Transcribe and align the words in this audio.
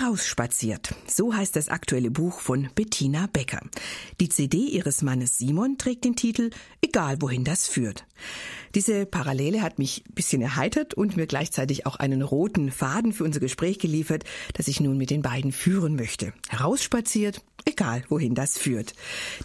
Herausspaziert. 0.00 0.94
So 1.06 1.34
heißt 1.34 1.54
das 1.56 1.68
aktuelle 1.68 2.10
Buch 2.10 2.40
von 2.40 2.70
Bettina 2.74 3.28
Becker. 3.30 3.60
Die 4.18 4.30
CD 4.30 4.56
ihres 4.56 5.02
Mannes 5.02 5.36
Simon 5.36 5.76
trägt 5.76 6.06
den 6.06 6.16
Titel 6.16 6.50
Egal 6.80 7.20
wohin 7.20 7.44
das 7.44 7.68
führt. 7.68 8.06
Diese 8.74 9.04
Parallele 9.04 9.60
hat 9.60 9.78
mich 9.78 10.04
ein 10.08 10.14
bisschen 10.14 10.40
erheitert 10.40 10.94
und 10.94 11.18
mir 11.18 11.26
gleichzeitig 11.26 11.84
auch 11.84 11.96
einen 11.96 12.22
roten 12.22 12.70
Faden 12.70 13.12
für 13.12 13.24
unser 13.24 13.40
Gespräch 13.40 13.78
geliefert, 13.78 14.24
das 14.54 14.68
ich 14.68 14.80
nun 14.80 14.96
mit 14.96 15.10
den 15.10 15.20
beiden 15.20 15.52
führen 15.52 15.96
möchte. 15.96 16.32
Herausspaziert, 16.48 17.42
egal 17.64 18.02
wohin 18.08 18.34
das 18.34 18.58
führt. 18.58 18.94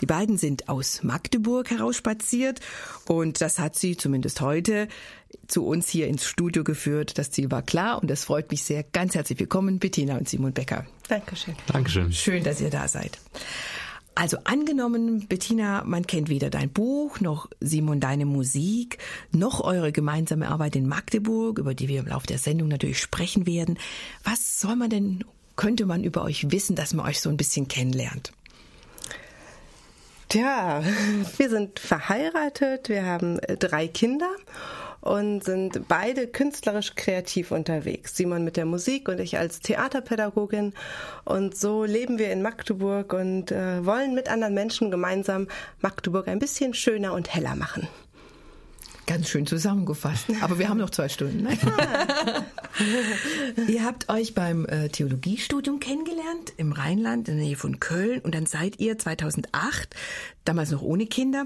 Die 0.01 0.05
beiden 0.05 0.37
sind 0.37 0.69
aus 0.69 1.03
Magdeburg 1.03 1.69
herausspaziert 1.69 2.59
und 3.07 3.41
das 3.41 3.59
hat 3.59 3.75
sie 3.75 3.97
zumindest 3.97 4.41
heute 4.41 4.87
zu 5.47 5.65
uns 5.65 5.89
hier 5.89 6.07
ins 6.07 6.25
Studio 6.25 6.63
geführt. 6.63 7.17
Das 7.17 7.31
Ziel 7.31 7.51
war 7.51 7.61
klar 7.61 8.01
und 8.01 8.09
das 8.09 8.25
freut 8.25 8.51
mich 8.51 8.63
sehr. 8.63 8.83
Ganz 8.83 9.15
herzlich 9.15 9.39
willkommen, 9.39 9.79
Bettina 9.79 10.17
und 10.17 10.27
Simon 10.27 10.53
Becker. 10.53 10.85
Dankeschön. 11.07 11.55
Dankeschön. 11.67 12.11
Schön, 12.11 12.43
dass 12.43 12.61
ihr 12.61 12.69
da 12.69 12.87
seid. 12.87 13.19
Also 14.17 14.37
angenommen, 14.45 15.27
Bettina, 15.27 15.83
man 15.85 16.07
kennt 16.07 16.29
weder 16.29 16.49
dein 16.49 16.69
Buch 16.69 17.19
noch 17.19 17.49
Simon 17.59 17.99
deine 17.99 18.25
Musik, 18.25 18.97
noch 19.33 19.59
eure 19.59 19.91
gemeinsame 19.91 20.47
Arbeit 20.47 20.77
in 20.77 20.87
Magdeburg, 20.87 21.59
über 21.59 21.75
die 21.75 21.89
wir 21.89 21.99
im 21.99 22.07
Laufe 22.07 22.25
der 22.25 22.37
Sendung 22.37 22.69
natürlich 22.69 23.01
sprechen 23.01 23.45
werden. 23.45 23.77
Was 24.23 24.61
soll 24.61 24.77
man 24.77 24.89
denn, 24.89 25.25
könnte 25.55 25.85
man 25.85 26.03
über 26.03 26.23
euch 26.23 26.51
wissen, 26.51 26.75
dass 26.75 26.93
man 26.93 27.05
euch 27.07 27.21
so 27.21 27.29
ein 27.29 27.37
bisschen 27.37 27.67
kennenlernt? 27.67 28.31
Tja, 30.29 30.83
wir 31.37 31.49
sind 31.49 31.79
verheiratet, 31.79 32.89
wir 32.89 33.05
haben 33.05 33.39
drei 33.59 33.87
Kinder 33.87 34.29
und 35.05 35.43
sind 35.43 35.87
beide 35.87 36.27
künstlerisch 36.27 36.95
kreativ 36.95 37.51
unterwegs. 37.51 38.17
Simon 38.17 38.43
mit 38.43 38.57
der 38.57 38.65
Musik 38.65 39.07
und 39.07 39.19
ich 39.19 39.37
als 39.37 39.59
Theaterpädagogin. 39.59 40.73
Und 41.25 41.55
so 41.55 41.83
leben 41.83 42.17
wir 42.17 42.31
in 42.31 42.41
Magdeburg 42.41 43.13
und 43.13 43.51
äh, 43.51 43.85
wollen 43.85 44.15
mit 44.15 44.29
anderen 44.29 44.55
Menschen 44.55 44.89
gemeinsam 44.89 45.47
Magdeburg 45.79 46.27
ein 46.27 46.39
bisschen 46.39 46.73
schöner 46.73 47.13
und 47.13 47.33
heller 47.33 47.55
machen. 47.55 47.87
Ganz 49.07 49.29
schön 49.29 49.45
zusammengefasst. 49.45 50.25
Aber 50.41 50.57
wir 50.57 50.67
haben 50.67 50.79
noch 50.79 50.89
zwei 50.89 51.09
Stunden. 51.09 51.43
Ne? 51.43 51.57
Ihr 53.67 53.83
habt 53.83 54.09
euch 54.09 54.33
beim 54.33 54.65
äh, 54.65 54.89
Theologiestudium 54.89 55.79
kennengelernt 55.79 56.53
im 56.57 56.71
Rheinland 56.71 57.29
in 57.29 57.37
der 57.37 57.45
Nähe 57.45 57.55
von 57.55 57.79
Köln 57.79 58.19
und 58.21 58.33
dann 58.33 58.45
seid 58.45 58.79
ihr 58.79 58.97
2008, 58.97 59.95
damals 60.43 60.71
noch 60.71 60.81
ohne 60.81 61.05
Kinder 61.05 61.45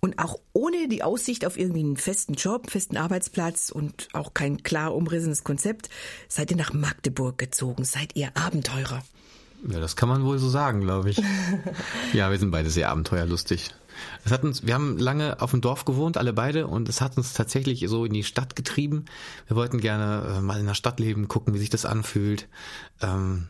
und 0.00 0.18
auch 0.18 0.38
ohne 0.52 0.88
die 0.88 1.02
Aussicht 1.02 1.44
auf 1.44 1.58
irgendwie 1.58 1.80
einen 1.80 1.96
festen 1.96 2.34
Job, 2.34 2.70
festen 2.70 2.96
Arbeitsplatz 2.96 3.70
und 3.70 4.08
auch 4.12 4.32
kein 4.34 4.62
klar 4.62 4.94
umrissenes 4.94 5.44
Konzept, 5.44 5.90
seid 6.28 6.50
ihr 6.50 6.56
nach 6.56 6.72
Magdeburg 6.72 7.38
gezogen. 7.38 7.84
Seid 7.84 8.16
ihr 8.16 8.30
Abenteurer? 8.34 9.02
Ja, 9.68 9.80
das 9.80 9.96
kann 9.96 10.08
man 10.08 10.24
wohl 10.24 10.38
so 10.38 10.48
sagen, 10.48 10.80
glaube 10.80 11.10
ich. 11.10 11.22
ja, 12.12 12.30
wir 12.30 12.38
sind 12.38 12.50
beide 12.50 12.70
sehr 12.70 12.90
abenteuerlustig. 12.90 13.70
Es 14.24 14.32
hat 14.32 14.44
uns, 14.44 14.66
wir 14.66 14.74
haben 14.74 14.98
lange 14.98 15.40
auf 15.40 15.50
dem 15.50 15.60
Dorf 15.60 15.84
gewohnt, 15.84 16.16
alle 16.16 16.32
beide, 16.32 16.66
und 16.66 16.88
es 16.88 17.00
hat 17.00 17.16
uns 17.16 17.32
tatsächlich 17.32 17.84
so 17.88 18.04
in 18.04 18.12
die 18.12 18.24
Stadt 18.24 18.56
getrieben. 18.56 19.04
Wir 19.46 19.56
wollten 19.56 19.80
gerne 19.80 20.36
äh, 20.36 20.40
mal 20.40 20.58
in 20.58 20.66
der 20.66 20.74
Stadt 20.74 21.00
leben, 21.00 21.28
gucken, 21.28 21.54
wie 21.54 21.58
sich 21.58 21.70
das 21.70 21.84
anfühlt. 21.84 22.48
Ähm, 23.00 23.48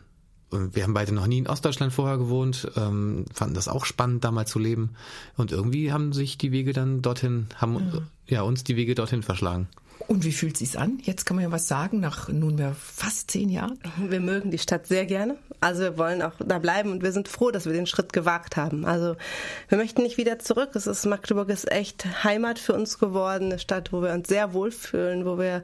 wir 0.51 0.83
haben 0.83 0.93
beide 0.93 1.13
noch 1.13 1.27
nie 1.27 1.39
in 1.39 1.47
Ostdeutschland 1.47 1.91
vorher 1.91 2.17
gewohnt, 2.17 2.71
ähm, 2.75 3.25
fanden 3.33 3.55
das 3.55 3.67
auch 3.67 3.85
spannend, 3.85 4.23
da 4.23 4.31
mal 4.31 4.47
zu 4.47 4.59
leben. 4.59 4.91
Und 5.35 5.51
irgendwie 5.51 5.91
haben 5.91 6.13
sich 6.13 6.37
die 6.37 6.51
Wege 6.51 6.73
dann 6.73 7.01
dorthin, 7.01 7.47
haben 7.55 7.73
mhm. 7.73 8.07
ja 8.27 8.41
uns 8.41 8.63
die 8.63 8.75
Wege 8.75 8.95
dorthin 8.95 9.23
verschlagen. 9.23 9.67
Und 10.07 10.23
wie 10.23 10.31
fühlt 10.31 10.57
sich's 10.57 10.75
an? 10.75 10.99
Jetzt 11.01 11.25
kann 11.25 11.35
man 11.35 11.45
ja 11.45 11.51
was 11.51 11.67
sagen, 11.67 11.99
nach 11.99 12.29
nunmehr 12.29 12.75
fast 12.75 13.31
zehn 13.31 13.49
Jahren. 13.49 13.79
Wir 13.97 14.19
mögen 14.19 14.51
die 14.51 14.59
Stadt 14.59 14.87
sehr 14.87 15.05
gerne. 15.05 15.37
Also 15.61 15.81
wir 15.81 15.97
wollen 15.97 16.21
auch 16.21 16.33
da 16.39 16.59
bleiben 16.59 16.91
und 16.91 17.01
wir 17.01 17.11
sind 17.11 17.27
froh, 17.27 17.49
dass 17.49 17.65
wir 17.65 17.73
den 17.73 17.87
Schritt 17.87 18.13
gewagt 18.13 18.55
haben. 18.55 18.85
Also 18.85 19.15
wir 19.67 19.77
möchten 19.77 20.03
nicht 20.03 20.17
wieder 20.17 20.37
zurück. 20.37 20.75
Es 20.75 20.85
ist 20.85 21.05
Magdeburg 21.05 21.49
ist 21.49 21.71
echt 21.71 22.23
Heimat 22.23 22.59
für 22.59 22.73
uns 22.73 22.99
geworden, 22.99 23.45
eine 23.45 23.59
Stadt, 23.59 23.91
wo 23.93 24.01
wir 24.01 24.13
uns 24.13 24.27
sehr 24.27 24.53
wohlfühlen, 24.53 25.25
wo 25.25 25.39
wir 25.39 25.63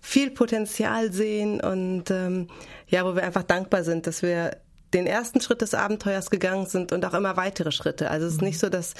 viel 0.00 0.30
Potenzial 0.30 1.12
sehen 1.12 1.60
und 1.60 2.10
ähm, 2.10 2.48
ja, 2.86 3.04
wo 3.04 3.14
wir 3.14 3.24
einfach 3.24 3.44
dankbar 3.44 3.82
sind, 3.82 4.06
dass 4.06 4.22
wir 4.22 4.56
den 4.94 5.06
ersten 5.06 5.40
Schritt 5.40 5.62
des 5.62 5.74
Abenteuers 5.74 6.30
gegangen 6.30 6.66
sind 6.66 6.92
und 6.92 7.04
auch 7.04 7.14
immer 7.14 7.36
weitere 7.36 7.72
Schritte. 7.72 8.10
Also 8.10 8.26
es 8.26 8.34
ist 8.34 8.42
nicht 8.42 8.58
so, 8.58 8.68
dass 8.68 8.94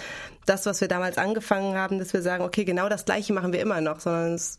das, 0.47 0.67
was 0.67 0.81
wir 0.81 0.89
damals 0.89 1.19
angefangen 1.19 1.77
haben, 1.77 1.99
dass 1.99 2.13
wir 2.13 2.23
sagen, 2.23 2.45
okay, 2.45 2.65
genau 2.65 2.89
das 2.89 3.05
Gleiche 3.05 3.33
machen 3.33 3.53
wir 3.53 3.61
immer 3.61 3.81
noch, 3.81 4.01
sondern 4.01 4.35
es 4.35 4.59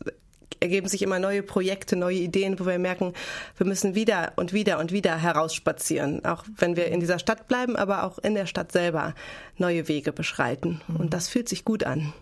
ergeben 0.60 0.88
sich 0.88 1.02
immer 1.02 1.18
neue 1.18 1.42
Projekte, 1.42 1.96
neue 1.96 2.18
Ideen, 2.18 2.58
wo 2.60 2.66
wir 2.66 2.78
merken, 2.78 3.14
wir 3.56 3.66
müssen 3.66 3.94
wieder 3.94 4.32
und 4.36 4.52
wieder 4.52 4.78
und 4.78 4.92
wieder 4.92 5.16
herausspazieren, 5.16 6.24
auch 6.24 6.44
wenn 6.56 6.76
wir 6.76 6.86
in 6.86 7.00
dieser 7.00 7.18
Stadt 7.18 7.48
bleiben, 7.48 7.76
aber 7.76 8.04
auch 8.04 8.18
in 8.18 8.34
der 8.34 8.46
Stadt 8.46 8.72
selber 8.72 9.14
neue 9.56 9.88
Wege 9.88 10.12
beschreiten. 10.12 10.80
Und 10.98 11.14
das 11.14 11.28
fühlt 11.28 11.48
sich 11.48 11.64
gut 11.64 11.84
an. 11.84 12.12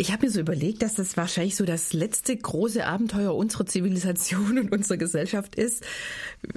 Ich 0.00 0.12
habe 0.12 0.24
mir 0.24 0.32
so 0.32 0.40
überlegt, 0.40 0.80
dass 0.80 0.94
das 0.94 1.18
wahrscheinlich 1.18 1.56
so 1.56 1.66
das 1.66 1.92
letzte 1.92 2.34
große 2.34 2.86
Abenteuer 2.86 3.34
unserer 3.34 3.66
Zivilisation 3.66 4.58
und 4.58 4.72
unserer 4.72 4.96
Gesellschaft 4.96 5.56
ist. 5.56 5.84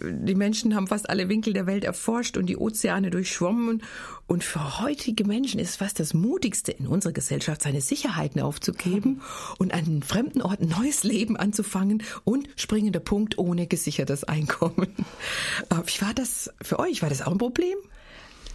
Die 0.01 0.33
Menschen 0.33 0.73
haben 0.75 0.87
fast 0.87 1.09
alle 1.09 1.27
Winkel 1.27 1.51
der 1.51 1.67
Welt 1.67 1.83
erforscht 1.83 2.37
und 2.37 2.45
die 2.45 2.55
Ozeane 2.55 3.09
durchschwommen. 3.09 3.83
Und 4.27 4.45
für 4.45 4.79
heutige 4.79 5.25
Menschen 5.25 5.59
ist 5.59 5.75
fast 5.75 5.99
das 5.99 6.13
Mutigste 6.13 6.71
in 6.71 6.87
unserer 6.87 7.11
Gesellschaft, 7.11 7.63
seine 7.63 7.81
Sicherheiten 7.81 8.39
aufzugeben 8.39 9.21
und 9.57 9.73
an 9.73 9.79
einem 9.79 10.01
fremden 10.03 10.41
Ort 10.41 10.61
ein 10.61 10.69
neues 10.69 11.03
Leben 11.03 11.35
anzufangen 11.35 12.01
und 12.23 12.47
springender 12.55 13.01
Punkt 13.01 13.37
ohne 13.37 13.67
gesichertes 13.67 14.23
Einkommen. 14.23 14.87
Wie 15.69 16.01
war 16.01 16.13
das 16.13 16.49
für 16.61 16.79
euch? 16.79 17.01
War 17.01 17.09
das 17.09 17.21
auch 17.21 17.33
ein 17.33 17.39
Problem? 17.39 17.75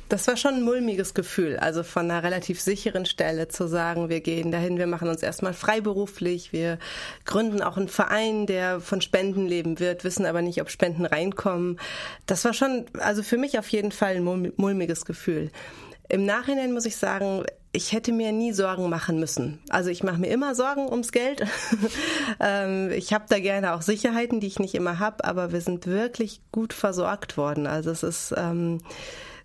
Das 0.08 0.26
war 0.26 0.38
schon 0.38 0.54
ein 0.54 0.62
mulmiges 0.62 1.12
Gefühl, 1.12 1.58
also 1.58 1.82
von 1.82 2.10
einer 2.10 2.22
relativ 2.22 2.60
sicheren 2.60 3.04
Stelle 3.04 3.48
zu 3.48 3.68
sagen, 3.68 4.08
wir 4.08 4.20
gehen 4.20 4.50
dahin, 4.50 4.78
wir 4.78 4.86
machen 4.86 5.08
uns 5.08 5.22
erstmal 5.22 5.52
freiberuflich, 5.52 6.52
wir 6.52 6.78
gründen 7.26 7.62
auch 7.62 7.76
einen 7.76 7.88
Verein, 7.88 8.46
der 8.46 8.80
von 8.80 9.02
Spenden 9.02 9.46
leben 9.46 9.80
wird, 9.80 10.04
wissen 10.04 10.24
aber 10.24 10.40
nicht, 10.40 10.62
ob 10.62 10.70
Spenden 10.70 11.04
reinkommen. 11.04 11.78
Das 12.24 12.44
war 12.46 12.54
schon, 12.54 12.86
also 13.00 13.22
für 13.22 13.36
mich 13.36 13.58
auf 13.58 13.68
jeden 13.68 13.92
Fall 13.92 14.16
ein 14.16 14.52
mulmiges 14.56 15.04
Gefühl. 15.04 15.50
Im 16.08 16.24
Nachhinein 16.24 16.72
muss 16.72 16.86
ich 16.86 16.96
sagen, 16.96 17.44
ich 17.72 17.92
hätte 17.92 18.12
mir 18.12 18.32
nie 18.32 18.52
Sorgen 18.52 18.88
machen 18.88 19.20
müssen. 19.20 19.60
Also 19.68 19.90
ich 19.90 20.02
mache 20.02 20.18
mir 20.18 20.28
immer 20.28 20.54
Sorgen 20.54 20.88
ums 20.88 21.12
Geld. 21.12 21.44
Ähm, 22.40 22.92
ich 22.92 23.12
habe 23.12 23.24
da 23.28 23.40
gerne 23.40 23.74
auch 23.74 23.82
Sicherheiten, 23.82 24.38
die 24.38 24.46
ich 24.46 24.60
nicht 24.60 24.74
immer 24.74 24.98
habe, 25.00 25.24
aber 25.24 25.50
wir 25.50 25.60
sind 25.60 25.86
wirklich 25.86 26.40
gut 26.52 26.72
versorgt 26.72 27.36
worden. 27.36 27.66
Also 27.66 27.90
es 27.90 28.02
ist 28.02 28.34
ähm, 28.36 28.80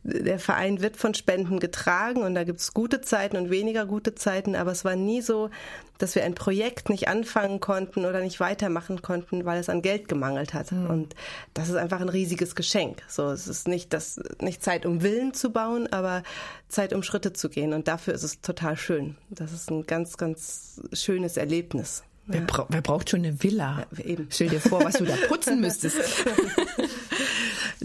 der 0.04 0.40
Verein 0.40 0.82
wird 0.82 0.98
von 0.98 1.14
Spenden 1.14 1.60
getragen 1.60 2.24
und 2.24 2.36
da 2.36 2.44
gibt 2.44 2.60
es 2.60 2.74
gute 2.74 3.02
Zeiten 3.02 3.38
und 3.38 3.50
weniger 3.50 3.86
gute 3.86 4.16
Zeiten, 4.16 4.56
aber 4.56 4.72
es 4.72 4.84
war 4.84 4.96
nie 4.96 5.22
so, 5.22 5.50
dass 5.98 6.16
wir 6.16 6.26
ein 6.26 6.36
Projekt 6.36 6.90
nicht 6.90 7.08
anfangen 7.08 7.62
konnten 7.62 8.04
oder 8.06 8.20
nicht 8.20 8.42
weitermachen 8.42 9.02
konnten, 9.02 9.46
weil 9.46 9.60
es 9.60 9.70
an 9.70 9.82
Geld 9.82 10.10
gemangelt 10.10 10.54
hat. 10.54 10.74
Mhm. 10.74 10.88
Und 10.88 11.16
das 11.54 11.70
ist 11.70 11.76
einfach 11.76 12.02
ein 12.02 12.10
riesiges 12.10 12.56
Geschenk. 12.56 13.02
So, 13.08 13.30
es 13.30 13.48
ist 13.48 13.70
nicht 13.70 13.94
das, 13.94 14.20
nicht 14.42 14.62
Zeit, 14.62 14.86
um 14.86 15.02
Willen 15.02 15.34
zu 15.34 15.52
bauen, 15.52 15.88
aber 15.94 16.24
Zeit, 16.68 16.92
um 16.92 17.04
Schritte 17.04 17.32
zu 17.32 17.48
gehen. 17.48 17.72
Und 17.72 17.88
dafür 17.88 18.14
ist 18.14 18.24
es 18.24 18.42
total 18.42 18.76
schön. 18.76 19.16
Das 19.30 19.54
ist 19.54 19.72
ein 19.72 19.86
ganz, 19.86 20.18
ganz 20.18 20.82
schönes 20.92 21.38
Erlebnis. 21.38 22.04
Wer, 22.26 22.42
bra 22.42 22.66
wer, 22.70 22.82
braucht 22.82 23.10
schon 23.10 23.20
eine 23.20 23.44
Villa? 23.44 23.86
Ja, 23.98 24.04
eben. 24.04 24.28
Stell 24.30 24.50
dir 24.50 24.62
vor, 24.62 24.84
was 24.84 24.96
du 24.96 25.06
da 25.06 25.16
putzen 25.28 25.62
müsstest. 25.62 25.98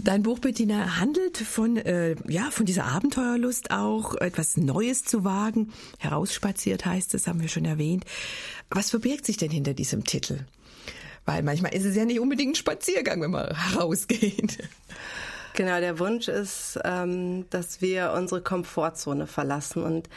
Dein 0.01 0.23
Buch, 0.23 0.39
Bettina, 0.39 0.97
handelt 0.99 1.37
von, 1.37 1.75
äh, 1.77 2.15
ja, 2.27 2.51
von 2.51 2.65
dieser 2.65 2.85
Abenteuerlust 2.85 3.71
auch, 3.71 4.15
etwas 4.15 4.55
Neues 4.55 5.03
zu 5.03 5.23
wagen. 5.23 5.73
Herausspaziert 5.97 6.85
heißt 6.85 7.13
es, 7.15 7.27
haben 7.27 7.41
wir 7.41 7.49
schon 7.49 7.65
erwähnt. 7.65 8.05
Was 8.69 8.91
verbirgt 8.91 9.25
sich 9.25 9.37
denn 9.37 9.51
hinter 9.51 9.73
diesem 9.73 10.05
Titel? 10.05 10.45
Weil 11.25 11.43
manchmal 11.43 11.73
ist 11.73 11.85
es 11.85 11.95
ja 11.95 12.05
nicht 12.05 12.19
unbedingt 12.19 12.53
ein 12.53 12.55
Spaziergang, 12.55 13.21
wenn 13.21 13.31
man 13.31 13.53
herausgeht. 13.55 14.69
Genau, 15.53 15.79
der 15.79 15.99
Wunsch 15.99 16.27
ist, 16.27 16.79
ähm, 16.85 17.45
dass 17.49 17.81
wir 17.81 18.13
unsere 18.15 18.41
Komfortzone 18.41 19.27
verlassen 19.27 19.83
und 19.83 20.07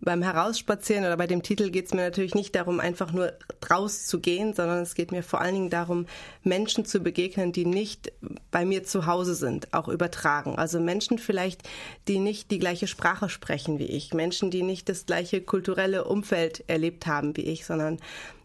beim 0.00 0.22
Herausspazieren 0.22 1.04
oder 1.04 1.16
bei 1.16 1.26
dem 1.26 1.42
Titel 1.42 1.70
geht 1.70 1.86
es 1.86 1.94
mir 1.94 2.02
natürlich 2.02 2.34
nicht 2.34 2.54
darum, 2.54 2.80
einfach 2.80 3.12
nur 3.12 3.32
rauszugehen, 3.68 4.54
sondern 4.54 4.82
es 4.82 4.94
geht 4.94 5.10
mir 5.10 5.22
vor 5.22 5.40
allen 5.40 5.54
Dingen 5.54 5.70
darum, 5.70 6.06
Menschen 6.44 6.84
zu 6.84 7.00
begegnen, 7.00 7.52
die 7.52 7.64
nicht 7.64 8.12
bei 8.50 8.64
mir 8.64 8.84
zu 8.84 9.06
Hause 9.06 9.34
sind, 9.34 9.74
auch 9.74 9.88
übertragen. 9.88 10.56
Also 10.56 10.80
Menschen 10.80 11.18
vielleicht, 11.18 11.62
die 12.06 12.18
nicht 12.18 12.50
die 12.50 12.58
gleiche 12.58 12.86
Sprache 12.86 13.28
sprechen 13.28 13.78
wie 13.78 13.86
ich, 13.86 14.14
Menschen, 14.14 14.50
die 14.50 14.62
nicht 14.62 14.88
das 14.88 15.06
gleiche 15.06 15.40
kulturelle 15.40 16.04
Umfeld 16.04 16.64
erlebt 16.68 17.06
haben 17.06 17.36
wie 17.36 17.42
ich, 17.42 17.66
sondern 17.66 17.98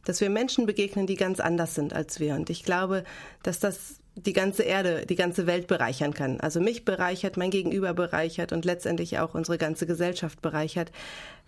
dass 0.05 0.21
wir 0.21 0.29
Menschen 0.29 0.65
begegnen, 0.65 1.07
die 1.07 1.15
ganz 1.15 1.39
anders 1.39 1.75
sind 1.75 1.93
als 1.93 2.19
wir. 2.19 2.35
Und 2.35 2.49
ich 2.49 2.63
glaube, 2.63 3.03
dass 3.41 3.59
das 3.59 3.95
die 4.15 4.33
ganze 4.33 4.63
Erde, 4.63 5.05
die 5.07 5.15
ganze 5.15 5.47
Welt 5.47 5.67
bereichern 5.67 6.13
kann. 6.13 6.39
Also 6.39 6.59
mich 6.59 6.85
bereichert, 6.85 7.35
mein 7.35 7.49
Gegenüber 7.49 7.93
bereichert 7.93 8.51
und 8.53 8.63
letztendlich 8.63 9.17
auch 9.19 9.33
unsere 9.33 9.57
ganze 9.57 9.87
Gesellschaft 9.87 10.41
bereichert, 10.41 10.91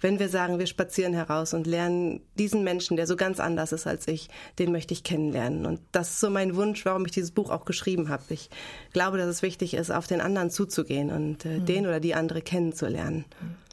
wenn 0.02 0.20
wir 0.20 0.30
sagen, 0.30 0.58
wir 0.58 0.66
spazieren 0.66 1.14
heraus 1.14 1.54
und 1.54 1.68
lernen 1.68 2.22
diesen 2.38 2.64
Menschen, 2.64 2.98
der 2.98 3.08
so 3.08 3.16
ganz 3.16 3.40
anders 3.40 3.72
ist 3.72 3.86
als 3.86 4.08
ich, 4.08 4.30
den 4.58 4.72
möchte 4.72 4.94
ich 4.94 5.04
kennenlernen. 5.04 5.66
Und 5.66 5.80
das 5.92 6.12
ist 6.12 6.20
so 6.20 6.30
mein 6.30 6.56
Wunsch, 6.56 6.86
warum 6.86 7.06
ich 7.06 7.12
dieses 7.12 7.32
Buch 7.32 7.52
auch 7.52 7.66
geschrieben 7.66 8.10
habe. 8.10 8.24
Ich 8.30 8.50
glaube, 8.94 9.18
dass 9.18 9.28
es 9.28 9.42
wichtig 9.42 9.76
ist, 9.76 9.92
auf 9.92 10.08
den 10.08 10.20
anderen 10.20 10.50
zuzugehen 10.50 11.12
und 11.12 11.46
äh, 11.46 11.60
mhm. 11.60 11.66
den 11.66 11.86
oder 11.86 12.00
die 12.00 12.16
andere 12.16 12.42
kennenzulernen. 12.42 13.26
Mhm. 13.40 13.65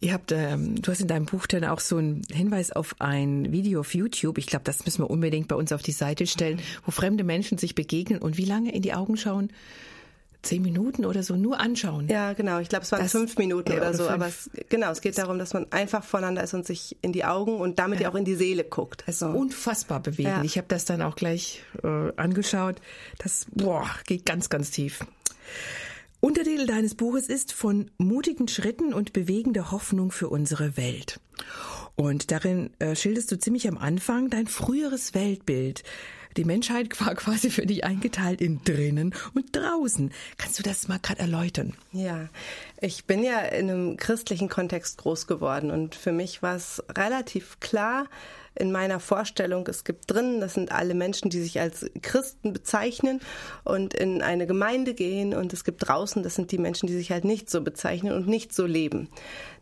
Ihr 0.00 0.12
habt, 0.12 0.32
ähm, 0.32 0.80
du 0.80 0.90
hast 0.90 1.00
in 1.00 1.08
deinem 1.08 1.26
Buch 1.26 1.46
dann 1.46 1.64
auch 1.64 1.80
so 1.80 1.96
einen 1.96 2.22
Hinweis 2.30 2.72
auf 2.72 2.96
ein 3.00 3.52
Video 3.52 3.80
auf 3.80 3.94
YouTube. 3.94 4.38
Ich 4.38 4.46
glaube, 4.46 4.64
das 4.64 4.84
müssen 4.84 5.02
wir 5.02 5.10
unbedingt 5.10 5.48
bei 5.48 5.56
uns 5.56 5.72
auf 5.72 5.82
die 5.82 5.92
Seite 5.92 6.26
stellen, 6.26 6.60
wo 6.84 6.90
fremde 6.90 7.24
Menschen 7.24 7.58
sich 7.58 7.74
begegnen 7.74 8.20
und 8.20 8.36
wie 8.36 8.44
lange 8.44 8.72
in 8.72 8.82
die 8.82 8.94
Augen 8.94 9.16
schauen? 9.16 9.50
Zehn 10.42 10.60
Minuten 10.60 11.06
oder 11.06 11.22
so, 11.22 11.36
nur 11.36 11.58
anschauen. 11.58 12.06
Ja, 12.08 12.34
genau. 12.34 12.58
Ich 12.58 12.68
glaube, 12.68 12.84
es 12.84 12.92
waren 12.92 13.00
das, 13.00 13.12
fünf 13.12 13.38
Minuten 13.38 13.72
ja, 13.72 13.78
oder, 13.78 13.88
oder, 13.88 13.96
so. 13.96 14.04
Fünf. 14.04 14.14
Aber 14.14 14.26
es, 14.26 14.50
genau, 14.68 14.90
es 14.90 15.00
geht 15.00 15.16
darum, 15.16 15.38
dass 15.38 15.54
man 15.54 15.72
einfach 15.72 16.04
voneinander 16.04 16.44
ist 16.44 16.52
und 16.52 16.66
sich 16.66 16.98
in 17.00 17.12
die 17.12 17.24
Augen 17.24 17.56
und 17.56 17.78
damit 17.78 18.00
ja, 18.00 18.10
auch 18.10 18.14
in 18.14 18.26
die 18.26 18.34
Seele 18.34 18.62
guckt. 18.62 19.04
Also 19.06 19.26
unfassbar 19.28 20.00
bewegen. 20.00 20.28
Ja. 20.28 20.42
Ich 20.42 20.58
habe 20.58 20.66
das 20.68 20.84
dann 20.84 21.00
auch 21.00 21.16
gleich 21.16 21.62
äh, 21.82 22.12
angeschaut. 22.16 22.76
Das 23.18 23.46
boah, 23.52 23.88
geht 24.06 24.26
ganz, 24.26 24.50
ganz 24.50 24.70
tief. 24.70 25.00
Untertitel 26.24 26.64
deines 26.64 26.94
Buches 26.94 27.28
ist 27.28 27.52
von 27.52 27.90
mutigen 27.98 28.48
Schritten 28.48 28.94
und 28.94 29.12
bewegender 29.12 29.70
Hoffnung 29.70 30.10
für 30.10 30.30
unsere 30.30 30.78
Welt. 30.78 31.20
Und 31.96 32.30
darin 32.30 32.70
äh, 32.78 32.96
schilderst 32.96 33.30
du 33.30 33.38
ziemlich 33.38 33.68
am 33.68 33.76
Anfang 33.76 34.30
dein 34.30 34.46
früheres 34.46 35.12
Weltbild. 35.12 35.82
Die 36.36 36.44
Menschheit 36.44 37.00
war 37.04 37.14
quasi 37.14 37.50
für 37.50 37.66
dich 37.66 37.84
eingeteilt 37.84 38.40
in 38.40 38.62
drinnen 38.64 39.14
und 39.34 39.54
draußen. 39.54 40.12
Kannst 40.38 40.58
du 40.58 40.62
das 40.62 40.88
mal 40.88 40.98
gerade 40.98 41.20
erläutern? 41.20 41.74
Ja, 41.92 42.28
ich 42.80 43.04
bin 43.04 43.22
ja 43.22 43.40
in 43.40 43.70
einem 43.70 43.96
christlichen 43.96 44.48
Kontext 44.48 44.98
groß 44.98 45.26
geworden 45.26 45.70
und 45.70 45.94
für 45.94 46.12
mich 46.12 46.42
war 46.42 46.56
es 46.56 46.82
relativ 46.96 47.60
klar, 47.60 48.06
in 48.56 48.70
meiner 48.70 49.00
Vorstellung, 49.00 49.66
es 49.66 49.84
gibt 49.84 50.10
drin, 50.10 50.40
das 50.40 50.54
sind 50.54 50.70
alle 50.70 50.94
Menschen, 50.94 51.28
die 51.28 51.42
sich 51.42 51.60
als 51.60 51.86
Christen 52.02 52.52
bezeichnen 52.52 53.20
und 53.64 53.94
in 53.94 54.22
eine 54.22 54.46
Gemeinde 54.46 54.94
gehen 54.94 55.34
und 55.34 55.52
es 55.52 55.64
gibt 55.64 55.88
draußen, 55.88 56.22
das 56.22 56.36
sind 56.36 56.52
die 56.52 56.58
Menschen, 56.58 56.86
die 56.86 56.94
sich 56.94 57.10
halt 57.10 57.24
nicht 57.24 57.50
so 57.50 57.62
bezeichnen 57.62 58.12
und 58.12 58.28
nicht 58.28 58.54
so 58.54 58.64
leben. 58.64 59.08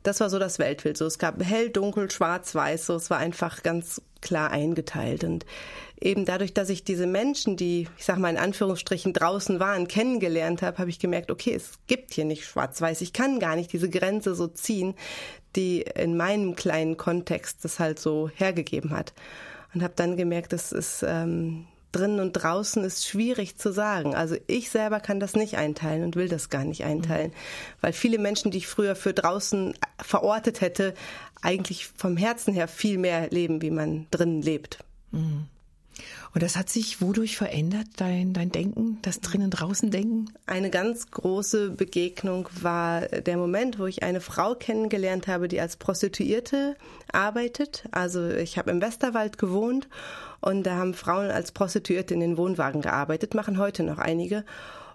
Das 0.02 0.20
war 0.20 0.28
so 0.28 0.38
das 0.38 0.58
Weltbild. 0.58 0.98
So, 0.98 1.06
es 1.06 1.18
gab 1.18 1.42
hell, 1.42 1.70
dunkel, 1.70 2.10
schwarz, 2.10 2.54
weiß, 2.54 2.86
so, 2.86 2.96
es 2.96 3.08
war 3.08 3.18
einfach 3.18 3.62
ganz 3.62 4.02
klar 4.20 4.50
eingeteilt 4.50 5.24
und 5.24 5.46
eben 6.02 6.24
dadurch, 6.24 6.52
dass 6.52 6.68
ich 6.68 6.84
diese 6.84 7.06
Menschen, 7.06 7.56
die, 7.56 7.88
ich 7.96 8.04
sag 8.04 8.18
mal 8.18 8.30
in 8.30 8.36
Anführungsstrichen 8.36 9.12
draußen 9.12 9.60
waren, 9.60 9.88
kennengelernt 9.88 10.62
habe, 10.62 10.78
habe 10.78 10.90
ich 10.90 10.98
gemerkt, 10.98 11.30
okay, 11.30 11.54
es 11.54 11.72
gibt 11.86 12.12
hier 12.14 12.24
nicht 12.24 12.44
schwarz-weiß. 12.44 13.00
Ich 13.00 13.12
kann 13.12 13.38
gar 13.38 13.56
nicht 13.56 13.72
diese 13.72 13.88
Grenze 13.88 14.34
so 14.34 14.46
ziehen, 14.48 14.94
die 15.56 15.82
in 15.82 16.16
meinem 16.16 16.56
kleinen 16.56 16.96
Kontext 16.96 17.64
das 17.64 17.78
halt 17.78 17.98
so 17.98 18.30
hergegeben 18.34 18.90
hat. 18.90 19.12
Und 19.74 19.82
habe 19.82 19.94
dann 19.96 20.16
gemerkt, 20.16 20.52
das 20.52 20.72
ist 20.72 21.02
ähm, 21.06 21.66
drinnen 21.92 22.20
und 22.20 22.32
draußen 22.32 22.82
ist 22.84 23.06
schwierig 23.06 23.56
zu 23.56 23.72
sagen. 23.72 24.14
Also 24.14 24.36
ich 24.46 24.70
selber 24.70 25.00
kann 25.00 25.20
das 25.20 25.34
nicht 25.34 25.56
einteilen 25.56 26.04
und 26.04 26.16
will 26.16 26.28
das 26.28 26.50
gar 26.50 26.64
nicht 26.64 26.84
einteilen, 26.84 27.30
mhm. 27.30 27.76
weil 27.80 27.92
viele 27.92 28.18
Menschen, 28.18 28.50
die 28.50 28.58
ich 28.58 28.66
früher 28.66 28.96
für 28.96 29.12
draußen 29.12 29.74
verortet 29.98 30.60
hätte, 30.60 30.94
eigentlich 31.42 31.86
vom 31.86 32.16
Herzen 32.16 32.54
her 32.54 32.68
viel 32.68 32.98
mehr 32.98 33.28
leben, 33.30 33.62
wie 33.62 33.70
man 33.70 34.06
drinnen 34.10 34.42
lebt. 34.42 34.84
Mhm. 35.10 35.46
Und 36.34 36.42
das 36.42 36.56
hat 36.56 36.68
sich 36.68 37.00
wodurch 37.00 37.36
verändert, 37.36 37.86
dein, 37.96 38.32
dein 38.32 38.50
Denken, 38.50 38.98
das 39.02 39.20
drinnen 39.20 39.50
draußen 39.50 39.90
Denken? 39.90 40.32
Eine 40.46 40.70
ganz 40.70 41.10
große 41.10 41.70
Begegnung 41.70 42.48
war 42.60 43.02
der 43.02 43.36
Moment, 43.36 43.78
wo 43.78 43.86
ich 43.86 44.02
eine 44.02 44.20
Frau 44.20 44.54
kennengelernt 44.54 45.28
habe, 45.28 45.48
die 45.48 45.60
als 45.60 45.76
Prostituierte 45.76 46.76
arbeitet. 47.12 47.84
Also 47.90 48.28
ich 48.28 48.58
habe 48.58 48.70
im 48.70 48.80
Westerwald 48.80 49.38
gewohnt 49.38 49.88
und 50.40 50.64
da 50.64 50.76
haben 50.76 50.94
Frauen 50.94 51.30
als 51.30 51.52
Prostituierte 51.52 52.14
in 52.14 52.20
den 52.20 52.36
Wohnwagen 52.36 52.80
gearbeitet, 52.80 53.34
machen 53.34 53.58
heute 53.58 53.82
noch 53.82 53.98
einige. 53.98 54.44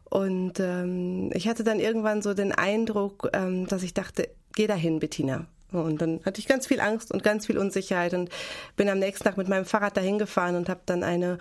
Und 0.09 0.59
ähm, 0.59 1.31
ich 1.33 1.47
hatte 1.47 1.63
dann 1.63 1.79
irgendwann 1.79 2.21
so 2.21 2.33
den 2.33 2.51
Eindruck, 2.51 3.29
ähm, 3.33 3.67
dass 3.67 3.83
ich 3.83 3.93
dachte, 3.93 4.29
geh 4.55 4.67
dahin, 4.67 4.99
Bettina. 4.99 5.45
Und 5.71 6.01
dann 6.01 6.21
hatte 6.25 6.39
ich 6.39 6.47
ganz 6.47 6.67
viel 6.67 6.79
Angst 6.79 7.11
und 7.11 7.23
ganz 7.23 7.45
viel 7.45 7.57
Unsicherheit 7.57 8.13
und 8.13 8.29
bin 8.77 8.89
am 8.89 8.99
nächsten 8.99 9.25
Tag 9.25 9.37
mit 9.37 9.49
meinem 9.49 9.65
Fahrrad 9.65 9.97
dahin 9.97 10.17
gefahren 10.17 10.55
und 10.55 10.69
habe 10.69 10.79
dann 10.85 11.03
eine 11.03 11.37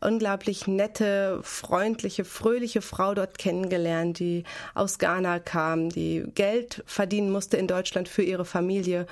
unglaublich 0.00 0.66
nette, 0.66 1.40
freundliche, 1.42 2.24
fröhliche 2.24 2.82
Frau 2.82 3.14
dort 3.14 3.38
kennengelernt, 3.38 4.18
die 4.18 4.44
aus 4.74 4.98
Ghana 4.98 5.38
kam, 5.38 5.90
die 5.90 6.24
Geld 6.34 6.82
verdienen 6.86 7.30
musste 7.30 7.56
in 7.56 7.66
Deutschland 7.66 8.08
für 8.08 8.22
ihre 8.22 8.44
Familie. 8.44 9.06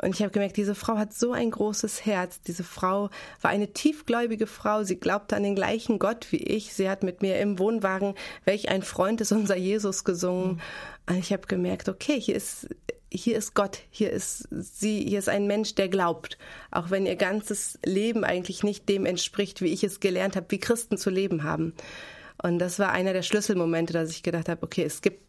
Und 0.00 0.14
ich 0.14 0.20
habe 0.20 0.30
gemerkt, 0.30 0.56
diese 0.56 0.74
Frau 0.74 0.98
hat 0.98 1.14
so 1.14 1.32
ein 1.32 1.50
großes 1.50 2.04
Herz. 2.04 2.40
Diese 2.42 2.64
Frau 2.64 3.10
war 3.40 3.50
eine 3.50 3.72
tiefgläubige 3.72 4.46
Frau. 4.46 4.82
Sie 4.82 4.96
glaubte 4.96 5.36
an 5.36 5.42
den 5.42 5.54
gleichen 5.54 5.98
Gott 5.98 6.30
wie 6.30 6.42
ich. 6.42 6.74
Sie 6.74 6.88
hat 6.88 7.02
mit 7.02 7.22
mir 7.22 7.38
im 7.38 7.58
Wohnwagen, 7.58 8.14
welch 8.44 8.68
ein 8.68 8.82
Freund 8.82 9.20
ist 9.20 9.32
unser 9.32 9.56
Jesus 9.56 10.04
gesungen. 10.04 10.54
Mhm. 10.54 10.60
Und 11.08 11.18
ich 11.18 11.32
habe 11.32 11.46
gemerkt, 11.46 11.88
okay, 11.88 12.20
hier 12.20 12.36
ist 12.36 12.68
hier 13.08 13.38
ist 13.38 13.54
Gott, 13.54 13.78
hier 13.90 14.10
ist 14.10 14.48
sie, 14.50 15.04
hier 15.06 15.20
ist 15.20 15.28
ein 15.28 15.46
Mensch, 15.46 15.74
der 15.76 15.88
glaubt, 15.88 16.36
auch 16.72 16.90
wenn 16.90 17.06
ihr 17.06 17.16
ganzes 17.16 17.78
Leben 17.84 18.24
eigentlich 18.24 18.64
nicht 18.64 18.88
dem 18.88 19.06
entspricht, 19.06 19.62
wie 19.62 19.72
ich 19.72 19.84
es 19.84 20.00
gelernt 20.00 20.36
habe, 20.36 20.46
wie 20.50 20.58
Christen 20.58 20.98
zu 20.98 21.08
leben 21.08 21.44
haben. 21.44 21.72
Und 22.42 22.58
das 22.58 22.78
war 22.78 22.92
einer 22.92 23.12
der 23.12 23.22
Schlüsselmomente, 23.22 23.92
dass 23.92 24.10
ich 24.10 24.24
gedacht 24.24 24.48
habe, 24.48 24.62
okay, 24.62 24.82
es 24.82 25.02
gibt 25.02 25.24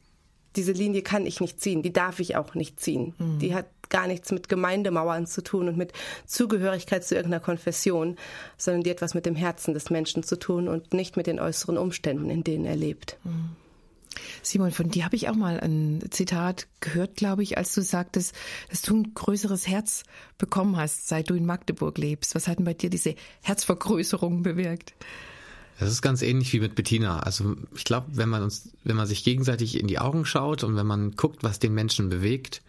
diese 0.56 0.72
Linie 0.72 1.04
kann 1.04 1.26
ich 1.26 1.40
nicht 1.40 1.62
ziehen, 1.62 1.84
die 1.84 1.94
darf 1.94 2.20
ich 2.20 2.36
auch 2.36 2.56
nicht 2.56 2.80
ziehen. 2.80 3.14
Mhm. 3.20 3.40
Die 3.40 3.54
hat 3.54 3.68
gar 3.90 4.08
nichts 4.08 4.32
mit 4.32 4.50
Gemeindemauern 4.50 5.28
zu 5.28 5.44
tun 5.44 5.68
und 5.68 5.78
mit 5.78 5.94
Zugehörigkeit 6.26 7.06
zu 7.06 7.16
irgendeiner 7.16 7.44
Konfession, 7.44 8.18
sondern 8.58 8.84
die 8.84 8.90
hat 8.90 8.98
etwas 8.98 9.14
mit 9.14 9.26
dem 9.28 9.36
Herzen 9.36 9.74
des 9.74 9.90
Menschen 9.92 10.24
zu 10.24 10.40
tun 10.40 10.68
und 10.68 10.94
nicht 10.94 11.18
mit 11.18 11.28
den 11.28 11.40
äußeren 11.40 11.78
Umständen, 11.78 12.30
in 12.32 12.44
denen 12.44 12.66
er 12.66 12.76
lebt. 12.76 13.18
Mhm. 13.24 13.50
Simon, 14.42 14.72
von 14.72 14.90
dir 14.90 15.06
habe 15.06 15.16
ich 15.16 15.30
auch 15.30 15.36
mal 15.36 15.60
ein 15.60 16.04
Zitat 16.10 16.68
gehört, 16.80 17.16
glaube 17.16 17.44
ich, 17.44 17.60
als 17.60 17.74
du 17.76 17.82
sagtest, 17.82 18.34
dass 18.70 18.82
du 18.82 18.96
ein 18.96 19.14
größeres 19.14 19.68
Herz 19.68 20.04
bekommen 20.40 20.78
hast, 20.78 21.08
seit 21.08 21.30
du 21.30 21.36
in 21.36 21.46
Magdeburg 21.46 22.00
lebst. 22.00 22.34
Was 22.34 22.48
hat 22.48 22.58
denn 22.58 22.66
bei 22.66 22.74
dir 22.74 22.90
diese 22.90 23.14
Herzvergrößerung 23.44 24.42
bewirkt? 24.42 24.96
Das 25.80 25.92
ist 25.92 26.02
ganz 26.02 26.24
ähnlich 26.24 26.52
wie 26.54 26.60
mit 26.60 26.74
Bettina. 26.74 27.20
Also 27.20 27.56
ich 27.76 27.84
glaube, 27.84 28.08
wenn 28.14 28.30
man 28.30 28.42
uns, 28.42 28.70
wenn 28.84 28.96
man 28.96 29.06
sich 29.06 29.24
gegenseitig 29.24 29.80
in 29.80 29.86
die 29.86 30.00
Augen 30.00 30.26
schaut 30.26 30.64
und 30.64 30.76
wenn 30.76 30.88
man 30.88 31.12
guckt, 31.12 31.44
was 31.44 31.60
den 31.60 31.76
Menschen 31.76 32.10
bewegt, 32.10 32.64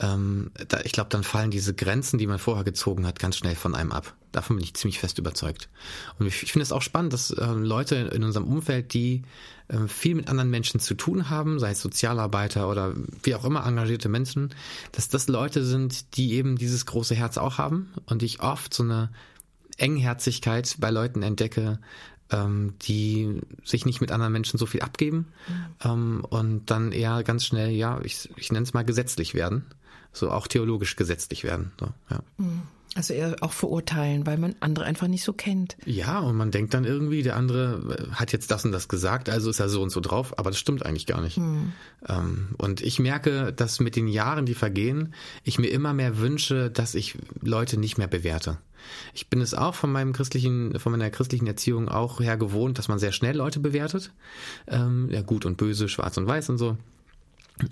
ähm, 0.00 0.52
da, 0.68 0.80
ich 0.84 0.92
glaube, 0.92 1.10
dann 1.10 1.24
fallen 1.24 1.50
diese 1.50 1.74
Grenzen, 1.74 2.18
die 2.18 2.26
man 2.26 2.38
vorher 2.38 2.64
gezogen 2.64 3.06
hat, 3.06 3.18
ganz 3.18 3.36
schnell 3.36 3.56
von 3.56 3.74
einem 3.74 3.90
ab. 3.90 4.14
Davon 4.30 4.56
bin 4.56 4.64
ich 4.64 4.74
ziemlich 4.74 5.00
fest 5.00 5.18
überzeugt. 5.18 5.68
Und 6.18 6.26
ich, 6.26 6.42
ich 6.42 6.52
finde 6.52 6.62
es 6.62 6.72
auch 6.72 6.82
spannend, 6.82 7.12
dass 7.12 7.30
äh, 7.30 7.44
Leute 7.46 7.96
in 7.96 8.22
unserem 8.22 8.46
Umfeld, 8.46 8.94
die 8.94 9.22
äh, 9.68 9.88
viel 9.88 10.14
mit 10.14 10.28
anderen 10.28 10.50
Menschen 10.50 10.78
zu 10.78 10.94
tun 10.94 11.30
haben, 11.30 11.58
sei 11.58 11.70
es 11.72 11.80
Sozialarbeiter 11.80 12.68
oder 12.68 12.94
wie 13.24 13.34
auch 13.34 13.44
immer 13.44 13.66
engagierte 13.66 14.08
Menschen, 14.08 14.54
dass 14.92 15.08
das 15.08 15.26
Leute 15.26 15.64
sind, 15.64 16.16
die 16.16 16.34
eben 16.34 16.56
dieses 16.56 16.86
große 16.86 17.16
Herz 17.16 17.36
auch 17.36 17.58
haben 17.58 17.92
und 18.06 18.22
ich 18.22 18.40
oft 18.40 18.72
so 18.72 18.84
eine 18.84 19.10
Engherzigkeit 19.78 20.76
bei 20.78 20.90
Leuten 20.90 21.22
entdecke, 21.22 21.80
ähm, 22.30 22.74
die 22.82 23.40
sich 23.64 23.84
nicht 23.84 24.00
mit 24.00 24.12
anderen 24.12 24.32
Menschen 24.32 24.58
so 24.58 24.66
viel 24.66 24.82
abgeben 24.82 25.26
mhm. 25.48 25.54
ähm, 25.84 26.24
und 26.28 26.66
dann 26.66 26.92
eher 26.92 27.24
ganz 27.24 27.44
schnell, 27.44 27.70
ja, 27.70 28.00
ich, 28.02 28.28
ich 28.36 28.52
nenne 28.52 28.64
es 28.64 28.74
mal 28.74 28.84
gesetzlich 28.84 29.34
werden 29.34 29.64
so 30.12 30.30
auch 30.30 30.46
theologisch 30.46 30.96
gesetzlich 30.96 31.44
werden. 31.44 31.72
So, 31.78 31.88
ja. 32.10 32.20
Mhm. 32.38 32.62
Also 32.94 33.14
eher 33.14 33.36
auch 33.42 33.52
verurteilen, 33.52 34.26
weil 34.26 34.38
man 34.38 34.56
andere 34.60 34.84
einfach 34.86 35.08
nicht 35.08 35.22
so 35.22 35.32
kennt. 35.32 35.76
Ja, 35.84 36.18
und 36.20 36.36
man 36.36 36.50
denkt 36.50 36.74
dann 36.74 36.84
irgendwie, 36.84 37.22
der 37.22 37.36
andere 37.36 38.08
äh, 38.10 38.14
hat 38.14 38.32
jetzt 38.32 38.50
das 38.50 38.64
und 38.64 38.72
das 38.72 38.88
gesagt, 38.88 39.28
also 39.28 39.50
ist 39.50 39.60
er 39.60 39.68
so 39.68 39.82
und 39.82 39.90
so 39.90 40.00
drauf, 40.00 40.38
aber 40.38 40.50
das 40.50 40.58
stimmt 40.58 40.84
eigentlich 40.84 41.06
gar 41.06 41.20
nicht. 41.20 41.36
Hm. 41.36 41.72
und 42.56 42.80
ich 42.80 42.98
merke, 42.98 43.52
dass 43.52 43.80
mit 43.80 43.94
den 43.94 44.08
Jahren, 44.08 44.46
die 44.46 44.54
vergehen, 44.54 45.14
ich 45.44 45.58
mir 45.58 45.68
immer 45.68 45.92
mehr 45.92 46.18
wünsche, 46.18 46.70
dass 46.70 46.94
ich 46.94 47.16
Leute 47.40 47.78
nicht 47.78 47.98
mehr 47.98 48.06
bewerte. 48.08 48.58
Ich 49.14 49.28
bin 49.28 49.40
es 49.40 49.54
auch 49.54 49.74
von 49.74 49.92
meinem 49.92 50.12
christlichen, 50.12 50.78
von 50.78 50.92
meiner 50.92 51.10
christlichen 51.10 51.46
Erziehung 51.46 51.88
auch 51.88 52.20
her 52.20 52.36
gewohnt, 52.36 52.78
dass 52.78 52.88
man 52.88 52.98
sehr 52.98 53.12
schnell 53.12 53.36
Leute 53.36 53.60
bewertet. 53.60 54.12
Ähm, 54.66 55.08
ja, 55.10 55.22
gut 55.22 55.44
und 55.44 55.56
böse, 55.56 55.88
schwarz 55.88 56.16
und 56.16 56.26
weiß 56.26 56.48
und 56.50 56.58
so. 56.58 56.76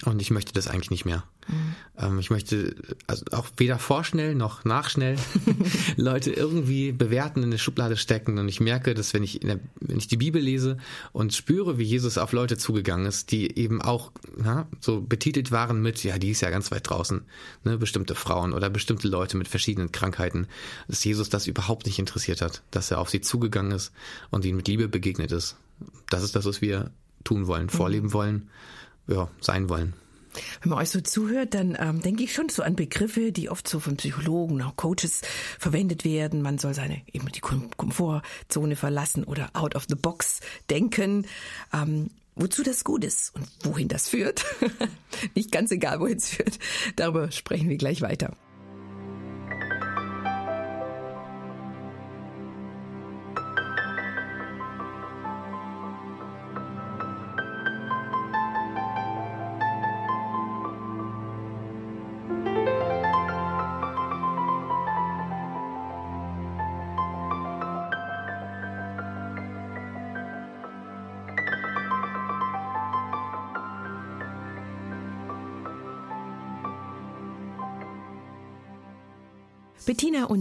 Und 0.05 0.21
ich 0.21 0.31
möchte 0.31 0.53
das 0.53 0.69
eigentlich 0.69 0.91
nicht 0.91 1.05
mehr. 1.05 1.25
Mhm. 1.49 1.75
Ähm, 1.99 2.19
ich 2.19 2.31
möchte 2.31 2.75
also 3.07 3.25
auch 3.33 3.47
weder 3.57 3.79
vorschnell 3.79 4.35
noch 4.35 4.65
nachschnell 4.65 5.17
Leute 5.97 6.33
irgendwie 6.33 6.93
bewerten, 6.93 7.41
in 7.41 7.51
eine 7.51 7.59
Schublade 7.59 7.97
stecken. 7.97 8.39
Und 8.39 8.49
ich 8.49 8.61
merke, 8.61 8.95
dass 8.95 9.15
wenn 9.15 9.23
ich, 9.23 9.41
der, 9.41 9.61
wenn 9.81 9.99
ich 9.99 10.09
die 10.09 10.17
Bibel 10.17 10.41
lese 10.41 10.79
und 11.13 11.35
spüre, 11.35 11.79
wie 11.79 11.85
Jesus 11.85 12.19
auf 12.19 12.33
Leute 12.33 12.57
zugegangen 12.57 13.07
ist, 13.07 13.31
die 13.31 13.59
eben 13.59 13.81
auch 13.81 14.13
na, 14.37 14.67
so 14.81 15.01
betitelt 15.01 15.53
waren 15.53 15.83
mit, 15.83 16.03
ja, 16.05 16.19
die 16.19 16.31
ist 16.31 16.41
ja 16.41 16.51
ganz 16.51 16.71
weit 16.71 16.89
draußen, 16.89 17.23
ne, 17.65 17.79
bestimmte 17.79 18.15
Frauen 18.15 18.53
oder 18.53 18.71
bestimmte 18.71 19.09
Leute 19.09 19.37
mit 19.37 19.49
verschiedenen 19.49 19.93
Krankheiten, 19.93 20.47
dass 20.89 21.05
Jesus 21.05 21.29
das 21.29 21.47
überhaupt 21.47 21.87
nicht 21.87 21.99
interessiert 21.99 22.43
hat, 22.43 22.63
dass 22.71 22.91
er 22.91 22.99
auf 22.99 23.11
sie 23.11 23.21
zugegangen 23.21 23.73
ist 23.73 23.93
und 24.31 24.45
ihnen 24.45 24.57
mit 24.57 24.69
Liebe 24.69 24.89
begegnet 24.89 25.33
ist 25.33 25.57
Das 26.09 26.23
ist 26.23 26.37
das, 26.37 26.47
was 26.47 26.61
wir 26.61 26.91
tun 27.25 27.47
wollen, 27.47 27.69
vorleben 27.69 28.13
wollen, 28.13 28.49
ja, 29.07 29.29
sein 29.41 29.69
wollen. 29.69 29.95
Wenn 30.61 30.71
man 30.71 30.81
euch 30.81 30.91
so 30.91 31.01
zuhört, 31.01 31.55
dann 31.55 31.77
ähm, 31.81 32.03
denke 32.03 32.23
ich 32.23 32.35
schon 32.35 32.49
so 32.49 32.63
an 32.63 32.77
Begriffe, 32.77 33.33
die 33.33 33.49
oft 33.49 33.67
so 33.67 33.81
von 33.81 33.97
Psychologen, 33.97 34.61
auch 34.63 34.77
Coaches 34.77 35.23
verwendet 35.59 36.05
werden. 36.05 36.43
Man 36.43 36.59
soll 36.59 36.75
seine 36.75 37.01
eben 37.13 37.31
die 37.33 37.41
Komfortzone 37.41 38.77
verlassen 38.77 39.25
oder 39.25 39.51
out 39.55 39.75
of 39.75 39.87
the 39.89 39.95
box 39.95 40.41
denken. 40.69 41.27
Ähm, 41.73 42.11
wozu 42.35 42.63
das 42.63 42.85
gut 42.85 43.03
ist 43.03 43.35
und 43.35 43.49
wohin 43.63 43.89
das 43.89 44.09
führt. 44.09 44.45
Nicht 45.35 45.51
ganz 45.51 45.71
egal, 45.71 46.01
wohin 46.01 46.19
es 46.19 46.29
führt. 46.29 46.59
Darüber 46.97 47.31
sprechen 47.33 47.69
wir 47.69 47.79
gleich 47.79 48.03
weiter. 48.03 48.37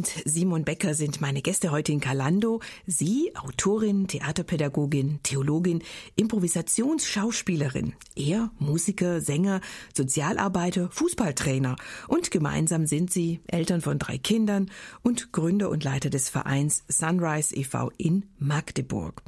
Und 0.05 0.24
Simon 0.25 0.65
Becker 0.65 0.93
sind 0.93 1.19
meine 1.19 1.41
Gäste 1.41 1.71
heute 1.71 1.91
in 1.91 2.00
Kalando. 2.00 2.59
Sie, 2.85 3.31
Autorin, 3.35 4.07
Theaterpädagogin, 4.07 5.19
Theologin, 5.24 5.81
Improvisationsschauspielerin. 6.15 7.93
Er, 8.15 8.51
Musiker, 8.59 9.19
Sänger, 9.19 9.62
Sozialarbeiter, 9.95 10.89
Fußballtrainer. 10.91 11.75
Und 12.07 12.29
gemeinsam 12.29 12.85
sind 12.85 13.12
sie 13.12 13.39
Eltern 13.47 13.81
von 13.81 13.97
drei 13.97 14.19
Kindern 14.19 14.69
und 15.01 15.31
Gründer 15.31 15.69
und 15.69 15.83
Leiter 15.83 16.12
des 16.12 16.29
Vereins 16.29 16.83
Sunrise 16.88 17.55
e.V. 17.55 17.91
in 17.97 18.25
Magdeburg. 18.38 19.24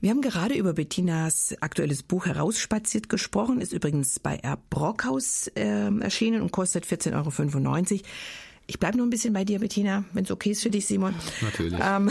Wir 0.00 0.10
haben 0.10 0.22
gerade 0.22 0.54
über 0.54 0.72
Bettinas 0.72 1.54
aktuelles 1.60 2.02
Buch 2.02 2.26
Herausspaziert 2.26 3.08
gesprochen, 3.08 3.60
ist 3.60 3.72
übrigens 3.72 4.18
bei 4.18 4.36
R. 4.36 4.58
Brockhaus 4.70 5.46
äh, 5.54 5.90
erschienen 6.00 6.42
und 6.42 6.50
kostet 6.50 6.84
14,95 6.84 7.92
Euro. 7.92 8.02
Ich 8.66 8.78
bleibe 8.78 8.96
noch 8.96 9.04
ein 9.04 9.10
bisschen 9.10 9.34
bei 9.34 9.44
dir, 9.44 9.58
Bettina, 9.58 10.04
wenn 10.14 10.24
es 10.24 10.30
okay 10.30 10.52
ist 10.52 10.62
für 10.62 10.70
dich, 10.70 10.86
Simon. 10.86 11.14
Natürlich. 11.42 11.78
Ähm, 11.82 12.10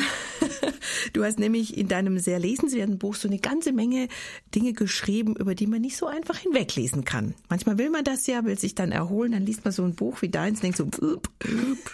du 1.13 1.23
hast 1.23 1.39
nämlich 1.39 1.75
in 1.75 1.87
deinem 1.87 2.19
sehr 2.19 2.37
lesenswerten 2.37 2.99
Buch 2.99 3.15
so 3.15 3.27
eine 3.27 3.39
ganze 3.39 3.71
Menge 3.71 4.07
Dinge 4.53 4.73
geschrieben, 4.73 5.35
über 5.35 5.55
die 5.55 5.65
man 5.65 5.81
nicht 5.81 5.97
so 5.97 6.05
einfach 6.05 6.37
hinweglesen 6.37 7.05
kann. 7.05 7.33
Manchmal 7.49 7.79
will 7.79 7.89
man 7.89 8.03
das 8.03 8.27
ja, 8.27 8.45
will 8.45 8.59
sich 8.59 8.75
dann 8.75 8.91
erholen, 8.91 9.31
dann 9.31 9.47
liest 9.47 9.65
man 9.65 9.71
so 9.71 9.83
ein 9.83 9.95
Buch 9.95 10.21
wie 10.21 10.29
deins, 10.29 10.59
denkt 10.59 10.77
so, 10.77 10.87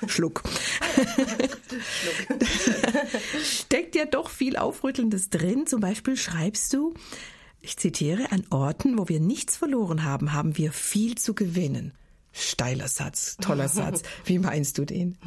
Schluck. 0.08 0.44
Steckt 3.42 3.96
ja 3.96 4.06
doch 4.06 4.30
viel 4.30 4.58
Aufrüttelndes 4.58 5.30
drin. 5.30 5.68
Zum 5.68 5.80
Beispiel 5.80 6.18
schreibst 6.18 6.74
du, 6.74 6.94
ich 7.62 7.78
zitiere, 7.78 8.32
an 8.32 8.44
Orten, 8.50 8.98
wo 8.98 9.08
wir 9.08 9.22
nichts 9.22 9.56
verloren 9.56 10.04
haben, 10.04 10.34
haben 10.34 10.58
wir 10.58 10.74
viel 10.74 11.16
zu 11.16 11.34
gewinnen. 11.34 11.94
Steiler 12.40 12.88
Satz, 12.88 13.38
toller 13.38 13.68
Satz. 13.68 14.02
Wie 14.26 14.40
meinst 14.40 14.78
du 14.78 14.86
den? 14.86 15.18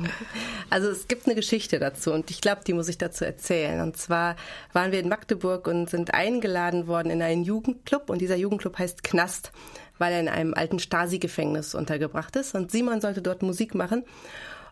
Also 0.70 0.88
es 0.88 1.08
gibt 1.08 1.26
eine 1.26 1.34
Geschichte 1.34 1.78
dazu 1.78 2.12
und 2.12 2.30
ich 2.30 2.40
glaube, 2.40 2.62
die 2.66 2.72
muss 2.72 2.88
ich 2.88 2.98
dazu 2.98 3.24
erzählen. 3.24 3.80
Und 3.80 3.96
zwar 3.96 4.36
waren 4.72 4.92
wir 4.92 5.00
in 5.00 5.08
Magdeburg 5.08 5.66
und 5.66 5.90
sind 5.90 6.14
eingeladen 6.14 6.86
worden 6.86 7.10
in 7.10 7.22
einen 7.22 7.44
Jugendclub 7.44 8.10
und 8.10 8.20
dieser 8.20 8.36
Jugendclub 8.36 8.78
heißt 8.78 9.02
Knast, 9.02 9.52
weil 9.98 10.12
er 10.12 10.20
in 10.20 10.28
einem 10.28 10.54
alten 10.54 10.78
Stasi-Gefängnis 10.78 11.74
untergebracht 11.74 12.34
ist 12.36 12.54
und 12.54 12.70
Simon 12.70 13.00
sollte 13.00 13.22
dort 13.22 13.42
Musik 13.42 13.74
machen. 13.74 14.04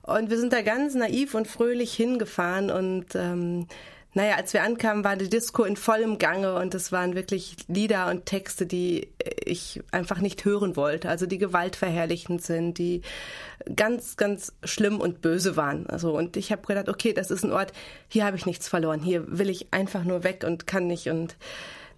Und 0.02 0.30
wir 0.30 0.38
sind 0.38 0.52
da 0.52 0.62
ganz 0.62 0.94
naiv 0.94 1.35
und 1.35 1.47
fröhlich 1.47 1.92
hingefahren 1.92 2.70
und 2.70 3.14
ähm, 3.14 3.66
naja, 4.12 4.35
als 4.37 4.52
wir 4.52 4.64
ankamen, 4.64 5.05
war 5.05 5.17
die 5.17 5.29
Disco 5.29 5.62
in 5.62 5.76
vollem 5.76 6.19
Gange 6.19 6.57
und 6.57 6.75
es 6.75 6.90
waren 6.90 7.14
wirklich 7.14 7.57
Lieder 7.69 8.09
und 8.11 8.26
Texte, 8.26 8.67
die 8.67 9.09
ich 9.45 9.81
einfach 9.93 10.21
nicht 10.21 10.45
hören 10.45 10.75
wollte. 10.75 11.09
Also 11.09 11.26
die 11.26 11.38
gewaltverherrlichend 11.38 12.43
sind, 12.43 12.79
die 12.79 13.02
ganz, 13.76 14.17
ganz 14.17 14.52
schlimm 14.64 15.00
und 15.00 15.21
böse 15.21 15.57
waren. 15.57 15.87
Also 15.87 16.17
und 16.17 16.37
ich 16.37 16.50
habe 16.50 16.67
gedacht, 16.67 16.88
okay, 16.88 17.12
das 17.12 17.31
ist 17.31 17.45
ein 17.45 17.52
Ort, 17.52 17.73
hier 18.09 18.25
habe 18.25 18.37
ich 18.37 18.47
nichts 18.47 18.69
verloren. 18.69 19.00
Hier 19.00 19.38
will 19.38 19.49
ich 19.49 19.73
einfach 19.73 20.02
nur 20.02 20.25
weg 20.25 20.45
und 20.45 20.67
kann 20.67 20.88
nicht 20.88 21.09
und 21.09 21.37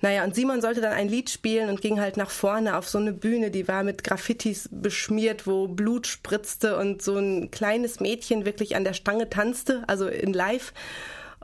naja, 0.03 0.25
und 0.25 0.35
Simon 0.35 0.61
sollte 0.61 0.81
dann 0.81 0.93
ein 0.93 1.09
Lied 1.09 1.31
spielen 1.31 1.71
und 1.71 1.81
ging 1.81 2.01
halt 2.01 2.17
nach 2.17 2.31
vorne 2.31 2.77
auf 2.77 2.89
so 2.89 2.99
eine 2.99 3.13
Bühne, 3.13 3.53
die 3.53 3.69
war 3.69 3.85
mit 3.85 4.03
Graffitis 4.03 4.69
beschmiert, 4.73 5.47
wo 5.47 5.69
Blut 5.69 6.09
spritzte 6.09 6.77
und 6.77 7.03
so 7.03 7.17
ein 7.17 7.53
kleines 7.53 8.01
Mädchen 8.01 8.45
wirklich 8.45 8.75
an 8.75 8.83
der 8.83 8.95
Stange 8.95 9.31
tanzte, 9.31 9.85
also 9.87 10.09
in 10.09 10.33
live. 10.33 10.73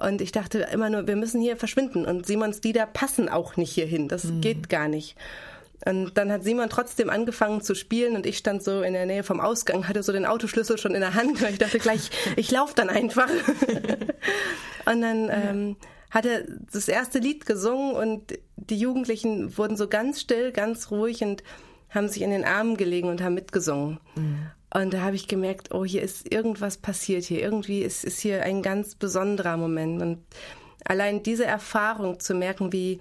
Und 0.01 0.21
ich 0.21 0.33
dachte 0.33 0.69
immer 0.73 0.91
nur, 0.91 1.07
wir 1.07 1.17
müssen 1.17 1.41
hier 1.41 1.57
verschwinden. 1.57 2.05
Und 2.05 2.27
Simons 2.27 2.63
Lieder 2.63 2.87
passen 2.87 3.29
auch 3.29 3.57
nicht 3.57 3.73
hierhin. 3.73 4.09
Das 4.09 4.25
mhm. 4.25 4.41
geht 4.41 4.69
gar 4.69 4.89
nicht. 4.89 5.17
Und 5.85 6.19
dann 6.19 6.33
hat 6.33 6.43
Simon 6.43 6.69
trotzdem 6.69 7.09
angefangen 7.09 7.61
zu 7.61 7.75
spielen 7.75 8.17
und 8.17 8.27
ich 8.27 8.37
stand 8.37 8.65
so 8.65 8.83
in 8.83 8.95
der 8.95 9.07
Nähe 9.07 9.23
vom 9.23 9.41
Ausgang, 9.41 9.87
hatte 9.87 10.03
so 10.03 10.13
den 10.13 10.27
Autoschlüssel 10.27 10.77
schon 10.77 10.95
in 10.95 11.01
der 11.01 11.15
Hand. 11.15 11.41
Und 11.41 11.51
ich 11.51 11.59
dachte 11.59 11.79
gleich, 11.79 12.11
ich 12.37 12.51
laufe 12.51 12.75
dann 12.75 12.91
einfach. 12.91 13.29
und 14.87 15.01
dann 15.01 15.31
ähm, 15.31 15.77
hat 16.11 16.27
er 16.27 16.43
das 16.73 16.89
erste 16.89 17.21
Lied 17.21 17.47
gesungen 17.47 17.95
und 17.95 18.39
die 18.57 18.79
Jugendlichen 18.79 19.57
wurden 19.57 19.77
so 19.77 19.89
ganz 19.89 20.21
still, 20.21 20.53
ganz 20.53 20.91
ruhig 20.91 21.23
und 21.23 21.43
haben 21.91 22.09
sich 22.09 22.23
in 22.23 22.31
den 22.31 22.45
Armen 22.45 22.77
gelegen 22.77 23.09
und 23.09 23.23
haben 23.23 23.35
mitgesungen. 23.35 24.01
Mhm. 24.17 24.51
Und 24.73 24.93
da 24.93 25.01
habe 25.01 25.17
ich 25.17 25.29
gemerkt, 25.29 25.73
oh, 25.73 25.85
hier 25.85 26.03
ist 26.03 26.33
irgendwas 26.33 26.77
passiert 26.77 27.25
hier. 27.25 27.41
Irgendwie 27.41 27.83
ist, 27.83 28.05
ist 28.05 28.21
hier 28.21 28.43
ein 28.43 28.63
ganz 28.63 28.95
besonderer 28.95 29.57
Moment. 29.57 30.03
Und 30.03 30.19
allein 30.85 31.23
diese 31.23 31.47
Erfahrung 31.47 32.21
zu 32.21 32.35
merken, 32.35 32.73
wie, 32.73 33.01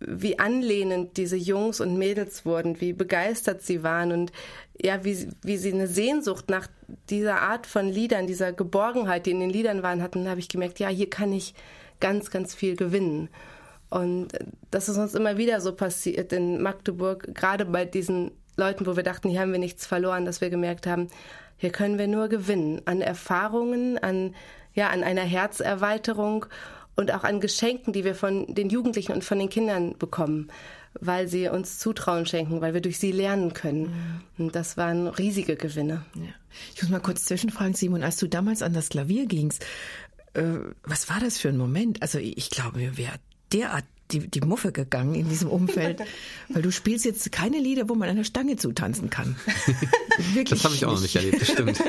wie 0.00 0.38
anlehnend 0.38 1.16
diese 1.16 1.36
Jungs 1.36 1.80
und 1.80 1.98
Mädels 1.98 2.44
wurden, 2.44 2.80
wie 2.80 2.92
begeistert 2.92 3.62
sie 3.62 3.84
waren 3.84 4.10
und 4.10 4.32
ja, 4.80 5.04
wie, 5.04 5.28
wie 5.42 5.56
sie 5.56 5.72
eine 5.72 5.86
Sehnsucht 5.86 6.50
nach 6.50 6.66
dieser 7.08 7.40
Art 7.42 7.66
von 7.66 7.88
Liedern, 7.88 8.26
dieser 8.26 8.52
Geborgenheit, 8.52 9.26
die 9.26 9.30
in 9.30 9.40
den 9.40 9.50
Liedern 9.50 9.84
waren, 9.84 10.02
hatten, 10.02 10.28
habe 10.28 10.40
ich 10.40 10.48
gemerkt, 10.48 10.80
ja, 10.80 10.88
hier 10.88 11.08
kann 11.08 11.32
ich 11.32 11.54
ganz, 12.00 12.30
ganz 12.30 12.54
viel 12.54 12.74
gewinnen. 12.74 13.28
Und 13.90 14.28
das 14.70 14.88
ist 14.88 14.96
uns 14.96 15.14
immer 15.14 15.36
wieder 15.36 15.60
so 15.60 15.72
passiert 15.72 16.32
in 16.32 16.62
Magdeburg, 16.62 17.34
gerade 17.34 17.66
bei 17.66 17.84
diesen 17.84 18.32
Leuten, 18.56 18.86
wo 18.86 18.96
wir 18.96 19.02
dachten, 19.02 19.28
hier 19.28 19.40
haben 19.40 19.52
wir 19.52 19.58
nichts 19.58 19.86
verloren, 19.86 20.24
dass 20.24 20.40
wir 20.40 20.50
gemerkt 20.50 20.86
haben, 20.86 21.08
hier 21.56 21.70
können 21.70 21.98
wir 21.98 22.08
nur 22.08 22.28
gewinnen 22.28 22.82
an 22.86 23.00
Erfahrungen, 23.00 23.98
an, 23.98 24.34
ja, 24.74 24.90
an 24.90 25.04
einer 25.04 25.22
Herzerweiterung 25.22 26.46
und 26.96 27.12
auch 27.12 27.24
an 27.24 27.40
Geschenken, 27.40 27.92
die 27.92 28.04
wir 28.04 28.14
von 28.14 28.52
den 28.54 28.68
Jugendlichen 28.68 29.12
und 29.12 29.24
von 29.24 29.38
den 29.38 29.48
Kindern 29.48 29.96
bekommen, 29.98 30.48
weil 31.00 31.28
sie 31.28 31.48
uns 31.48 31.78
Zutrauen 31.78 32.26
schenken, 32.26 32.60
weil 32.60 32.74
wir 32.74 32.80
durch 32.80 32.98
sie 32.98 33.12
lernen 33.12 33.54
können. 33.54 34.22
Mhm. 34.36 34.46
Und 34.46 34.56
das 34.56 34.76
waren 34.76 35.06
riesige 35.06 35.56
Gewinne. 35.56 36.04
Ja. 36.14 36.22
Ich 36.74 36.82
muss 36.82 36.90
mal 36.90 37.00
kurz 37.00 37.24
zwischenfragen, 37.24 37.74
Simon, 37.74 38.02
als 38.02 38.16
du 38.16 38.26
damals 38.26 38.62
an 38.62 38.74
das 38.74 38.90
Klavier 38.90 39.26
gingst, 39.26 39.64
äh, 40.34 40.42
was 40.82 41.08
war 41.08 41.20
das 41.20 41.38
für 41.38 41.48
ein 41.48 41.56
Moment? 41.56 42.02
Also 42.02 42.18
ich 42.18 42.50
glaube, 42.50 42.78
mir 42.78 42.98
wäre 42.98 43.14
derart 43.52 43.84
die, 44.12 44.28
die 44.28 44.40
Muffe 44.40 44.72
gegangen 44.72 45.14
in 45.14 45.28
diesem 45.28 45.48
Umfeld, 45.48 46.00
weil 46.48 46.62
du 46.62 46.70
spielst 46.70 47.04
jetzt 47.04 47.30
keine 47.32 47.58
Lieder, 47.58 47.88
wo 47.88 47.94
man 47.94 48.08
an 48.08 48.16
der 48.16 48.24
Stange 48.24 48.56
zutanzen 48.56 49.10
kann. 49.10 49.36
Wirklich 50.34 50.48
das 50.48 50.64
habe 50.64 50.74
ich 50.74 50.84
auch 50.84 50.92
noch 50.92 51.00
nicht 51.00 51.16
erlebt, 51.16 51.40
das 51.40 51.48
stimmt. 51.48 51.82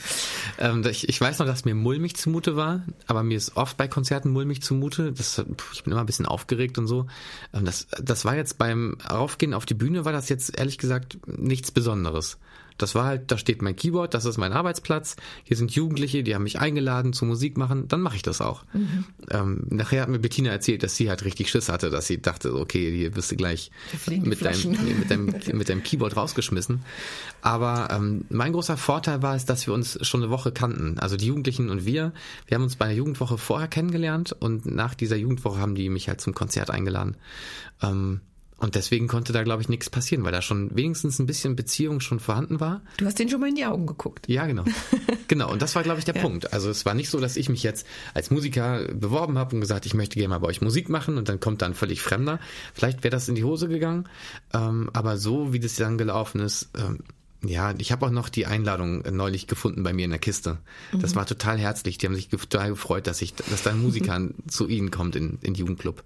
ähm, 0.58 0.84
ich, 0.86 1.08
ich, 1.08 1.20
weiß 1.20 1.38
noch, 1.38 1.46
dass 1.46 1.64
mir 1.64 1.74
mulmig 1.74 2.16
zumute 2.16 2.56
war, 2.56 2.84
aber 3.06 3.22
mir 3.22 3.36
ist 3.36 3.56
oft 3.56 3.76
bei 3.76 3.88
Konzerten 3.88 4.30
mulmig 4.30 4.62
zumute. 4.62 5.12
Das, 5.12 5.44
ich 5.72 5.84
bin 5.84 5.92
immer 5.92 6.02
ein 6.02 6.06
bisschen 6.06 6.26
aufgeregt 6.26 6.78
und 6.78 6.86
so. 6.86 7.06
Ähm, 7.52 7.64
das, 7.64 7.86
das 8.00 8.24
war 8.24 8.36
jetzt 8.36 8.58
beim 8.58 8.96
Raufgehen 9.10 9.54
auf 9.54 9.66
die 9.66 9.74
Bühne, 9.74 10.04
war 10.04 10.12
das 10.12 10.28
jetzt 10.28 10.58
ehrlich 10.58 10.78
gesagt 10.78 11.18
nichts 11.26 11.70
Besonderes. 11.70 12.38
Das 12.78 12.94
war 12.94 13.04
halt, 13.04 13.30
da 13.30 13.38
steht 13.38 13.62
mein 13.62 13.76
Keyboard, 13.76 14.14
das 14.14 14.24
ist 14.24 14.36
mein 14.36 14.52
Arbeitsplatz, 14.52 15.16
hier 15.44 15.56
sind 15.56 15.70
Jugendliche, 15.72 16.22
die 16.22 16.34
haben 16.34 16.42
mich 16.42 16.58
eingeladen 16.58 17.12
zu 17.12 17.24
Musik 17.24 17.56
machen, 17.56 17.86
dann 17.88 18.00
mache 18.00 18.16
ich 18.16 18.22
das 18.22 18.40
auch. 18.40 18.64
Mhm. 18.72 19.04
Ähm, 19.30 19.66
nachher 19.70 20.02
hat 20.02 20.08
mir 20.08 20.18
Bettina 20.18 20.50
erzählt, 20.50 20.82
dass 20.82 20.96
sie 20.96 21.08
halt 21.08 21.24
richtig 21.24 21.50
Schiss 21.50 21.68
hatte, 21.68 21.90
dass 21.90 22.06
sie 22.06 22.20
dachte, 22.20 22.54
okay, 22.54 22.90
hier 22.90 23.14
wirst 23.14 23.30
du 23.30 23.36
gleich 23.36 23.70
mit 24.06 24.44
deinem, 24.44 24.70
mit, 24.98 25.10
deinem, 25.10 25.26
mit 25.52 25.68
deinem 25.68 25.82
Keyboard 25.82 26.16
rausgeschmissen. 26.16 26.82
Aber 27.42 27.88
ähm, 27.90 28.24
mein 28.28 28.52
großer 28.52 28.76
Vorteil 28.76 29.22
war 29.22 29.36
es, 29.36 29.44
dass 29.44 29.66
wir 29.66 29.74
uns 29.74 29.98
schon 30.06 30.22
eine 30.22 30.30
Woche 30.30 30.50
kannten. 30.50 30.98
Also 30.98 31.16
die 31.16 31.26
Jugendlichen 31.26 31.70
und 31.70 31.86
wir, 31.86 32.12
wir 32.46 32.56
haben 32.56 32.64
uns 32.64 32.76
bei 32.76 32.86
der 32.86 32.96
Jugendwoche 32.96 33.38
vorher 33.38 33.68
kennengelernt 33.68 34.34
und 34.38 34.66
nach 34.66 34.94
dieser 34.94 35.16
Jugendwoche 35.16 35.60
haben 35.60 35.74
die 35.74 35.88
mich 35.88 36.08
halt 36.08 36.20
zum 36.20 36.34
Konzert 36.34 36.70
eingeladen. 36.70 37.16
Ähm, 37.82 38.20
Und 38.64 38.76
deswegen 38.76 39.08
konnte 39.08 39.34
da, 39.34 39.42
glaube 39.42 39.60
ich, 39.60 39.68
nichts 39.68 39.90
passieren, 39.90 40.24
weil 40.24 40.32
da 40.32 40.40
schon 40.40 40.74
wenigstens 40.74 41.18
ein 41.18 41.26
bisschen 41.26 41.54
Beziehung 41.54 42.00
schon 42.00 42.18
vorhanden 42.18 42.60
war. 42.60 42.80
Du 42.96 43.04
hast 43.04 43.18
den 43.18 43.28
schon 43.28 43.38
mal 43.38 43.50
in 43.50 43.56
die 43.56 43.66
Augen 43.66 43.84
geguckt. 43.84 44.26
Ja, 44.26 44.46
genau. 44.46 44.64
genau. 45.28 45.52
Und 45.52 45.60
das 45.60 45.74
war, 45.74 45.82
glaube 45.82 45.98
ich, 45.98 46.06
der 46.06 46.14
ja. 46.14 46.22
Punkt. 46.22 46.54
Also 46.54 46.70
es 46.70 46.86
war 46.86 46.94
nicht 46.94 47.10
so, 47.10 47.20
dass 47.20 47.36
ich 47.36 47.50
mich 47.50 47.62
jetzt 47.62 47.86
als 48.14 48.30
Musiker 48.30 48.86
beworben 48.94 49.36
habe 49.36 49.54
und 49.54 49.60
gesagt, 49.60 49.84
ich 49.84 49.92
möchte 49.92 50.14
gerne 50.14 50.30
mal 50.30 50.38
bei 50.38 50.46
euch 50.46 50.62
Musik 50.62 50.88
machen 50.88 51.18
und 51.18 51.28
dann 51.28 51.40
kommt 51.40 51.60
dann 51.60 51.74
völlig 51.74 52.00
Fremder. 52.00 52.40
Vielleicht 52.72 53.04
wäre 53.04 53.10
das 53.10 53.28
in 53.28 53.34
die 53.34 53.44
Hose 53.44 53.68
gegangen. 53.68 54.08
Ähm, 54.54 54.88
aber 54.94 55.18
so, 55.18 55.52
wie 55.52 55.60
das 55.60 55.74
dann 55.74 55.98
gelaufen 55.98 56.40
ist, 56.40 56.70
ähm, 56.78 57.00
ja, 57.48 57.74
ich 57.78 57.92
habe 57.92 58.06
auch 58.06 58.10
noch 58.10 58.28
die 58.28 58.46
Einladung 58.46 59.02
neulich 59.14 59.46
gefunden 59.46 59.82
bei 59.82 59.92
mir 59.92 60.04
in 60.04 60.10
der 60.10 60.18
Kiste. 60.18 60.58
Das 60.92 61.12
mhm. 61.12 61.16
war 61.16 61.26
total 61.26 61.58
herzlich. 61.58 61.98
Die 61.98 62.06
haben 62.06 62.14
sich 62.14 62.28
total 62.28 62.70
gefreut, 62.70 63.06
dass 63.06 63.22
ich, 63.22 63.34
dass 63.34 63.62
da 63.62 63.70
ein 63.70 63.82
Musiker 63.82 64.20
zu 64.48 64.68
ihnen 64.68 64.90
kommt 64.90 65.16
in, 65.16 65.38
in 65.42 65.52
den 65.52 65.54
Jugendclub. 65.54 66.02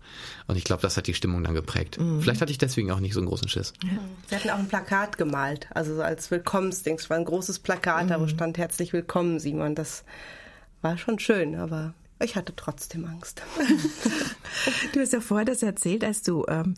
Und 0.46 0.56
ich 0.56 0.64
glaube, 0.64 0.82
das 0.82 0.96
hat 0.96 1.06
die 1.06 1.14
Stimmung 1.14 1.42
dann 1.44 1.54
geprägt. 1.54 2.00
Mhm. 2.00 2.20
Vielleicht 2.20 2.40
hatte 2.40 2.52
ich 2.52 2.58
deswegen 2.58 2.90
auch 2.90 3.00
nicht 3.00 3.14
so 3.14 3.20
einen 3.20 3.28
großen 3.28 3.48
Schiss. 3.48 3.72
Ja. 3.82 3.98
Sie 4.28 4.36
hatten 4.36 4.50
auch 4.50 4.58
ein 4.58 4.68
Plakat 4.68 5.18
gemalt, 5.18 5.68
also 5.74 5.94
so 5.94 6.02
als 6.02 6.30
Willkommensdings. 6.30 7.02
Es 7.02 7.10
war 7.10 7.16
ein 7.16 7.24
großes 7.24 7.58
Plakat, 7.60 8.04
mhm. 8.04 8.08
da 8.08 8.20
wo 8.20 8.24
mhm. 8.24 8.28
stand 8.28 8.58
herzlich 8.58 8.92
willkommen, 8.92 9.40
Simon. 9.40 9.74
Das 9.74 10.04
war 10.82 10.96
schon 10.98 11.18
schön, 11.18 11.54
aber 11.54 11.94
ich 12.20 12.36
hatte 12.36 12.54
trotzdem 12.56 13.04
Angst. 13.04 13.42
du 14.92 15.00
hast 15.00 15.12
ja 15.12 15.20
vorher 15.20 15.44
das 15.44 15.62
erzählt, 15.62 16.04
als 16.04 16.22
du 16.22 16.44
ähm, 16.48 16.74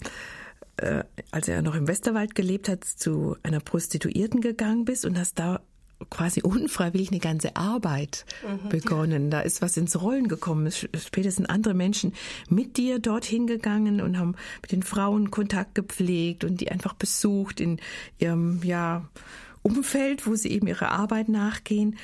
äh, 0.81 1.05
als 1.31 1.49
er 1.49 1.63
noch 1.63 1.75
im 1.75 1.89
Westerwald 1.89 2.35
gelebt 2.35 2.69
hat, 2.69 2.85
zu 2.85 3.37
einer 3.43 3.61
Prostituierten 3.61 4.41
gegangen 4.41 4.85
bist 4.85 5.05
und 5.05 5.19
hast 5.19 5.39
da 5.39 5.61
quasi 6.09 6.41
unfreiwillig 6.43 7.11
eine 7.11 7.21
ganze 7.21 7.57
Arbeit 7.57 8.25
mhm. 8.43 8.71
begonnen. 8.71 9.31
Da 9.31 9.41
ist 9.41 9.61
was 9.61 9.77
ins 9.77 10.01
Rollen 10.01 10.29
gekommen. 10.29 10.73
Später 10.73 11.31
sind 11.31 11.51
andere 11.51 11.75
Menschen 11.75 12.15
mit 12.49 12.79
dir 12.79 12.99
dorthin 12.99 13.47
gegangen 13.47 14.01
und 14.01 14.19
haben 14.19 14.35
mit 14.63 14.73
den 14.73 14.83
Frauen 14.83 15.31
Kontakt 15.31 15.75
gepflegt 15.75 16.45
und 16.45 16.61
die 16.61 16.71
einfach 16.71 16.95
besucht 16.95 17.61
in 17.61 17.81
ihrem 18.19 18.63
ja, 18.63 19.07
Umfeld, 19.63 20.27
wo 20.27 20.35
sie 20.35 20.51
eben 20.51 20.67
ihrer 20.67 20.91
Arbeit 20.91 21.29
nachgehen. 21.29 21.97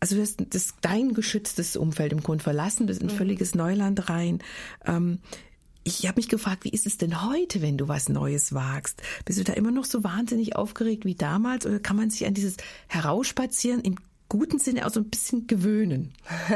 Also 0.00 0.16
du 0.16 0.22
hast 0.22 0.42
das 0.50 0.74
dein 0.80 1.14
geschütztes 1.14 1.76
Umfeld 1.76 2.12
im 2.12 2.22
Grunde 2.22 2.42
verlassen, 2.42 2.86
bist 2.86 3.00
in 3.00 3.08
mhm. 3.08 3.12
völliges 3.12 3.54
Neuland 3.54 4.08
rein. 4.08 4.40
Ähm, 4.84 5.20
ich 5.86 6.06
habe 6.06 6.18
mich 6.18 6.28
gefragt, 6.28 6.64
wie 6.64 6.70
ist 6.70 6.84
es 6.84 6.98
denn 6.98 7.24
heute, 7.24 7.62
wenn 7.62 7.78
du 7.78 7.86
was 7.86 8.08
Neues 8.08 8.52
wagst? 8.52 9.00
Bist 9.24 9.38
du 9.38 9.44
da 9.44 9.52
immer 9.52 9.70
noch 9.70 9.84
so 9.84 10.02
wahnsinnig 10.02 10.56
aufgeregt 10.56 11.04
wie 11.04 11.14
damals 11.14 11.64
oder 11.64 11.78
kann 11.78 11.94
man 11.94 12.10
sich 12.10 12.26
an 12.26 12.34
dieses 12.34 12.56
Herausspazieren 12.88 13.82
im 13.82 13.94
guten 14.28 14.58
Sinne 14.58 14.84
auch 14.84 14.90
so 14.90 15.00
ein 15.00 15.08
bisschen 15.08 15.46
gewöhnen? 15.46 16.12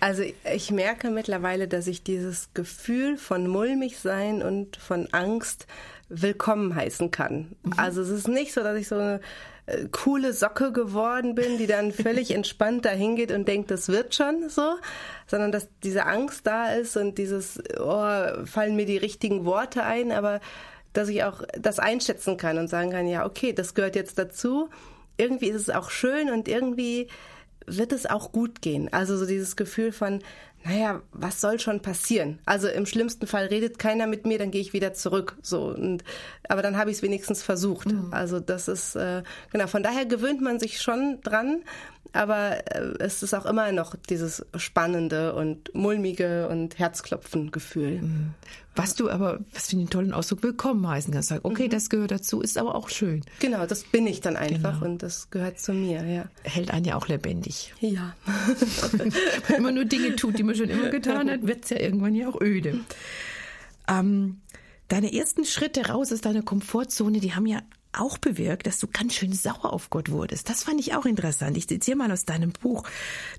Also 0.00 0.22
ich 0.54 0.70
merke 0.70 1.08
mittlerweile, 1.08 1.66
dass 1.66 1.86
ich 1.86 2.02
dieses 2.02 2.50
Gefühl 2.52 3.16
von 3.16 3.46
mulmig 3.48 3.98
sein 3.98 4.42
und 4.42 4.76
von 4.76 5.08
Angst 5.12 5.66
willkommen 6.10 6.74
heißen 6.74 7.10
kann. 7.10 7.56
Mhm. 7.62 7.72
Also 7.78 8.02
es 8.02 8.10
ist 8.10 8.28
nicht 8.28 8.52
so, 8.52 8.62
dass 8.62 8.76
ich 8.76 8.86
so 8.86 8.96
eine 8.96 9.20
äh, 9.66 9.86
coole 9.90 10.32
Socke 10.32 10.72
geworden 10.72 11.34
bin, 11.34 11.58
die 11.58 11.66
dann 11.66 11.92
völlig 11.92 12.30
entspannt 12.34 12.84
dahin 12.84 13.16
geht 13.16 13.32
und 13.32 13.48
denkt, 13.48 13.70
das 13.70 13.88
wird 13.88 14.14
schon 14.14 14.48
so, 14.48 14.76
sondern 15.26 15.52
dass 15.52 15.68
diese 15.82 16.06
Angst 16.06 16.46
da 16.46 16.72
ist 16.72 16.96
und 16.96 17.18
dieses, 17.18 17.62
oh, 17.78 18.44
fallen 18.44 18.76
mir 18.76 18.86
die 18.86 18.98
richtigen 18.98 19.44
Worte 19.44 19.82
ein, 19.82 20.12
aber 20.12 20.40
dass 20.92 21.08
ich 21.08 21.24
auch 21.24 21.42
das 21.58 21.78
einschätzen 21.78 22.36
kann 22.36 22.58
und 22.58 22.68
sagen 22.68 22.90
kann, 22.90 23.08
ja, 23.08 23.26
okay, 23.26 23.52
das 23.52 23.74
gehört 23.74 23.96
jetzt 23.96 24.18
dazu. 24.18 24.68
Irgendwie 25.16 25.48
ist 25.48 25.62
es 25.62 25.70
auch 25.70 25.90
schön 25.90 26.30
und 26.30 26.48
irgendwie 26.48 27.08
wird 27.66 27.92
es 27.92 28.06
auch 28.06 28.32
gut 28.32 28.62
gehen. 28.62 28.92
Also 28.92 29.16
so 29.16 29.26
dieses 29.26 29.56
Gefühl 29.56 29.92
von, 29.92 30.22
naja, 30.64 31.02
was 31.12 31.40
soll 31.40 31.60
schon 31.60 31.80
passieren? 31.80 32.38
Also 32.46 32.68
im 32.68 32.86
schlimmsten 32.86 33.26
Fall 33.26 33.46
redet 33.46 33.78
keiner 33.78 34.06
mit 34.06 34.24
mir, 34.24 34.38
dann 34.38 34.50
gehe 34.50 34.62
ich 34.62 34.72
wieder 34.72 34.94
zurück. 34.94 35.36
So 35.42 35.66
und 35.66 36.04
aber 36.48 36.62
dann 36.62 36.76
habe 36.76 36.90
ich 36.90 36.96
es 36.96 37.02
wenigstens 37.02 37.42
versucht. 37.42 37.92
Mhm. 37.92 38.08
Also 38.12 38.40
das 38.40 38.68
ist 38.68 38.96
äh, 38.96 39.22
genau. 39.52 39.66
Von 39.66 39.82
daher 39.82 40.06
gewöhnt 40.06 40.40
man 40.40 40.58
sich 40.58 40.80
schon 40.80 41.20
dran, 41.22 41.62
aber 42.12 42.66
äh, 42.74 42.94
es 43.00 43.22
ist 43.22 43.34
auch 43.34 43.44
immer 43.44 43.72
noch 43.72 43.94
dieses 44.08 44.46
spannende 44.56 45.34
und 45.34 45.74
mulmige 45.74 46.48
und 46.48 46.78
Herzklopfen 46.78 47.50
Gefühl. 47.50 48.00
Mhm. 48.00 48.34
Was 48.76 48.96
du 48.96 49.08
aber, 49.08 49.40
was 49.52 49.68
für 49.70 49.76
einen 49.76 49.88
tollen 49.88 50.12
Ausdruck 50.12 50.42
willkommen 50.42 50.86
heißen 50.86 51.12
kannst. 51.12 51.28
Sagen, 51.28 51.42
okay, 51.44 51.66
mhm. 51.66 51.70
das 51.70 51.90
gehört 51.90 52.10
dazu, 52.10 52.40
ist 52.40 52.58
aber 52.58 52.74
auch 52.74 52.88
schön. 52.88 53.24
Genau, 53.38 53.66
das 53.66 53.84
bin 53.84 54.06
ich 54.06 54.20
dann 54.20 54.36
einfach 54.36 54.80
genau. 54.80 54.92
und 54.92 55.02
das 55.02 55.30
gehört 55.30 55.60
zu 55.60 55.72
mir, 55.72 56.04
ja. 56.04 56.24
Hält 56.42 56.72
einen 56.72 56.84
ja 56.84 56.96
auch 56.96 57.06
lebendig. 57.06 57.72
Ja. 57.80 58.16
Wenn 59.48 59.62
man 59.62 59.74
nur 59.74 59.84
Dinge 59.84 60.16
tut, 60.16 60.38
die 60.38 60.42
man 60.42 60.56
schon 60.56 60.70
immer 60.70 60.88
getan 60.88 61.30
hat, 61.30 61.46
wird 61.46 61.64
es 61.64 61.70
ja 61.70 61.78
irgendwann 61.78 62.14
ja 62.16 62.28
auch 62.28 62.40
öde. 62.40 62.80
Ähm, 63.88 64.40
deine 64.88 65.14
ersten 65.14 65.44
Schritte 65.44 65.86
raus 65.86 66.12
aus 66.12 66.20
deiner 66.20 66.42
Komfortzone, 66.42 67.20
die 67.20 67.34
haben 67.34 67.46
ja 67.46 67.60
auch 68.00 68.18
bewirkt, 68.18 68.66
dass 68.66 68.78
du 68.78 68.86
ganz 68.86 69.14
schön 69.14 69.32
sauer 69.32 69.72
auf 69.72 69.90
Gott 69.90 70.10
wurdest. 70.10 70.48
Das 70.48 70.64
fand 70.64 70.80
ich 70.80 70.94
auch 70.94 71.06
interessant. 71.06 71.56
Ich 71.56 71.68
zitiere 71.68 71.96
mal 71.96 72.10
aus 72.10 72.24
deinem 72.24 72.52
Buch. 72.52 72.84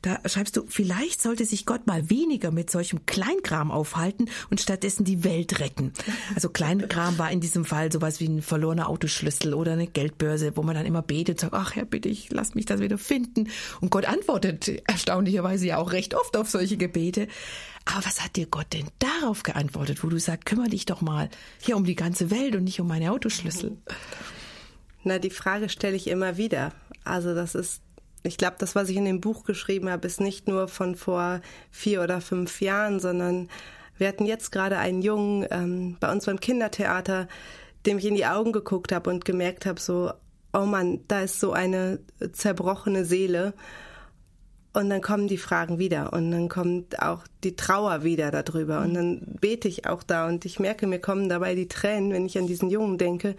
Da 0.02 0.20
schreibst 0.26 0.58
du, 0.58 0.64
vielleicht 0.68 1.22
sollte 1.22 1.46
sich 1.46 1.66
Gott 1.66 1.88
mal 1.88 2.10
weniger 2.10 2.52
mit 2.52 2.70
solchem 2.70 3.06
Kleinkram 3.06 3.72
aufhalten 3.72 4.30
und 4.50 4.62
stattdessen 4.62 5.04
die 5.04 5.24
Welt 5.24 5.60
retten. 5.60 5.94
Also 6.34 6.50
Kleinkram 6.50 7.18
war 7.18 7.32
in 7.32 7.42
diesem 7.42 7.66
Fall 7.66 7.92
sowas 7.92 8.20
wie 8.20 8.28
ein 8.28 8.42
verlorener 8.42 8.90
Autoschlüssel 8.90 9.54
oder 9.54 9.74
eine 9.74 9.88
Geldbörse, 9.88 10.56
wo 10.56 10.64
man 10.64 10.76
dann 10.76 10.86
immer 10.86 11.02
betet, 11.02 11.40
sagt, 11.40 11.54
ach 11.54 11.76
Herr, 11.76 11.86
bitte, 11.86 12.10
ich 12.10 12.32
lass 12.32 12.56
mich 12.56 12.66
das 12.66 12.80
wieder 12.80 12.98
finden. 12.98 13.50
Und 13.82 13.90
Gott 13.90 14.06
antwortet 14.06 14.68
erstaunlicherweise 14.88 15.68
ja 15.68 15.78
auch 15.78 15.92
recht 15.92 16.14
oft 16.14 16.38
auf 16.38 16.50
solche 16.50 16.78
Gebete. 16.78 17.28
Aber 17.86 18.04
was 18.06 18.24
hat 18.24 18.36
dir 18.36 18.48
Gott 18.48 18.74
denn 18.74 18.88
darauf 19.00 19.44
geantwortet, 19.44 20.04
wo 20.04 20.08
du 20.08 20.20
sagst, 20.20 20.46
kümmere 20.46 20.70
dich 20.70 20.86
doch 20.86 21.02
mal 21.02 21.30
hier 21.62 21.78
um 21.78 21.86
die 21.86 21.96
ganze 21.96 22.32
Welt 22.32 22.56
und 22.56 22.64
nicht 22.64 22.82
um 22.82 22.88
meine 22.88 23.12
Autoschlüssel? 23.12 23.78
Na, 25.06 25.20
die 25.20 25.30
Frage 25.30 25.70
stelle 25.70 25.96
ich 25.96 26.08
immer 26.08 26.36
wieder. 26.36 26.72
Also 27.04 27.36
das 27.36 27.54
ist, 27.54 27.82
ich 28.24 28.38
glaube, 28.38 28.56
das, 28.58 28.74
was 28.74 28.90
ich 28.90 28.98
in 28.98 29.06
dem 29.06 29.22
Buch 29.22 29.46
geschrieben 29.46 29.88
habe, 29.90 30.08
ist 30.08 30.20
nicht 30.20 30.48
nur 30.48 30.68
von 30.68 30.96
vor 30.96 31.42
vier 31.70 32.02
oder 32.02 32.22
fünf 32.22 32.60
Jahren, 32.60 33.00
sondern 33.00 33.48
wir 34.00 34.08
hatten 34.08 34.26
jetzt 34.26 34.52
gerade 34.52 34.80
einen 34.80 35.04
Jungen 35.04 35.46
ähm, 35.52 35.98
bei 36.00 36.12
uns 36.12 36.26
beim 36.26 36.40
Kindertheater, 36.40 37.28
dem 37.86 38.00
ich 38.00 38.06
in 38.06 38.16
die 38.16 38.26
Augen 38.26 38.52
geguckt 38.52 38.92
habe 38.92 39.12
und 39.12 39.26
gemerkt 39.26 39.68
habe, 39.68 39.80
so, 39.80 40.12
oh 40.54 40.66
Mann, 40.66 41.02
da 41.08 41.22
ist 41.22 41.40
so 41.40 41.54
eine 41.54 42.00
zerbrochene 42.34 43.06
Seele. 43.06 43.54
Und 44.74 44.90
dann 44.90 45.02
kommen 45.02 45.28
die 45.28 45.38
Fragen 45.38 45.78
wieder 45.78 46.12
und 46.14 46.32
dann 46.32 46.50
kommt 46.50 47.00
auch 47.00 47.22
die 47.44 47.56
Trauer 47.56 48.04
wieder 48.04 48.32
darüber 48.32 48.82
und 48.82 48.94
dann 48.96 49.22
bete 49.40 49.70
ich 49.70 49.88
auch 49.88 50.04
da 50.04 50.28
und 50.28 50.44
ich 50.44 50.60
merke, 50.60 50.86
mir 50.86 51.00
kommen 51.00 51.30
dabei 51.30 51.56
die 51.56 51.70
Tränen, 51.70 52.12
wenn 52.12 52.26
ich 52.26 52.38
an 52.38 52.48
diesen 52.48 52.70
Jungen 52.70 52.98
denke, 52.98 53.38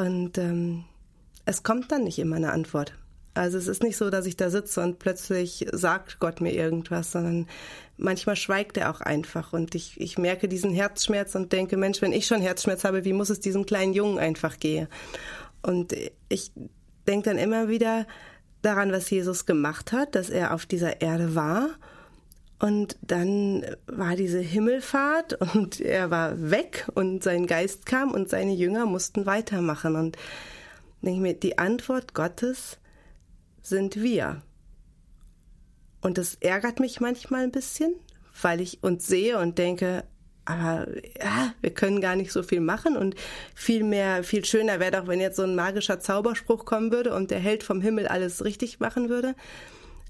und 0.00 0.38
ähm, 0.38 0.84
es 1.44 1.62
kommt 1.62 1.92
dann 1.92 2.04
nicht 2.04 2.18
immer 2.18 2.36
eine 2.36 2.52
Antwort. 2.52 2.94
Also 3.34 3.58
es 3.58 3.68
ist 3.68 3.82
nicht 3.82 3.96
so, 3.96 4.08
dass 4.08 4.24
ich 4.24 4.36
da 4.36 4.48
sitze 4.48 4.80
und 4.80 4.98
plötzlich 4.98 5.66
sagt 5.72 6.18
Gott 6.20 6.40
mir 6.40 6.52
irgendwas, 6.52 7.12
sondern 7.12 7.46
manchmal 7.98 8.36
schweigt 8.36 8.78
er 8.78 8.90
auch 8.90 9.02
einfach. 9.02 9.52
Und 9.52 9.74
ich, 9.74 10.00
ich 10.00 10.16
merke 10.16 10.48
diesen 10.48 10.72
Herzschmerz 10.72 11.34
und 11.34 11.52
denke, 11.52 11.76
Mensch, 11.76 12.00
wenn 12.00 12.12
ich 12.12 12.26
schon 12.26 12.40
Herzschmerz 12.40 12.84
habe, 12.84 13.04
wie 13.04 13.12
muss 13.12 13.28
es 13.28 13.40
diesem 13.40 13.66
kleinen 13.66 13.92
Jungen 13.92 14.18
einfach 14.18 14.58
gehen? 14.58 14.88
Und 15.62 15.94
ich 16.28 16.50
denke 17.06 17.28
dann 17.28 17.38
immer 17.38 17.68
wieder 17.68 18.06
daran, 18.62 18.92
was 18.92 19.10
Jesus 19.10 19.44
gemacht 19.44 19.92
hat, 19.92 20.14
dass 20.14 20.30
er 20.30 20.54
auf 20.54 20.64
dieser 20.64 21.02
Erde 21.02 21.34
war 21.34 21.68
und 22.60 22.98
dann 23.00 23.64
war 23.86 24.16
diese 24.16 24.38
Himmelfahrt 24.38 25.40
und 25.54 25.80
er 25.80 26.10
war 26.10 26.50
weg 26.50 26.86
und 26.94 27.24
sein 27.24 27.46
Geist 27.46 27.86
kam 27.86 28.12
und 28.12 28.28
seine 28.28 28.52
Jünger 28.52 28.84
mussten 28.84 29.24
weitermachen. 29.24 29.96
Und 29.96 30.16
denke 31.00 31.16
ich 31.16 31.22
mir, 31.22 31.34
die 31.34 31.58
Antwort 31.58 32.12
Gottes 32.12 32.78
sind 33.62 33.96
wir. 33.96 34.42
Und 36.02 36.18
das 36.18 36.34
ärgert 36.34 36.80
mich 36.80 37.00
manchmal 37.00 37.44
ein 37.44 37.52
bisschen, 37.52 37.94
weil 38.42 38.60
ich 38.60 38.82
uns 38.82 39.06
sehe 39.06 39.38
und 39.38 39.56
denke, 39.56 40.04
aber 40.44 40.86
ja, 41.18 41.54
wir 41.62 41.72
können 41.72 42.00
gar 42.00 42.16
nicht 42.16 42.32
so 42.32 42.42
viel 42.42 42.60
machen 42.60 42.96
und 42.96 43.14
viel 43.54 43.84
mehr, 43.84 44.22
viel 44.22 44.44
schöner 44.44 44.80
wäre 44.80 44.92
doch, 44.92 45.06
wenn 45.06 45.20
jetzt 45.20 45.36
so 45.36 45.44
ein 45.44 45.54
magischer 45.54 46.00
Zauberspruch 46.00 46.64
kommen 46.66 46.92
würde 46.92 47.14
und 47.14 47.30
der 47.30 47.38
Held 47.38 47.62
vom 47.62 47.80
Himmel 47.80 48.08
alles 48.08 48.44
richtig 48.44 48.80
machen 48.80 49.08
würde. 49.08 49.34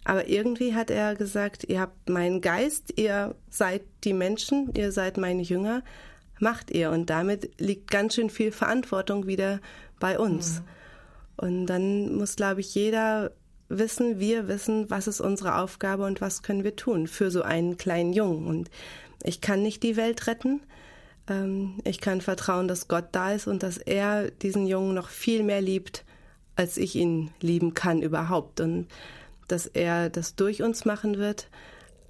Aber 0.05 0.29
irgendwie 0.29 0.75
hat 0.75 0.91
er 0.91 1.15
gesagt, 1.15 1.65
ihr 1.69 1.81
habt 1.81 2.09
meinen 2.09 2.41
Geist, 2.41 2.95
ihr 2.97 3.35
seid 3.51 3.83
die 4.05 4.15
Menschen, 4.15 4.73
ihr 4.75 4.93
seid 4.93 5.19
meine 5.19 5.43
Jünger, 5.43 5.83
macht 6.39 6.71
ihr. 6.71 6.91
Und 6.91 7.11
damit 7.11 7.61
liegt 7.61 7.91
ganz 7.91 8.15
schön 8.15 8.31
viel 8.31 8.53
Verantwortung 8.53 9.27
wieder 9.27 9.61
bei 9.99 10.19
uns. 10.19 10.61
Mhm. 10.61 10.65
Und 11.37 11.67
dann 11.67 12.15
muss, 12.17 12.37
glaube 12.37 12.61
ich, 12.61 12.75
jeder 12.75 13.33
wissen, 13.69 14.19
wir 14.19 14.49
wissen, 14.49 14.91
was 14.91 15.07
ist 15.07 15.21
unsere 15.21 15.57
Aufgabe 15.57 16.05
und 16.05 16.21
was 16.21 16.43
können 16.43 16.65
wir 16.65 16.77
tun 16.77 17.07
für 17.07 17.31
so 17.31 17.43
einen 17.43 17.77
kleinen 17.77 18.13
Jungen. 18.13 18.47
Und 18.47 18.71
ich 19.23 19.41
kann 19.41 19.63
nicht 19.63 19.83
die 19.83 19.97
Welt 19.97 20.27
retten. 20.27 20.61
Ähm, 21.29 21.79
ich 21.85 22.01
kann 22.01 22.21
vertrauen, 22.21 22.69
dass 22.69 22.89
Gott 22.89 23.07
da 23.13 23.33
ist 23.33 23.47
und 23.47 23.63
dass 23.63 23.79
er 23.79 24.31
diesen 24.31 24.67
Jungen 24.67 24.95
noch 24.95 25.09
viel 25.09 25.43
mehr 25.43 25.61
liebt, 25.61 26.05
als 26.57 26.77
ich 26.77 26.97
ihn 26.97 27.31
lieben 27.41 27.75
kann 27.75 28.03
überhaupt. 28.03 28.61
Und 28.61 28.89
dass 29.51 29.67
er 29.67 30.11
das 30.11 30.35
durch 30.37 30.63
uns 30.63 30.85
machen 30.85 31.19
wird. 31.19 31.49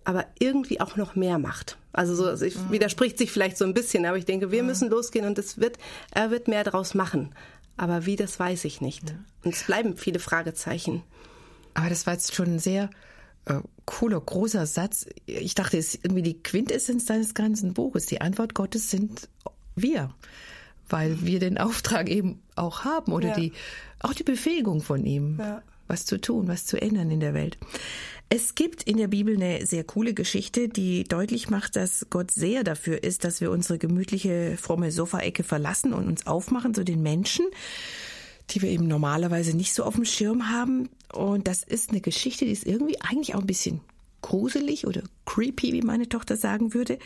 aber 0.05 0.27
irgendwie 0.39 0.81
auch 0.81 0.97
noch 0.97 1.15
mehr 1.15 1.39
macht. 1.39 1.77
Also 1.93 2.15
so, 2.15 2.29
es 2.29 2.41
mhm. 2.41 2.73
widerspricht 2.73 3.19
sich 3.19 3.31
vielleicht 3.31 3.59
so 3.59 3.65
ein 3.65 3.75
bisschen, 3.75 4.07
aber 4.07 4.17
ich 4.17 4.25
denke, 4.25 4.51
wir 4.51 4.63
mhm. 4.63 4.69
müssen 4.69 4.91
losgehen 4.91 5.27
und 5.27 5.39
es 5.39 5.59
wird, 5.59 5.77
er 6.11 6.31
wird 6.31 6.49
mehr 6.49 6.65
draus 6.65 6.95
machen. 6.95 7.35
Aber 7.77 8.07
wie, 8.07 8.17
das 8.17 8.39
weiß 8.39 8.65
ich 8.65 8.81
nicht. 8.81 9.11
Ja. 9.11 9.17
Und 9.45 9.55
es 9.55 9.65
bleiben 9.65 9.97
viele 9.97 10.19
Fragezeichen. 10.19 11.03
Aber 11.75 11.89
das 11.89 12.07
war 12.07 12.15
jetzt 12.15 12.35
schon 12.35 12.55
ein 12.55 12.59
sehr 12.59 12.91
äh, 13.47 13.61
cooler, 13.85 14.21
großer 14.21 14.67
Satz. 14.67 15.07
Ich 15.27 15.55
dachte, 15.55 15.79
es 15.79 15.95
ist 15.95 16.05
irgendwie 16.05 16.23
die 16.23 16.43
Quintessenz 16.43 17.07
deines 17.07 17.35
ganzen 17.35 17.75
Buches. 17.75 18.07
Die 18.07 18.21
Antwort 18.21 18.55
Gottes 18.55 18.91
sind 18.91 19.29
wir. 19.77 20.15
Weil 20.89 21.25
wir 21.25 21.39
den 21.39 21.57
Auftrag 21.57 22.09
eben 22.09 22.43
auch 22.57 22.85
haben 22.85 23.13
oder 23.13 23.29
ja. 23.29 23.35
die, 23.35 23.53
auch 24.01 24.13
die 24.13 24.25
Befähigung 24.25 24.83
von 24.83 25.07
ihm, 25.07 25.39
ja. 25.39 25.63
Was 25.91 26.07
zu 26.07 26.21
tun, 26.21 26.49
was 26.49 26.65
zu 26.65 26.81
ändern 26.81 27.11
in 27.11 27.21
der 27.21 27.35
Welt. 27.35 27.59
Es 28.33 28.55
gibt 28.55 28.85
in 28.85 28.97
der 28.97 29.09
Bibel 29.09 29.35
eine 29.35 29.67
sehr 29.67 29.83
coole 29.83 30.15
Geschichte, 30.15 30.69
die 30.69 31.03
deutlich 31.03 31.51
macht, 31.51 31.75
dass 31.75 32.07
Gott 32.11 32.31
sehr 32.31 32.63
dafür 32.63 33.03
ist, 33.03 33.25
dass 33.25 33.41
wir 33.41 33.51
unsere 33.51 33.77
gemütliche, 33.77 34.57
fromme 34.57 34.93
Sofaecke 34.93 35.43
verlassen 35.43 35.93
und 35.93 36.07
uns 36.07 36.29
aufmachen 36.29 36.73
zu 36.73 36.85
den 36.85 37.03
Menschen, 37.03 37.45
die 38.51 38.63
wir 38.63 38.71
eben 38.71 38.87
normalerweise 38.87 39.57
nicht 39.57 39.75
so 39.75 39.83
auf 39.83 39.97
dem 39.97 40.05
Schirm 40.05 40.49
haben. 40.49 40.89
Und 41.13 41.49
das 41.49 41.65
ist 41.65 41.91
eine 41.91 42.01
Geschichte, 42.01 42.45
die 42.45 42.53
ist 42.53 42.67
irgendwie 42.67 43.01
eigentlich 43.01 43.35
auch 43.35 43.41
ein 43.41 43.47
bisschen 43.47 43.81
gruselig 44.23 44.87
oder 44.87 45.03
creepy, 45.27 45.73
wie 45.73 45.83
meine 45.83 46.09
Tochter 46.09 46.37
sagen 46.37 46.73
würde. 46.73 47.01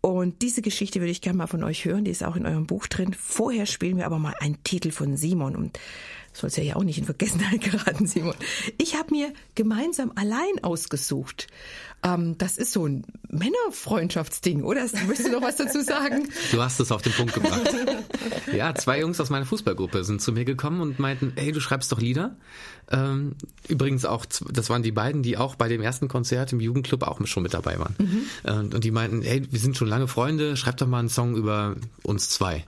Und 0.00 0.42
diese 0.42 0.62
Geschichte 0.62 1.00
würde 1.00 1.10
ich 1.10 1.20
gerne 1.20 1.36
mal 1.36 1.46
von 1.46 1.64
euch 1.64 1.84
hören. 1.84 2.04
Die 2.04 2.10
ist 2.10 2.24
auch 2.24 2.36
in 2.36 2.46
eurem 2.46 2.66
Buch 2.66 2.86
drin. 2.86 3.14
Vorher 3.14 3.66
spielen 3.66 3.96
wir 3.96 4.06
aber 4.06 4.18
mal 4.18 4.34
einen 4.40 4.62
Titel 4.62 4.92
von 4.92 5.16
Simon. 5.16 5.56
Und 5.56 5.78
soll 6.32 6.48
es 6.48 6.56
ja 6.56 6.76
auch 6.76 6.84
nicht 6.84 6.98
in 6.98 7.04
Vergessenheit 7.04 7.60
geraten, 7.72 8.06
Simon. 8.06 8.34
Ich 8.78 8.96
habe 8.96 9.10
mir 9.14 9.32
gemeinsam 9.54 10.12
allein 10.14 10.62
ausgesucht. 10.62 11.48
Ähm, 12.04 12.38
das 12.38 12.58
ist 12.58 12.72
so 12.72 12.86
ein 12.86 13.04
Männerfreundschaftsding, 13.28 14.62
oder? 14.62 14.82
Möchtest 15.06 15.26
du 15.26 15.32
noch 15.32 15.42
was 15.42 15.56
dazu 15.56 15.82
sagen? 15.82 16.28
Du 16.52 16.62
hast 16.62 16.80
es 16.80 16.92
auf 16.92 17.02
den 17.02 17.12
Punkt 17.12 17.34
gebracht. 17.34 17.70
ja, 18.52 18.74
zwei 18.74 19.00
Jungs 19.00 19.20
aus 19.20 19.30
meiner 19.30 19.44
Fußballgruppe 19.44 20.04
sind 20.04 20.22
zu 20.22 20.32
mir 20.32 20.44
gekommen 20.44 20.80
und 20.80 20.98
meinten, 20.98 21.32
hey, 21.36 21.52
du 21.52 21.60
schreibst 21.60 21.90
doch 21.92 22.00
Lieder. 22.00 22.36
Ähm, 22.90 23.34
übrigens 23.68 24.04
auch, 24.04 24.24
das 24.24 24.70
waren 24.70 24.82
die 24.82 24.92
beiden, 24.92 25.22
die 25.22 25.36
auch 25.36 25.56
bei 25.56 25.68
dem 25.68 25.82
ersten 25.82 26.08
Konzert 26.08 26.52
im 26.52 26.60
Jugendclub 26.60 27.02
auch 27.02 27.24
schon 27.26 27.42
mit 27.42 27.52
dabei 27.52 27.78
waren. 27.78 27.94
Mhm. 27.98 28.72
Und 28.72 28.84
die 28.84 28.90
meinten, 28.90 29.22
hey, 29.22 29.42
wir 29.50 29.60
sind 29.60 29.76
schon 29.76 29.88
lange 29.88 30.08
Freunde, 30.08 30.56
schreib 30.56 30.76
doch 30.78 30.86
mal 30.86 31.00
einen 31.00 31.08
Song 31.08 31.36
über 31.36 31.76
uns 32.02 32.30
zwei. 32.30 32.64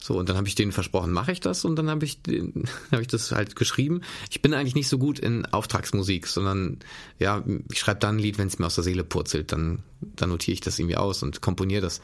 So, 0.00 0.16
und 0.16 0.28
dann 0.28 0.36
habe 0.36 0.46
ich 0.46 0.54
denen 0.54 0.72
versprochen, 0.72 1.12
mache 1.12 1.32
ich 1.32 1.40
das 1.40 1.64
und 1.64 1.76
dann 1.76 1.90
habe 1.90 2.04
ich, 2.04 2.20
hab 2.92 3.00
ich 3.00 3.08
das 3.08 3.32
halt 3.32 3.56
geschrieben. 3.56 4.02
Ich 4.30 4.42
bin 4.42 4.54
eigentlich 4.54 4.74
nicht 4.74 4.88
so 4.88 4.98
gut 4.98 5.18
in 5.18 5.46
Auftragsmusik, 5.46 6.26
sondern 6.26 6.78
ja, 7.18 7.42
ich 7.70 7.78
schreibe 7.78 8.00
dann 8.00 8.16
ein 8.16 8.18
Lied, 8.20 8.38
wenn 8.38 8.48
es 8.48 8.58
mir 8.58 8.66
aus 8.66 8.76
der 8.76 8.84
Seele 8.84 9.04
purzelt, 9.04 9.52
dann, 9.52 9.82
dann 10.00 10.30
notiere 10.30 10.54
ich 10.54 10.60
das 10.60 10.78
irgendwie 10.78 10.96
aus 10.96 11.22
und 11.22 11.40
komponiere 11.40 11.82
das. 11.82 12.00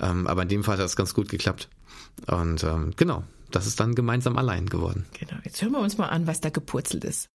Ähm, 0.00 0.26
aber 0.26 0.42
in 0.42 0.48
dem 0.48 0.64
Fall 0.64 0.78
hat 0.78 0.84
das 0.84 0.96
ganz 0.96 1.14
gut 1.14 1.28
geklappt. 1.28 1.68
Und 2.26 2.64
ähm, 2.64 2.92
genau, 2.96 3.24
das 3.50 3.66
ist 3.66 3.78
dann 3.80 3.94
gemeinsam 3.94 4.36
allein 4.38 4.66
geworden. 4.66 5.04
Genau, 5.18 5.40
jetzt 5.44 5.60
hören 5.62 5.72
wir 5.72 5.80
uns 5.80 5.98
mal 5.98 6.08
an, 6.08 6.26
was 6.26 6.40
da 6.40 6.50
gepurzelt 6.50 7.04
ist. 7.04 7.28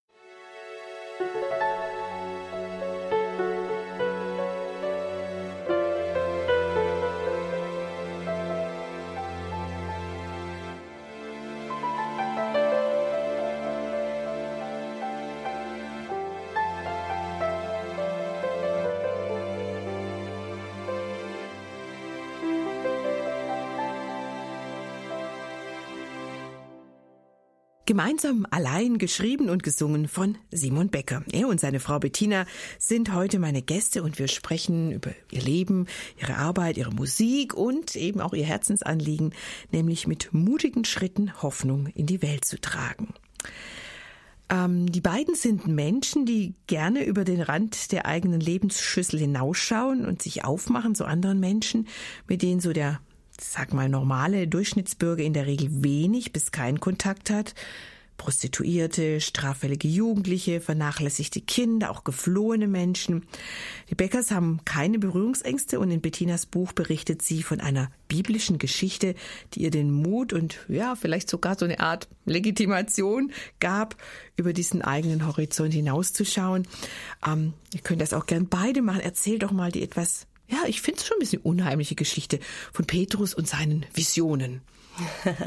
Gemeinsam 27.89 28.45
allein 28.52 28.99
geschrieben 28.99 29.49
und 29.49 29.63
gesungen 29.63 30.08
von 30.08 30.38
Simon 30.52 30.89
Becker. 30.89 31.23
Er 31.32 31.47
und 31.47 31.60
seine 31.60 31.80
Frau 31.80 31.97
Bettina 31.97 32.45
sind 32.78 33.15
heute 33.15 33.39
meine 33.39 33.63
Gäste 33.63 34.04
und 34.04 34.19
wir 34.19 34.28
sprechen 34.28 34.91
über 34.91 35.10
ihr 35.32 35.41
Leben, 35.41 35.88
ihre 36.21 36.36
Arbeit, 36.36 36.78
ihre 36.78 36.91
Musik 36.91 37.56
und 37.56 37.95
eben 37.95 38.21
auch 38.21 38.34
ihr 38.34 38.45
Herzensanliegen, 38.45 39.34
nämlich 39.71 40.06
mit 40.06 40.32
mutigen 40.32 40.86
Schritten 40.86 41.41
Hoffnung 41.41 41.88
in 41.88 42.06
die 42.06 42.21
Welt 42.21 42.45
zu 42.45 42.62
tragen. 42.62 43.15
Ähm, 44.52 44.91
die 44.91 45.02
beiden 45.02 45.34
sind 45.34 45.65
Menschen, 45.65 46.28
die 46.28 46.54
gerne 46.67 47.04
über 47.04 47.23
den 47.23 47.41
Rand 47.41 47.91
der 47.91 48.06
eigenen 48.06 48.39
Lebensschüssel 48.39 49.19
hinausschauen 49.19 50.06
und 50.06 50.21
sich 50.21 50.45
aufmachen 50.45 50.93
zu 50.93 51.06
anderen 51.06 51.39
Menschen, 51.39 51.88
mit 52.28 52.43
denen 52.43 52.60
so 52.60 52.71
der 52.71 52.99
sag 53.41 53.73
mal, 53.73 53.89
normale 53.89 54.47
Durchschnittsbürger 54.47 55.23
in 55.23 55.34
der 55.34 55.47
Regel 55.47 55.84
wenig 55.84 56.34
bis 56.34 56.52
keinen 56.52 56.80
Kontakt 56.80 57.30
hat. 57.30 57.54
Prostituierte, 58.19 59.21
straffällige 59.21 59.88
Jugendliche, 59.88 60.60
vernachlässigte 60.60 61.39
Kinder, 61.39 61.89
auch 61.89 62.04
geflohene 62.04 62.67
Menschen. 62.67 63.25
Die 63.89 63.95
Beckers 63.95 64.30
haben 64.30 64.60
keine 64.65 64.99
Berührungsängste 64.99 65.80
und 65.80 65.89
in 65.89 66.02
Bettinas 66.02 66.45
Buch 66.45 66.73
berichtet 66.73 67.21
sie 67.21 67.41
von 67.41 67.62
einer 67.62 67.89
biblischen 68.10 68.60
Geschichte, 68.60 69.15
die 69.54 69.62
ihr 69.62 69.71
den 69.71 69.91
Mut 69.91 70.34
und 70.34 70.60
ja, 70.67 70.95
vielleicht 70.95 71.30
sogar 71.30 71.58
so 71.58 71.63
eine 71.65 71.80
Art 71.80 72.10
Legitimation 72.25 73.32
gab, 73.60 73.95
über 74.36 74.52
diesen 74.52 74.82
eigenen 74.82 75.25
Horizont 75.25 75.73
hinauszuschauen. 75.73 76.67
Ähm, 77.25 77.54
ihr 77.73 77.80
könnt 77.80 78.02
das 78.02 78.13
auch 78.13 78.25
gern 78.25 78.49
beide 78.49 78.82
machen. 78.82 79.02
Erzähl 79.02 79.39
doch 79.39 79.52
mal 79.52 79.71
die 79.71 79.82
etwas 79.82 80.28
ja, 80.49 80.63
ich 80.67 80.81
finde 80.81 80.99
es 80.99 81.07
schon 81.07 81.17
ein 81.17 81.19
bisschen 81.19 81.41
unheimliche 81.41 81.95
Geschichte 81.95 82.39
von 82.73 82.85
Petrus 82.85 83.33
und 83.33 83.47
seinen 83.47 83.85
Visionen. 83.93 84.62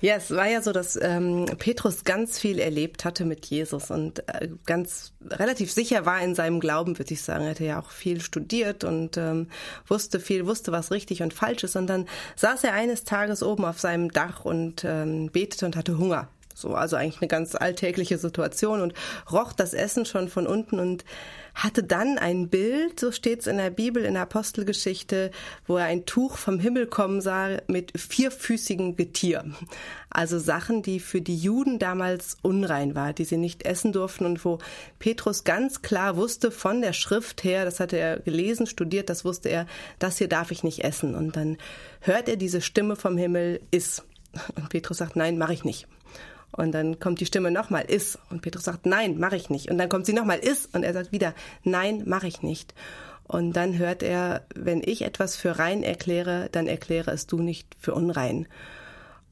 Ja, 0.00 0.14
es 0.14 0.30
war 0.30 0.46
ja 0.46 0.62
so, 0.62 0.70
dass 0.70 0.96
ähm, 1.00 1.46
Petrus 1.58 2.04
ganz 2.04 2.38
viel 2.38 2.60
erlebt 2.60 3.04
hatte 3.04 3.24
mit 3.24 3.46
Jesus 3.46 3.90
und 3.90 4.20
äh, 4.28 4.48
ganz 4.64 5.12
relativ 5.28 5.72
sicher 5.72 6.06
war 6.06 6.22
in 6.22 6.36
seinem 6.36 6.60
Glauben, 6.60 6.98
würde 6.98 7.12
ich 7.12 7.22
sagen. 7.22 7.42
Er 7.44 7.50
hatte 7.50 7.64
ja 7.64 7.80
auch 7.80 7.90
viel 7.90 8.20
studiert 8.20 8.84
und 8.84 9.16
ähm, 9.16 9.48
wusste 9.88 10.20
viel, 10.20 10.46
wusste, 10.46 10.70
was 10.70 10.92
richtig 10.92 11.20
und 11.22 11.34
falsch 11.34 11.64
ist. 11.64 11.74
Und 11.74 11.88
dann 11.88 12.06
saß 12.36 12.62
er 12.62 12.74
eines 12.74 13.02
Tages 13.02 13.42
oben 13.42 13.64
auf 13.64 13.80
seinem 13.80 14.12
Dach 14.12 14.44
und 14.44 14.84
ähm, 14.84 15.30
betete 15.32 15.66
und 15.66 15.74
hatte 15.74 15.98
Hunger. 15.98 16.28
So, 16.54 16.74
also 16.74 16.94
eigentlich 16.94 17.20
eine 17.20 17.28
ganz 17.28 17.56
alltägliche 17.56 18.18
Situation 18.18 18.80
und 18.80 18.94
roch 19.32 19.52
das 19.52 19.74
Essen 19.74 20.04
schon 20.04 20.28
von 20.28 20.46
unten 20.46 20.78
und 20.78 21.04
hatte 21.58 21.82
dann 21.82 22.18
ein 22.18 22.48
Bild, 22.48 23.00
so 23.00 23.10
steht 23.10 23.40
es 23.40 23.48
in 23.48 23.56
der 23.56 23.70
Bibel, 23.70 24.04
in 24.04 24.14
der 24.14 24.22
Apostelgeschichte, 24.22 25.32
wo 25.66 25.76
er 25.76 25.86
ein 25.86 26.06
Tuch 26.06 26.36
vom 26.36 26.60
Himmel 26.60 26.86
kommen 26.86 27.20
sah 27.20 27.58
mit 27.66 27.92
vierfüßigem 27.98 28.94
Getier. 28.94 29.44
Also 30.08 30.38
Sachen, 30.38 30.82
die 30.82 31.00
für 31.00 31.20
die 31.20 31.36
Juden 31.36 31.80
damals 31.80 32.36
unrein 32.42 32.94
war, 32.94 33.12
die 33.12 33.24
sie 33.24 33.36
nicht 33.36 33.64
essen 33.64 33.92
durften 33.92 34.24
und 34.24 34.44
wo 34.44 34.58
Petrus 35.00 35.42
ganz 35.42 35.82
klar 35.82 36.16
wusste 36.16 36.52
von 36.52 36.80
der 36.80 36.92
Schrift 36.92 37.42
her, 37.42 37.64
das 37.64 37.80
hatte 37.80 37.98
er 37.98 38.20
gelesen, 38.20 38.66
studiert, 38.66 39.10
das 39.10 39.24
wusste 39.24 39.48
er, 39.48 39.66
das 39.98 40.18
hier 40.18 40.28
darf 40.28 40.52
ich 40.52 40.62
nicht 40.62 40.84
essen. 40.84 41.16
Und 41.16 41.34
dann 41.34 41.58
hört 42.00 42.28
er 42.28 42.36
diese 42.36 42.60
Stimme 42.60 42.94
vom 42.94 43.18
Himmel, 43.18 43.60
iss. 43.72 44.04
Und 44.54 44.68
Petrus 44.68 44.98
sagt, 44.98 45.16
nein, 45.16 45.38
mache 45.38 45.54
ich 45.54 45.64
nicht. 45.64 45.88
Und 46.52 46.72
dann 46.72 46.98
kommt 46.98 47.20
die 47.20 47.26
Stimme 47.26 47.50
nochmal, 47.50 47.84
ist. 47.84 48.18
Und 48.30 48.42
Petrus 48.42 48.64
sagt, 48.64 48.86
nein, 48.86 49.18
mache 49.18 49.36
ich 49.36 49.50
nicht. 49.50 49.70
Und 49.70 49.78
dann 49.78 49.88
kommt 49.88 50.06
sie 50.06 50.12
nochmal, 50.12 50.38
ist. 50.38 50.74
Und 50.74 50.82
er 50.82 50.92
sagt 50.92 51.12
wieder, 51.12 51.34
nein, 51.62 52.02
mache 52.06 52.26
ich 52.26 52.42
nicht. 52.42 52.74
Und 53.24 53.52
dann 53.52 53.76
hört 53.76 54.02
er, 54.02 54.46
wenn 54.54 54.82
ich 54.82 55.02
etwas 55.02 55.36
für 55.36 55.58
rein 55.58 55.82
erkläre, 55.82 56.48
dann 56.50 56.66
erkläre 56.66 57.10
es 57.10 57.26
du 57.26 57.40
nicht 57.40 57.76
für 57.78 57.94
unrein. 57.94 58.48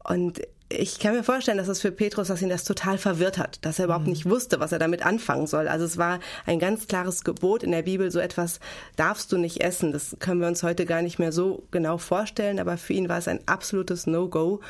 Und 0.05 0.41
ich 0.69 0.99
kann 0.99 1.15
mir 1.15 1.23
vorstellen, 1.23 1.59
dass 1.59 1.69
es 1.69 1.81
für 1.81 1.93
Petrus, 1.93 2.29
dass 2.29 2.43
ihn 2.43 2.49
das 2.49 2.65
total 2.65 2.99
verwirrt 2.99 3.39
hat, 3.39 3.65
dass 3.65 3.79
er 3.79 3.85
überhaupt 3.85 4.07
mhm. 4.07 4.13
nicht 4.13 4.29
wusste, 4.29 4.59
was 4.59 4.73
er 4.73 4.81
damit 4.81 5.07
anfangen 5.07 5.47
soll. 5.47 5.69
Also 5.69 5.85
es 5.85 5.97
war 5.97 6.19
ein 6.45 6.59
ganz 6.59 6.89
klares 6.89 7.23
Gebot 7.23 7.63
in 7.63 7.71
der 7.71 7.83
Bibel, 7.83 8.11
so 8.11 8.19
etwas 8.19 8.59
darfst 8.97 9.31
du 9.31 9.39
nicht 9.39 9.63
essen. 9.63 9.93
Das 9.93 10.17
können 10.19 10.41
wir 10.41 10.49
uns 10.49 10.63
heute 10.63 10.85
gar 10.85 11.03
nicht 11.03 11.19
mehr 11.19 11.31
so 11.31 11.63
genau 11.71 11.99
vorstellen, 11.99 12.59
aber 12.59 12.77
für 12.77 12.95
ihn 12.95 13.09
war 13.09 13.19
es 13.19 13.29
ein 13.29 13.41
absolutes 13.47 14.07
No-Go. 14.07 14.61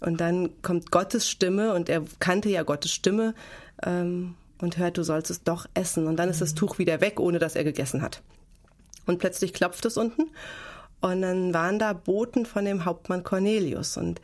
Und 0.00 0.20
dann 0.20 0.62
kommt 0.62 0.90
Gottes 0.90 1.28
Stimme 1.28 1.74
und 1.74 1.88
er 1.88 2.04
kannte 2.18 2.48
ja 2.48 2.62
Gottes 2.62 2.92
Stimme 2.92 3.34
ähm, 3.82 4.34
und 4.60 4.78
hört, 4.78 4.98
du 4.98 5.02
sollst 5.02 5.30
es 5.30 5.42
doch 5.42 5.66
essen. 5.74 6.06
Und 6.06 6.16
dann 6.16 6.28
ist 6.28 6.40
das 6.40 6.52
mhm. 6.52 6.56
Tuch 6.56 6.78
wieder 6.78 7.00
weg, 7.00 7.20
ohne 7.20 7.38
dass 7.38 7.56
er 7.56 7.64
gegessen 7.64 8.02
hat. 8.02 8.22
Und 9.06 9.18
plötzlich 9.18 9.52
klopft 9.52 9.84
es 9.86 9.96
unten 9.96 10.30
und 11.00 11.22
dann 11.22 11.54
waren 11.54 11.78
da 11.78 11.92
Boten 11.92 12.46
von 12.46 12.64
dem 12.64 12.84
Hauptmann 12.84 13.22
Cornelius. 13.22 13.96
Und 13.96 14.20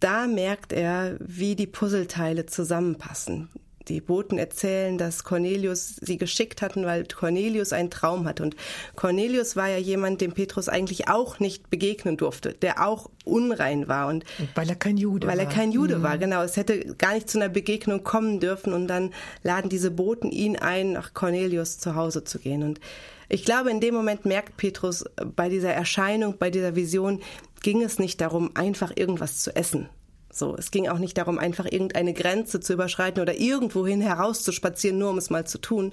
da 0.00 0.26
merkt 0.26 0.72
er, 0.72 1.16
wie 1.20 1.54
die 1.54 1.66
Puzzleteile 1.66 2.46
zusammenpassen. 2.46 3.48
Die 3.88 4.00
Boten 4.00 4.38
erzählen, 4.38 4.98
dass 4.98 5.24
Cornelius 5.24 5.96
sie 5.96 6.18
geschickt 6.18 6.62
hatten, 6.62 6.84
weil 6.84 7.06
Cornelius 7.06 7.72
einen 7.72 7.90
Traum 7.90 8.26
hatte. 8.26 8.42
Und 8.42 8.56
Cornelius 8.94 9.56
war 9.56 9.68
ja 9.68 9.78
jemand, 9.78 10.20
dem 10.20 10.32
Petrus 10.32 10.68
eigentlich 10.68 11.08
auch 11.08 11.40
nicht 11.40 11.70
begegnen 11.70 12.16
durfte, 12.16 12.52
der 12.52 12.86
auch 12.86 13.10
unrein 13.24 13.88
war. 13.88 14.08
Und, 14.08 14.24
weil 14.54 14.68
er 14.68 14.76
kein 14.76 14.96
Jude 14.96 15.26
weil 15.26 15.38
war. 15.38 15.44
Weil 15.44 15.50
er 15.50 15.54
kein 15.54 15.72
Jude 15.72 15.98
mhm. 15.98 16.02
war, 16.02 16.18
genau. 16.18 16.42
Es 16.42 16.56
hätte 16.56 16.94
gar 16.96 17.14
nicht 17.14 17.30
zu 17.30 17.38
einer 17.38 17.48
Begegnung 17.48 18.04
kommen 18.04 18.40
dürfen. 18.40 18.72
Und 18.72 18.86
dann 18.88 19.12
laden 19.42 19.70
diese 19.70 19.90
Boten 19.90 20.30
ihn 20.30 20.56
ein, 20.56 20.92
nach 20.92 21.14
Cornelius 21.14 21.78
zu 21.78 21.94
Hause 21.94 22.24
zu 22.24 22.38
gehen. 22.38 22.62
Und 22.62 22.80
ich 23.28 23.44
glaube, 23.44 23.70
in 23.70 23.80
dem 23.80 23.94
Moment 23.94 24.24
merkt 24.24 24.56
Petrus 24.56 25.04
bei 25.36 25.48
dieser 25.48 25.72
Erscheinung, 25.72 26.36
bei 26.38 26.50
dieser 26.50 26.74
Vision, 26.74 27.20
ging 27.62 27.82
es 27.82 27.98
nicht 27.98 28.20
darum, 28.20 28.50
einfach 28.54 28.92
irgendwas 28.94 29.38
zu 29.38 29.54
essen. 29.54 29.88
So, 30.32 30.56
es 30.56 30.70
ging 30.70 30.88
auch 30.88 30.98
nicht 30.98 31.18
darum, 31.18 31.38
einfach 31.38 31.64
irgendeine 31.64 32.14
Grenze 32.14 32.60
zu 32.60 32.72
überschreiten 32.72 33.20
oder 33.20 33.38
irgendwohin 33.38 34.00
herauszuspazieren, 34.00 34.98
nur 34.98 35.10
um 35.10 35.18
es 35.18 35.30
mal 35.30 35.46
zu 35.46 35.58
tun, 35.58 35.92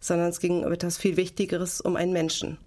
sondern 0.00 0.28
es 0.28 0.40
ging 0.40 0.64
um 0.64 0.72
etwas 0.72 0.96
viel 0.96 1.16
Wichtigeres, 1.16 1.80
um 1.80 1.96
einen 1.96 2.12
Menschen. 2.12 2.58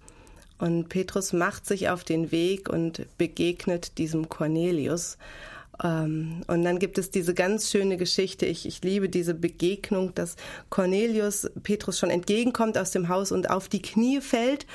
Und 0.58 0.88
Petrus 0.88 1.32
macht 1.32 1.66
sich 1.66 1.88
auf 1.88 2.04
den 2.04 2.32
Weg 2.32 2.68
und 2.68 3.06
begegnet 3.16 3.96
diesem 3.98 4.28
Cornelius. 4.28 5.16
Ähm, 5.82 6.42
und 6.46 6.64
dann 6.64 6.78
gibt 6.78 6.98
es 6.98 7.10
diese 7.10 7.32
ganz 7.32 7.70
schöne 7.70 7.96
Geschichte. 7.96 8.44
Ich, 8.46 8.66
ich 8.66 8.82
liebe 8.82 9.08
diese 9.08 9.34
Begegnung, 9.34 10.14
dass 10.14 10.36
Cornelius 10.68 11.48
Petrus 11.62 11.98
schon 11.98 12.10
entgegenkommt 12.10 12.76
aus 12.76 12.90
dem 12.90 13.08
Haus 13.08 13.32
und 13.32 13.50
auf 13.50 13.68
die 13.68 13.82
Knie 13.82 14.20
fällt 14.20 14.66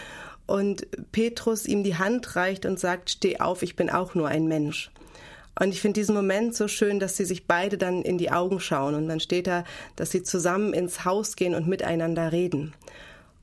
und 0.46 0.88
Petrus 1.12 1.66
ihm 1.66 1.84
die 1.84 1.98
Hand 1.98 2.36
reicht 2.36 2.66
und 2.66 2.80
sagt, 2.80 3.10
steh 3.10 3.40
auf, 3.40 3.62
ich 3.62 3.76
bin 3.76 3.90
auch 3.90 4.16
nur 4.16 4.30
ein 4.30 4.48
Mensch. 4.48 4.90
Und 5.60 5.70
ich 5.70 5.82
finde 5.82 6.00
diesen 6.00 6.16
Moment 6.16 6.56
so 6.56 6.68
schön, 6.68 7.00
dass 7.00 7.16
sie 7.16 7.26
sich 7.26 7.46
beide 7.46 7.78
dann 7.78 8.02
in 8.02 8.18
die 8.18 8.32
Augen 8.32 8.60
schauen 8.60 8.96
und 8.96 9.08
dann 9.08 9.20
steht 9.20 9.48
da, 9.48 9.64
dass 9.96 10.12
sie 10.12 10.24
zusammen 10.24 10.74
ins 10.74 11.06
Haus 11.06 11.36
gehen 11.36 11.54
und 11.54 11.68
miteinander 11.68 12.32
reden. 12.32 12.74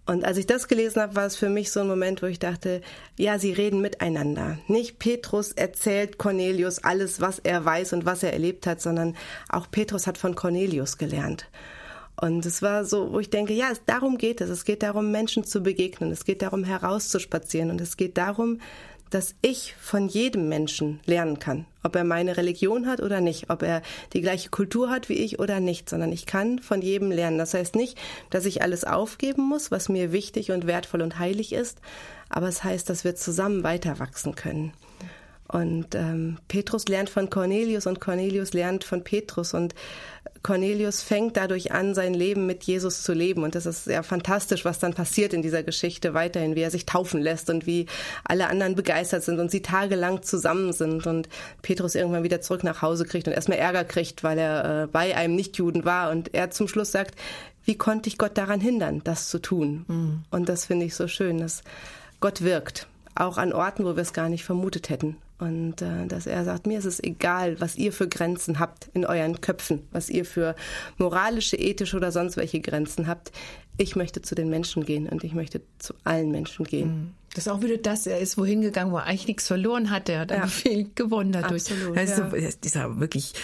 Und 0.06 0.24
als 0.24 0.38
ich 0.38 0.46
das 0.46 0.66
gelesen 0.66 1.00
habe, 1.00 1.14
war 1.14 1.26
es 1.26 1.36
für 1.36 1.48
mich 1.48 1.70
so 1.70 1.80
ein 1.80 1.86
Moment, 1.86 2.20
wo 2.20 2.26
ich 2.26 2.40
dachte, 2.40 2.80
ja, 3.16 3.38
sie 3.38 3.52
reden 3.52 3.80
miteinander. 3.80 4.58
Nicht 4.66 4.98
Petrus 4.98 5.52
erzählt 5.52 6.18
Cornelius 6.18 6.82
alles, 6.82 7.20
was 7.20 7.38
er 7.38 7.64
weiß 7.64 7.92
und 7.92 8.06
was 8.06 8.24
er 8.24 8.32
erlebt 8.32 8.66
hat, 8.66 8.80
sondern 8.80 9.16
auch 9.48 9.70
Petrus 9.70 10.08
hat 10.08 10.18
von 10.18 10.34
Cornelius 10.34 10.98
gelernt. 10.98 11.46
Und 12.20 12.44
es 12.44 12.60
war 12.60 12.84
so, 12.84 13.12
wo 13.12 13.20
ich 13.20 13.30
denke, 13.30 13.54
ja, 13.54 13.72
darum 13.86 14.18
geht 14.18 14.40
es. 14.40 14.50
Es 14.50 14.64
geht 14.64 14.82
darum, 14.82 15.10
Menschen 15.10 15.44
zu 15.44 15.62
begegnen. 15.62 16.10
Es 16.10 16.24
geht 16.24 16.42
darum, 16.42 16.64
herauszuspazieren. 16.64 17.70
Und 17.70 17.80
es 17.80 17.96
geht 17.96 18.18
darum, 18.18 18.60
dass 19.10 19.34
ich 19.42 19.74
von 19.80 20.08
jedem 20.08 20.48
Menschen 20.48 21.00
lernen 21.04 21.38
kann, 21.38 21.66
ob 21.82 21.96
er 21.96 22.04
meine 22.04 22.36
Religion 22.36 22.86
hat 22.86 23.00
oder 23.00 23.20
nicht, 23.20 23.50
ob 23.50 23.62
er 23.62 23.82
die 24.12 24.20
gleiche 24.20 24.48
Kultur 24.50 24.88
hat 24.88 25.08
wie 25.08 25.14
ich 25.14 25.38
oder 25.38 25.60
nicht, 25.60 25.90
sondern 25.90 26.12
ich 26.12 26.26
kann 26.26 26.60
von 26.60 26.80
jedem 26.80 27.10
lernen. 27.10 27.38
Das 27.38 27.54
heißt 27.54 27.74
nicht, 27.74 27.98
dass 28.30 28.44
ich 28.46 28.62
alles 28.62 28.84
aufgeben 28.84 29.42
muss, 29.42 29.70
was 29.70 29.88
mir 29.88 30.12
wichtig 30.12 30.52
und 30.52 30.66
wertvoll 30.66 31.02
und 31.02 31.18
heilig 31.18 31.52
ist, 31.52 31.78
aber 32.28 32.48
es 32.48 32.62
heißt, 32.62 32.88
dass 32.88 33.04
wir 33.04 33.16
zusammen 33.16 33.64
weiter 33.64 33.98
wachsen 33.98 34.34
können. 34.36 34.72
Und 35.52 35.96
ähm, 35.96 36.38
Petrus 36.46 36.86
lernt 36.86 37.10
von 37.10 37.28
Cornelius 37.28 37.88
und 37.88 38.00
Cornelius 38.00 38.52
lernt 38.52 38.84
von 38.84 39.02
Petrus. 39.02 39.52
Und 39.52 39.74
Cornelius 40.42 41.02
fängt 41.02 41.36
dadurch 41.36 41.72
an, 41.72 41.94
sein 41.94 42.14
Leben 42.14 42.46
mit 42.46 42.64
Jesus 42.64 43.02
zu 43.02 43.12
leben. 43.12 43.42
Und 43.42 43.54
das 43.54 43.66
ist 43.66 43.84
sehr 43.84 44.02
fantastisch, 44.02 44.64
was 44.64 44.78
dann 44.78 44.94
passiert 44.94 45.34
in 45.34 45.42
dieser 45.42 45.62
Geschichte 45.62 46.14
weiterhin, 46.14 46.54
wie 46.54 46.62
er 46.62 46.70
sich 46.70 46.86
taufen 46.86 47.20
lässt 47.20 47.50
und 47.50 47.66
wie 47.66 47.86
alle 48.24 48.48
anderen 48.48 48.74
begeistert 48.74 49.22
sind 49.22 49.38
und 49.38 49.50
sie 49.50 49.60
tagelang 49.60 50.22
zusammen 50.22 50.72
sind 50.72 51.06
und 51.06 51.28
Petrus 51.62 51.94
irgendwann 51.94 52.22
wieder 52.22 52.40
zurück 52.40 52.64
nach 52.64 52.80
Hause 52.80 53.04
kriegt 53.04 53.28
und 53.28 53.34
erstmal 53.34 53.58
Ärger 53.58 53.84
kriegt, 53.84 54.24
weil 54.24 54.38
er 54.38 54.84
äh, 54.84 54.86
bei 54.86 55.14
einem 55.14 55.34
Nichtjuden 55.34 55.84
war. 55.84 56.10
Und 56.10 56.32
er 56.34 56.50
zum 56.50 56.68
Schluss 56.68 56.90
sagt, 56.90 57.14
wie 57.64 57.76
konnte 57.76 58.08
ich 58.08 58.16
Gott 58.16 58.38
daran 58.38 58.60
hindern, 58.60 59.02
das 59.04 59.28
zu 59.28 59.38
tun? 59.38 59.84
Mhm. 59.88 60.24
Und 60.30 60.48
das 60.48 60.64
finde 60.64 60.86
ich 60.86 60.94
so 60.94 61.06
schön, 61.06 61.38
dass 61.38 61.62
Gott 62.20 62.42
wirkt, 62.42 62.86
auch 63.14 63.36
an 63.36 63.52
Orten, 63.52 63.84
wo 63.84 63.96
wir 63.96 64.02
es 64.02 64.12
gar 64.12 64.28
nicht 64.28 64.44
vermutet 64.44 64.88
hätten. 64.88 65.16
Und 65.40 65.80
äh, 65.80 66.06
dass 66.06 66.26
er 66.26 66.44
sagt, 66.44 66.66
mir 66.66 66.78
ist 66.78 66.84
es 66.84 67.02
egal, 67.02 67.60
was 67.60 67.76
ihr 67.76 67.92
für 67.92 68.08
Grenzen 68.08 68.58
habt 68.58 68.90
in 68.92 69.06
euren 69.06 69.40
Köpfen, 69.40 69.82
was 69.90 70.10
ihr 70.10 70.24
für 70.24 70.54
moralische, 70.98 71.56
ethische 71.56 71.96
oder 71.96 72.12
sonst 72.12 72.36
welche 72.36 72.60
Grenzen 72.60 73.06
habt. 73.06 73.32
Ich 73.78 73.96
möchte 73.96 74.20
zu 74.20 74.34
den 74.34 74.50
Menschen 74.50 74.84
gehen 74.84 75.08
und 75.08 75.24
ich 75.24 75.32
möchte 75.32 75.62
zu 75.78 75.94
allen 76.04 76.30
Menschen 76.30 76.66
gehen. 76.66 76.88
Mhm. 76.88 77.14
Das 77.34 77.46
ist 77.46 77.52
auch 77.52 77.62
wieder 77.62 77.78
das, 77.78 78.06
er 78.06 78.18
ist 78.18 78.36
wohin 78.36 78.60
gegangen, 78.60 78.92
wo 78.92 78.96
er 78.96 79.04
eigentlich 79.04 79.28
nichts 79.28 79.46
verloren 79.46 79.90
hatte. 79.90 80.12
Er 80.12 80.20
hat 80.20 80.30
ja. 80.30 80.46
viel 80.46 80.90
gewonnen 80.94 81.32
dadurch. 81.32 81.70
Absolut, 81.70 81.96
ist 81.96 82.18
ja. 82.18 82.50
dieser 82.62 83.00
wirklich 83.00 83.34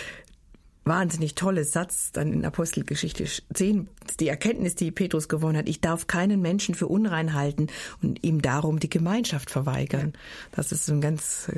wahnsinnig 0.87 1.35
tolle 1.35 1.65
Satz 1.65 2.13
dann 2.13 2.33
in 2.33 2.45
Apostelgeschichte 2.45 3.27
10, 3.53 3.89
die 4.21 4.29
Erkenntnis, 4.29 4.77
die 4.77 4.91
Petrus 4.91 5.29
gewonnen 5.29 5.59
hat, 5.59 5.69
ich 5.69 5.81
darf 5.81 6.07
keinen 6.07 6.41
Menschen 6.41 6.75
für 6.75 6.87
unrein 6.87 7.35
halten 7.35 7.67
und 8.03 8.23
ihm 8.25 8.41
darum 8.41 8.79
die 8.79 8.89
Gemeinschaft 8.91 9.51
verweigern. 9.51 10.15
Das 10.53 10.73
ist 10.73 10.89
ein 10.89 11.01
ganz 11.01 11.51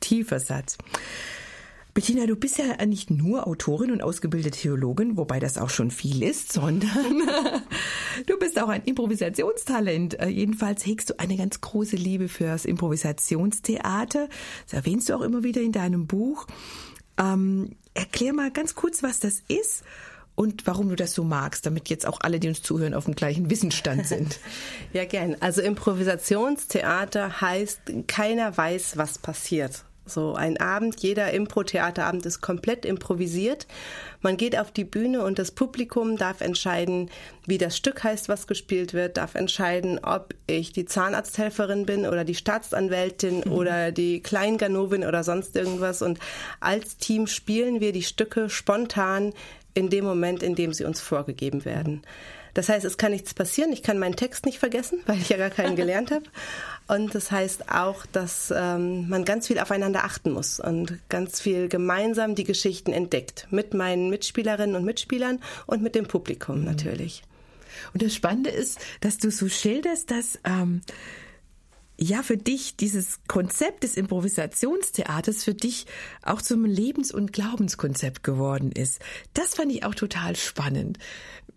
tiefer 0.00 0.40
Satz. 0.40 0.78
Bettina, 1.96 2.26
du 2.26 2.36
bist 2.36 2.58
ja 2.58 2.84
nicht 2.84 3.10
nur 3.10 3.46
Autorin 3.46 3.90
und 3.90 4.02
ausgebildete 4.02 4.58
Theologin, 4.58 5.16
wobei 5.16 5.40
das 5.40 5.56
auch 5.56 5.70
schon 5.70 5.90
viel 5.90 6.22
ist, 6.22 6.52
sondern 6.52 6.90
du 8.26 8.38
bist 8.38 8.60
auch 8.60 8.68
ein 8.68 8.82
Improvisationstalent. 8.84 10.20
Äh, 10.20 10.28
jedenfalls 10.28 10.84
hegst 10.84 11.08
du 11.08 11.18
eine 11.18 11.38
ganz 11.38 11.62
große 11.62 11.96
Liebe 11.96 12.28
fürs 12.28 12.66
Improvisationstheater. 12.66 14.28
Das 14.64 14.74
erwähnst 14.74 15.08
du 15.08 15.14
auch 15.14 15.22
immer 15.22 15.42
wieder 15.42 15.62
in 15.62 15.72
deinem 15.72 16.06
Buch. 16.06 16.46
Ähm, 17.18 17.76
erklär 17.94 18.32
mal 18.32 18.50
ganz 18.50 18.74
kurz, 18.74 19.02
was 19.02 19.20
das 19.20 19.42
ist 19.48 19.82
und 20.34 20.66
warum 20.66 20.88
du 20.88 20.96
das 20.96 21.14
so 21.14 21.24
magst, 21.24 21.66
damit 21.66 21.88
jetzt 21.88 22.06
auch 22.06 22.20
alle, 22.20 22.38
die 22.38 22.48
uns 22.48 22.62
zuhören, 22.62 22.94
auf 22.94 23.06
dem 23.06 23.14
gleichen 23.14 23.50
Wissensstand 23.50 24.06
sind. 24.06 24.38
ja, 24.92 25.04
gern. 25.04 25.36
Also 25.40 25.62
Improvisationstheater 25.62 27.40
heißt, 27.40 27.80
keiner 28.06 28.56
weiß, 28.56 28.96
was 28.96 29.18
passiert. 29.18 29.84
So 30.06 30.34
ein 30.34 30.56
Abend, 30.58 31.00
jeder 31.00 31.32
Impro-Theaterabend 31.32 32.24
ist 32.24 32.40
komplett 32.40 32.84
improvisiert. 32.84 33.66
Man 34.22 34.36
geht 34.36 34.58
auf 34.58 34.70
die 34.70 34.84
Bühne 34.84 35.24
und 35.24 35.38
das 35.38 35.50
Publikum 35.50 36.16
darf 36.16 36.40
entscheiden, 36.40 37.10
wie 37.44 37.58
das 37.58 37.76
Stück 37.76 38.04
heißt, 38.04 38.28
was 38.28 38.46
gespielt 38.46 38.94
wird, 38.94 39.16
darf 39.16 39.34
entscheiden, 39.34 39.98
ob 40.02 40.34
ich 40.46 40.72
die 40.72 40.84
Zahnarzthelferin 40.84 41.86
bin 41.86 42.06
oder 42.06 42.24
die 42.24 42.36
Staatsanwältin 42.36 43.42
mhm. 43.44 43.52
oder 43.52 43.90
die 43.90 44.20
Kleinganovin 44.22 45.04
oder 45.04 45.24
sonst 45.24 45.56
irgendwas. 45.56 46.02
Und 46.02 46.20
als 46.60 46.96
Team 46.96 47.26
spielen 47.26 47.80
wir 47.80 47.92
die 47.92 48.04
Stücke 48.04 48.48
spontan 48.48 49.32
in 49.74 49.90
dem 49.90 50.04
Moment, 50.04 50.42
in 50.42 50.54
dem 50.54 50.72
sie 50.72 50.84
uns 50.84 51.00
vorgegeben 51.00 51.64
werden. 51.64 52.02
Das 52.56 52.70
heißt, 52.70 52.86
es 52.86 52.96
kann 52.96 53.12
nichts 53.12 53.34
passieren. 53.34 53.70
Ich 53.70 53.82
kann 53.82 53.98
meinen 53.98 54.16
Text 54.16 54.46
nicht 54.46 54.58
vergessen, 54.58 55.00
weil 55.06 55.18
ich 55.18 55.28
ja 55.28 55.36
gar 55.36 55.50
keinen 55.50 55.76
gelernt 55.76 56.10
habe. 56.10 56.24
Und 56.88 57.14
das 57.14 57.30
heißt 57.30 57.70
auch, 57.70 58.06
dass 58.06 58.50
ähm, 58.50 59.10
man 59.10 59.26
ganz 59.26 59.46
viel 59.46 59.58
aufeinander 59.58 60.04
achten 60.04 60.32
muss 60.32 60.58
und 60.58 60.98
ganz 61.10 61.38
viel 61.38 61.68
gemeinsam 61.68 62.34
die 62.34 62.44
Geschichten 62.44 62.94
entdeckt. 62.94 63.46
Mit 63.50 63.74
meinen 63.74 64.08
Mitspielerinnen 64.08 64.74
und 64.74 64.86
Mitspielern 64.86 65.42
und 65.66 65.82
mit 65.82 65.94
dem 65.94 66.06
Publikum 66.08 66.60
mhm. 66.60 66.64
natürlich. 66.64 67.24
Und 67.92 68.02
das 68.02 68.14
Spannende 68.14 68.48
ist, 68.48 68.78
dass 69.02 69.18
du 69.18 69.30
so 69.30 69.50
schilderst, 69.50 70.10
dass 70.10 70.38
ähm, 70.44 70.80
ja 71.98 72.22
für 72.22 72.38
dich 72.38 72.76
dieses 72.76 73.20
Konzept 73.28 73.82
des 73.82 73.98
Improvisationstheaters 73.98 75.44
für 75.44 75.54
dich 75.54 75.84
auch 76.22 76.40
zum 76.40 76.64
Lebens- 76.64 77.12
und 77.12 77.34
Glaubenskonzept 77.34 78.22
geworden 78.22 78.72
ist. 78.72 79.00
Das 79.34 79.56
fand 79.56 79.72
ich 79.72 79.84
auch 79.84 79.94
total 79.94 80.36
spannend. 80.36 80.98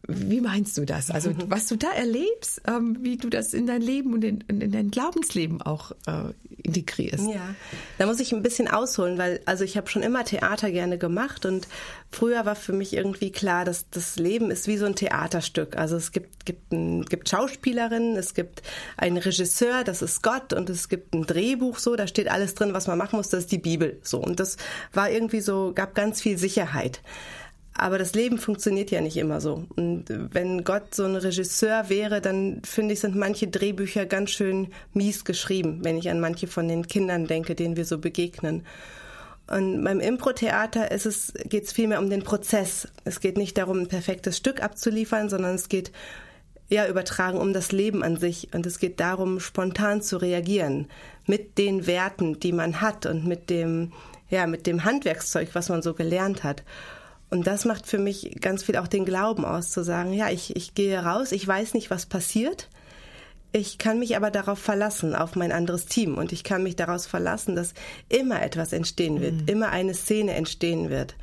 Wie 0.08 0.42
meinst 0.42 0.78
du 0.78 0.86
das? 0.86 1.12
Also 1.12 1.32
was 1.48 1.68
du 1.68 1.76
da 1.76 1.92
erlebst, 1.92 2.62
ähm, 2.68 2.98
wie 3.02 3.18
du 3.18 3.30
das 3.30 3.54
in 3.54 3.68
dein 3.68 3.82
Leben 3.82 4.14
und 4.14 4.24
in, 4.24 4.42
in 4.48 4.72
dein 4.72 4.92
Glaubensleben 4.92 5.62
auch 5.62 5.92
äh, 6.08 6.34
integrierst. 6.64 7.28
Ja, 7.30 7.56
da 7.98 8.06
muss 8.06 8.20
ich 8.20 8.34
ein 8.34 8.44
bisschen 8.44 8.68
ausholen, 8.68 9.18
weil 9.18 9.42
also 9.46 9.64
ich 9.64 9.78
habe 9.78 9.90
schon 9.90 10.02
immer 10.02 10.24
Theater 10.26 10.72
gerne 10.72 10.98
gemacht 10.98 11.46
und 11.46 11.68
früher 12.12 12.46
war 12.46 12.56
für 12.56 12.74
mich 12.74 12.94
irgendwie 12.94 13.32
klar, 13.32 13.66
dass 13.66 13.90
das 13.90 14.18
Leben 14.18 14.52
ist 14.52 14.68
wie 14.68 14.78
so 14.78 14.86
ein 14.86 14.96
Theaterstück. 14.96 15.78
Also 15.78 15.96
es 15.96 16.12
gibt 16.12 16.46
gibt, 16.46 16.72
ein, 16.72 17.06
gibt 17.06 17.30
Schauspielerinnen, 17.30 18.18
es 18.18 18.34
gibt 18.34 18.64
einen 18.98 19.18
Regisseur, 19.18 19.84
das 19.84 20.02
ist 20.02 20.24
Gott 20.24 20.52
und 20.52 20.70
es 20.70 20.90
gibt 20.90 21.14
ein 21.14 21.28
Drehbuch 21.28 21.78
so, 21.78 21.96
da 21.96 22.08
steht 22.08 22.30
alles 22.30 22.56
drin, 22.56 22.74
was 22.74 22.88
man 22.88 22.98
machen 22.98 23.18
muss, 23.18 23.30
das 23.30 23.42
ist 23.42 23.52
die 23.52 23.60
Bibel 23.60 24.00
so 24.02 24.20
und 24.20 24.40
das 24.40 24.58
war 24.92 25.12
irgendwie 25.12 25.42
so 25.42 25.74
gab 25.76 25.94
ganz 25.94 26.22
viel 26.22 26.38
Sicherheit. 26.40 27.02
Aber 27.80 27.98
das 27.98 28.14
Leben 28.14 28.38
funktioniert 28.38 28.92
ja 28.92 29.00
nicht 29.00 29.16
immer 29.16 29.40
so. 29.40 29.66
Und 29.78 30.06
wenn 30.10 30.66
Gott 30.66 30.94
so 30.94 31.06
ein 31.06 31.16
Regisseur 31.16 31.88
wäre, 31.88 32.20
dann 32.20 32.62
finde 32.66 32.94
ich, 32.94 33.00
sind 33.00 33.16
manche 33.16 33.48
Drehbücher 33.48 34.06
ganz 34.06 34.32
schön 34.32 34.68
mies 34.94 35.24
geschrieben, 35.24 35.80
wenn 35.84 35.98
ich 35.98 36.10
an 36.10 36.20
manche 36.20 36.48
von 36.48 36.68
den 36.68 36.88
Kindern 36.88 37.26
denke, 37.26 37.56
denen 37.56 37.78
wir 37.78 37.86
so 37.86 37.98
begegnen. 37.98 38.66
Und 39.48 39.82
beim 39.84 40.02
Impro-Theater 40.02 40.90
geht 40.90 41.64
es 41.64 41.72
vielmehr 41.72 42.00
um 42.00 42.10
den 42.10 42.24
Prozess. 42.24 42.90
Es 43.06 43.22
geht 43.22 43.38
nicht 43.38 43.58
darum, 43.58 43.80
ein 43.80 43.88
perfektes 43.88 44.36
Stück 44.36 44.62
abzuliefern, 44.62 45.30
sondern 45.30 45.56
es 45.56 45.70
geht 45.70 45.94
ja 46.68 46.86
übertragen 46.86 47.38
um 47.38 47.54
das 47.54 47.72
Leben 47.72 48.04
an 48.04 48.18
sich. 48.18 48.50
Und 48.54 48.66
es 48.66 48.80
geht 48.80 49.00
darum, 49.00 49.40
spontan 49.40 50.02
zu 50.02 50.18
reagieren 50.18 50.88
mit 51.28 51.58
den 51.58 51.88
Werten, 51.88 52.42
die 52.42 52.52
man 52.52 52.82
hat 52.82 53.06
und 53.06 53.26
mit 53.26 53.50
dem, 53.50 53.94
ja, 54.30 54.48
mit 54.48 54.68
dem 54.68 54.84
Handwerkszeug, 54.84 55.50
was 55.54 55.70
man 55.70 55.82
so 55.82 55.94
gelernt 55.94 56.44
hat. 56.44 56.64
Und 57.30 57.46
das 57.46 57.66
macht 57.66 57.86
für 57.86 58.00
mich 58.00 58.38
ganz 58.42 58.64
viel 58.64 58.78
auch 58.78 58.88
den 58.88 59.06
Glauben 59.06 59.46
aus, 59.46 59.70
zu 59.70 59.84
sagen, 59.84 60.14
ja, 60.14 60.30
ich, 60.30 60.56
ich 60.56 60.74
gehe 60.74 61.00
raus, 61.00 61.32
ich 61.32 61.48
weiß 61.48 61.74
nicht, 61.76 61.92
was 61.92 62.06
passiert. 62.08 62.70
Ich 63.52 63.78
kann 63.78 64.00
mich 64.00 64.16
aber 64.16 64.32
darauf 64.32 64.60
verlassen, 64.60 65.16
auf 65.16 65.36
mein 65.36 65.52
anderes 65.52 65.86
Team. 65.86 66.18
Und 66.18 66.32
ich 66.32 66.44
kann 66.44 66.64
mich 66.64 66.76
daraus 66.76 67.08
verlassen, 67.08 67.56
dass 67.56 67.74
immer 68.08 68.42
etwas 68.42 68.74
entstehen 68.74 69.22
wird, 69.22 69.34
mhm. 69.34 69.48
immer 69.48 69.70
eine 69.70 69.94
Szene 69.94 70.34
entstehen 70.34 70.90
wird. 70.90 71.16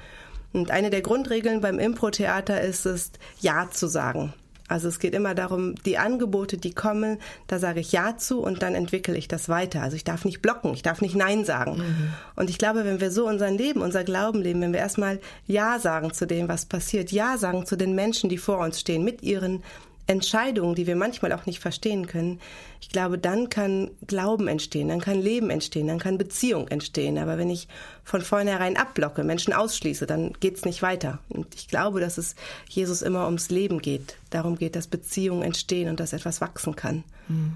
Und 0.53 0.71
eine 0.71 0.91
der 0.91 1.03
Grundregeln 1.03 1.61
beim 1.61 1.79
Impro-Theater 1.79 2.61
ist 2.61 2.87
es, 2.87 3.11
Ja 3.41 3.69
zu 3.71 3.89
sagen. 3.89 4.33
Also 4.69 4.89
es 4.89 4.99
geht 4.99 5.15
immer 5.15 5.35
darum, 5.35 5.75
die 5.85 5.99
Angebote, 5.99 6.59
die 6.59 6.75
kommen, 6.75 7.19
da 7.47 7.59
sage 7.59 7.81
ich 7.81 7.93
Ja 7.93 8.17
zu 8.17 8.41
und 8.41 8.63
dann 8.63 8.75
entwickle 8.75 9.17
ich 9.17 9.29
das 9.29 9.49
weiter. 9.49 9.83
Also 9.83 9.97
ich 9.97 10.05
darf 10.05 10.25
nicht 10.25 10.43
blocken, 10.43 10.75
ich 10.75 10.83
darf 10.83 11.01
nicht 11.01 11.15
Nein 11.15 11.45
sagen. 11.45 11.79
Mhm. 11.79 12.13
Und 12.35 12.51
ich 12.51 12.59
glaube, 12.59 12.85
wenn 12.85 13.01
wir 13.01 13.11
so 13.11 13.27
unser 13.27 13.51
Leben, 13.51 13.81
unser 13.81 14.05
Glauben 14.05 14.43
leben, 14.43 14.61
wenn 14.61 14.73
wir 14.73 14.81
erstmal 14.81 15.21
Ja 15.47 15.79
sagen 15.79 16.13
zu 16.13 16.27
dem, 16.27 16.49
was 16.49 16.67
passiert, 16.67 17.13
Ja 17.13 17.39
sagen 17.39 17.67
zu 17.67 17.77
den 17.77 17.95
Menschen, 17.95 18.29
die 18.29 18.39
vor 18.39 18.59
uns 18.59 18.81
stehen, 18.81 19.05
mit 19.05 19.23
ihren 19.23 19.63
Entscheidungen, 20.07 20.75
die 20.75 20.87
wir 20.87 20.97
manchmal 20.97 21.33
auch 21.33 21.47
nicht 21.47 21.59
verstehen 21.59 22.07
können, 22.07 22.41
ich 22.81 22.91
glaube, 22.91 23.19
dann 23.19 23.51
kann 23.51 23.91
Glauben 24.07 24.47
entstehen, 24.47 24.89
dann 24.89 25.01
kann 25.01 25.21
Leben 25.21 25.51
entstehen, 25.51 25.89
dann 25.89 25.99
kann 25.99 26.19
Beziehung 26.19 26.69
entstehen. 26.69 27.19
Aber 27.19 27.39
wenn 27.39 27.51
ich 27.51 27.67
von 28.05 28.23
vornherein 28.23 28.77
abblocke, 28.77 29.25
Menschen 29.25 29.53
ausschließe, 29.53 30.07
dann 30.07 30.33
geht's 30.39 30.65
nicht 30.65 30.83
weiter. 30.83 31.19
Und 31.29 31.55
ich 31.55 31.69
glaube, 31.69 32.01
dass 32.01 32.19
es 32.19 32.37
Jesus 32.69 33.03
immer 33.03 33.27
ums 33.27 33.51
Leben 33.51 33.81
geht. 33.81 34.17
Darum 34.31 34.57
geht, 34.57 34.77
dass 34.77 34.87
Beziehungen 34.87 35.43
entstehen 35.43 35.89
und 35.89 35.99
dass 35.99 36.13
etwas 36.13 36.41
wachsen 36.41 36.77
kann. 36.77 37.03
Mhm. 37.29 37.55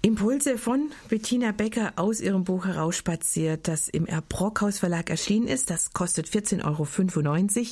Impulse 0.00 0.58
von 0.58 0.92
Bettina 1.08 1.50
Becker 1.50 1.94
aus 1.96 2.20
ihrem 2.20 2.44
Buch 2.44 2.66
herausspaziert, 2.66 3.66
das 3.66 3.88
im 3.88 4.06
R. 4.06 4.22
Brockhaus 4.22 4.78
Verlag 4.78 5.10
erschienen 5.10 5.48
ist. 5.48 5.70
Das 5.70 5.92
kostet 5.92 6.28
14,95 6.28 6.64
Euro. 6.64 7.66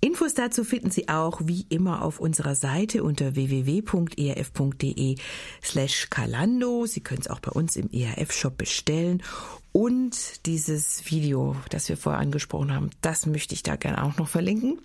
Infos 0.00 0.34
dazu 0.34 0.64
finden 0.64 0.90
Sie 0.90 1.08
auch 1.08 1.40
wie 1.44 1.64
immer 1.70 2.02
auf 2.02 2.20
unserer 2.20 2.54
Seite 2.56 3.02
unter 3.02 3.34
www.erf.de 3.36 5.16
slash 5.62 6.08
Kalando. 6.10 6.84
Sie 6.84 7.00
können 7.00 7.22
es 7.22 7.28
auch 7.28 7.40
bei 7.40 7.52
uns 7.52 7.76
im 7.76 7.88
ERF-Shop 7.90 8.58
bestellen. 8.58 9.22
Und 9.72 10.44
dieses 10.44 11.10
Video, 11.10 11.56
das 11.70 11.88
wir 11.88 11.96
vorher 11.96 12.20
angesprochen 12.20 12.74
haben, 12.74 12.90
das 13.00 13.24
möchte 13.24 13.54
ich 13.54 13.62
da 13.62 13.76
gerne 13.76 14.04
auch 14.04 14.18
noch 14.18 14.28
verlinken, 14.28 14.78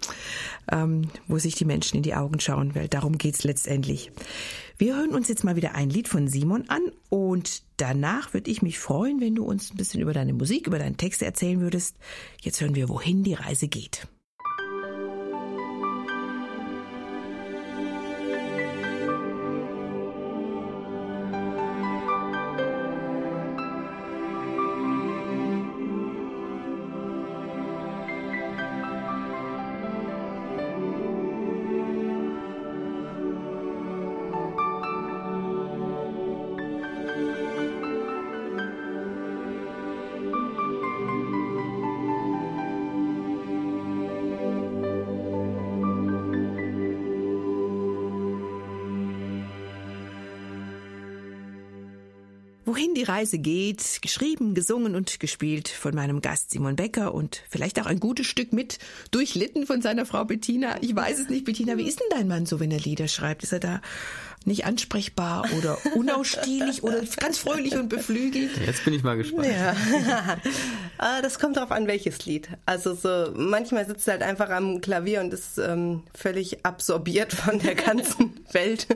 ähm, 0.71 1.09
wo 1.27 1.37
sich 1.37 1.55
die 1.55 1.65
Menschen 1.65 1.97
in 1.97 2.03
die 2.03 2.15
Augen 2.15 2.39
schauen, 2.39 2.73
weil 2.73 2.87
darum 2.87 3.17
geht's 3.17 3.43
letztendlich. 3.43 4.13
Wir 4.79 4.95
hören 4.95 5.15
uns 5.15 5.27
jetzt 5.27 5.43
mal 5.43 5.55
wieder 5.55 5.73
ein 5.73 5.89
Lied 5.89 6.07
von 6.07 6.27
Simon 6.27 6.69
an 6.69 6.91
und 7.09 7.63
danach 7.77 8.35
würde 8.35 8.51
ich 8.51 8.61
mich 8.61 8.77
freuen, 8.77 9.19
wenn 9.19 9.33
du 9.33 9.43
uns 9.43 9.71
ein 9.71 9.77
bisschen 9.77 10.01
über 10.01 10.13
deine 10.13 10.33
Musik, 10.33 10.67
über 10.67 10.77
deinen 10.77 10.97
Text 10.97 11.23
erzählen 11.23 11.61
würdest. 11.61 11.95
Jetzt 12.41 12.61
hören 12.61 12.75
wir, 12.75 12.87
wohin 12.87 13.23
die 13.23 13.33
Reise 13.33 13.67
geht. 13.67 14.07
Reise 53.07 53.39
geht, 53.39 54.01
geschrieben, 54.01 54.53
gesungen 54.53 54.95
und 54.95 55.19
gespielt 55.19 55.67
von 55.67 55.95
meinem 55.95 56.21
Gast 56.21 56.51
Simon 56.51 56.75
Becker 56.75 57.13
und 57.13 57.41
vielleicht 57.49 57.79
auch 57.79 57.85
ein 57.85 57.99
gutes 57.99 58.27
Stück 58.27 58.53
mit 58.53 58.79
durchlitten 59.11 59.65
von 59.65 59.81
seiner 59.81 60.05
Frau 60.05 60.25
Bettina. 60.25 60.77
Ich 60.81 60.95
weiß 60.95 61.19
es 61.19 61.29
nicht, 61.29 61.45
Bettina, 61.45 61.77
wie 61.77 61.87
ist 61.87 61.99
denn 61.99 62.07
dein 62.11 62.27
Mann 62.27 62.45
so, 62.45 62.59
wenn 62.59 62.71
er 62.71 62.79
Lieder 62.79 63.07
schreibt? 63.07 63.43
Ist 63.43 63.53
er 63.53 63.59
da 63.59 63.81
nicht 64.47 64.65
ansprechbar 64.65 65.45
oder 65.57 65.77
unausstehlich 65.95 66.81
oder 66.81 67.01
ganz 67.17 67.37
fröhlich 67.37 67.75
und 67.75 67.89
beflügelt. 67.89 68.51
Jetzt 68.65 68.85
bin 68.85 68.93
ich 68.93 69.03
mal 69.03 69.17
gespannt. 69.17 69.47
Ja. 69.47 69.75
Ah, 70.99 71.21
das 71.21 71.37
kommt 71.37 71.57
darauf 71.57 71.69
an, 71.71 71.85
welches 71.85 72.25
Lied. 72.25 72.49
Also 72.65 72.95
so 72.95 73.31
manchmal 73.35 73.85
sitzt 73.85 74.07
er 74.07 74.13
halt 74.13 74.23
einfach 74.23 74.49
am 74.49 74.81
Klavier 74.81 75.21
und 75.21 75.31
ist 75.31 75.59
ähm, 75.59 76.01
völlig 76.15 76.65
absorbiert 76.65 77.33
von 77.33 77.59
der 77.59 77.75
ganzen 77.75 78.33
Welt. 78.51 78.87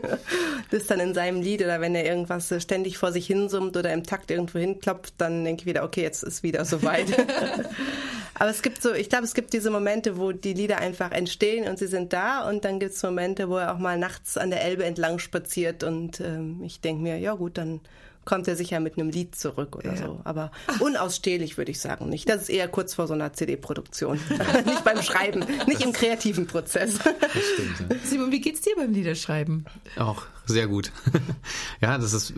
ist 0.71 0.89
dann 0.89 0.99
in 0.99 1.13
seinem 1.13 1.43
Lied 1.43 1.61
oder 1.61 1.79
wenn 1.79 1.93
er 1.93 2.03
irgendwas 2.03 2.51
ständig 2.57 2.97
vor 2.97 3.11
sich 3.11 3.27
hinsummt 3.27 3.77
oder 3.77 3.93
im 3.93 4.00
Takt 4.03 4.31
irgendwo 4.31 4.59
hinklopft, 4.59 5.15
dann 5.17 5.43
denke 5.43 5.61
ich 5.61 5.65
wieder, 5.65 5.83
okay, 5.83 6.01
jetzt 6.01 6.23
ist 6.23 6.43
wieder 6.43 6.65
soweit. 6.65 7.07
Aber 8.35 8.49
es 8.49 8.61
gibt 8.61 8.81
so, 8.81 8.93
ich 8.93 9.09
glaube, 9.09 9.25
es 9.25 9.33
gibt 9.33 9.53
diese 9.53 9.69
Momente, 9.69 10.17
wo 10.17 10.31
die 10.31 10.53
Lieder 10.53 10.79
einfach 10.79 11.11
entstehen 11.11 11.69
und 11.69 11.77
sie 11.77 11.87
sind 11.87 12.11
da 12.11 12.49
und 12.49 12.65
dann 12.65 12.79
gibt 12.79 12.93
es 12.93 13.03
Momente, 13.03 13.49
wo 13.49 13.57
er 13.57 13.73
auch 13.73 13.77
mal 13.77 13.99
nachts 13.99 14.37
an 14.37 14.49
der 14.49 14.63
Elbe 14.63 14.83
entlang 14.83 15.19
spaziert 15.19 15.83
und 15.83 16.19
ähm, 16.21 16.61
ich 16.63 16.81
denke 16.81 17.03
mir, 17.03 17.19
ja 17.19 17.35
gut, 17.35 17.57
dann 17.57 17.81
kommt 18.25 18.47
er 18.47 18.55
sicher 18.55 18.79
mit 18.79 18.97
einem 18.97 19.09
Lied 19.09 19.35
zurück 19.35 19.75
oder 19.75 19.93
ja. 19.93 19.97
so. 19.97 20.21
Aber 20.23 20.51
unausstehlich 20.79 21.57
würde 21.57 21.71
ich 21.71 21.79
sagen 21.79 22.09
nicht. 22.09 22.29
Das 22.29 22.43
ist 22.43 22.49
eher 22.49 22.67
kurz 22.67 22.93
vor 22.93 23.07
so 23.07 23.13
einer 23.13 23.33
CD-Produktion. 23.33 24.19
nicht 24.65 24.83
beim 24.83 25.01
Schreiben, 25.01 25.45
nicht 25.67 25.81
im 25.81 25.91
kreativen 25.91 26.47
Prozess. 26.47 26.99
Das 26.99 27.43
stimmt, 27.53 27.91
ja. 27.91 27.97
Simon, 28.03 28.31
wie 28.31 28.41
geht's 28.41 28.61
dir 28.61 28.75
beim 28.75 28.91
Liederschreiben? 28.91 29.65
Auch 29.97 30.23
sehr 30.45 30.67
gut. 30.67 30.91
ja, 31.81 31.97
das 31.97 32.13
ist, 32.13 32.33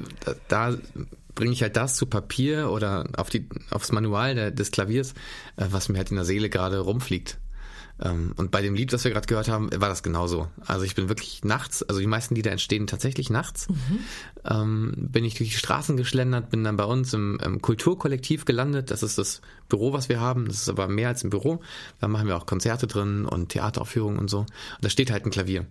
da 0.47 0.78
bringe 1.36 1.54
ich 1.54 1.62
halt 1.62 1.76
das 1.76 1.96
zu 1.96 2.06
Papier 2.06 2.69
oder 2.69 3.08
auf 3.17 3.30
die, 3.30 3.48
aufs 3.69 3.91
Manual 3.91 4.36
der, 4.36 4.52
des 4.52 4.72
Klaviers, 4.72 5.13
äh, 5.58 5.67
was 5.69 5.89
mir 5.89 5.98
halt 5.98 6.10
in 6.10 6.15
der 6.15 6.26
Seele 6.26 6.50
gerade 6.50 6.80
rumfliegt. 6.80 7.39
Ähm, 8.02 8.34
und 8.38 8.52
bei 8.52 8.62
dem 8.62 8.74
Lied, 8.74 8.91
das 8.91 9.04
wir 9.04 9.12
gerade 9.12 9.28
gehört 9.28 9.48
haben, 9.48 9.69
war 9.72 9.89
das 9.89 10.04
genauso. 10.04 10.48
Also 10.65 10.84
ich 10.84 10.96
bin 10.96 11.10
wirklich 11.10 11.43
nachts, 11.43 11.84
also 11.84 12.00
die 12.00 12.08
meisten 12.08 12.36
Lieder 12.36 12.52
entstehen 12.52 12.88
tatsächlich 12.88 13.30
nachts. 13.30 13.69
Mhm. 13.69 14.00
Ähm, 14.46 14.93
bin 14.98 15.26
ich 15.26 15.36
durch 15.36 15.52
die 15.52 15.58
Straßen 15.58 15.96
geschlendert, 15.96 16.50
bin 16.50 16.63
dann 16.63 16.76
bei 16.76 16.86
uns 16.86 17.13
im, 17.13 17.39
im, 17.43 17.62
Kulturkollektiv 17.62 18.46
gelandet. 18.46 18.89
Das 18.89 19.04
ist 19.04 19.17
das 19.17 19.41
Büro, 19.69 19.93
was 19.93 20.10
wir 20.10 20.19
haben. 20.19 20.48
Das 20.48 20.58
ist 20.58 20.69
aber 20.69 20.88
mehr 20.88 21.10
als 21.10 21.24
ein 21.24 21.30
Büro. 21.30 21.62
Da 22.00 22.08
machen 22.08 22.28
wir 22.28 22.36
auch 22.36 22.46
Konzerte 22.46 22.88
drin 22.88 23.26
und 23.26 23.50
Theateraufführungen 23.50 24.19
und 24.19 24.30
so. 24.30 24.39
Und 24.39 24.50
da 24.82 24.89
steht 24.89 25.12
halt 25.12 25.26
ein 25.26 25.32
Klavier. 25.32 25.67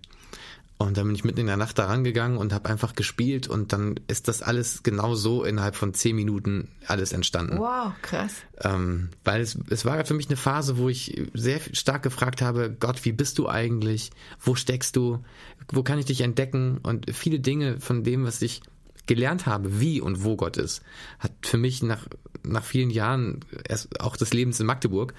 Und 0.83 0.97
dann 0.97 1.07
bin 1.07 1.15
ich 1.15 1.23
mitten 1.23 1.39
in 1.39 1.47
der 1.47 1.57
Nacht 1.57 1.79
da 1.79 1.85
rangegangen 1.85 2.37
und 2.37 2.53
habe 2.53 2.69
einfach 2.69 2.93
gespielt 2.93 3.47
und 3.47 3.71
dann 3.71 3.99
ist 4.07 4.27
das 4.27 4.41
alles 4.41 4.83
genau 4.83 5.15
so 5.15 5.43
innerhalb 5.43 5.75
von 5.75 5.93
zehn 5.93 6.15
Minuten 6.15 6.67
alles 6.87 7.13
entstanden. 7.13 7.57
Wow, 7.57 7.93
krass. 8.01 8.33
Ähm, 8.61 9.09
weil 9.23 9.41
es, 9.41 9.57
es 9.69 9.85
war 9.85 10.03
für 10.05 10.13
mich 10.13 10.27
eine 10.27 10.35
Phase, 10.35 10.77
wo 10.77 10.89
ich 10.89 11.23
sehr 11.33 11.61
stark 11.71 12.03
gefragt 12.03 12.41
habe, 12.41 12.75
Gott, 12.77 13.05
wie 13.05 13.13
bist 13.13 13.39
du 13.39 13.47
eigentlich? 13.47 14.11
Wo 14.39 14.55
steckst 14.55 14.95
du? 14.95 15.23
Wo 15.71 15.83
kann 15.83 15.99
ich 15.99 16.05
dich 16.05 16.21
entdecken? 16.21 16.79
Und 16.83 17.13
viele 17.13 17.39
Dinge 17.39 17.79
von 17.79 18.03
dem, 18.03 18.25
was 18.25 18.41
ich 18.41 18.61
gelernt 19.05 19.45
habe, 19.45 19.79
wie 19.79 20.01
und 20.01 20.23
wo 20.23 20.35
Gott 20.35 20.57
ist, 20.57 20.81
hat 21.19 21.31
für 21.43 21.57
mich 21.57 21.81
nach, 21.81 22.07
nach 22.43 22.63
vielen 22.63 22.89
Jahren 22.89 23.39
erst 23.67 24.01
auch 24.01 24.17
des 24.17 24.33
Lebens 24.33 24.59
in 24.59 24.65
Magdeburg 24.65 25.13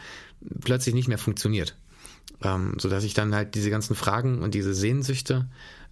plötzlich 0.60 0.94
nicht 0.94 1.08
mehr 1.08 1.18
funktioniert 1.18 1.74
ähm, 2.42 2.74
so 2.78 2.88
dass 2.88 3.04
ich 3.04 3.14
dann 3.14 3.34
halt 3.34 3.54
diese 3.54 3.70
ganzen 3.70 3.94
Fragen 3.94 4.42
und 4.42 4.54
diese 4.54 4.74
Sehnsüchte 4.74 5.46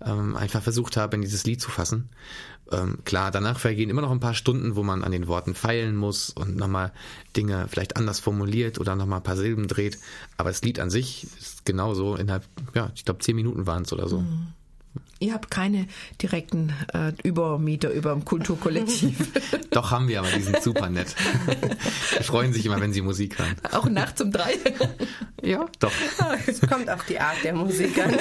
ähm, 0.04 0.36
einfach 0.36 0.62
versucht 0.62 0.96
habe, 0.96 1.16
in 1.16 1.22
dieses 1.22 1.44
Lied 1.44 1.60
zu 1.60 1.70
fassen. 1.70 2.08
Ähm, 2.70 2.98
klar, 3.04 3.30
danach 3.30 3.58
vergehen 3.58 3.90
immer 3.90 4.02
noch 4.02 4.10
ein 4.10 4.20
paar 4.20 4.34
Stunden, 4.34 4.76
wo 4.76 4.82
man 4.82 5.04
an 5.04 5.12
den 5.12 5.26
Worten 5.26 5.54
feilen 5.54 5.96
muss 5.96 6.30
und 6.30 6.56
nochmal 6.56 6.92
Dinge 7.36 7.66
vielleicht 7.68 7.96
anders 7.96 8.20
formuliert 8.20 8.78
oder 8.78 8.96
nochmal 8.96 9.20
ein 9.20 9.24
paar 9.24 9.36
Silben 9.36 9.68
dreht. 9.68 9.98
Aber 10.36 10.50
das 10.50 10.62
Lied 10.62 10.80
an 10.80 10.90
sich 10.90 11.24
ist 11.38 11.64
genauso 11.64 12.16
innerhalb, 12.16 12.44
ja, 12.74 12.90
ich 12.94 13.04
glaube, 13.04 13.20
zehn 13.20 13.36
Minuten 13.36 13.66
waren 13.66 13.82
es 13.82 13.92
oder 13.92 14.08
so. 14.08 14.20
Mhm. 14.20 14.48
Ihr 15.22 15.34
habt 15.34 15.52
keine 15.52 15.86
direkten 16.20 16.72
äh, 16.92 17.12
Übermieter 17.22 17.92
über 17.92 18.10
dem 18.10 18.24
Kulturkollektiv. 18.24 19.16
Doch 19.70 19.92
haben 19.92 20.08
wir, 20.08 20.18
aber 20.18 20.28
die 20.30 20.42
sind 20.42 20.60
super 20.60 20.90
nett. 20.90 21.14
Die 22.18 22.24
freuen 22.24 22.52
sich 22.52 22.66
immer, 22.66 22.80
wenn 22.80 22.92
sie 22.92 23.02
Musik 23.02 23.38
hören. 23.38 23.54
Auch 23.70 23.88
nachts 23.88 24.20
um 24.20 24.32
drei? 24.32 24.54
Ja, 25.44 25.66
doch. 25.80 25.90
Es 26.46 26.60
kommt 26.60 26.88
auch 26.88 27.02
die 27.02 27.18
Art 27.18 27.42
der 27.42 27.52
Musik 27.52 27.98
an. 27.98 28.16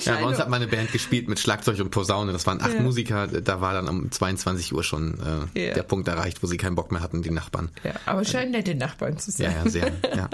Ja, 0.00 0.16
bei 0.16 0.24
uns 0.26 0.38
hat 0.38 0.50
meine 0.50 0.66
Band 0.66 0.92
gespielt 0.92 1.26
mit 1.26 1.40
Schlagzeug 1.40 1.80
und 1.80 1.90
Posaune. 1.90 2.32
Das 2.32 2.46
waren 2.46 2.60
acht 2.60 2.74
ja. 2.74 2.82
Musiker. 2.82 3.28
Da 3.28 3.62
war 3.62 3.72
dann 3.72 3.88
um 3.88 4.10
22 4.10 4.74
Uhr 4.74 4.84
schon 4.84 5.48
äh, 5.54 5.68
ja. 5.68 5.72
der 5.72 5.84
Punkt 5.84 6.08
erreicht, 6.08 6.42
wo 6.42 6.46
sie 6.46 6.58
keinen 6.58 6.74
Bock 6.74 6.92
mehr 6.92 7.00
hatten, 7.00 7.22
die 7.22 7.30
Nachbarn. 7.30 7.70
Ja, 7.82 7.94
aber 8.04 8.26
scheinen 8.26 8.50
nette 8.50 8.74
Nachbarn 8.74 9.16
zu 9.16 9.30
sein. 9.30 9.52
Ja, 9.52 9.64
ja, 9.64 9.70
sehr. 9.70 9.92
Ja. 10.14 10.28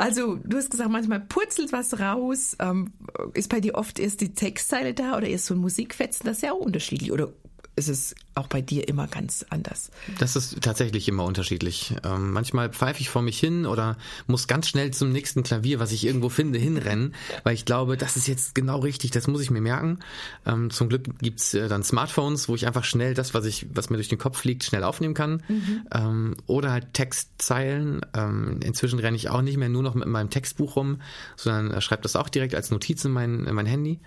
Also, 0.00 0.36
du 0.36 0.56
hast 0.56 0.70
gesagt, 0.70 0.88
manchmal 0.88 1.20
purzelt 1.20 1.72
was 1.72 2.00
raus. 2.00 2.56
Ähm, 2.58 2.94
ist 3.34 3.50
bei 3.50 3.60
dir 3.60 3.74
oft 3.74 3.98
erst 3.98 4.22
die 4.22 4.32
Textzeile 4.32 4.94
da 4.94 5.18
oder 5.18 5.26
erst 5.26 5.44
so 5.44 5.52
ein 5.52 5.60
Musikfetzen? 5.60 6.24
Das 6.24 6.38
ist 6.38 6.42
ja 6.42 6.52
auch 6.52 6.60
unterschiedlich. 6.60 7.12
Oder 7.12 7.34
ist 7.76 7.88
es 7.88 8.14
auch 8.34 8.46
bei 8.46 8.60
dir 8.60 8.88
immer 8.88 9.06
ganz 9.06 9.44
anders? 9.48 9.90
Das 10.18 10.36
ist 10.36 10.60
tatsächlich 10.60 11.08
immer 11.08 11.24
unterschiedlich. 11.24 11.94
Ähm, 12.04 12.32
manchmal 12.32 12.70
pfeife 12.70 13.00
ich 13.00 13.08
vor 13.08 13.22
mich 13.22 13.38
hin 13.38 13.66
oder 13.66 13.96
muss 14.26 14.46
ganz 14.46 14.68
schnell 14.68 14.90
zum 14.92 15.12
nächsten 15.12 15.42
Klavier, 15.42 15.80
was 15.80 15.92
ich 15.92 16.04
irgendwo 16.06 16.28
finde, 16.28 16.58
hinrennen, 16.58 17.14
weil 17.44 17.54
ich 17.54 17.64
glaube, 17.64 17.96
das 17.96 18.16
ist 18.16 18.28
jetzt 18.28 18.54
genau 18.54 18.80
richtig, 18.80 19.10
das 19.12 19.26
muss 19.26 19.40
ich 19.40 19.50
mir 19.50 19.60
merken. 19.60 19.98
Ähm, 20.46 20.70
zum 20.70 20.88
Glück 20.88 21.18
gibt's 21.20 21.54
äh, 21.54 21.68
dann 21.68 21.82
Smartphones, 21.82 22.48
wo 22.48 22.54
ich 22.54 22.66
einfach 22.66 22.84
schnell 22.84 23.14
das, 23.14 23.34
was 23.34 23.44
ich, 23.44 23.66
was 23.72 23.90
mir 23.90 23.96
durch 23.96 24.08
den 24.08 24.18
Kopf 24.18 24.38
fliegt, 24.38 24.64
schnell 24.64 24.84
aufnehmen 24.84 25.14
kann. 25.14 25.42
Mhm. 25.48 25.82
Ähm, 25.92 26.36
oder 26.46 26.72
halt 26.72 26.92
Textzeilen. 26.92 28.00
Ähm, 28.14 28.60
inzwischen 28.62 28.98
renne 28.98 29.16
ich 29.16 29.30
auch 29.30 29.42
nicht 29.42 29.56
mehr 29.56 29.68
nur 29.68 29.82
noch 29.82 29.94
mit 29.94 30.08
meinem 30.08 30.30
Textbuch 30.30 30.76
rum, 30.76 31.00
sondern 31.36 31.70
äh, 31.70 31.80
schreibe 31.80 32.02
das 32.02 32.16
auch 32.16 32.28
direkt 32.28 32.54
als 32.54 32.70
Notiz 32.70 33.04
in 33.04 33.12
mein, 33.12 33.46
in 33.46 33.54
mein 33.54 33.66
Handy. 33.66 34.00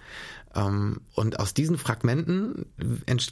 Ähm, 0.55 1.01
und 1.15 1.39
aus 1.39 1.53
diesen 1.53 1.77
Fragmenten 1.77 2.65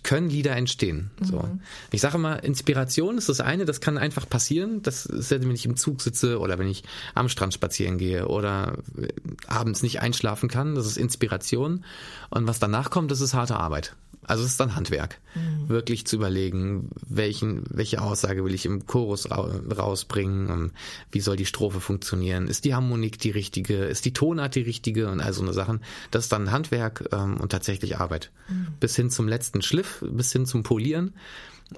können 0.03 0.30
Lieder 0.30 0.55
entstehen. 0.55 1.11
So. 1.22 1.39
Mhm. 1.39 1.61
Ich 1.91 2.01
sage 2.01 2.15
immer, 2.15 2.43
Inspiration 2.43 3.17
ist 3.17 3.30
das 3.30 3.41
eine, 3.41 3.65
das 3.65 3.82
kann 3.82 3.97
einfach 3.97 4.28
passieren. 4.28 4.82
Das 4.82 5.05
ist 5.05 5.32
ja, 5.32 5.39
wenn 5.41 5.51
ich 5.51 5.65
im 5.65 5.78
Zug 5.78 6.01
sitze 6.01 6.39
oder 6.39 6.57
wenn 6.57 6.67
ich 6.67 6.84
am 7.13 7.30
Strand 7.30 7.53
spazieren 7.53 7.97
gehe 7.97 8.28
oder 8.28 8.78
äh, 8.97 9.07
abends 9.47 9.84
nicht 9.84 10.01
einschlafen 10.01 10.49
kann. 10.49 10.76
Das 10.76 10.86
ist 10.86 10.97
Inspiration. 10.97 11.84
Und 12.30 12.47
was 12.47 12.59
danach 12.59 12.89
kommt, 12.89 13.11
das 13.11 13.22
ist 13.22 13.34
harte 13.34 13.55
Arbeit. 13.55 13.95
Also 14.24 14.43
es 14.43 14.51
ist 14.51 14.59
dann 14.59 14.76
Handwerk, 14.76 15.19
mhm. 15.34 15.67
wirklich 15.69 16.05
zu 16.05 16.15
überlegen, 16.15 16.89
welchen, 17.07 17.63
welche 17.69 18.01
Aussage 18.01 18.45
will 18.45 18.53
ich 18.53 18.65
im 18.65 18.86
Chorus 18.86 19.30
rausbringen, 19.32 20.72
wie 21.11 21.22
soll 21.22 21.36
die 21.36 21.45
Strophe 21.45 21.80
funktionieren, 21.80 22.47
ist 22.47 22.65
die 22.65 22.76
Harmonik 22.76 23.17
die 23.19 23.32
richtige, 23.32 23.86
ist 23.86 24.05
die 24.05 24.13
Tonart 24.13 24.55
die 24.55 24.61
richtige 24.61 25.09
und 25.09 25.22
all 25.22 25.34
so 25.34 25.41
eine 25.41 25.53
Sachen. 25.53 25.82
Das 26.11 26.26
ist 26.26 26.32
dann 26.32 26.51
Handwerk 26.51 27.09
ähm, 27.11 27.38
und 27.41 27.51
tatsächlich 27.51 27.97
Arbeit. 27.97 28.32
Mhm. 28.47 28.67
Bis 28.80 28.95
hin 28.95 29.09
zum 29.09 29.28
letzten 29.28 29.61
Schliff, 29.61 30.03
bis 30.07 30.32
hin 30.32 30.45
zum 30.45 30.63
Polieren. 30.63 31.13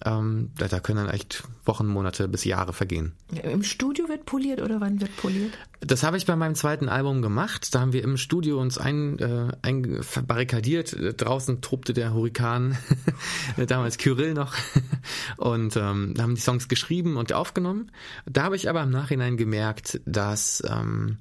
Ähm, 0.05 0.49
da, 0.57 0.67
da, 0.67 0.79
können 0.79 1.05
dann 1.05 1.13
echt 1.13 1.43
Wochen, 1.65 1.87
Monate 1.87 2.27
bis 2.27 2.43
Jahre 2.43 2.73
vergehen. 2.73 3.13
Im 3.43 3.63
Studio 3.63 4.09
wird 4.09 4.25
poliert 4.25 4.61
oder 4.61 4.81
wann 4.81 4.99
wird 4.99 5.15
poliert? 5.17 5.51
Das 5.81 6.03
habe 6.03 6.17
ich 6.17 6.25
bei 6.25 6.35
meinem 6.35 6.55
zweiten 6.55 6.89
Album 6.89 7.21
gemacht. 7.21 7.73
Da 7.75 7.81
haben 7.81 7.93
wir 7.93 8.03
im 8.03 8.17
Studio 8.17 8.59
uns 8.59 8.77
ein, 8.77 9.19
äh, 9.19 9.49
ein 9.61 10.01
verbarrikadiert. 10.01 10.95
Draußen 11.17 11.61
tobte 11.61 11.93
der 11.93 12.13
Hurrikan, 12.13 12.77
damals 13.67 13.97
Kyrill 13.97 14.33
noch. 14.33 14.55
Und 15.37 15.75
ähm, 15.77 16.15
haben 16.17 16.35
die 16.35 16.41
Songs 16.41 16.67
geschrieben 16.67 17.17
und 17.17 17.33
aufgenommen. 17.33 17.91
Da 18.25 18.43
habe 18.43 18.55
ich 18.55 18.69
aber 18.69 18.81
im 18.83 18.89
Nachhinein 18.89 19.37
gemerkt, 19.37 19.99
dass 20.05 20.63
ähm, 20.65 21.17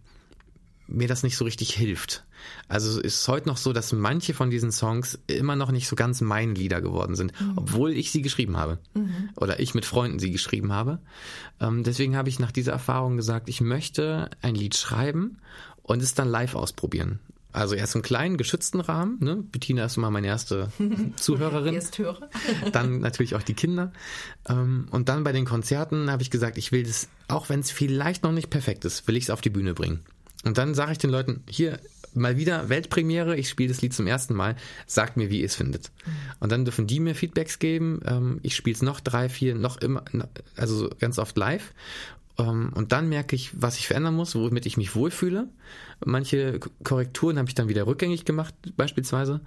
mir 0.93 1.09
das 1.09 1.23
nicht 1.23 1.37
so 1.37 1.45
richtig 1.45 1.73
hilft. 1.73 2.25
Also 2.69 2.91
es 2.91 2.97
ist 2.99 3.29
heute 3.29 3.49
noch 3.49 3.57
so, 3.57 3.73
dass 3.73 3.93
manche 3.93 4.35
von 4.35 4.51
diesen 4.51 4.73
Songs 4.73 5.19
immer 5.27 5.57
noch 5.57 5.71
nicht 5.71 5.89
so 5.89 5.97
ganz 5.97 6.21
mein 6.21 6.55
Lieder 6.55 6.81
geworden 6.81 7.15
sind, 7.15 7.39
mhm. 7.41 7.53
obwohl 7.57 7.93
ich 7.93 8.11
sie 8.11 8.23
geschrieben 8.23 8.57
habe. 8.57 8.79
Mhm. 8.95 9.31
Oder 9.37 9.61
ich 9.61 9.75
mit 9.75 9.85
Freunden 9.85 10.19
sie 10.19 10.31
geschrieben 10.31 10.73
habe. 10.73 10.99
Ähm, 11.61 11.85
deswegen 11.85 12.17
habe 12.17 12.29
ich 12.29 12.39
nach 12.39 12.53
dieser 12.53 12.73
Erfahrung 12.73 13.17
gesagt, 13.17 13.49
ich 13.49 13.61
möchte 13.61 14.31
ein 14.43 14.55
Lied 14.55 14.77
schreiben 14.77 15.39
und 15.83 16.03
es 16.03 16.15
dann 16.15 16.29
live 16.29 16.55
ausprobieren. 16.55 17.21
Also 17.53 17.75
erst 17.75 17.95
im 17.95 18.03
kleinen, 18.03 18.39
geschützten 18.39 18.81
Rahmen. 18.81 19.19
Ne? 19.21 19.37
Bettina 19.37 19.85
ist 19.85 19.99
immer 19.99 20.11
meine 20.11 20.27
erste 20.27 20.73
Zuhörerin. 21.17 21.75
Ersthörer. 21.75 22.31
dann 22.73 23.01
natürlich 23.01 23.35
auch 23.35 23.43
die 23.43 23.55
Kinder. 23.55 23.93
Ähm, 24.49 24.87
und 24.91 25.11
dann 25.11 25.23
bei 25.23 25.33
den 25.33 25.45
Konzerten 25.45 26.11
habe 26.11 26.23
ich 26.23 26.31
gesagt, 26.31 26.57
ich 26.57 26.73
will 26.73 26.83
das, 26.83 27.09
auch 27.29 27.51
wenn 27.51 27.61
es 27.61 27.71
vielleicht 27.71 28.23
noch 28.23 28.33
nicht 28.33 28.49
perfekt 28.49 28.87
ist, 28.87 29.07
will 29.07 29.17
ich 29.17 29.25
es 29.25 29.31
auf 29.31 29.43
die 29.43 29.51
Bühne 29.51 29.75
bringen. 29.75 30.01
Und 30.45 30.59
dann 30.59 30.75
sage 30.75 30.93
ich 30.93 30.99
den 30.99 31.11
Leuten, 31.11 31.43
hier, 31.49 31.79
mal 32.15 32.37
wieder 32.37 32.69
Weltpremiere, 32.69 33.37
ich 33.37 33.49
spiele 33.49 33.69
das 33.71 33.81
Lied 33.81 33.95
zum 33.95 34.07
ersten 34.07 34.35
Mal, 34.35 34.57
sagt 34.87 35.17
mir, 35.17 35.31
wie 35.31 35.41
ihr 35.41 35.47
es 35.47 35.57
findet. 35.57 35.91
Und 36.41 36.53
dann 36.53 36.65
dürfen 36.65 36.87
die 36.87 37.01
mir 37.01 37.15
Feedbacks 37.15 37.59
geben. 37.59 38.01
Ähm, 38.05 38.41
ich 38.43 38.57
spiele 38.57 38.75
es 38.75 38.83
noch 38.83 39.01
drei, 39.01 39.29
vier, 39.29 39.55
noch 39.55 39.79
immer, 39.79 40.05
also 40.57 40.91
ganz 41.01 41.19
oft 41.19 41.37
live. 41.37 41.73
Ähm, 42.39 42.73
und 42.75 42.93
dann 42.93 43.09
merke 43.09 43.37
ich, 43.37 43.51
was 43.61 43.79
ich 43.79 43.87
verändern 43.87 44.15
muss, 44.15 44.35
womit 44.35 44.67
ich 44.67 44.77
mich 44.77 44.95
wohlfühle. 44.95 45.49
Manche 46.05 46.61
Korrekturen 46.85 47.39
habe 47.39 47.49
ich 47.49 47.55
dann 47.55 47.69
wieder 47.69 47.87
rückgängig 47.87 48.25
gemacht, 48.25 48.55
beispielsweise. 48.77 49.41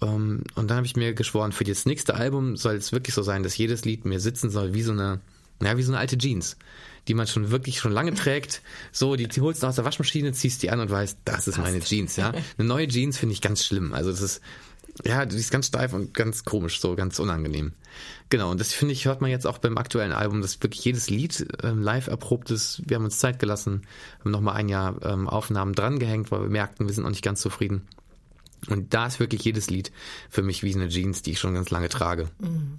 Ähm, 0.00 0.44
und 0.54 0.70
dann 0.70 0.78
habe 0.78 0.86
ich 0.86 0.96
mir 0.96 1.14
geschworen, 1.14 1.52
für 1.52 1.64
das 1.64 1.86
nächste 1.86 2.14
Album 2.14 2.56
soll 2.56 2.74
es 2.74 2.92
wirklich 2.92 3.14
so 3.14 3.22
sein, 3.22 3.42
dass 3.42 3.56
jedes 3.56 3.84
Lied 3.84 4.04
mir 4.04 4.20
sitzen 4.20 4.50
soll 4.50 4.74
wie 4.74 4.82
so 4.82 4.92
eine, 4.92 5.20
ja, 5.62 5.76
wie 5.76 5.82
so 5.82 5.92
eine 5.92 6.00
alte 6.00 6.18
Jeans 6.18 6.56
die 7.08 7.14
man 7.14 7.26
schon 7.26 7.50
wirklich 7.50 7.78
schon 7.78 7.92
lange 7.92 8.14
trägt. 8.14 8.62
So, 8.92 9.16
die, 9.16 9.28
die 9.28 9.40
holst 9.40 9.62
du 9.62 9.66
aus 9.66 9.76
der 9.76 9.84
Waschmaschine, 9.84 10.32
ziehst 10.32 10.62
die 10.62 10.70
an 10.70 10.80
und 10.80 10.90
weißt, 10.90 11.18
das 11.24 11.48
ist 11.48 11.58
meine 11.58 11.80
Jeans, 11.80 12.16
ja. 12.16 12.32
Eine 12.58 12.68
neue 12.68 12.88
Jeans 12.88 13.18
finde 13.18 13.32
ich 13.34 13.40
ganz 13.40 13.64
schlimm. 13.64 13.92
Also 13.92 14.10
das 14.10 14.20
ist, 14.20 14.40
ja, 15.04 15.26
die 15.26 15.36
ist 15.36 15.50
ganz 15.50 15.66
steif 15.66 15.92
und 15.92 16.14
ganz 16.14 16.44
komisch, 16.44 16.80
so 16.80 16.94
ganz 16.94 17.18
unangenehm. 17.18 17.72
Genau, 18.28 18.50
und 18.50 18.60
das 18.60 18.72
finde 18.72 18.92
ich, 18.92 19.06
hört 19.06 19.20
man 19.20 19.30
jetzt 19.30 19.46
auch 19.46 19.58
beim 19.58 19.76
aktuellen 19.78 20.12
Album, 20.12 20.42
dass 20.42 20.62
wirklich 20.62 20.84
jedes 20.84 21.10
Lied 21.10 21.46
ähm, 21.62 21.82
live 21.82 22.06
erprobt 22.06 22.50
ist. 22.50 22.82
Wir 22.86 22.96
haben 22.96 23.04
uns 23.04 23.18
Zeit 23.18 23.38
gelassen, 23.38 23.82
haben 24.20 24.30
nochmal 24.30 24.54
ein 24.54 24.68
Jahr 24.68 24.96
ähm, 25.02 25.28
Aufnahmen 25.28 25.74
drangehängt, 25.74 26.30
weil 26.30 26.42
wir 26.42 26.48
merkten, 26.48 26.86
wir 26.86 26.94
sind 26.94 27.04
noch 27.04 27.10
nicht 27.10 27.24
ganz 27.24 27.40
zufrieden. 27.40 27.82
Und 28.68 28.94
da 28.94 29.06
ist 29.06 29.18
wirklich 29.18 29.44
jedes 29.44 29.70
Lied 29.70 29.90
für 30.30 30.42
mich 30.42 30.62
wie 30.62 30.74
eine 30.74 30.88
Jeans, 30.88 31.22
die 31.22 31.32
ich 31.32 31.40
schon 31.40 31.54
ganz 31.54 31.70
lange 31.70 31.88
trage. 31.88 32.28
Mhm. 32.38 32.78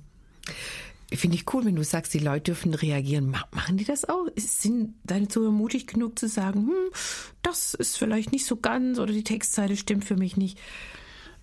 Finde 1.15 1.35
ich 1.35 1.53
cool, 1.53 1.65
wenn 1.65 1.75
du 1.75 1.83
sagst, 1.83 2.13
die 2.13 2.19
Leute 2.19 2.51
dürfen 2.51 2.73
reagieren. 2.73 3.35
Machen 3.51 3.77
die 3.77 3.85
das 3.85 4.05
auch? 4.05 4.27
Sind 4.35 4.95
deine 5.03 5.27
Zuhörer 5.27 5.51
mutig 5.51 5.87
genug 5.87 6.17
zu 6.17 6.27
sagen, 6.27 6.67
hm, 6.67 6.91
das 7.41 7.73
ist 7.73 7.97
vielleicht 7.97 8.31
nicht 8.31 8.45
so 8.45 8.57
ganz 8.57 8.99
oder 8.99 9.13
die 9.13 9.23
Textzeile 9.23 9.77
stimmt 9.77 10.05
für 10.05 10.17
mich 10.17 10.37
nicht? 10.37 10.59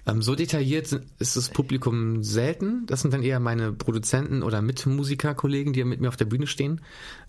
Ähm, 0.07 0.23
so 0.23 0.35
detailliert 0.35 0.93
ist 1.19 1.37
das 1.37 1.49
Publikum 1.51 2.23
selten. 2.23 2.87
Das 2.87 3.03
sind 3.03 3.13
dann 3.13 3.23
eher 3.23 3.41
meine 3.41 3.73
Produzenten 3.73 4.43
oder 4.43 4.63
Mitmusikerkollegen, 4.63 5.73
die 5.73 5.85
mit 5.85 6.01
mir 6.01 6.09
auf 6.09 6.17
der 6.17 6.25
Bühne 6.25 6.47
stehen, 6.47 6.81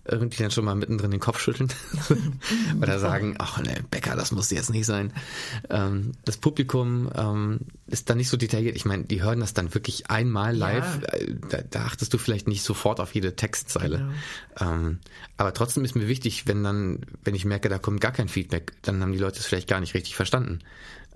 äh, 0.04 0.18
die 0.18 0.36
dann 0.36 0.50
schon 0.50 0.64
mal 0.64 0.74
mittendrin 0.74 1.10
den 1.10 1.20
Kopf 1.20 1.38
schütteln 1.38 1.68
oder 2.80 2.98
sagen, 2.98 3.34
ach 3.38 3.60
ne, 3.60 3.84
Becker, 3.90 4.16
das 4.16 4.32
muss 4.32 4.50
jetzt 4.50 4.70
nicht 4.70 4.86
sein. 4.86 5.12
Ähm, 5.68 6.12
das 6.24 6.36
Publikum 6.36 7.10
ähm, 7.14 7.60
ist 7.86 8.08
dann 8.08 8.16
nicht 8.16 8.28
so 8.28 8.36
detailliert. 8.36 8.76
Ich 8.76 8.84
meine, 8.84 9.04
die 9.04 9.22
hören 9.22 9.40
das 9.40 9.54
dann 9.54 9.74
wirklich 9.74 10.10
einmal 10.10 10.56
live. 10.56 11.00
Ja. 11.02 11.08
Äh, 11.18 11.34
da, 11.50 11.58
da, 11.62 11.84
achtest 11.84 12.14
du 12.14 12.18
vielleicht 12.18 12.48
nicht 12.48 12.62
sofort 12.62 13.00
auf 13.00 13.14
jede 13.14 13.36
Textzeile. 13.36 14.12
Genau. 14.58 14.90
aber 15.36 15.54
trotzdem 15.54 15.84
ist 15.84 15.94
mir 15.94 16.08
wichtig, 16.08 16.46
wenn 16.46 16.62
dann, 16.62 17.00
wenn 17.24 17.34
ich 17.34 17.44
merke, 17.44 17.68
da 17.68 17.78
kommt 17.78 18.00
gar 18.00 18.12
kein 18.12 18.28
Feedback, 18.28 18.72
dann 18.82 19.02
haben 19.02 19.12
die 19.12 19.18
Leute 19.18 19.40
es 19.40 19.46
vielleicht 19.46 19.68
gar 19.68 19.80
nicht 19.80 19.94
richtig 19.94 20.14
verstanden 20.14 20.60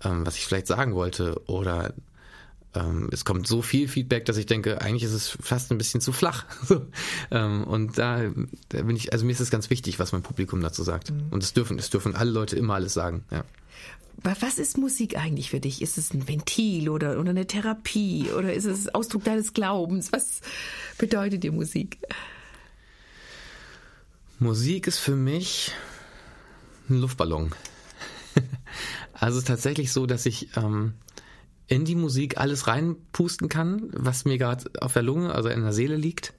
ähm, 0.05 0.27
was 0.27 0.37
ich 0.37 0.47
vielleicht 0.47 0.67
sagen 0.67 0.95
wollte. 0.95 1.41
Oder 1.47 1.93
ähm, 2.75 3.09
es 3.13 3.25
kommt 3.25 3.47
so 3.47 3.63
viel 3.63 3.89
Feedback, 3.89 4.25
dass 4.27 4.37
ich 4.37 4.47
denke, 4.47 4.81
eigentlich 4.81 5.05
ist 5.05 5.13
es 5.13 5.29
fast 5.41 5.71
ein 5.71 5.79
bisschen 5.79 6.01
zu 6.01 6.13
flach. 6.13 6.45
ähm, 7.31 7.65
und 7.65 7.99
da, 7.99 8.31
da, 8.69 8.83
bin 8.83 8.97
ich, 8.97 9.13
also 9.13 9.25
mir 9.25 9.33
ist 9.33 9.41
es 9.41 9.51
ganz 9.51 9.71
wichtig, 9.71 9.99
was 9.99 10.13
mein 10.13 10.23
Publikum 10.23 10.61
dazu 10.61 10.83
sagt. 10.83 11.11
Mhm. 11.11 11.29
Und 11.31 11.43
es 11.43 11.53
dürfen, 11.53 11.79
es 11.79 11.91
dürfen 11.91 12.15
alle 12.15 12.31
Leute 12.31 12.57
immer 12.57 12.75
alles 12.75 12.95
sagen. 12.95 13.25
Ja. 13.31 13.45
Was 14.23 14.59
ist 14.59 14.79
Musik 14.79 15.19
eigentlich 15.19 15.51
für 15.51 15.61
dich? 15.61 15.83
Ist 15.83 15.99
es 15.99 16.13
ein 16.13 16.27
Ventil 16.27 16.89
oder, 16.89 17.21
oder 17.21 17.31
eine 17.31 17.47
Therapie 17.47 18.31
oder 18.37 18.53
ist 18.53 18.65
es 18.65 18.93
Ausdruck 18.95 19.25
deines 19.25 19.53
Glaubens? 19.53 20.11
Was 20.11 20.41
bedeutet 20.99 21.45
dir 21.45 21.53
Musik? 21.53 21.99
Musik 24.39 24.87
ist 24.87 24.99
für 24.99 25.17
mich 25.17 25.73
ein 26.89 27.01
Luftballon. 27.01 27.53
Also 29.19 29.41
tatsächlich 29.41 29.93
so, 29.93 30.05
dass 30.05 30.27
ich 30.27 30.55
ähm, 30.57 30.93
in 31.69 31.85
die 31.85 31.95
Musik 31.95 32.39
alles 32.39 32.67
reinpusten 32.67 33.49
kann, 33.49 33.89
was 33.93 34.25
mir 34.25 34.37
gerade 34.37 34.71
auf 34.81 34.93
der 34.93 35.03
Lunge, 35.03 35.35
also 35.35 35.49
in 35.49 35.63
der 35.63 35.73
Seele 35.73 35.97
liegt. 35.97 36.35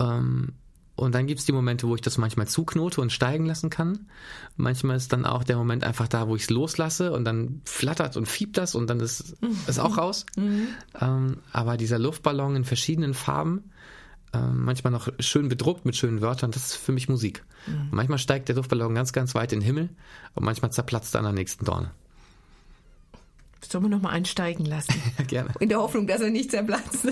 Ähm, 0.00 0.54
und 0.96 1.14
dann 1.14 1.26
gibt's 1.26 1.44
die 1.44 1.52
Momente, 1.52 1.86
wo 1.86 1.94
ich 1.94 2.00
das 2.00 2.16
manchmal 2.16 2.48
zuknote 2.48 3.02
und 3.02 3.12
steigen 3.12 3.44
lassen 3.44 3.68
kann. 3.68 4.08
Manchmal 4.56 4.96
ist 4.96 5.12
dann 5.12 5.26
auch 5.26 5.44
der 5.44 5.56
Moment 5.56 5.84
einfach 5.84 6.08
da, 6.08 6.26
wo 6.26 6.36
ich 6.36 6.44
es 6.44 6.50
loslasse 6.50 7.12
und 7.12 7.24
dann 7.24 7.60
flattert 7.66 8.16
und 8.16 8.26
fiebt 8.26 8.56
das 8.56 8.74
und 8.74 8.88
dann 8.88 9.00
ist 9.00 9.36
es 9.66 9.78
auch 9.78 9.98
raus. 9.98 10.24
Mhm. 10.36 10.68
Ähm, 10.98 11.36
aber 11.52 11.76
dieser 11.76 11.98
Luftballon 11.98 12.56
in 12.56 12.64
verschiedenen 12.64 13.12
Farben, 13.12 13.70
manchmal 14.32 14.92
noch 14.92 15.08
schön 15.18 15.48
bedruckt 15.48 15.84
mit 15.84 15.96
schönen 15.96 16.20
Wörtern, 16.20 16.50
das 16.50 16.66
ist 16.66 16.76
für 16.76 16.92
mich 16.92 17.08
Musik. 17.08 17.44
Mhm. 17.66 17.88
manchmal 17.90 18.18
steigt 18.18 18.48
der 18.48 18.56
Luftballon 18.56 18.94
ganz, 18.94 19.12
ganz 19.12 19.34
weit 19.34 19.52
in 19.52 19.60
den 19.60 19.66
Himmel 19.66 19.88
und 20.34 20.44
manchmal 20.44 20.72
zerplatzt 20.72 21.14
er 21.14 21.20
an 21.20 21.24
der 21.24 21.32
nächsten 21.32 21.64
Dorne. 21.64 21.90
Sollen 23.68 23.84
wir 23.84 23.88
noch 23.88 24.02
mal 24.02 24.10
einsteigen 24.10 24.64
lassen? 24.64 24.94
Gerne. 25.26 25.52
In 25.58 25.68
der 25.68 25.78
Hoffnung, 25.78 26.06
dass 26.06 26.20
er 26.20 26.30
nicht 26.30 26.50
zerplatzt. 26.50 27.08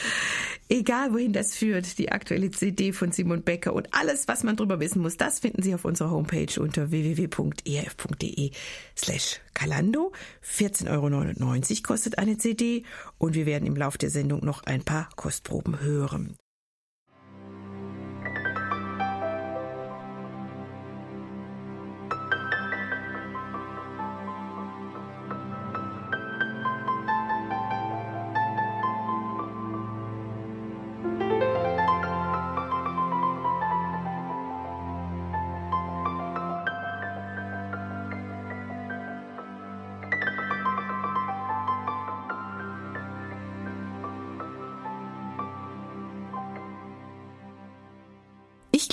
Egal, 0.68 1.12
wohin 1.12 1.32
das 1.32 1.54
führt, 1.54 1.98
die 1.98 2.12
aktuelle 2.12 2.50
CD 2.50 2.92
von 2.92 3.12
Simon 3.12 3.42
Becker 3.42 3.74
und 3.74 3.92
alles, 3.92 4.28
was 4.28 4.44
man 4.44 4.56
drüber 4.56 4.80
wissen 4.80 5.02
muss, 5.02 5.16
das 5.16 5.40
finden 5.40 5.62
Sie 5.62 5.74
auf 5.74 5.84
unserer 5.84 6.10
Homepage 6.10 6.60
unter 6.60 6.90
www.erf.de 6.90 8.50
slash 8.96 9.40
Kalando. 9.52 10.12
14,99 10.44 10.88
Euro 10.90 11.82
kostet 11.82 12.18
eine 12.18 12.38
CD 12.38 12.84
und 13.18 13.34
wir 13.34 13.46
werden 13.46 13.66
im 13.66 13.76
Laufe 13.76 13.98
der 13.98 14.10
Sendung 14.10 14.44
noch 14.44 14.62
ein 14.62 14.84
paar 14.84 15.08
Kostproben 15.16 15.80
hören. 15.80 16.36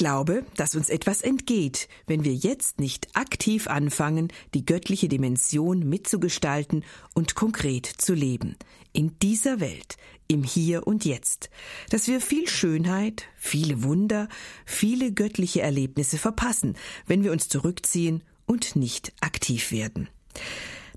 Glaube, 0.07 0.45
dass 0.55 0.73
uns 0.73 0.87
etwas 0.87 1.21
entgeht, 1.21 1.89
wenn 2.05 2.23
wir 2.23 2.33
jetzt 2.33 2.79
nicht 2.79 3.09
aktiv 3.13 3.67
anfangen, 3.67 4.29
die 4.53 4.63
göttliche 4.63 5.09
Dimension 5.09 5.79
mitzugestalten 5.79 6.85
und 7.13 7.35
konkret 7.35 7.85
zu 7.85 8.13
leben. 8.13 8.55
In 8.93 9.19
dieser 9.21 9.59
Welt, 9.59 9.97
im 10.29 10.45
Hier 10.45 10.87
und 10.87 11.03
Jetzt. 11.03 11.49
Dass 11.89 12.07
wir 12.07 12.21
viel 12.21 12.47
Schönheit, 12.47 13.25
viele 13.35 13.83
Wunder, 13.83 14.29
viele 14.65 15.11
göttliche 15.11 15.61
Erlebnisse 15.61 16.17
verpassen, 16.17 16.77
wenn 17.05 17.25
wir 17.25 17.33
uns 17.33 17.49
zurückziehen 17.49 18.23
und 18.45 18.77
nicht 18.77 19.11
aktiv 19.19 19.73
werden. 19.73 20.07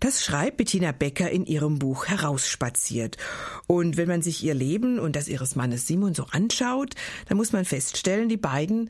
Das 0.01 0.25
schreibt 0.25 0.57
Bettina 0.57 0.93
Becker 0.93 1.31
in 1.31 1.45
ihrem 1.45 1.79
Buch 1.79 2.07
Herausspaziert. 2.07 3.19
Und 3.67 3.99
wenn 3.99 4.09
man 4.09 4.23
sich 4.23 4.43
ihr 4.43 4.55
Leben 4.55 4.99
und 4.99 5.15
das 5.15 5.29
ihres 5.29 5.57
Mannes 5.57 5.87
Simon 5.87 6.15
so 6.15 6.25
anschaut, 6.31 6.95
dann 7.29 7.37
muss 7.37 7.53
man 7.53 7.67
feststellen, 7.67 8.31
die 8.31 8.39
beiden 8.39 8.89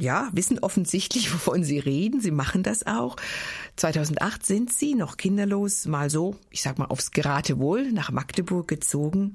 ja, 0.00 0.30
wissen 0.32 0.58
offensichtlich, 0.58 1.32
wovon 1.32 1.62
sie 1.62 1.78
reden. 1.78 2.20
Sie 2.20 2.30
machen 2.30 2.62
das 2.62 2.86
auch. 2.86 3.16
2008 3.76 4.44
sind 4.44 4.72
sie 4.72 4.94
noch 4.94 5.16
kinderlos 5.16 5.86
mal 5.86 6.10
so, 6.10 6.36
ich 6.50 6.62
sag 6.62 6.78
mal 6.78 6.86
aufs 6.86 7.12
Geratewohl 7.12 7.92
nach 7.92 8.10
Magdeburg 8.10 8.66
gezogen. 8.66 9.34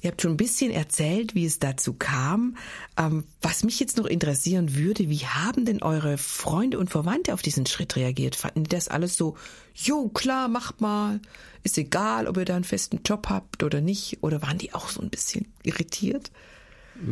Ihr 0.00 0.10
habt 0.10 0.20
schon 0.20 0.32
ein 0.32 0.36
bisschen 0.36 0.72
erzählt, 0.72 1.36
wie 1.36 1.46
es 1.46 1.60
dazu 1.60 1.92
kam. 1.94 2.56
Ähm, 2.98 3.22
was 3.40 3.62
mich 3.62 3.78
jetzt 3.78 3.98
noch 3.98 4.06
interessieren 4.06 4.74
würde, 4.74 5.08
wie 5.08 5.20
haben 5.26 5.64
denn 5.64 5.80
eure 5.80 6.18
Freunde 6.18 6.80
und 6.80 6.90
Verwandte 6.90 7.32
auf 7.32 7.42
diesen 7.42 7.66
Schritt 7.66 7.94
reagiert? 7.94 8.34
Fanden 8.34 8.64
die 8.64 8.68
das 8.70 8.88
alles 8.88 9.16
so, 9.16 9.36
jo, 9.74 10.08
klar, 10.08 10.48
macht 10.48 10.80
mal. 10.80 11.20
Ist 11.62 11.78
egal, 11.78 12.26
ob 12.26 12.36
ihr 12.36 12.44
da 12.44 12.56
einen 12.56 12.64
festen 12.64 13.02
Job 13.04 13.28
habt 13.28 13.62
oder 13.62 13.80
nicht. 13.80 14.18
Oder 14.22 14.42
waren 14.42 14.58
die 14.58 14.74
auch 14.74 14.88
so 14.88 15.00
ein 15.00 15.10
bisschen 15.10 15.52
irritiert? 15.62 16.32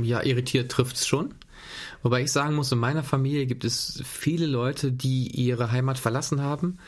Ja, 0.03 0.25
irritiert 0.25 0.73
trifft's 0.73 1.07
schon. 1.07 1.35
Wobei 2.03 2.23
ich 2.23 2.33
sagen 2.33 2.55
muss, 2.55 2.73
in 2.73 2.79
meiner 2.79 3.03
Familie 3.03 3.47
gibt 3.47 3.65
es 3.65 4.03
viele 4.05 4.47
Leute, 4.47 4.93
die 4.93 5.29
ihre 5.29 5.71
Heimat 5.71 5.99
verlassen 5.99 6.43
haben 6.43 6.79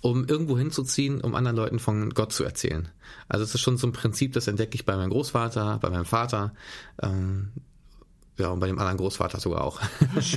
um 0.00 0.24
irgendwo 0.24 0.56
hinzuziehen, 0.56 1.20
um 1.20 1.34
anderen 1.34 1.56
Leuten 1.56 1.78
von 1.78 2.10
Gott 2.10 2.32
zu 2.32 2.44
erzählen. 2.44 2.88
Also 3.28 3.44
es 3.44 3.54
ist 3.54 3.60
schon 3.60 3.76
so 3.76 3.86
ein 3.86 3.92
Prinzip, 3.92 4.32
das 4.32 4.46
entdecke 4.46 4.74
ich 4.74 4.86
bei 4.86 4.96
meinem 4.96 5.10
Großvater, 5.10 5.78
bei 5.80 5.90
meinem 5.90 6.06
Vater, 6.06 6.54
ähm, 7.02 7.50
ja, 8.38 8.48
und 8.48 8.60
bei 8.60 8.66
dem 8.66 8.78
anderen 8.78 8.96
Großvater 8.96 9.38
sogar 9.38 9.62
auch. 9.62 9.80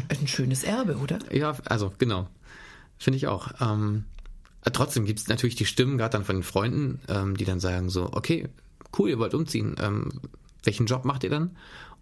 Ein 0.09 0.27
schönes 0.27 0.65
Erbe, 0.65 0.97
oder? 0.97 1.19
Ja, 1.31 1.55
also 1.65 1.93
genau. 1.97 2.27
Finde 2.97 3.17
ich 3.17 3.27
auch. 3.27 3.51
Ähm, 3.61 4.03
trotzdem 4.73 5.05
gibt 5.05 5.19
es 5.19 5.29
natürlich 5.29 5.55
die 5.55 5.65
Stimmen, 5.65 5.97
gerade 5.97 6.11
dann 6.11 6.25
von 6.25 6.35
den 6.35 6.43
Freunden, 6.43 6.99
ähm, 7.07 7.37
die 7.37 7.45
dann 7.45 7.61
sagen 7.61 7.89
so, 7.89 8.09
okay, 8.11 8.49
cool, 8.97 9.09
ihr 9.09 9.19
wollt 9.19 9.33
umziehen. 9.33 9.75
Ähm, 9.79 10.09
welchen 10.63 10.85
Job 10.85 11.05
macht 11.05 11.23
ihr 11.23 11.29
dann? 11.29 11.55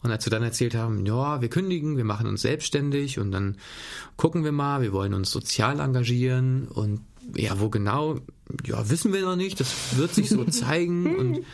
Und 0.03 0.11
als 0.11 0.25
wir 0.25 0.31
dann 0.31 0.43
erzählt 0.43 0.75
haben, 0.75 1.05
ja, 1.05 1.41
wir 1.41 1.49
kündigen, 1.49 1.97
wir 1.97 2.03
machen 2.03 2.27
uns 2.27 2.41
selbstständig 2.41 3.19
und 3.19 3.31
dann 3.31 3.57
gucken 4.17 4.43
wir 4.43 4.51
mal, 4.51 4.81
wir 4.81 4.93
wollen 4.93 5.13
uns 5.13 5.31
sozial 5.31 5.79
engagieren 5.79 6.67
und 6.67 7.01
ja, 7.35 7.59
wo 7.59 7.69
genau, 7.69 8.19
ja, 8.65 8.89
wissen 8.89 9.13
wir 9.13 9.21
noch 9.21 9.35
nicht, 9.35 9.59
das 9.59 9.97
wird 9.97 10.13
sich 10.13 10.29
so 10.29 10.43
zeigen 10.45 11.15
und 11.15 11.45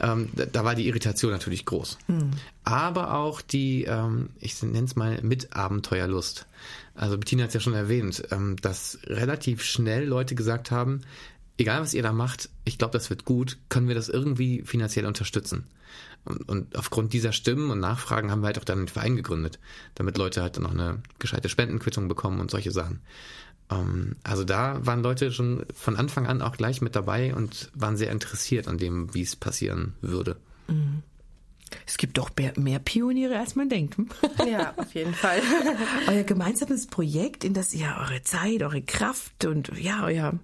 ähm, 0.00 0.30
da, 0.34 0.46
da, 0.46 0.64
war 0.64 0.74
die 0.74 0.88
Irritation 0.88 1.32
natürlich 1.32 1.66
groß. 1.66 1.98
Mhm. 2.08 2.30
Aber 2.64 3.14
auch 3.14 3.40
die, 3.40 3.84
ähm, 3.84 4.30
ich 4.40 4.60
nenne 4.62 4.84
es 4.84 4.96
mal 4.96 5.20
Mitabenteuerlust. 5.22 6.46
Also 6.94 7.18
Bettina 7.18 7.42
hat 7.42 7.48
es 7.48 7.54
ja 7.54 7.60
schon 7.60 7.74
erwähnt, 7.74 8.22
ähm, 8.30 8.56
dass 8.60 8.98
relativ 9.04 9.62
schnell 9.62 10.06
Leute 10.06 10.34
gesagt 10.34 10.70
haben, 10.70 11.02
egal 11.58 11.80
was 11.80 11.94
ihr 11.94 12.02
da 12.02 12.12
macht, 12.12 12.48
ich 12.64 12.78
glaube, 12.78 12.92
das 12.92 13.10
wird 13.10 13.24
gut, 13.24 13.58
können 13.68 13.88
wir 13.88 13.94
das 13.94 14.08
irgendwie 14.08 14.62
finanziell 14.62 15.06
unterstützen. 15.06 15.66
Und, 16.24 16.48
und 16.48 16.76
aufgrund 16.76 17.12
dieser 17.12 17.32
Stimmen 17.32 17.70
und 17.70 17.80
Nachfragen 17.80 18.30
haben 18.30 18.42
wir 18.42 18.46
halt 18.46 18.58
auch 18.58 18.64
dann 18.64 18.78
einen 18.78 18.88
Verein 18.88 19.16
gegründet, 19.16 19.58
damit 19.94 20.18
Leute 20.18 20.42
halt 20.42 20.56
dann 20.56 20.64
noch 20.64 20.72
eine 20.72 21.02
gescheite 21.18 21.48
Spendenquittung 21.48 22.08
bekommen 22.08 22.40
und 22.40 22.50
solche 22.50 22.70
Sachen. 22.70 23.00
Ähm, 23.70 24.16
also 24.22 24.44
da 24.44 24.84
waren 24.86 25.02
Leute 25.02 25.32
schon 25.32 25.66
von 25.74 25.96
Anfang 25.96 26.26
an 26.26 26.42
auch 26.42 26.56
gleich 26.56 26.80
mit 26.80 26.94
dabei 26.94 27.34
und 27.34 27.70
waren 27.74 27.96
sehr 27.96 28.10
interessiert 28.10 28.68
an 28.68 28.78
dem, 28.78 29.14
wie 29.14 29.22
es 29.22 29.36
passieren 29.36 29.94
würde. 30.00 30.36
Mhm. 30.68 31.02
Es 31.86 31.96
gibt 31.96 32.18
doch 32.18 32.30
mehr 32.56 32.78
Pioniere, 32.78 33.38
als 33.38 33.56
man 33.56 33.68
denkt. 33.68 33.96
Ja, 34.46 34.74
auf 34.76 34.94
jeden 34.94 35.14
Fall. 35.14 35.40
euer 36.06 36.24
gemeinsames 36.24 36.86
Projekt, 36.86 37.44
in 37.44 37.54
das 37.54 37.72
ihr 37.72 37.96
eure 37.98 38.22
Zeit, 38.22 38.62
eure 38.62 38.82
Kraft 38.82 39.44
und 39.44 39.72
ja, 39.78 40.04
euer 40.04 40.38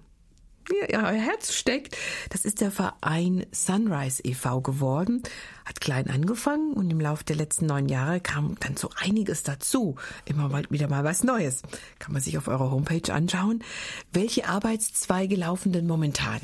ja, 0.89 1.07
euer 1.07 1.19
Herz 1.19 1.53
steckt. 1.53 1.97
Das 2.29 2.45
ist 2.45 2.61
der 2.61 2.71
Verein 2.71 3.45
Sunrise 3.51 4.23
e.V. 4.23 4.61
geworden. 4.61 5.23
Hat 5.65 5.81
klein 5.81 6.09
angefangen 6.09 6.73
und 6.73 6.89
im 6.89 6.99
Laufe 6.99 7.23
der 7.23 7.35
letzten 7.35 7.65
neun 7.65 7.89
Jahre 7.89 8.19
kam 8.19 8.55
dann 8.59 8.77
so 8.77 8.89
einiges 8.95 9.43
dazu. 9.43 9.95
Immer 10.25 10.49
mal 10.49 10.63
wieder 10.69 10.87
mal 10.87 11.03
was 11.03 11.23
Neues. 11.23 11.61
Kann 11.99 12.13
man 12.13 12.21
sich 12.21 12.37
auf 12.37 12.47
eurer 12.47 12.71
Homepage 12.71 13.13
anschauen. 13.13 13.63
Welche 14.11 14.47
Arbeitszweige 14.47 15.35
laufen 15.35 15.71
denn 15.71 15.87
momentan? 15.87 16.39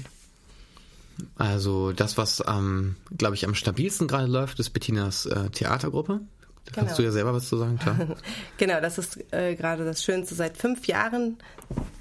Also 1.38 1.92
das, 1.92 2.18
was 2.18 2.44
ähm, 2.48 2.96
glaube 3.18 3.36
ich, 3.36 3.46
am 3.46 3.56
stabilsten 3.56 4.08
gerade 4.08 4.28
läuft, 4.28 4.60
ist 4.60 4.72
Bettinas 4.72 5.26
äh, 5.26 5.50
Theatergruppe. 5.50 6.22
Da 6.66 6.72
genau. 6.72 6.86
kannst 6.86 7.00
du 7.00 7.04
ja 7.04 7.12
selber 7.12 7.34
was 7.34 7.48
zu 7.48 7.58
sagen, 7.58 7.78
klar. 7.78 7.96
genau, 8.58 8.82
das 8.82 8.98
ist 8.98 9.20
äh, 9.32 9.56
gerade 9.56 9.86
das 9.86 10.04
Schönste. 10.04 10.36
Seit 10.36 10.58
fünf 10.58 10.88
Jahren 10.88 11.38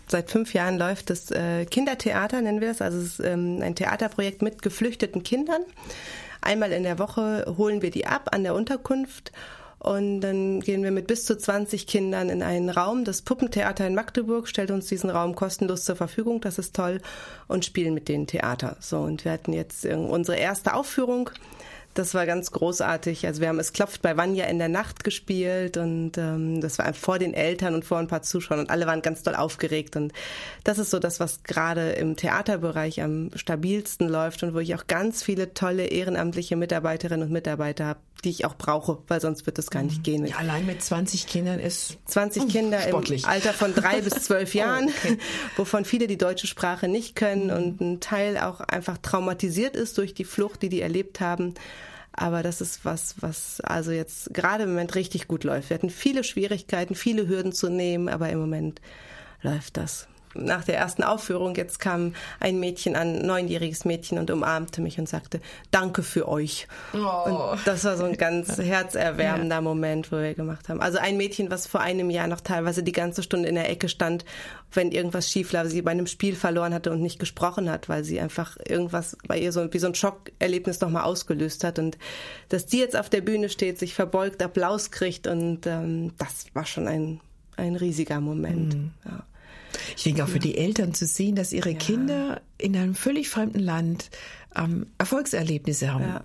seit 0.06 0.30
fünf 0.30 0.54
Jahren 0.54 0.78
läuft 0.78 1.10
das 1.10 1.30
äh, 1.30 1.64
Kindertheater, 1.66 2.40
nennen 2.40 2.60
wir 2.60 2.70
es. 2.70 2.82
Also 2.82 2.98
es 2.98 3.18
ist 3.18 3.20
ähm, 3.20 3.60
ein 3.62 3.74
Theaterprojekt 3.74 4.42
mit 4.42 4.62
geflüchteten 4.62 5.22
Kindern. 5.22 5.62
Einmal 6.40 6.72
in 6.72 6.82
der 6.82 6.98
Woche 6.98 7.54
holen 7.56 7.82
wir 7.82 7.90
die 7.90 8.06
ab 8.06 8.28
an 8.32 8.42
der 8.42 8.54
Unterkunft 8.54 9.32
und 9.84 10.22
dann 10.22 10.60
gehen 10.60 10.82
wir 10.82 10.90
mit 10.90 11.06
bis 11.06 11.26
zu 11.26 11.36
20 11.36 11.86
Kindern 11.86 12.30
in 12.30 12.42
einen 12.42 12.70
Raum. 12.70 13.04
Das 13.04 13.20
Puppentheater 13.20 13.86
in 13.86 13.94
Magdeburg 13.94 14.48
stellt 14.48 14.70
uns 14.70 14.86
diesen 14.86 15.10
Raum 15.10 15.34
kostenlos 15.34 15.84
zur 15.84 15.94
Verfügung. 15.94 16.40
Das 16.40 16.58
ist 16.58 16.74
toll. 16.74 17.02
Und 17.48 17.66
spielen 17.66 17.92
mit 17.92 18.08
denen 18.08 18.26
Theater. 18.26 18.78
So, 18.80 19.00
und 19.00 19.26
wir 19.26 19.32
hatten 19.32 19.52
jetzt 19.52 19.84
unsere 19.84 20.38
erste 20.38 20.72
Aufführung 20.72 21.28
das 21.94 22.12
war 22.12 22.26
ganz 22.26 22.50
großartig. 22.50 23.26
Also 23.26 23.40
wir 23.40 23.48
haben 23.48 23.60
Es 23.60 23.72
klopft 23.72 24.02
bei 24.02 24.16
Vanya 24.16 24.46
in 24.46 24.58
der 24.58 24.68
Nacht 24.68 25.04
gespielt 25.04 25.76
und 25.76 26.18
ähm, 26.18 26.60
das 26.60 26.78
war 26.78 26.92
vor 26.92 27.18
den 27.18 27.34
Eltern 27.34 27.74
und 27.74 27.84
vor 27.84 27.98
ein 27.98 28.08
paar 28.08 28.22
Zuschauern 28.22 28.60
und 28.60 28.70
alle 28.70 28.86
waren 28.86 29.00
ganz 29.00 29.22
doll 29.22 29.36
aufgeregt. 29.36 29.96
Und 29.96 30.12
das 30.64 30.78
ist 30.78 30.90
so 30.90 30.98
das, 30.98 31.20
was 31.20 31.44
gerade 31.44 31.92
im 31.92 32.16
Theaterbereich 32.16 33.00
am 33.00 33.30
stabilsten 33.36 34.08
läuft 34.08 34.42
und 34.42 34.54
wo 34.54 34.58
ich 34.58 34.74
auch 34.74 34.86
ganz 34.88 35.22
viele 35.22 35.54
tolle 35.54 35.86
ehrenamtliche 35.86 36.56
Mitarbeiterinnen 36.56 37.26
und 37.26 37.32
Mitarbeiter 37.32 37.86
habe, 37.86 38.00
die 38.24 38.30
ich 38.30 38.44
auch 38.44 38.56
brauche, 38.56 38.98
weil 39.08 39.20
sonst 39.20 39.46
wird 39.46 39.58
es 39.58 39.70
gar 39.70 39.82
nicht 39.82 39.98
mhm. 39.98 40.02
gehen. 40.02 40.26
Ja, 40.26 40.36
allein 40.36 40.66
mit 40.66 40.82
20 40.82 41.26
Kindern 41.26 41.60
ist 41.60 41.98
20 42.06 42.48
Kinder 42.48 42.80
sportlich. 42.80 43.24
im 43.24 43.28
Alter 43.28 43.52
von 43.52 43.74
drei 43.74 44.00
bis 44.00 44.14
zwölf 44.14 44.50
oh, 44.54 44.58
Jahren, 44.58 44.86
oh, 44.86 44.92
okay. 45.04 45.18
wovon 45.56 45.84
viele 45.84 46.06
die 46.06 46.18
deutsche 46.18 46.46
Sprache 46.46 46.88
nicht 46.88 47.16
können 47.16 47.46
mhm. 47.46 47.52
und 47.52 47.80
ein 47.80 48.00
Teil 48.00 48.38
auch 48.38 48.60
einfach 48.60 48.98
traumatisiert 48.98 49.76
ist 49.76 49.98
durch 49.98 50.14
die 50.14 50.24
Flucht, 50.24 50.62
die 50.62 50.68
die 50.68 50.80
erlebt 50.80 51.20
haben. 51.20 51.54
Aber 52.12 52.42
das 52.42 52.60
ist 52.60 52.84
was, 52.84 53.16
was 53.20 53.60
also 53.60 53.90
jetzt 53.90 54.32
gerade 54.32 54.64
im 54.64 54.70
Moment 54.70 54.94
richtig 54.94 55.26
gut 55.26 55.42
läuft. 55.42 55.70
Wir 55.70 55.74
hatten 55.74 55.90
viele 55.90 56.22
Schwierigkeiten, 56.22 56.94
viele 56.94 57.26
Hürden 57.26 57.52
zu 57.52 57.68
nehmen, 57.68 58.08
aber 58.08 58.30
im 58.30 58.38
Moment 58.38 58.80
läuft 59.42 59.76
das 59.76 60.06
nach 60.34 60.64
der 60.64 60.76
ersten 60.76 61.02
Aufführung, 61.02 61.54
jetzt 61.54 61.78
kam 61.78 62.14
ein 62.40 62.60
Mädchen 62.60 62.96
ein 62.96 63.26
neunjähriges 63.26 63.84
Mädchen 63.84 64.18
und 64.18 64.30
umarmte 64.30 64.80
mich 64.80 64.98
und 64.98 65.08
sagte, 65.08 65.40
danke 65.70 66.02
für 66.02 66.28
euch. 66.28 66.66
Oh. 66.92 67.52
Und 67.52 67.66
das 67.66 67.84
war 67.84 67.96
so 67.96 68.04
ein 68.04 68.16
ganz 68.16 68.58
herzerwärmender 68.58 69.56
ja. 69.56 69.60
Moment, 69.60 70.12
wo 70.12 70.16
wir 70.16 70.34
gemacht 70.34 70.68
haben. 70.68 70.80
Also 70.80 70.98
ein 70.98 71.16
Mädchen, 71.16 71.50
was 71.50 71.66
vor 71.66 71.80
einem 71.80 72.10
Jahr 72.10 72.26
noch 72.26 72.40
teilweise 72.40 72.82
die 72.82 72.92
ganze 72.92 73.22
Stunde 73.22 73.48
in 73.48 73.54
der 73.54 73.70
Ecke 73.70 73.88
stand, 73.88 74.24
wenn 74.72 74.90
irgendwas 74.92 75.30
schief 75.30 75.52
lag, 75.52 75.66
sie 75.66 75.82
bei 75.82 75.92
einem 75.92 76.06
Spiel 76.06 76.34
verloren 76.34 76.74
hatte 76.74 76.90
und 76.90 77.00
nicht 77.00 77.18
gesprochen 77.18 77.70
hat, 77.70 77.88
weil 77.88 78.04
sie 78.04 78.20
einfach 78.20 78.56
irgendwas 78.66 79.16
bei 79.26 79.38
ihr 79.38 79.52
so 79.52 79.72
wie 79.72 79.78
so 79.78 79.86
ein 79.86 79.94
Schockerlebnis 79.94 80.80
nochmal 80.80 81.04
ausgelöst 81.04 81.64
hat. 81.64 81.78
Und 81.78 81.98
dass 82.48 82.66
die 82.66 82.78
jetzt 82.78 82.96
auf 82.96 83.08
der 83.08 83.20
Bühne 83.20 83.48
steht, 83.48 83.78
sich 83.78 83.94
verbeugt, 83.94 84.42
Applaus 84.42 84.90
kriegt 84.90 85.26
und 85.26 85.66
ähm, 85.66 86.12
das 86.18 86.46
war 86.54 86.66
schon 86.66 86.88
ein, 86.88 87.20
ein 87.56 87.76
riesiger 87.76 88.20
Moment. 88.20 88.74
Mhm. 88.74 88.90
Ja. 89.04 89.24
Ich 89.96 90.02
denke 90.02 90.24
auch 90.24 90.28
für 90.28 90.38
die 90.38 90.56
Eltern 90.56 90.94
zu 90.94 91.06
sehen, 91.06 91.36
dass 91.36 91.52
ihre 91.52 91.70
ja. 91.70 91.78
Kinder 91.78 92.40
in 92.58 92.76
einem 92.76 92.94
völlig 92.94 93.28
fremden 93.28 93.60
Land 93.60 94.10
ähm, 94.56 94.86
Erfolgserlebnisse 94.98 95.92
haben, 95.92 96.04
ja. 96.04 96.24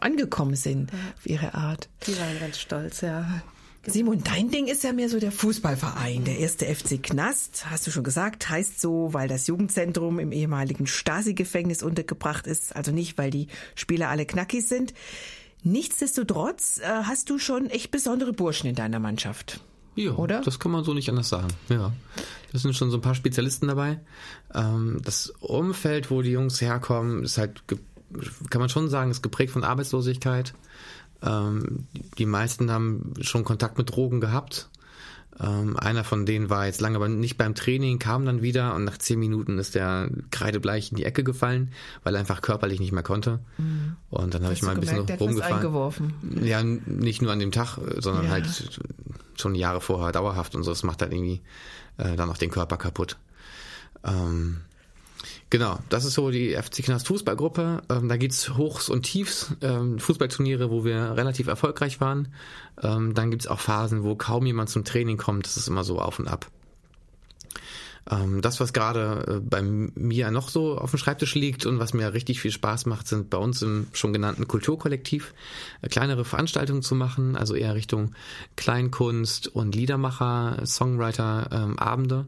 angekommen 0.00 0.56
sind 0.56 0.90
ja. 0.90 0.98
auf 1.16 1.26
ihre 1.26 1.54
Art. 1.54 1.88
Die 2.06 2.18
waren 2.18 2.38
ganz 2.40 2.58
stolz, 2.58 3.00
ja. 3.00 3.42
Simon, 3.88 4.22
dein 4.24 4.50
Ding 4.50 4.66
ist 4.66 4.82
ja 4.82 4.92
mehr 4.92 5.08
so 5.08 5.20
der 5.20 5.30
Fußballverein. 5.30 6.24
Der 6.24 6.38
erste 6.38 6.66
FC 6.66 7.00
Knast, 7.00 7.66
hast 7.70 7.86
du 7.86 7.92
schon 7.92 8.02
gesagt, 8.02 8.48
heißt 8.48 8.80
so, 8.80 9.12
weil 9.12 9.28
das 9.28 9.46
Jugendzentrum 9.46 10.18
im 10.18 10.32
ehemaligen 10.32 10.88
Stasi-Gefängnis 10.88 11.84
untergebracht 11.84 12.48
ist. 12.48 12.74
Also 12.74 12.90
nicht, 12.90 13.16
weil 13.16 13.30
die 13.30 13.46
Spieler 13.76 14.08
alle 14.08 14.26
knackig 14.26 14.66
sind. 14.66 14.92
Nichtsdestotrotz 15.62 16.78
äh, 16.78 16.84
hast 16.84 17.30
du 17.30 17.38
schon 17.38 17.70
echt 17.70 17.90
besondere 17.90 18.32
Burschen 18.32 18.68
in 18.68 18.74
deiner 18.74 18.98
Mannschaft. 18.98 19.60
Ja, 19.94 20.12
oder? 20.12 20.42
Das 20.42 20.58
kann 20.58 20.72
man 20.72 20.84
so 20.84 20.92
nicht 20.92 21.08
anders 21.08 21.28
sagen. 21.28 21.48
Ja, 21.68 21.92
das 22.56 22.62
sind 22.62 22.74
schon 22.74 22.90
so 22.90 22.96
ein 22.96 23.02
paar 23.02 23.14
Spezialisten 23.14 23.68
dabei. 23.68 24.00
Ähm, 24.54 24.98
das 25.04 25.28
Umfeld, 25.40 26.10
wo 26.10 26.22
die 26.22 26.30
Jungs 26.30 26.62
herkommen, 26.62 27.22
ist 27.22 27.36
halt, 27.36 27.62
kann 28.48 28.60
man 28.60 28.70
schon 28.70 28.88
sagen, 28.88 29.10
ist 29.10 29.20
geprägt 29.20 29.52
von 29.52 29.62
Arbeitslosigkeit. 29.62 30.54
Ähm, 31.22 31.86
die 32.16 32.24
meisten 32.24 32.70
haben 32.70 33.12
schon 33.20 33.44
Kontakt 33.44 33.76
mit 33.76 33.94
Drogen 33.94 34.22
gehabt. 34.22 34.70
Ähm, 35.38 35.76
einer 35.76 36.02
von 36.02 36.24
denen 36.24 36.48
war 36.48 36.64
jetzt 36.64 36.80
lange 36.80 36.96
aber 36.96 37.08
nicht 37.08 37.36
beim 37.36 37.54
Training, 37.54 37.98
kam 37.98 38.24
dann 38.24 38.40
wieder 38.40 38.74
und 38.74 38.84
nach 38.84 38.96
zehn 38.96 39.18
Minuten 39.18 39.58
ist 39.58 39.74
der 39.74 40.08
kreidebleich 40.30 40.92
in 40.92 40.96
die 40.96 41.04
Ecke 41.04 41.24
gefallen, 41.24 41.72
weil 42.04 42.14
er 42.14 42.20
einfach 42.20 42.40
körperlich 42.40 42.80
nicht 42.80 42.92
mehr 42.92 43.02
konnte. 43.02 43.40
Mhm. 43.58 43.96
Und 44.08 44.32
dann 44.32 44.44
habe 44.44 44.54
ich 44.54 44.62
mal 44.62 44.70
ein 44.70 44.80
bisschen 44.80 45.04
gemerkt, 45.04 45.20
rumgefahren. 45.20 46.14
Ja, 46.42 46.62
nicht 46.64 47.20
nur 47.20 47.32
an 47.32 47.38
dem 47.38 47.52
Tag, 47.52 47.76
sondern 47.98 48.24
ja. 48.24 48.30
halt 48.30 48.80
schon 49.38 49.54
Jahre 49.54 49.82
vorher 49.82 50.10
dauerhaft 50.10 50.54
und 50.54 50.62
so. 50.62 50.70
Das 50.70 50.84
macht 50.84 51.02
halt 51.02 51.12
irgendwie 51.12 51.42
äh, 51.98 52.16
dann 52.16 52.30
auch 52.30 52.38
den 52.38 52.50
Körper 52.50 52.76
kaputt. 52.76 53.16
Ähm, 54.04 54.62
Genau, 55.48 55.78
das 55.88 56.04
ist 56.04 56.14
so 56.14 56.30
die 56.30 56.54
FC 56.54 56.84
Knast 56.84 57.06
Fußballgruppe. 57.06 57.82
Ähm, 57.88 58.08
da 58.08 58.16
geht's 58.16 58.56
Hochs 58.56 58.88
und 58.88 59.02
Tiefs, 59.04 59.54
ähm, 59.62 59.98
Fußballturniere, 59.98 60.70
wo 60.70 60.84
wir 60.84 61.16
relativ 61.16 61.46
erfolgreich 61.46 62.00
waren. 62.00 62.28
Ähm, 62.82 63.14
dann 63.14 63.30
gibt's 63.30 63.46
auch 63.46 63.60
Phasen, 63.60 64.02
wo 64.02 64.16
kaum 64.16 64.44
jemand 64.46 64.70
zum 64.70 64.84
Training 64.84 65.16
kommt. 65.16 65.46
Das 65.46 65.56
ist 65.56 65.68
immer 65.68 65.84
so 65.84 66.00
auf 66.00 66.18
und 66.18 66.28
ab. 66.28 66.50
Ähm, 68.08 68.40
das, 68.40 68.60
was 68.60 68.72
gerade 68.72 69.36
äh, 69.36 69.40
bei 69.40 69.62
mir 69.62 70.30
noch 70.30 70.48
so 70.48 70.78
auf 70.78 70.90
dem 70.90 70.98
Schreibtisch 70.98 71.34
liegt 71.34 71.66
und 71.66 71.78
was 71.78 71.92
mir 71.92 72.14
richtig 72.14 72.40
viel 72.40 72.52
Spaß 72.52 72.86
macht, 72.86 73.08
sind 73.08 73.30
bei 73.30 73.38
uns 73.38 73.62
im 73.62 73.88
schon 73.92 74.12
genannten 74.12 74.46
Kulturkollektiv 74.46 75.34
äh, 75.82 75.88
kleinere 75.88 76.24
Veranstaltungen 76.24 76.82
zu 76.82 76.94
machen, 76.94 77.36
also 77.36 77.54
eher 77.54 77.74
Richtung 77.74 78.12
Kleinkunst 78.54 79.48
und 79.48 79.74
Liedermacher, 79.74 80.62
Songwriter, 80.64 81.48
ähm, 81.50 81.78
Abende. 81.78 82.26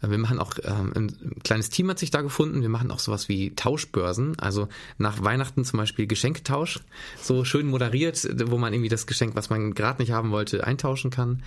Äh, 0.00 0.10
wir 0.10 0.18
machen 0.18 0.38
auch, 0.38 0.54
ähm, 0.64 0.92
ein 0.96 1.36
kleines 1.44 1.68
Team 1.68 1.90
hat 1.90 1.98
sich 1.98 2.10
da 2.10 2.22
gefunden. 2.22 2.62
Wir 2.62 2.70
machen 2.70 2.90
auch 2.90 2.98
sowas 2.98 3.28
wie 3.28 3.54
Tauschbörsen, 3.54 4.38
also 4.38 4.68
nach 4.96 5.22
Weihnachten 5.22 5.64
zum 5.64 5.78
Beispiel 5.78 6.06
Geschenketausch, 6.06 6.80
so 7.20 7.44
schön 7.44 7.66
moderiert, 7.66 8.26
wo 8.50 8.56
man 8.56 8.72
irgendwie 8.72 8.88
das 8.88 9.06
Geschenk, 9.06 9.34
was 9.34 9.50
man 9.50 9.74
gerade 9.74 10.00
nicht 10.00 10.12
haben 10.12 10.30
wollte, 10.30 10.66
eintauschen 10.66 11.10
kann. 11.10 11.42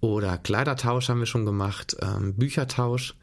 Oder 0.00 0.38
Kleidertausch 0.38 1.08
haben 1.08 1.18
wir 1.18 1.26
schon 1.26 1.44
gemacht, 1.44 1.96
ähm, 2.00 2.34
Büchertausch 2.34 3.14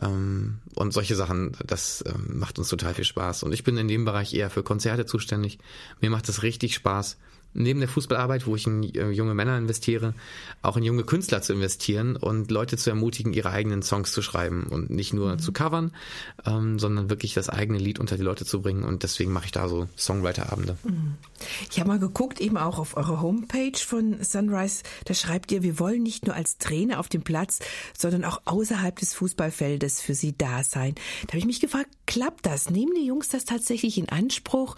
ähm, 0.00 0.58
und 0.74 0.92
solche 0.92 1.16
Sachen. 1.16 1.56
Das 1.66 2.04
ähm, 2.06 2.38
macht 2.38 2.58
uns 2.58 2.68
total 2.68 2.94
viel 2.94 3.04
Spaß. 3.04 3.42
Und 3.42 3.52
ich 3.52 3.64
bin 3.64 3.76
in 3.76 3.88
dem 3.88 4.04
Bereich 4.04 4.32
eher 4.32 4.50
für 4.50 4.62
Konzerte 4.62 5.04
zuständig. 5.04 5.58
Mir 6.00 6.10
macht 6.10 6.28
es 6.28 6.42
richtig 6.42 6.74
Spaß, 6.74 7.18
neben 7.54 7.80
der 7.80 7.88
Fußballarbeit, 7.88 8.46
wo 8.46 8.56
ich 8.56 8.66
in 8.66 8.82
äh, 8.82 9.10
junge 9.10 9.34
Männer 9.34 9.58
investiere, 9.58 10.14
auch 10.62 10.76
in 10.76 10.84
junge 10.84 11.04
Künstler 11.04 11.42
zu 11.42 11.52
investieren 11.52 12.16
und 12.16 12.50
Leute 12.50 12.76
zu 12.76 12.90
ermutigen, 12.90 13.32
ihre 13.32 13.50
eigenen 13.50 13.82
Songs 13.82 14.12
zu 14.12 14.22
schreiben 14.22 14.64
und 14.64 14.90
nicht 14.90 15.12
nur 15.12 15.34
mhm. 15.34 15.38
zu 15.38 15.52
covern, 15.52 15.92
ähm, 16.46 16.78
sondern 16.78 17.10
wirklich 17.10 17.34
das 17.34 17.48
eigene 17.48 17.78
Lied 17.78 17.98
unter 17.98 18.16
die 18.16 18.22
Leute 18.22 18.44
zu 18.44 18.62
bringen. 18.62 18.84
Und 18.84 19.02
deswegen 19.02 19.32
mache 19.32 19.46
ich 19.46 19.52
da 19.52 19.68
so 19.68 19.88
Songwriter-Abende. 19.96 20.76
Mhm. 20.84 21.14
Ich 21.70 21.78
habe 21.78 21.88
mal 21.88 21.98
geguckt, 21.98 22.40
eben 22.40 22.56
auch 22.56 22.78
auf 22.78 22.96
eurer 22.96 23.20
Homepage 23.20 23.78
von 23.78 24.22
Sunrise, 24.22 24.82
da 25.04 25.14
schreibt 25.14 25.52
ihr, 25.52 25.62
wir 25.62 25.78
wollen 25.78 26.02
nicht 26.02 26.26
nur 26.26 26.34
als 26.34 26.58
Trainer 26.58 27.00
auf 27.00 27.08
dem 27.08 27.22
Platz, 27.22 27.58
sondern 27.96 28.24
auch 28.24 28.42
außerhalb 28.44 28.98
des 28.98 29.14
Fußballfeldes 29.14 30.00
für 30.00 30.14
sie 30.14 30.36
da 30.36 30.64
sein. 30.64 30.94
Da 31.22 31.28
habe 31.28 31.38
ich 31.38 31.46
mich 31.46 31.60
gefragt, 31.60 31.88
klappt 32.06 32.46
das? 32.46 32.70
Nehmen 32.70 32.94
die 32.94 33.06
Jungs 33.06 33.28
das 33.28 33.44
tatsächlich 33.44 33.98
in 33.98 34.08
Anspruch, 34.08 34.76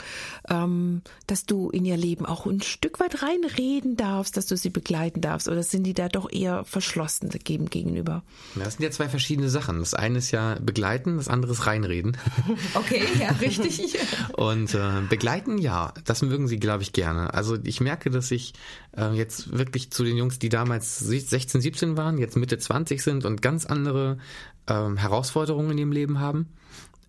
ähm, 0.49 1.03
dass 1.27 1.47
du 1.47 1.71
in 1.71 1.85
ihr 1.85 1.97
Leben 1.97 2.27
auch 2.27 2.47
ein 2.47 2.64
Stück 2.65 3.01
weit 3.01 3.23
reinreden 3.23 3.97
darfst, 3.97 4.37
dass 4.37 4.47
du 4.47 4.57
sie 4.57 4.71
begleiten 4.71 5.21
darfst? 5.21 5.49
Oder 5.49 5.63
sind 5.63 5.85
die 5.85 5.95
da 5.95 6.09
doch 6.09 6.31
eher 6.33 6.65
verschlossen 6.65 7.31
gegen, 7.45 7.67
gegenüber? 7.67 8.23
Das 8.55 8.75
sind 8.75 8.83
ja 8.83 8.91
zwei 8.91 9.09
verschiedene 9.09 9.49
Sachen. 9.49 9.79
Das 9.79 9.95
eine 9.95 10.19
ist 10.19 10.31
ja 10.31 10.57
begleiten, 10.61 11.17
das 11.17 11.29
andere 11.29 11.53
ist 11.53 11.67
reinreden. 11.67 12.17
Okay, 12.75 13.03
ja, 13.21 13.31
richtig. 13.41 13.97
Und 14.37 14.75
äh, 14.75 15.03
begleiten, 15.09 15.59
ja, 15.59 15.93
das 16.05 16.23
mögen 16.23 16.49
sie, 16.49 16.59
glaube 16.59 16.83
ich, 16.83 16.93
gerne. 16.93 17.33
Also 17.35 17.57
ich 17.63 17.81
merke, 17.81 18.11
dass 18.11 18.31
ich 18.31 18.55
äh, 18.97 19.13
jetzt 19.13 19.57
wirklich 19.57 19.91
zu 19.91 20.03
den 20.03 20.17
Jungs, 20.17 20.39
die 20.39 20.49
damals 20.49 20.99
16, 20.99 21.61
17 21.61 21.97
waren, 21.97 22.19
jetzt 22.19 22.37
Mitte 22.37 22.59
20 22.59 23.03
sind 23.03 23.25
und 23.25 23.43
ganz 23.43 23.67
andere 23.67 24.19
ähm, 24.67 24.97
Herausforderungen 24.97 25.73
in 25.73 25.79
ihrem 25.79 25.93
Leben 25.93 26.21
haben 26.21 26.49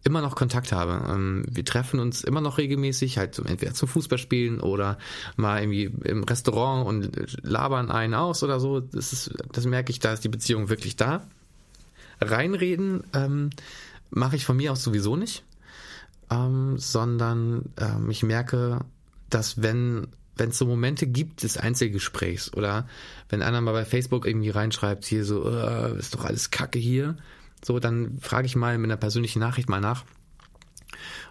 immer 0.06 0.22
noch 0.22 0.36
Kontakt 0.36 0.72
habe. 0.72 1.12
Ähm, 1.12 1.44
wir 1.50 1.66
treffen 1.66 2.00
uns 2.00 2.24
immer 2.24 2.40
noch 2.40 2.58
regelmäßig, 2.58 3.18
halt 3.18 3.38
entweder 3.40 3.74
zum 3.74 3.90
Fußballspielen 3.90 4.62
oder 4.62 4.98
mal 5.36 5.62
irgendwie 5.62 5.92
im 6.08 6.24
Restaurant 6.24 6.88
und 6.88 7.38
labern 7.42 7.92
einen 7.92 8.14
aus 8.14 8.44
oder 8.44 8.60
so. 8.60 8.80
Das 8.80 9.12
ist, 9.12 9.34
das 9.52 9.66
merke 9.66 9.92
ich, 9.92 10.00
da 10.00 10.14
ist 10.14 10.24
die 10.24 10.30
Beziehung 10.30 10.70
wirklich 10.70 10.96
da. 10.96 11.28
Reinreden 12.22 13.04
ähm, 13.14 13.50
mache 14.12 14.36
ich 14.36 14.46
von 14.46 14.56
mir 14.56 14.72
aus 14.72 14.84
sowieso 14.84 15.16
nicht, 15.16 15.44
ähm, 16.30 16.78
sondern 16.78 17.74
ähm, 17.78 18.10
ich 18.10 18.24
merke, 18.24 18.80
dass 19.30 19.62
wenn 19.62 20.08
wenn 20.38 20.50
es 20.50 20.58
so 20.58 20.66
Momente 20.66 21.08
gibt 21.08 21.44
des 21.44 21.58
Einzelgesprächs 21.58 22.54
oder 22.54 22.88
wenn 23.30 23.42
einer 23.42 23.62
mal 23.62 23.72
bei 23.72 23.86
Facebook 23.86 24.28
irgendwie 24.28 24.50
reinschreibt, 24.50 25.06
hier 25.06 25.24
so, 25.24 25.50
äh, 25.50 25.98
ist 25.98 26.14
doch 26.14 26.26
alles 26.26 26.52
Kacke 26.52 26.78
hier, 26.78 27.16
so, 27.66 27.80
dann 27.80 28.20
frage 28.20 28.46
ich 28.46 28.56
mal 28.56 28.78
mit 28.78 28.90
einer 28.90 28.98
persönlichen 28.98 29.40
Nachricht 29.40 29.70
mal 29.70 29.82
nach. 29.82 30.06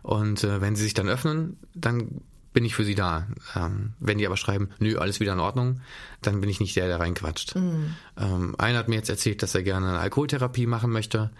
Und 0.02 0.44
äh, 0.44 0.60
wenn 0.60 0.76
sie 0.76 0.82
sich 0.82 0.94
dann 0.94 1.08
öffnen, 1.08 1.56
dann 1.74 2.20
bin 2.52 2.64
ich 2.64 2.74
für 2.74 2.84
sie 2.84 2.94
da. 2.94 3.26
Ähm, 3.54 3.94
wenn 3.98 4.18
die 4.18 4.26
aber 4.26 4.36
schreiben, 4.36 4.70
nö, 4.78 4.96
alles 4.96 5.20
wieder 5.20 5.32
in 5.32 5.40
Ordnung, 5.40 5.80
dann 6.22 6.40
bin 6.40 6.48
ich 6.48 6.60
nicht 6.60 6.76
der, 6.76 6.86
der 6.86 7.00
reinquatscht. 7.00 7.56
Mhm. 7.56 7.94
Ähm, 8.16 8.54
einer 8.58 8.78
hat 8.78 8.88
mir 8.88 8.94
jetzt 8.94 9.10
erzählt, 9.10 9.42
dass 9.42 9.54
er 9.54 9.62
gerne 9.62 9.88
eine 9.88 9.98
Alkoholtherapie 9.98 10.66
machen 10.66 10.90
möchte. 10.90 11.30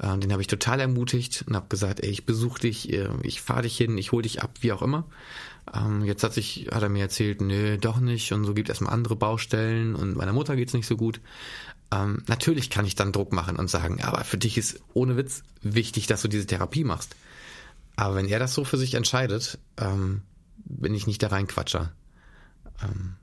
Ähm, 0.00 0.20
den 0.20 0.32
habe 0.32 0.42
ich 0.42 0.48
total 0.48 0.80
ermutigt 0.80 1.44
und 1.46 1.56
habe 1.56 1.66
gesagt, 1.68 2.00
ey, 2.00 2.10
ich 2.10 2.24
besuche 2.24 2.60
dich, 2.60 2.92
äh, 2.92 3.08
ich 3.22 3.40
fahre 3.40 3.62
dich 3.62 3.76
hin, 3.76 3.98
ich 3.98 4.12
hole 4.12 4.22
dich 4.22 4.42
ab, 4.42 4.50
wie 4.60 4.72
auch 4.72 4.82
immer. 4.82 5.04
Ähm, 5.74 6.04
jetzt 6.04 6.22
hat 6.22 6.34
sich, 6.34 6.68
hat 6.72 6.82
er 6.82 6.88
mir 6.88 7.02
erzählt, 7.02 7.40
nö, 7.40 7.76
doch 7.76 7.98
nicht 7.98 8.32
und 8.32 8.44
so 8.44 8.54
gibt 8.54 8.68
es 8.68 8.74
erstmal 8.74 8.94
andere 8.94 9.16
Baustellen 9.16 9.94
und 9.94 10.16
meiner 10.16 10.32
Mutter 10.32 10.56
geht's 10.56 10.72
nicht 10.72 10.86
so 10.86 10.96
gut. 10.96 11.20
Ähm, 11.92 12.22
natürlich 12.28 12.70
kann 12.70 12.86
ich 12.86 12.94
dann 12.94 13.12
Druck 13.12 13.32
machen 13.32 13.56
und 13.56 13.68
sagen, 13.68 14.00
aber 14.02 14.24
für 14.24 14.38
dich 14.38 14.56
ist 14.56 14.80
ohne 14.94 15.16
Witz 15.16 15.42
wichtig, 15.62 16.06
dass 16.06 16.22
du 16.22 16.28
diese 16.28 16.46
Therapie 16.46 16.84
machst. 16.84 17.16
Aber 17.96 18.14
wenn 18.14 18.28
er 18.28 18.38
das 18.38 18.54
so 18.54 18.64
für 18.64 18.78
sich 18.78 18.94
entscheidet, 18.94 19.58
ähm, 19.76 20.22
bin 20.64 20.94
ich 20.94 21.06
nicht 21.06 21.22
der 21.22 21.32
Reinquatscher. 21.32 21.92
Ähm, 22.82 23.16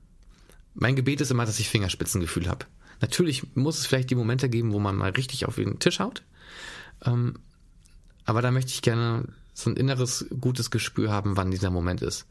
mein 0.74 0.96
Gebet 0.96 1.20
ist 1.20 1.30
immer, 1.30 1.46
dass 1.46 1.58
ich 1.58 1.68
Fingerspitzengefühl 1.68 2.48
habe. 2.48 2.66
Natürlich 3.00 3.56
muss 3.56 3.78
es 3.78 3.86
vielleicht 3.86 4.10
die 4.10 4.14
Momente 4.14 4.48
geben, 4.48 4.72
wo 4.72 4.78
man 4.78 4.96
mal 4.96 5.10
richtig 5.10 5.46
auf 5.46 5.56
den 5.56 5.78
Tisch 5.78 6.00
haut. 6.00 6.22
Ähm, 7.04 7.34
aber 8.24 8.42
da 8.42 8.50
möchte 8.50 8.72
ich 8.72 8.82
gerne 8.82 9.24
so 9.54 9.70
ein 9.70 9.76
inneres 9.76 10.26
gutes 10.38 10.70
Gespür 10.70 11.10
haben, 11.10 11.36
wann 11.36 11.50
dieser 11.50 11.70
Moment 11.70 12.02
ist. 12.02 12.26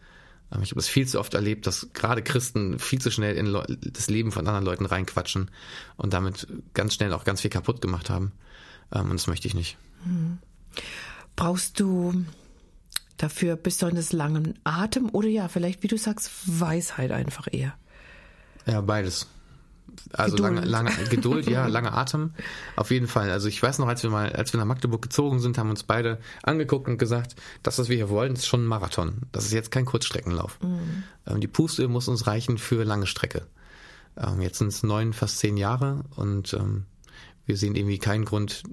Ähm, 0.53 0.61
ich 0.61 0.71
habe 0.71 0.79
es 0.79 0.87
viel 0.87 1.07
zu 1.07 1.19
oft 1.19 1.33
erlebt, 1.33 1.67
dass 1.67 1.89
gerade 1.93 2.23
Christen 2.23 2.79
viel 2.79 2.99
zu 2.99 3.11
schnell 3.11 3.35
in 3.35 3.57
das 3.81 4.09
Leben 4.09 4.31
von 4.31 4.47
anderen 4.47 4.65
Leuten 4.65 4.85
reinquatschen 4.85 5.51
und 5.95 6.13
damit 6.13 6.47
ganz 6.73 6.93
schnell 6.93 7.13
auch 7.13 7.23
ganz 7.23 7.41
viel 7.41 7.51
kaputt 7.51 7.81
gemacht 7.81 8.09
haben. 8.09 8.31
Ähm, 8.91 9.11
und 9.11 9.13
das 9.13 9.27
möchte 9.27 9.47
ich 9.47 9.53
nicht. 9.53 9.77
Hm. 10.03 10.39
Brauchst 11.35 11.79
du 11.79 12.25
dafür 13.17 13.55
besonders 13.55 14.13
langen 14.13 14.57
Atem 14.63 15.09
oder 15.09 15.27
ja, 15.27 15.47
vielleicht, 15.47 15.83
wie 15.83 15.87
du 15.87 15.97
sagst, 15.97 16.31
Weisheit 16.45 17.11
einfach 17.11 17.47
eher? 17.51 17.73
Ja, 18.65 18.81
beides. 18.81 19.27
Also 20.13 20.35
Geduld. 20.35 20.65
lange, 20.65 20.67
lange 20.67 21.09
Geduld, 21.09 21.47
ja, 21.47 21.67
langer 21.67 21.93
Atem, 21.93 22.31
auf 22.75 22.91
jeden 22.91 23.07
Fall. 23.07 23.29
Also 23.31 23.47
ich 23.47 23.61
weiß 23.61 23.79
noch, 23.79 23.87
als 23.87 24.03
wir 24.03 24.09
mal, 24.09 24.31
als 24.33 24.53
wir 24.53 24.59
nach 24.59 24.65
Magdeburg 24.65 25.01
gezogen 25.01 25.39
sind, 25.39 25.57
haben 25.57 25.69
uns 25.69 25.83
beide 25.83 26.19
angeguckt 26.43 26.87
und 26.87 26.97
gesagt, 26.97 27.35
das, 27.63 27.79
was 27.79 27.89
wir 27.89 27.95
hier 27.95 28.09
wollen, 28.09 28.33
ist 28.33 28.47
schon 28.47 28.63
ein 28.63 28.67
Marathon. 28.67 29.21
Das 29.31 29.45
ist 29.45 29.53
jetzt 29.53 29.71
kein 29.71 29.85
Kurzstreckenlauf. 29.85 30.59
Mhm. 30.61 31.03
Ähm, 31.25 31.41
die 31.41 31.47
Puste 31.47 31.87
muss 31.87 32.07
uns 32.07 32.27
reichen 32.27 32.57
für 32.57 32.83
lange 32.83 33.07
Strecke. 33.07 33.47
Ähm, 34.15 34.41
jetzt 34.41 34.57
sind 34.59 34.69
es 34.69 34.83
neun, 34.83 35.13
fast 35.13 35.39
zehn 35.39 35.57
Jahre 35.57 36.03
und 36.15 36.53
ähm, 36.53 36.85
wir 37.45 37.57
sehen 37.57 37.75
irgendwie 37.75 37.99
keinen 37.99 38.25
Grund 38.25 38.63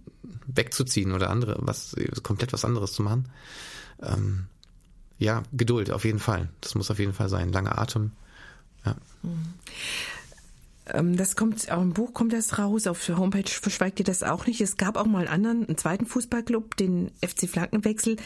wegzuziehen 0.47 1.13
oder 1.13 1.31
andere, 1.31 1.57
was 1.61 1.95
komplett 2.23 2.53
was 2.53 2.65
anderes 2.65 2.93
zu 2.93 3.03
machen. 3.03 3.29
Ja, 5.19 5.43
Geduld 5.53 5.91
auf 5.91 6.05
jeden 6.05 6.19
Fall. 6.19 6.49
Das 6.61 6.75
muss 6.75 6.91
auf 6.91 6.99
jeden 6.99 7.13
Fall 7.13 7.29
sein. 7.29 7.53
Langer 7.53 7.79
Atem. 7.79 8.13
Ja. 8.85 8.97
Mhm. 9.23 9.55
Ähm, 10.93 11.17
das 11.17 11.37
kommt 11.37 11.71
auch 11.71 11.83
im 11.83 11.93
Buch 11.93 12.13
kommt 12.13 12.33
das 12.33 12.59
raus. 12.59 12.87
Auf 12.87 13.05
der 13.05 13.19
Homepage 13.19 13.49
verschweigt 13.49 14.01
ihr 14.01 14.05
das 14.05 14.23
auch 14.23 14.47
nicht. 14.47 14.61
Es 14.61 14.77
gab 14.77 14.97
auch 14.97 15.07
mal 15.07 15.21
einen 15.21 15.29
anderen, 15.29 15.67
einen 15.67 15.79
zweiten 15.79 16.07
Fußballclub, 16.07 16.77
den 16.77 17.11
FC 17.21 17.49
Flankenwechsel. 17.49 18.17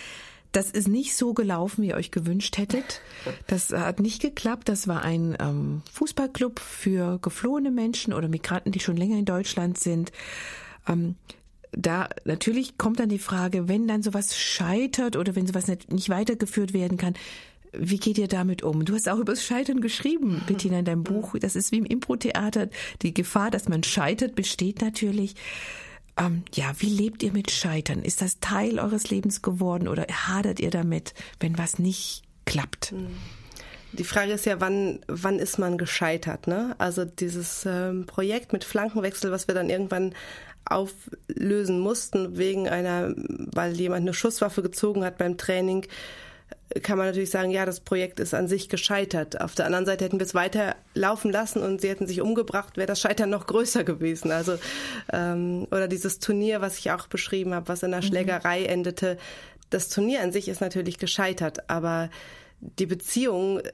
Das 0.52 0.70
ist 0.70 0.88
nicht 0.88 1.14
so 1.14 1.34
gelaufen, 1.34 1.82
wie 1.82 1.88
ihr 1.88 1.96
euch 1.96 2.10
gewünscht 2.10 2.56
hättet. 2.56 3.02
Das 3.46 3.70
hat 3.70 4.00
nicht 4.00 4.22
geklappt. 4.22 4.68
Das 4.68 4.88
war 4.88 5.02
ein 5.02 5.36
ähm, 5.40 5.82
Fußballclub 5.92 6.58
für 6.58 7.18
geflohene 7.20 7.70
Menschen 7.70 8.14
oder 8.14 8.28
Migranten, 8.28 8.72
die 8.72 8.80
schon 8.80 8.96
länger 8.96 9.18
in 9.18 9.26
Deutschland 9.26 9.78
sind. 9.78 10.10
Ähm, 10.88 11.16
da 11.72 12.08
natürlich 12.24 12.78
kommt 12.78 12.98
dann 12.98 13.10
die 13.10 13.18
Frage, 13.18 13.68
wenn 13.68 13.86
dann 13.86 14.02
sowas 14.02 14.36
scheitert 14.38 15.16
oder 15.16 15.36
wenn 15.36 15.46
sowas 15.46 15.68
nicht, 15.68 15.92
nicht 15.92 16.08
weitergeführt 16.08 16.72
werden 16.72 16.96
kann, 16.96 17.14
wie 17.72 17.98
geht 17.98 18.18
ihr 18.18 18.28
damit 18.28 18.62
um? 18.62 18.84
Du 18.84 18.94
hast 18.94 19.08
auch 19.08 19.18
über 19.18 19.32
das 19.32 19.44
Scheitern 19.44 19.80
geschrieben, 19.80 20.42
Bettina, 20.46 20.78
in 20.78 20.84
deinem 20.84 21.04
Buch. 21.04 21.34
Das 21.40 21.56
ist 21.56 21.72
wie 21.72 21.78
im 21.78 21.84
Impro-Theater. 21.84 22.68
Die 23.02 23.14
Gefahr, 23.14 23.50
dass 23.50 23.68
man 23.68 23.82
scheitert, 23.82 24.34
besteht 24.34 24.80
natürlich. 24.80 25.34
Ähm, 26.18 26.42
ja, 26.54 26.72
wie 26.78 26.88
lebt 26.88 27.22
ihr 27.22 27.32
mit 27.32 27.50
Scheitern? 27.50 28.02
Ist 28.02 28.22
das 28.22 28.40
Teil 28.40 28.78
eures 28.78 29.10
Lebens 29.10 29.42
geworden 29.42 29.88
oder 29.88 30.06
hadert 30.10 30.60
ihr 30.60 30.70
damit, 30.70 31.14
wenn 31.40 31.58
was 31.58 31.78
nicht 31.78 32.22
klappt? 32.44 32.90
Hm. 32.90 33.08
die 33.92 34.04
Frage 34.04 34.32
ist 34.32 34.46
ja, 34.46 34.60
wann, 34.60 35.00
wann 35.06 35.38
ist 35.38 35.58
man 35.58 35.78
gescheitert? 35.78 36.46
Ne? 36.46 36.74
Also 36.78 37.04
dieses 37.04 37.64
ähm, 37.66 38.06
Projekt 38.06 38.52
mit 38.52 38.64
Flankenwechsel, 38.64 39.30
was 39.30 39.46
wir 39.46 39.54
dann 39.54 39.70
irgendwann 39.70 40.14
auflösen 40.64 41.80
mussten 41.80 42.36
wegen 42.36 42.68
einer, 42.68 43.14
weil 43.16 43.78
jemand 43.78 44.02
eine 44.02 44.14
Schusswaffe 44.14 44.62
gezogen 44.62 45.04
hat 45.04 45.18
beim 45.18 45.38
Training, 45.38 45.86
kann 46.82 46.98
man 46.98 47.06
natürlich 47.06 47.30
sagen, 47.30 47.50
ja, 47.50 47.64
das 47.64 47.80
Projekt 47.80 48.20
ist 48.20 48.34
an 48.34 48.46
sich 48.46 48.68
gescheitert. 48.68 49.40
Auf 49.40 49.54
der 49.54 49.66
anderen 49.66 49.86
Seite 49.86 50.04
hätten 50.04 50.18
wir 50.18 50.26
es 50.26 50.34
weiter 50.34 50.76
laufen 50.94 51.32
lassen 51.32 51.62
und 51.62 51.80
sie 51.80 51.88
hätten 51.88 52.06
sich 52.06 52.20
umgebracht, 52.20 52.76
wäre 52.76 52.86
das 52.86 53.00
Scheitern 53.00 53.30
noch 53.30 53.46
größer 53.46 53.84
gewesen. 53.84 54.30
Also 54.30 54.58
ähm, 55.12 55.66
oder 55.70 55.88
dieses 55.88 56.18
Turnier, 56.18 56.60
was 56.60 56.78
ich 56.78 56.90
auch 56.90 57.06
beschrieben 57.06 57.54
habe, 57.54 57.68
was 57.68 57.82
in 57.82 57.90
der 57.90 58.02
mhm. 58.02 58.06
Schlägerei 58.06 58.64
endete. 58.64 59.16
Das 59.70 59.88
Turnier 59.88 60.22
an 60.22 60.32
sich 60.32 60.48
ist 60.48 60.60
natürlich 60.60 60.98
gescheitert, 60.98 61.70
aber 61.70 62.10
die 62.60 62.86
Beziehung 62.86 63.60
äh, 63.60 63.70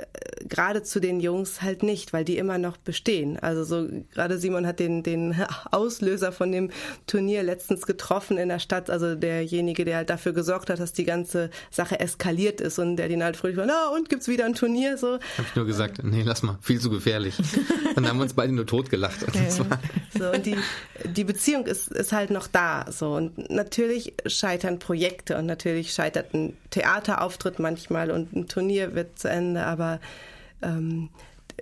gerade 0.46 0.82
zu 0.82 1.00
den 1.00 1.20
Jungs 1.20 1.62
halt 1.62 1.82
nicht, 1.82 2.12
weil 2.12 2.24
die 2.24 2.36
immer 2.36 2.58
noch 2.58 2.76
bestehen. 2.76 3.38
Also 3.38 3.64
so 3.64 3.88
gerade 4.12 4.38
Simon 4.38 4.66
hat 4.66 4.78
den 4.78 5.02
den 5.02 5.34
Auslöser 5.70 6.32
von 6.32 6.52
dem 6.52 6.70
Turnier 7.06 7.42
letztens 7.42 7.86
getroffen 7.86 8.36
in 8.36 8.48
der 8.48 8.58
Stadt, 8.58 8.90
also 8.90 9.14
derjenige, 9.14 9.84
der 9.84 9.98
halt 9.98 10.10
dafür 10.10 10.32
gesorgt 10.32 10.68
hat, 10.68 10.80
dass 10.80 10.92
die 10.92 11.04
ganze 11.04 11.50
Sache 11.70 11.98
eskaliert 11.98 12.60
ist 12.60 12.78
und 12.78 12.96
der 12.96 13.08
den 13.08 13.24
halt 13.24 13.36
fröhlich 13.36 13.56
war, 13.56 13.66
na 13.66 13.88
und 13.88 14.10
gibt's 14.10 14.28
wieder 14.28 14.44
ein 14.44 14.54
Turnier 14.54 14.98
so. 14.98 15.14
Hab 15.38 15.46
ich 15.46 15.56
nur 15.56 15.64
gesagt, 15.64 16.02
nee, 16.04 16.22
lass 16.22 16.42
mal, 16.42 16.58
viel 16.60 16.80
zu 16.80 16.90
gefährlich. 16.90 17.38
und 17.88 17.96
dann 17.96 18.08
haben 18.08 18.18
wir 18.18 18.24
uns 18.24 18.34
beide 18.34 18.52
nur 18.52 18.66
totgelacht. 18.66 19.22
Und 19.22 19.34
ja. 19.34 19.50
so 19.50 20.30
und 20.30 20.44
die 20.44 20.56
die 21.04 21.24
Beziehung 21.24 21.66
ist 21.66 21.88
ist 21.88 22.12
halt 22.12 22.30
noch 22.30 22.48
da 22.48 22.86
so 22.90 23.14
und 23.14 23.50
natürlich 23.50 24.12
scheitern 24.26 24.78
Projekte 24.78 25.38
und 25.38 25.46
natürlich 25.46 25.92
scheitert 25.94 26.34
ein 26.34 26.56
Theaterauftritt 26.70 27.58
manchmal 27.58 28.10
und 28.10 28.34
ein 28.34 28.46
Turnier 28.46 28.73
Turnier 28.74 28.94
wird 28.94 29.18
zu 29.18 29.28
Ende, 29.28 29.64
aber 29.64 30.00
ähm, 30.62 31.10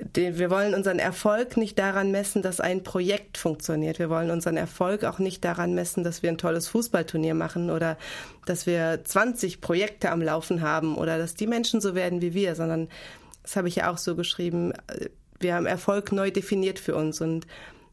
den, 0.01 0.39
wir 0.39 0.49
wollen 0.51 0.75
unseren 0.75 0.99
Erfolg 0.99 1.59
nicht 1.59 1.79
daran 1.79 2.11
messen, 2.11 2.41
dass 2.41 2.61
ein 2.61 2.83
Projekt 2.83 3.37
funktioniert. 3.37 3.99
Wir 3.99 4.09
wollen 4.09 4.31
unseren 4.31 4.57
Erfolg 4.57 5.05
auch 5.05 5.19
nicht 5.19 5.45
daran 5.45 5.75
messen, 5.75 6.03
dass 6.03 6.23
wir 6.23 6.31
ein 6.31 6.39
tolles 6.39 6.69
Fußballturnier 6.69 7.35
machen 7.35 7.71
oder 7.71 7.99
dass 8.47 8.67
wir 8.67 9.01
20 9.05 9.61
Projekte 9.61 10.11
am 10.11 10.23
Laufen 10.23 10.63
haben 10.63 10.97
oder 10.97 11.19
dass 11.19 11.35
die 11.35 11.47
Menschen 11.47 11.83
so 11.83 11.95
werden 11.95 12.23
wie 12.23 12.33
wir, 12.33 12.55
sondern 12.55 12.89
das 13.43 13.57
habe 13.57 13.69
ich 13.69 13.77
ja 13.77 13.93
auch 13.93 13.99
so 13.99 14.17
geschrieben. 14.17 14.73
Wir 15.41 15.55
haben 15.55 15.67
Erfolg 15.67 16.13
neu 16.13 16.31
definiert 16.31 16.79
für 16.79 16.95
uns 16.95 17.21
und 17.21 17.47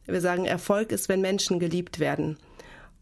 wir 0.05 0.21
sagen, 0.21 0.45
Erfolg 0.45 0.93
ist, 0.93 1.09
wenn 1.09 1.21
Menschen 1.21 1.59
geliebt 1.59 1.99
werden. 1.99 2.37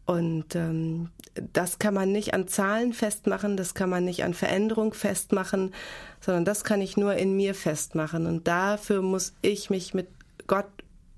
Und 0.08 0.56
ähm, 0.56 1.10
das 1.54 1.80
kann 1.80 1.94
man 1.94 2.14
nicht 2.14 2.34
an 2.34 2.48
Zahlen 2.48 2.94
festmachen, 2.94 3.58
das 3.58 3.76
kann 3.76 3.90
man 3.90 4.06
nicht 4.06 4.24
an 4.24 4.34
Veränderung 4.34 4.94
festmachen, 4.94 5.74
sondern 6.22 6.46
das 6.46 6.64
kann 6.64 6.82
ich 6.82 6.96
nur 6.96 7.16
in 7.16 7.36
mir 7.36 7.54
festmachen. 7.54 8.26
Und 8.26 8.48
dafür 8.48 9.02
muss 9.02 9.34
ich 9.42 9.70
mich 9.70 9.94
mit 9.94 10.08
Gott 10.48 10.70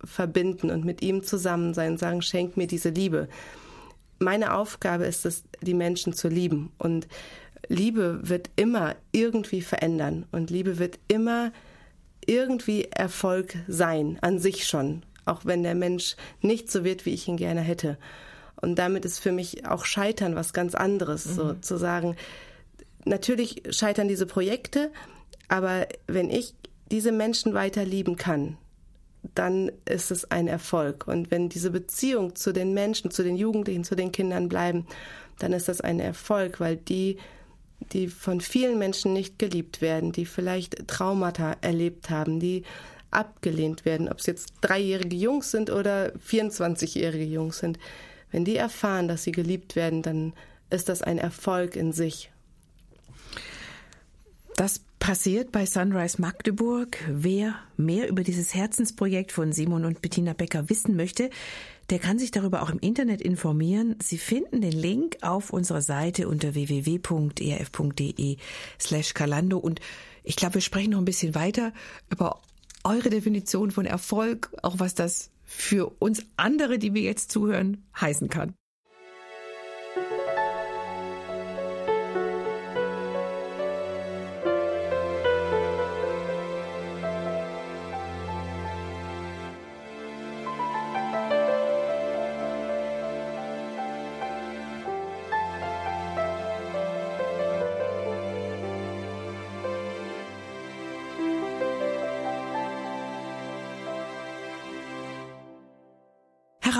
verbinden 0.03 0.71
und 0.71 0.85
mit 0.85 1.03
ihm 1.03 1.21
zusammen 1.21 1.75
sein 1.75 1.91
und 1.91 1.97
sagen, 1.99 2.23
schenk 2.23 2.57
mir 2.57 2.65
diese 2.65 2.89
Liebe. 2.89 3.29
Meine 4.17 4.55
Aufgabe 4.55 5.05
ist 5.05 5.23
es, 5.27 5.43
die 5.61 5.75
Menschen 5.75 6.13
zu 6.13 6.27
lieben. 6.27 6.71
Und 6.79 7.07
Liebe 7.67 8.19
wird 8.23 8.49
immer 8.55 8.95
irgendwie 9.11 9.61
verändern. 9.61 10.25
Und 10.31 10.49
Liebe 10.49 10.79
wird 10.79 10.97
immer 11.07 11.51
irgendwie 12.25 12.85
Erfolg 12.85 13.55
sein, 13.67 14.17
an 14.21 14.39
sich 14.39 14.65
schon. 14.65 15.03
Auch 15.25 15.45
wenn 15.45 15.61
der 15.61 15.75
Mensch 15.75 16.15
nicht 16.41 16.71
so 16.71 16.83
wird, 16.83 17.05
wie 17.05 17.13
ich 17.13 17.27
ihn 17.27 17.37
gerne 17.37 17.61
hätte. 17.61 17.99
Und 18.61 18.75
damit 18.75 19.05
ist 19.05 19.19
für 19.19 19.31
mich 19.31 19.65
auch 19.65 19.85
Scheitern 19.85 20.35
was 20.35 20.53
ganz 20.53 20.75
anderes, 20.75 21.25
mhm. 21.25 21.33
so 21.33 21.53
zu 21.53 21.77
sagen, 21.77 22.15
natürlich 23.05 23.63
scheitern 23.69 24.07
diese 24.07 24.25
Projekte, 24.25 24.91
aber 25.47 25.87
wenn 26.07 26.29
ich 26.29 26.55
diese 26.91 27.11
Menschen 27.11 27.53
weiter 27.53 27.85
lieben 27.85 28.15
kann, 28.15 28.57
dann 29.35 29.71
ist 29.85 30.11
es 30.11 30.29
ein 30.31 30.47
Erfolg. 30.47 31.07
Und 31.07 31.31
wenn 31.31 31.49
diese 31.49 31.71
Beziehung 31.71 32.35
zu 32.35 32.51
den 32.51 32.73
Menschen, 32.73 33.11
zu 33.11 33.23
den 33.23 33.35
Jugendlichen, 33.35 33.83
zu 33.83 33.95
den 33.95 34.11
Kindern 34.11 34.49
bleiben, 34.49 34.87
dann 35.39 35.53
ist 35.53 35.67
das 35.67 35.81
ein 35.81 35.99
Erfolg, 35.99 36.59
weil 36.59 36.77
die, 36.77 37.17
die 37.93 38.07
von 38.07 38.41
vielen 38.41 38.77
Menschen 38.77 39.13
nicht 39.13 39.39
geliebt 39.39 39.81
werden, 39.81 40.11
die 40.11 40.25
vielleicht 40.25 40.87
Traumata 40.87 41.55
erlebt 41.61 42.09
haben, 42.09 42.39
die 42.39 42.63
abgelehnt 43.11 43.85
werden, 43.85 44.09
ob 44.09 44.19
es 44.19 44.25
jetzt 44.25 44.53
dreijährige 44.61 45.15
Jungs 45.15 45.51
sind 45.51 45.69
oder 45.69 46.13
24-jährige 46.15 47.25
Jungs 47.25 47.57
sind, 47.57 47.79
wenn 48.31 48.45
die 48.45 48.55
erfahren, 48.55 49.07
dass 49.07 49.23
sie 49.23 49.31
geliebt 49.31 49.75
werden, 49.75 50.01
dann 50.01 50.33
ist 50.69 50.89
das 50.89 51.01
ein 51.01 51.17
Erfolg 51.17 51.75
in 51.75 51.93
sich. 51.93 52.31
Das 54.55 54.81
passiert 54.99 55.51
bei 55.51 55.65
Sunrise 55.65 56.21
Magdeburg. 56.21 56.97
Wer 57.09 57.55
mehr 57.77 58.09
über 58.09 58.23
dieses 58.23 58.53
Herzensprojekt 58.53 59.31
von 59.31 59.53
Simon 59.53 59.85
und 59.85 60.01
Bettina 60.01 60.33
Becker 60.33 60.69
wissen 60.69 60.95
möchte, 60.95 61.29
der 61.89 61.99
kann 61.99 62.19
sich 62.19 62.31
darüber 62.31 62.61
auch 62.61 62.69
im 62.69 62.79
Internet 62.79 63.21
informieren. 63.21 63.95
Sie 64.03 64.17
finden 64.17 64.61
den 64.61 64.73
Link 64.73 65.17
auf 65.21 65.51
unserer 65.51 65.81
Seite 65.81 66.27
unter 66.27 66.53
www.erf.de 66.53 68.37
slash 68.79 69.13
Kalando. 69.13 69.57
Und 69.57 69.79
ich 70.23 70.35
glaube, 70.35 70.55
wir 70.55 70.61
sprechen 70.61 70.91
noch 70.91 70.99
ein 70.99 71.05
bisschen 71.05 71.33
weiter 71.33 71.73
über 72.11 72.41
eure 72.83 73.09
Definition 73.09 73.71
von 73.71 73.85
Erfolg, 73.85 74.51
auch 74.61 74.77
was 74.77 74.93
das 74.93 75.29
für 75.49 75.89
uns 75.99 76.23
andere, 76.37 76.77
die 76.77 76.93
wir 76.93 77.01
jetzt 77.01 77.31
zuhören, 77.31 77.83
heißen 77.99 78.29
kann. 78.29 78.53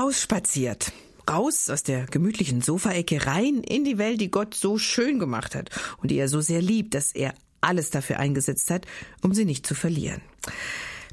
Rausspaziert. 0.10 0.92
Raus 1.30 1.70
aus 1.70 1.84
der 1.84 2.06
gemütlichen 2.08 2.64
Sofaecke 2.64 3.28
rein 3.28 3.62
in 3.62 3.84
die 3.84 4.00
Welt, 4.00 4.20
die 4.20 4.32
Gott 4.32 4.56
so 4.56 4.80
schön 4.80 5.20
gemacht 5.20 5.54
hat 5.54 5.70
und 6.02 6.10
die 6.10 6.18
er 6.18 6.28
so 6.28 6.42
sehr 6.42 6.64
liebt, 6.64 6.96
dass 6.96 7.12
er 7.12 7.36
alles 7.62 7.92
dafür 7.92 8.18
eingesetzt 8.18 8.72
hat, 8.72 8.88
um 9.22 9.36
sie 9.36 9.46
nicht 9.46 9.68
zu 9.68 9.76
verlieren. 9.76 10.22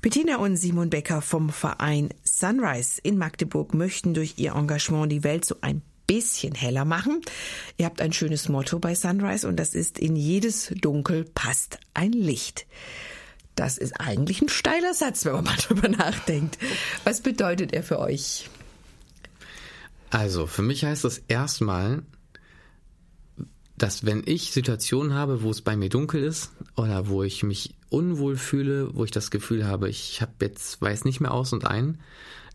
Bettina 0.00 0.36
und 0.38 0.56
Simon 0.56 0.88
Becker 0.88 1.20
vom 1.20 1.50
Verein 1.50 2.08
Sunrise 2.24 2.98
in 3.02 3.18
Magdeburg 3.18 3.74
möchten 3.74 4.14
durch 4.14 4.34
ihr 4.38 4.54
Engagement 4.54 5.12
die 5.12 5.24
Welt 5.24 5.44
so 5.44 5.56
ein 5.60 5.82
bisschen 6.06 6.54
heller 6.54 6.86
machen. 6.86 7.20
Ihr 7.76 7.84
habt 7.84 8.00
ein 8.00 8.14
schönes 8.14 8.48
Motto 8.48 8.78
bei 8.78 8.94
Sunrise 8.94 9.46
und 9.46 9.56
das 9.56 9.74
ist 9.74 9.98
in 9.98 10.16
jedes 10.16 10.72
Dunkel 10.80 11.24
passt 11.34 11.78
ein 11.92 12.12
Licht. 12.12 12.66
Das 13.56 13.76
ist 13.76 14.00
eigentlich 14.00 14.40
ein 14.40 14.48
steiler 14.48 14.94
Satz, 14.94 15.26
wenn 15.26 15.32
man 15.34 15.44
mal 15.44 15.56
drüber 15.56 15.88
nachdenkt. 15.90 16.56
Was 17.04 17.20
bedeutet 17.20 17.74
er 17.74 17.82
für 17.82 17.98
euch? 17.98 18.48
Also, 20.10 20.46
für 20.46 20.62
mich 20.62 20.84
heißt 20.84 21.04
das 21.04 21.18
erstmal, 21.18 22.02
dass 23.76 24.06
wenn 24.06 24.22
ich 24.24 24.52
Situationen 24.52 25.14
habe, 25.14 25.42
wo 25.42 25.50
es 25.50 25.60
bei 25.60 25.76
mir 25.76 25.88
dunkel 25.88 26.22
ist 26.22 26.52
oder 26.76 27.08
wo 27.08 27.22
ich 27.22 27.42
mich 27.42 27.74
unwohl 27.90 28.36
fühle, 28.36 28.94
wo 28.94 29.04
ich 29.04 29.10
das 29.10 29.30
Gefühl 29.30 29.66
habe, 29.66 29.88
ich 29.88 30.22
habe 30.22 30.32
jetzt 30.40 30.80
weiß 30.80 31.04
nicht 31.04 31.20
mehr 31.20 31.32
aus 31.32 31.52
und 31.52 31.66
ein, 31.66 32.00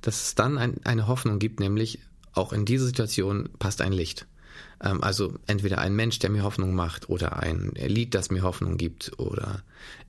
dass 0.02 0.24
es 0.24 0.36
dann 0.36 0.58
ein, 0.58 0.84
eine 0.84 1.08
Hoffnung 1.08 1.38
gibt, 1.38 1.60
nämlich 1.60 2.00
auch 2.34 2.54
in 2.54 2.66
diese 2.66 2.86
Situation 2.86 3.50
passt 3.60 3.82
ein 3.82 3.94
Licht. 3.94 4.26
Ähm, 4.82 5.04
also 5.04 5.36
entweder 5.48 5.78
ein 5.80 5.96
Mensch, 5.96 6.20
der 6.20 6.30
mir 6.30 6.44
Hoffnung 6.44 6.74
macht, 6.74 7.10
oder 7.10 7.38
ein 7.38 7.72
Lied, 7.76 8.16
das 8.16 8.32
mir 8.32 8.42
Hoffnung 8.42 8.78
gibt, 8.78 9.20
oder 9.20 9.62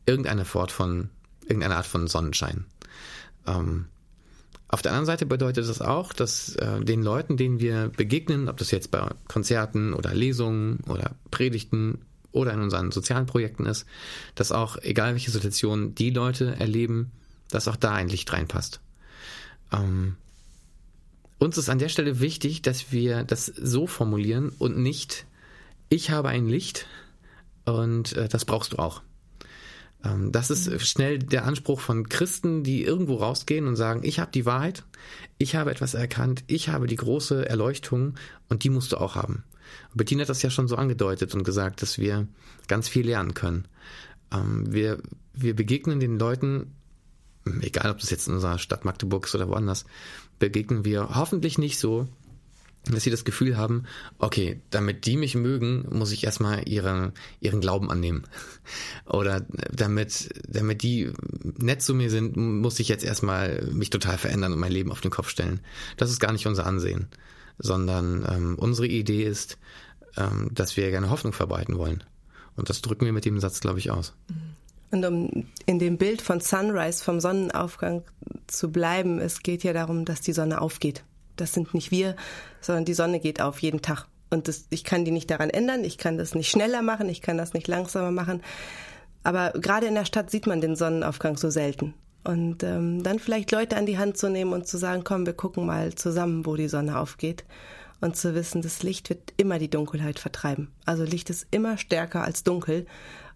irgendeine 0.07 0.45
Fort 0.45 0.73
von 0.73 1.11
irgendeine 1.43 1.77
Art 1.77 1.87
von 1.87 2.07
Sonnenschein. 2.07 2.65
Auf 4.73 4.81
der 4.81 4.93
anderen 4.93 5.07
Seite 5.07 5.27
bedeutet 5.27 5.69
das 5.69 5.83
auch, 5.83 6.15
dass 6.15 6.57
äh, 6.57 6.81
den 6.81 7.03
Leuten, 7.03 7.37
denen 7.37 7.61
wir 7.61 7.93
begegnen, 7.95 8.49
ob 8.49 8.57
das 8.57 8.71
jetzt 8.71 8.91
bei 8.91 9.07
Konzerten 9.29 9.93
oder 9.93 10.15
Lesungen 10.15 10.81
oder 10.89 11.15
Predigten 11.31 11.99
oder 12.33 12.55
in 12.55 12.63
unseren 12.63 12.91
sozialen 12.91 13.27
Projekten 13.27 13.67
ist, 13.67 13.85
dass 14.35 14.51
auch, 14.51 14.79
egal 14.79 15.13
welche 15.13 15.31
Situation 15.31 15.95
die 15.95 16.09
Leute 16.09 16.57
erleben, 16.59 17.13
dass 17.51 17.69
auch 17.69 17.77
da 17.77 17.93
ein 17.93 18.09
Licht 18.09 18.33
reinpasst. 18.33 18.81
Ähm, 19.75 20.17
uns 21.39 21.59
ist 21.59 21.69
an 21.69 21.79
der 21.79 21.91
Stelle 21.91 22.21
wichtig, 22.21 22.63
dass 22.63 22.93
wir 22.93 23.25
das 23.25 23.45
so 23.45 23.87
formulieren 23.87 24.53
und 24.59 24.79
nicht, 24.79 25.27
ich 25.91 26.11
habe 26.11 26.31
ein 26.31 26.49
Licht 26.49 26.87
und 27.67 28.15
äh, 28.15 28.27
das 28.27 28.47
brauchst 28.47 28.73
du 28.73 28.79
auch. 28.79 29.03
Ähm, 30.05 30.33
das 30.33 30.51
ist 30.51 30.87
schnell 30.87 31.19
der 31.19 31.45
Anspruch 31.45 31.81
von 31.81 32.09
Christen, 32.09 32.63
die 32.63 32.83
irgendwo 32.85 33.17
rausgehen 33.17 33.67
und 33.67 33.77
sagen, 33.77 34.01
ich 34.05 34.19
habe 34.19 34.31
die 34.33 34.47
Wahrheit, 34.47 34.85
ich 35.39 35.55
habe 35.55 35.71
etwas 35.71 35.95
erkannt, 35.95 36.45
ich 36.47 36.69
habe 36.69 36.87
die 36.87 36.97
große 36.97 37.49
Erleuchtung 37.49 38.15
und 38.49 38.65
die 38.65 38.71
musst 38.71 38.93
du 38.93 38.97
auch 38.97 39.15
haben. 39.15 39.45
Bettina 39.95 40.23
hat 40.23 40.29
das 40.29 40.43
ja 40.43 40.51
schon 40.51 40.69
so 40.69 40.77
angedeutet 40.77 41.35
und 41.35 41.45
gesagt, 41.45 41.83
dass 41.83 41.99
wir 41.99 42.27
ganz 42.69 42.89
viel 42.89 43.07
lernen 43.07 43.35
können. 43.35 43.67
Ähm, 44.33 44.73
wir, 44.73 44.99
wir 45.33 45.55
begegnen 45.55 46.01
den 46.01 46.19
Leuten, 46.19 46.75
egal 47.61 47.91
ob 47.91 47.99
das 47.99 48.11
jetzt 48.11 48.29
in 48.29 48.35
unserer 48.35 48.59
Stadt 48.59 48.85
Magdeburg 48.85 49.27
ist 49.27 49.35
oder 49.35 49.49
woanders, 49.49 49.85
begegnen 50.39 50.85
wir 50.85 51.15
hoffentlich 51.15 51.59
nicht 51.59 51.79
so, 51.79 52.09
dass 52.91 53.05
sie 53.05 53.11
das 53.11 53.25
Gefühl 53.25 53.57
haben, 53.57 53.85
okay, 54.19 54.61
damit 54.71 55.07
die 55.07 55.17
mich 55.17 55.35
mögen, 55.35 55.87
muss 55.91 56.11
ich 56.11 56.25
erstmal 56.25 56.69
ihren, 56.69 57.13
ihren 57.41 57.61
Glauben 57.61 57.91
annehmen. 57.91 58.25
Oder 59.07 59.47
damit, 59.71 60.31
damit 60.49 60.83
die 60.83 61.13
nett 61.43 61.83
zu 61.83 61.95
mir 61.95 62.11
sind, 62.11 62.37
muss 62.37 62.81
ich 62.81 62.89
jetzt 62.89 63.05
erstmal 63.05 63.63
mich 63.73 63.91
total 63.91 64.19
verändern 64.19 64.53
und 64.53 64.59
mein 64.59 64.73
Leben 64.73 64.91
auf 64.91 65.01
den 65.01 65.13
Kopf 65.13 65.29
stellen. 65.29 65.61
Das 65.97 66.11
ist 66.11 66.19
gar 66.19 66.33
nicht 66.33 66.47
unser 66.47 66.67
Ansehen, 66.67 67.07
sondern 67.59 68.27
ähm, 68.29 68.59
unsere 68.59 68.89
Idee 68.89 69.25
ist, 69.25 69.59
ähm, 70.17 70.51
dass 70.53 70.77
wir 70.77 70.91
gerne 70.91 71.11
Hoffnung 71.11 71.33
verbreiten 71.33 71.79
wollen. 71.79 72.03
Und 72.57 72.69
das 72.69 72.83
drücken 72.83 73.05
wir 73.05 73.13
mit 73.13 73.25
dem 73.25 73.39
Satz, 73.39 73.61
glaube 73.61 73.79
ich, 73.79 73.91
aus. 73.91 74.15
Und 74.91 75.05
um 75.07 75.47
in 75.65 75.79
dem 75.79 75.97
Bild 75.99 76.21
von 76.21 76.41
Sunrise, 76.41 77.03
vom 77.03 77.21
Sonnenaufgang 77.21 78.03
zu 78.49 78.71
bleiben, 78.71 79.21
es 79.21 79.43
geht 79.43 79.63
ja 79.63 79.73
darum, 79.73 80.05
dass 80.05 80.21
die 80.21 80.35
Sonne 80.35 80.61
aufgeht 80.61 81.05
das 81.37 81.53
sind 81.53 81.75
nicht 81.75 81.91
wir, 81.91 82.17
sondern 82.61 82.85
die 82.85 82.95
Sonne 82.95 83.21
geht 83.21 83.41
auf 83.41 83.61
jeden 83.61 83.83
Tag. 83.83 84.07
Und 84.31 84.49
das, 84.49 84.67
ich 84.71 84.85
kann 84.85 85.05
die 85.05 85.11
nicht 85.11 85.31
daran 85.31 85.51
ändern, 85.51 85.85
ich 85.85 85.99
kann 85.99 86.17
das 86.17 86.35
nicht 86.35 86.51
schneller 86.51 86.83
machen, 86.83 87.09
ich 87.09 87.21
kann 87.21 87.37
das 87.37 87.53
nicht 87.53 87.69
langsamer 87.69 88.11
machen. 88.11 88.43
Aber 89.25 89.51
gerade 89.51 89.87
in 89.87 89.95
der 89.95 90.07
Stadt 90.07 90.31
sieht 90.31 90.47
man 90.47 90.61
den 90.61 90.75
Sonnenaufgang 90.75 91.37
so 91.37 91.51
selten. 91.51 91.95
Und 92.25 92.63
ähm, 92.63 93.03
dann 93.03 93.19
vielleicht 93.19 93.51
Leute 93.51 93.77
an 93.77 93.87
die 93.87 93.99
Hand 93.99 94.17
zu 94.17 94.31
nehmen 94.31 94.53
und 94.53 94.67
zu 94.67 94.79
sagen, 94.79 95.03
komm, 95.05 95.27
wir 95.27 95.33
gucken 95.33 95.67
mal 95.67 95.95
zusammen, 95.95 96.47
wo 96.47 96.57
die 96.57 96.69
Sonne 96.69 96.99
aufgeht. 96.99 97.45
Und 98.01 98.17
zu 98.17 98.35
wissen, 98.35 98.63
das 98.63 98.83
Licht 98.83 99.11
wird 99.11 99.33
immer 99.37 99.59
die 99.59 99.71
Dunkelheit 99.71 100.19
vertreiben. 100.19 100.73
Also 100.87 101.05
Licht 101.05 101.31
ist 101.31 101.47
immer 101.51 101.79
stärker 101.79 102.23
als 102.23 102.43
Dunkel. 102.43 102.87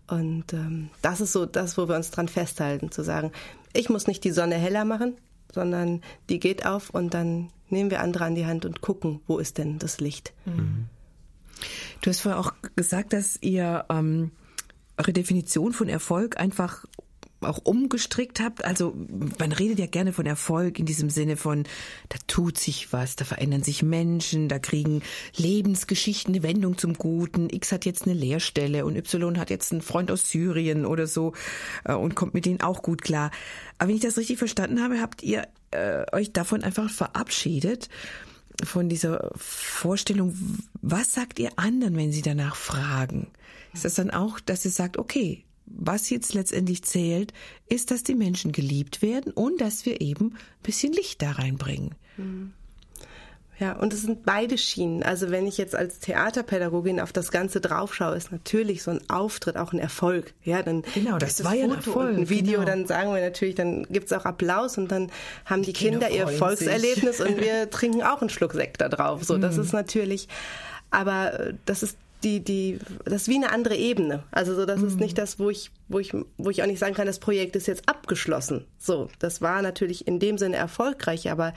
Und 0.08 0.52
ähm, 0.52 0.90
das 1.02 1.20
ist 1.20 1.32
so 1.32 1.46
das, 1.46 1.76
wo 1.76 1.88
wir 1.88 1.96
uns 1.96 2.10
dran 2.10 2.28
festhalten, 2.28 2.90
zu 2.90 3.02
sagen, 3.02 3.32
ich 3.72 3.88
muss 3.88 4.06
nicht 4.06 4.24
die 4.24 4.30
Sonne 4.30 4.54
heller 4.54 4.84
machen, 4.84 5.16
sondern 5.52 6.00
die 6.28 6.40
geht 6.40 6.64
auf 6.64 6.90
und 6.90 7.14
dann 7.14 7.50
nehmen 7.68 7.90
wir 7.90 8.00
andere 8.00 8.24
an 8.24 8.34
die 8.34 8.46
Hand 8.46 8.64
und 8.64 8.80
gucken, 8.80 9.20
wo 9.26 9.38
ist 9.38 9.58
denn 9.58 9.78
das 9.78 10.00
Licht. 10.00 10.32
Mhm. 10.44 10.86
Du 12.00 12.10
hast 12.10 12.20
vorher 12.20 12.40
auch 12.40 12.52
gesagt, 12.76 13.12
dass 13.12 13.38
ihr 13.40 13.84
ähm, 13.88 14.30
eure 14.96 15.12
Definition 15.12 15.72
von 15.72 15.88
Erfolg 15.88 16.38
einfach 16.38 16.84
auch 17.46 17.58
umgestrickt 17.64 18.40
habt. 18.40 18.64
Also 18.64 18.94
man 19.38 19.52
redet 19.52 19.78
ja 19.78 19.86
gerne 19.86 20.12
von 20.12 20.26
Erfolg 20.26 20.78
in 20.78 20.86
diesem 20.86 21.10
Sinne 21.10 21.36
von, 21.36 21.64
da 22.08 22.18
tut 22.26 22.58
sich 22.58 22.92
was, 22.92 23.16
da 23.16 23.24
verändern 23.24 23.62
sich 23.62 23.82
Menschen, 23.82 24.48
da 24.48 24.58
kriegen 24.58 25.02
Lebensgeschichten 25.36 26.34
eine 26.34 26.42
Wendung 26.42 26.78
zum 26.78 26.94
Guten. 26.94 27.48
X 27.50 27.72
hat 27.72 27.84
jetzt 27.84 28.04
eine 28.04 28.14
Lehrstelle 28.14 28.84
und 28.84 28.96
Y 28.96 29.38
hat 29.38 29.50
jetzt 29.50 29.72
einen 29.72 29.82
Freund 29.82 30.10
aus 30.10 30.30
Syrien 30.30 30.86
oder 30.86 31.06
so 31.06 31.32
äh, 31.84 31.94
und 31.94 32.14
kommt 32.14 32.34
mit 32.34 32.46
denen 32.46 32.60
auch 32.60 32.82
gut 32.82 33.02
klar. 33.02 33.30
Aber 33.78 33.88
wenn 33.88 33.96
ich 33.96 34.02
das 34.02 34.18
richtig 34.18 34.38
verstanden 34.38 34.82
habe, 34.82 35.00
habt 35.00 35.22
ihr 35.22 35.48
äh, 35.70 36.04
euch 36.12 36.32
davon 36.32 36.62
einfach 36.62 36.90
verabschiedet 36.90 37.88
von 38.64 38.88
dieser 38.88 39.30
Vorstellung, 39.36 40.34
was 40.80 41.12
sagt 41.12 41.38
ihr 41.38 41.50
anderen, 41.56 41.96
wenn 41.96 42.12
sie 42.12 42.22
danach 42.22 42.56
fragen? 42.56 43.28
Ist 43.74 43.84
das 43.84 43.94
dann 43.94 44.10
auch, 44.10 44.40
dass 44.40 44.64
ihr 44.64 44.70
sagt, 44.70 44.96
okay, 44.96 45.44
was 45.66 46.10
jetzt 46.10 46.34
letztendlich 46.34 46.82
zählt, 46.84 47.32
ist, 47.68 47.90
dass 47.90 48.02
die 48.02 48.14
Menschen 48.14 48.52
geliebt 48.52 49.02
werden 49.02 49.32
und 49.32 49.60
dass 49.60 49.84
wir 49.84 50.00
eben 50.00 50.32
ein 50.32 50.62
bisschen 50.62 50.92
Licht 50.92 51.22
da 51.22 51.32
reinbringen. 51.32 51.94
Mhm. 52.16 52.52
Ja, 53.58 53.72
und 53.72 53.94
es 53.94 54.02
sind 54.02 54.26
beide 54.26 54.58
Schienen. 54.58 55.02
Also 55.02 55.30
wenn 55.30 55.46
ich 55.46 55.56
jetzt 55.56 55.74
als 55.74 55.98
Theaterpädagogin 56.00 57.00
auf 57.00 57.12
das 57.12 57.30
Ganze 57.30 57.62
draufschaue, 57.62 58.14
ist 58.14 58.30
natürlich 58.30 58.82
so 58.82 58.90
ein 58.90 59.00
Auftritt 59.08 59.56
auch 59.56 59.72
ein 59.72 59.78
Erfolg. 59.78 60.34
Ja, 60.44 60.62
dann 60.62 60.82
genau, 60.94 61.16
das, 61.16 61.36
das 61.36 61.46
war 61.46 61.54
ja 61.54 61.64
ein 61.64 61.70
Erfolg. 61.70 62.18
ein 62.18 62.28
Video, 62.28 62.60
genau. 62.60 62.66
dann 62.66 62.86
sagen 62.86 63.14
wir 63.14 63.20
natürlich, 63.22 63.54
dann 63.54 63.84
gibt's 63.84 64.12
auch 64.12 64.26
Applaus 64.26 64.76
und 64.76 64.92
dann 64.92 65.10
haben 65.46 65.62
die, 65.62 65.72
die 65.72 65.84
Kinder, 65.84 66.08
Kinder 66.08 66.30
ihr 66.32 66.36
Volkserlebnis 66.36 67.22
und 67.22 67.40
wir 67.40 67.70
trinken 67.70 68.02
auch 68.02 68.20
einen 68.20 68.28
Schluck 68.28 68.52
Sekt 68.52 68.82
da 68.82 68.90
drauf. 68.90 69.24
So, 69.24 69.38
das 69.38 69.56
mhm. 69.56 69.62
ist 69.62 69.72
natürlich, 69.72 70.28
aber 70.90 71.40
äh, 71.40 71.54
das 71.64 71.82
ist 71.82 71.96
die, 72.24 72.40
die, 72.40 72.78
das 73.04 73.22
ist 73.22 73.28
wie 73.28 73.36
eine 73.36 73.52
andere 73.52 73.76
Ebene. 73.76 74.22
Also 74.30 74.54
so, 74.54 74.64
das 74.64 74.80
mhm. 74.80 74.88
ist 74.88 75.00
nicht 75.00 75.18
das, 75.18 75.38
wo 75.38 75.50
ich, 75.50 75.70
wo 75.88 75.98
ich, 75.98 76.12
wo 76.38 76.50
ich 76.50 76.62
auch 76.62 76.66
nicht 76.66 76.78
sagen 76.78 76.94
kann, 76.94 77.06
das 77.06 77.18
Projekt 77.18 77.56
ist 77.56 77.66
jetzt 77.66 77.88
abgeschlossen. 77.88 78.64
So, 78.78 79.08
das 79.18 79.42
war 79.42 79.62
natürlich 79.62 80.06
in 80.06 80.18
dem 80.18 80.38
Sinne 80.38 80.56
erfolgreich, 80.56 81.30
aber 81.30 81.52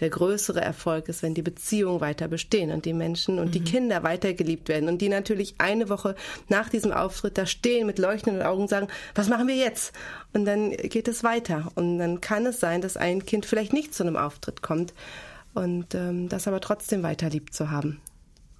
der 0.00 0.10
größere 0.10 0.60
Erfolg 0.60 1.08
ist, 1.08 1.22
wenn 1.22 1.34
die 1.34 1.42
Beziehungen 1.42 2.00
weiter 2.00 2.28
bestehen 2.28 2.70
und 2.70 2.84
die 2.84 2.92
Menschen 2.92 3.38
und 3.38 3.46
mhm. 3.46 3.52
die 3.52 3.64
Kinder 3.64 4.02
weiter 4.02 4.34
geliebt 4.34 4.68
werden 4.68 4.88
und 4.88 5.00
die 5.00 5.08
natürlich 5.08 5.54
eine 5.58 5.88
Woche 5.88 6.14
nach 6.48 6.68
diesem 6.68 6.92
Auftritt 6.92 7.38
da 7.38 7.46
stehen 7.46 7.86
mit 7.86 7.98
leuchtenden 7.98 8.42
Augen 8.42 8.62
und 8.62 8.68
sagen, 8.68 8.88
was 9.14 9.28
machen 9.28 9.48
wir 9.48 9.56
jetzt? 9.56 9.94
Und 10.32 10.44
dann 10.44 10.70
geht 10.70 11.08
es 11.08 11.24
weiter 11.24 11.72
und 11.74 11.98
dann 11.98 12.20
kann 12.20 12.46
es 12.46 12.60
sein, 12.60 12.80
dass 12.80 12.96
ein 12.96 13.24
Kind 13.24 13.46
vielleicht 13.46 13.72
nicht 13.72 13.94
zu 13.94 14.02
einem 14.02 14.16
Auftritt 14.16 14.62
kommt 14.62 14.92
und 15.54 15.94
ähm, 15.94 16.28
das 16.28 16.46
aber 16.48 16.60
trotzdem 16.60 17.02
weiter 17.02 17.28
lieb 17.28 17.52
zu 17.52 17.70
haben. 17.70 18.00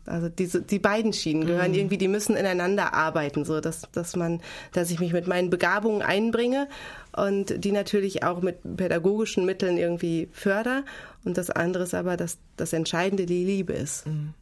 Also 0.05 0.29
diese, 0.29 0.63
die 0.63 0.79
beiden 0.79 1.13
Schienen 1.13 1.47
gehören 1.47 1.71
mhm. 1.73 1.79
irgendwie, 1.79 1.99
die 1.99 2.09
müssen 2.09 2.37
ineinander 2.37 2.93
arbeiten, 2.93 3.45
so 3.45 3.61
dass, 3.61 3.83
dass 3.93 4.17
man, 4.17 4.41
dass 4.73 4.91
ich 4.91 4.99
mich 4.99 5.13
mit 5.13 5.27
meinen 5.29 5.49
Begabungen 5.49 6.03
einbringe 6.03 6.69
und 7.17 7.65
die 7.65 7.73
natürlich 7.73 8.25
auch 8.25 8.43
mit 8.43 8.77
pädagogischen 8.77 9.45
Mitteln 9.45 9.79
irgendwie 9.79 10.29
förder. 10.33 10.85
Und 11.25 11.39
das 11.39 11.51
andere 11.51 11.85
ist 11.85 11.95
aber, 11.95 12.17
dass 12.17 12.39
das 12.57 12.73
Entscheidende 12.73 13.27
die 13.27 13.45
Liebe 13.45 13.75
ist. 13.75 14.07
Mhm. 14.07 14.35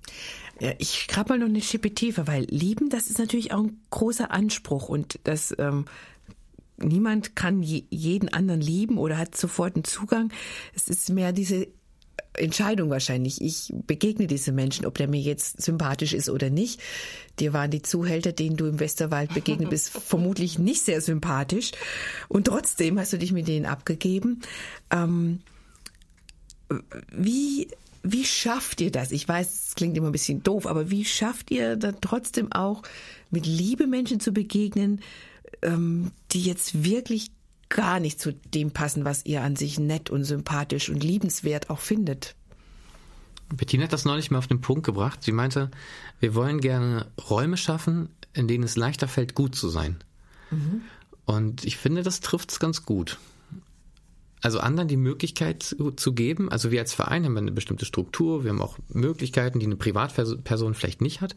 Ja, 0.60 0.72
ich 0.78 1.08
grab 1.08 1.28
mal 1.28 1.38
noch 1.38 1.46
eine 1.46 1.62
Schippe 1.62 1.90
tiefer, 1.94 2.26
weil 2.26 2.44
lieben, 2.44 2.90
das 2.90 3.08
ist 3.08 3.18
natürlich 3.18 3.52
auch 3.52 3.60
ein 3.60 3.80
großer 3.90 4.30
Anspruch 4.30 4.88
und 4.88 5.18
das 5.24 5.54
ähm, 5.58 5.86
niemand 6.76 7.36
kann 7.36 7.62
je, 7.62 7.84
jeden 7.90 8.28
anderen 8.28 8.60
lieben 8.60 8.98
oder 8.98 9.18
hat 9.18 9.36
sofort 9.36 9.74
einen 9.74 9.84
Zugang. 9.84 10.30
Es 10.74 10.88
ist 10.88 11.10
mehr 11.10 11.32
diese 11.32 11.68
Entscheidung 12.34 12.90
wahrscheinlich. 12.90 13.40
Ich 13.40 13.72
begegne 13.86 14.26
diese 14.26 14.52
Menschen, 14.52 14.86
ob 14.86 14.96
der 14.98 15.08
mir 15.08 15.20
jetzt 15.20 15.60
sympathisch 15.60 16.12
ist 16.12 16.28
oder 16.28 16.50
nicht. 16.50 16.80
Dir 17.38 17.52
waren 17.52 17.70
die 17.70 17.82
Zuhälter, 17.82 18.32
denen 18.32 18.56
du 18.56 18.66
im 18.66 18.80
Westerwald 18.80 19.34
begegnet 19.34 19.70
bist, 19.70 19.90
vermutlich 20.06 20.58
nicht 20.58 20.82
sehr 20.82 21.00
sympathisch. 21.00 21.72
Und 22.28 22.44
trotzdem 22.44 22.98
hast 22.98 23.12
du 23.12 23.18
dich 23.18 23.32
mit 23.32 23.48
denen 23.48 23.66
abgegeben. 23.66 24.40
Ähm, 24.90 25.40
wie, 27.12 27.68
wie 28.02 28.24
schafft 28.24 28.80
ihr 28.80 28.92
das? 28.92 29.10
Ich 29.10 29.26
weiß, 29.26 29.68
es 29.68 29.74
klingt 29.74 29.96
immer 29.96 30.08
ein 30.08 30.12
bisschen 30.12 30.42
doof, 30.42 30.66
aber 30.66 30.90
wie 30.90 31.04
schafft 31.04 31.50
ihr 31.50 31.76
dann 31.76 31.96
trotzdem 32.00 32.52
auch 32.52 32.82
mit 33.30 33.46
Liebe 33.46 33.86
Menschen 33.86 34.20
zu 34.20 34.32
begegnen, 34.32 35.00
ähm, 35.62 36.12
die 36.32 36.42
jetzt 36.42 36.84
wirklich 36.84 37.30
gar 37.70 38.00
nicht 38.00 38.20
zu 38.20 38.32
dem 38.32 38.72
passen, 38.72 39.04
was 39.06 39.24
ihr 39.24 39.42
an 39.42 39.56
sich 39.56 39.78
nett 39.78 40.10
und 40.10 40.24
sympathisch 40.24 40.90
und 40.90 41.02
liebenswert 41.02 41.70
auch 41.70 41.78
findet. 41.78 42.34
Bettina 43.56 43.84
hat 43.84 43.92
das 43.92 44.04
neulich 44.04 44.30
mal 44.30 44.38
auf 44.38 44.46
den 44.46 44.60
Punkt 44.60 44.84
gebracht. 44.84 45.22
Sie 45.22 45.32
meinte, 45.32 45.70
wir 46.20 46.34
wollen 46.34 46.60
gerne 46.60 47.06
Räume 47.30 47.56
schaffen, 47.56 48.10
in 48.32 48.46
denen 48.46 48.64
es 48.64 48.76
leichter 48.76 49.08
fällt, 49.08 49.34
gut 49.34 49.54
zu 49.54 49.68
sein. 49.68 49.96
Mhm. 50.50 50.82
Und 51.24 51.64
ich 51.64 51.76
finde, 51.76 52.02
das 52.02 52.20
trifft 52.20 52.50
es 52.50 52.60
ganz 52.60 52.84
gut. 52.84 53.18
Also 54.42 54.58
anderen 54.60 54.88
die 54.88 54.96
Möglichkeit 54.96 55.62
zu, 55.62 55.90
zu, 55.90 56.14
geben. 56.14 56.50
Also 56.50 56.70
wir 56.70 56.80
als 56.80 56.94
Verein 56.94 57.24
haben 57.24 57.36
eine 57.36 57.52
bestimmte 57.52 57.84
Struktur. 57.84 58.42
Wir 58.42 58.50
haben 58.50 58.62
auch 58.62 58.78
Möglichkeiten, 58.88 59.58
die 59.58 59.66
eine 59.66 59.76
Privatperson 59.76 60.74
vielleicht 60.74 61.02
nicht 61.02 61.20
hat. 61.20 61.36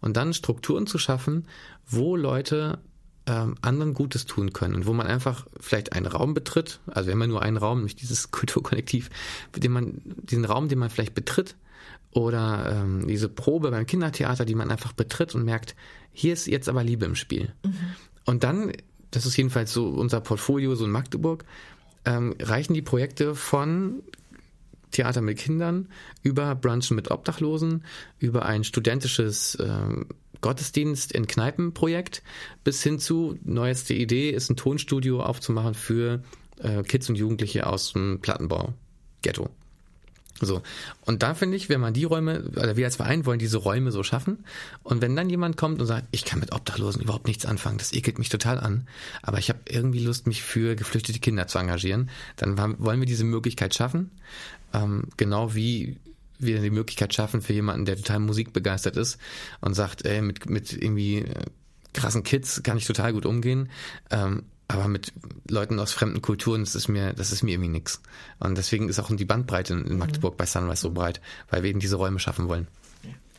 Und 0.00 0.16
dann 0.16 0.34
Strukturen 0.34 0.86
zu 0.86 0.98
schaffen, 0.98 1.46
wo 1.86 2.14
Leute 2.14 2.78
ähm, 3.26 3.54
anderen 3.62 3.94
Gutes 3.94 4.26
tun 4.26 4.52
können 4.52 4.74
und 4.74 4.86
wo 4.86 4.92
man 4.92 5.06
einfach 5.06 5.46
vielleicht 5.60 5.92
einen 5.92 6.06
Raum 6.06 6.34
betritt, 6.34 6.80
also 6.86 7.06
wir 7.06 7.14
haben 7.14 7.20
ja 7.20 7.26
nur 7.28 7.42
einen 7.42 7.56
Raum, 7.56 7.78
nämlich 7.78 7.96
dieses 7.96 8.30
Kulturkollektiv, 8.30 9.10
den 9.56 9.72
man, 9.72 10.00
diesen 10.04 10.44
Raum, 10.44 10.68
den 10.68 10.78
man 10.78 10.90
vielleicht 10.90 11.14
betritt, 11.14 11.56
oder 12.12 12.70
ähm, 12.70 13.06
diese 13.06 13.28
Probe 13.28 13.70
beim 13.70 13.86
Kindertheater, 13.86 14.44
die 14.44 14.54
man 14.54 14.70
einfach 14.70 14.92
betritt 14.92 15.34
und 15.34 15.44
merkt, 15.44 15.74
hier 16.12 16.34
ist 16.34 16.46
jetzt 16.46 16.68
aber 16.68 16.84
Liebe 16.84 17.06
im 17.06 17.14
Spiel. 17.14 17.54
Mhm. 17.64 17.74
Und 18.26 18.44
dann, 18.44 18.72
das 19.10 19.24
ist 19.24 19.36
jedenfalls 19.36 19.72
so 19.72 19.88
unser 19.88 20.20
Portfolio, 20.20 20.74
so 20.74 20.84
in 20.84 20.90
Magdeburg, 20.90 21.44
ähm, 22.04 22.34
reichen 22.38 22.74
die 22.74 22.82
Projekte 22.82 23.34
von 23.34 24.02
Theater 24.90 25.22
mit 25.22 25.38
Kindern 25.38 25.88
über 26.22 26.54
Brunchen 26.54 26.96
mit 26.96 27.10
Obdachlosen, 27.10 27.84
über 28.18 28.44
ein 28.44 28.62
studentisches 28.62 29.56
ähm, 29.60 30.06
Gottesdienst 30.42 31.12
in 31.12 31.26
Kneipenprojekt 31.26 32.22
bis 32.64 32.82
hin 32.82 32.98
zu, 32.98 33.38
neueste 33.42 33.94
Idee 33.94 34.30
ist 34.30 34.50
ein 34.50 34.56
Tonstudio 34.56 35.22
aufzumachen 35.22 35.74
für 35.74 36.22
äh, 36.58 36.82
Kids 36.82 37.08
und 37.08 37.16
Jugendliche 37.16 37.66
aus 37.66 37.94
dem 37.94 38.20
Plattenbau, 38.20 38.74
Ghetto. 39.22 39.48
So. 40.40 40.60
Und 41.04 41.22
da 41.22 41.34
finde 41.34 41.56
ich, 41.56 41.68
wenn 41.68 41.80
man 41.80 41.94
die 41.94 42.04
Räume, 42.04 42.42
oder 42.56 42.76
wir 42.76 42.84
als 42.84 42.96
Verein 42.96 43.26
wollen 43.26 43.38
diese 43.38 43.58
Räume 43.58 43.92
so 43.92 44.02
schaffen. 44.02 44.44
Und 44.82 45.00
wenn 45.00 45.14
dann 45.14 45.30
jemand 45.30 45.56
kommt 45.56 45.80
und 45.80 45.86
sagt, 45.86 46.08
ich 46.10 46.24
kann 46.24 46.40
mit 46.40 46.52
Obdachlosen 46.52 47.00
überhaupt 47.00 47.28
nichts 47.28 47.46
anfangen, 47.46 47.78
das 47.78 47.92
ekelt 47.92 48.18
mich 48.18 48.28
total 48.28 48.58
an, 48.58 48.88
aber 49.22 49.38
ich 49.38 49.48
habe 49.48 49.60
irgendwie 49.68 50.00
Lust, 50.00 50.26
mich 50.26 50.42
für 50.42 50.74
geflüchtete 50.74 51.20
Kinder 51.20 51.46
zu 51.46 51.58
engagieren, 51.58 52.10
dann 52.36 52.58
wollen 52.58 53.00
wir 53.00 53.06
diese 53.06 53.24
Möglichkeit 53.24 53.74
schaffen. 53.74 54.10
Ähm, 54.74 55.04
genau 55.16 55.54
wie 55.54 55.98
wir 56.42 56.60
die 56.60 56.70
Möglichkeit 56.70 57.14
schaffen 57.14 57.42
für 57.42 57.52
jemanden, 57.52 57.84
der 57.84 57.96
total 57.96 58.20
musikbegeistert 58.20 58.96
ist 58.96 59.18
und 59.60 59.74
sagt, 59.74 60.04
ey, 60.04 60.22
mit, 60.22 60.48
mit 60.48 60.72
irgendwie 60.72 61.18
äh, 61.18 61.44
krassen 61.92 62.22
Kids 62.22 62.62
kann 62.62 62.76
ich 62.76 62.86
total 62.86 63.12
gut 63.12 63.26
umgehen. 63.26 63.68
Ähm, 64.10 64.44
aber 64.68 64.88
mit 64.88 65.12
Leuten 65.48 65.78
aus 65.78 65.92
fremden 65.92 66.22
Kulturen, 66.22 66.62
das 66.62 66.74
ist 66.74 66.88
mir, 66.88 67.12
das 67.12 67.30
ist 67.30 67.42
mir 67.42 67.52
irgendwie 67.52 67.68
nix. 67.68 68.00
Und 68.38 68.56
deswegen 68.56 68.88
ist 68.88 68.98
auch 68.98 69.14
die 69.14 69.24
Bandbreite 69.24 69.74
in 69.74 69.98
Magdeburg 69.98 70.34
mhm. 70.34 70.38
bei 70.38 70.46
Sunrise 70.46 70.80
so 70.80 70.90
breit, 70.92 71.20
weil 71.50 71.62
wir 71.62 71.70
eben 71.70 71.80
diese 71.80 71.96
Räume 71.96 72.18
schaffen 72.18 72.48
wollen. 72.48 72.68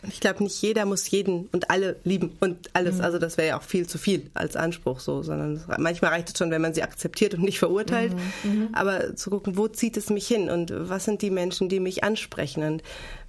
Ich 0.10 0.20
glaube, 0.20 0.44
nicht 0.44 0.62
jeder 0.62 0.86
muss 0.86 1.10
jeden 1.10 1.48
und 1.48 1.70
alle 1.70 1.98
lieben 2.04 2.36
und 2.40 2.70
alles. 2.74 2.98
Mhm. 2.98 3.02
Also 3.02 3.20
das 3.20 3.38
wäre 3.38 3.50
ja 3.50 3.58
auch 3.58 3.64
viel 3.64 3.88
zu 3.88 3.98
viel 3.98 4.30
als 4.34 4.56
Anspruch 4.56 5.00
so, 5.00 5.24
sondern 5.24 5.64
manchmal 5.78 6.12
reicht 6.12 6.30
es 6.30 6.38
schon, 6.38 6.52
wenn 6.52 6.62
man 6.62 6.74
sie 6.74 6.84
akzeptiert 6.84 7.34
und 7.34 7.44
nicht 7.44 7.60
verurteilt. 7.60 8.14
Mhm. 8.44 8.52
mhm. 8.52 8.70
Aber 8.74 9.16
zu 9.16 9.30
gucken, 9.30 9.58
wo 9.58 9.68
zieht 9.68 9.98
es 9.98 10.10
mich 10.10 10.28
hin 10.28 10.50
und 10.50 10.74
was 10.76 11.06
sind 11.06 11.22
die 11.22 11.32
Menschen, 11.32 11.70
die 11.70 11.80
mich 11.80 12.04
ansprechen. 12.04 12.64
Und 12.64 12.84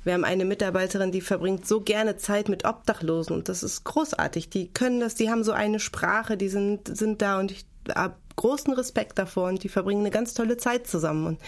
wir 0.04 0.14
haben 0.14 0.24
eine 0.24 0.44
Mitarbeiterin, 0.44 1.12
die 1.12 1.20
verbringt 1.20 1.66
so 1.66 1.80
gerne 1.80 2.16
Zeit 2.16 2.48
mit 2.48 2.64
Obdachlosen 2.64 3.34
und 3.34 3.48
das 3.48 3.62
ist 3.62 3.84
großartig. 3.84 4.50
Die 4.50 4.68
können 4.68 5.00
das, 5.00 5.14
die 5.14 5.30
haben 5.30 5.44
so 5.44 5.52
eine 5.52 5.80
Sprache, 5.80 6.36
die 6.36 6.48
sind, 6.48 6.96
sind 6.96 7.22
da 7.22 7.38
und 7.38 7.50
ich 7.50 7.64
habe 7.94 8.14
großen 8.36 8.72
Respekt 8.74 9.18
davor 9.18 9.48
und 9.48 9.62
die 9.62 9.68
verbringen 9.68 10.00
eine 10.00 10.10
ganz 10.10 10.34
tolle 10.34 10.56
Zeit 10.56 10.86
zusammen. 10.86 11.26
Und 11.26 11.38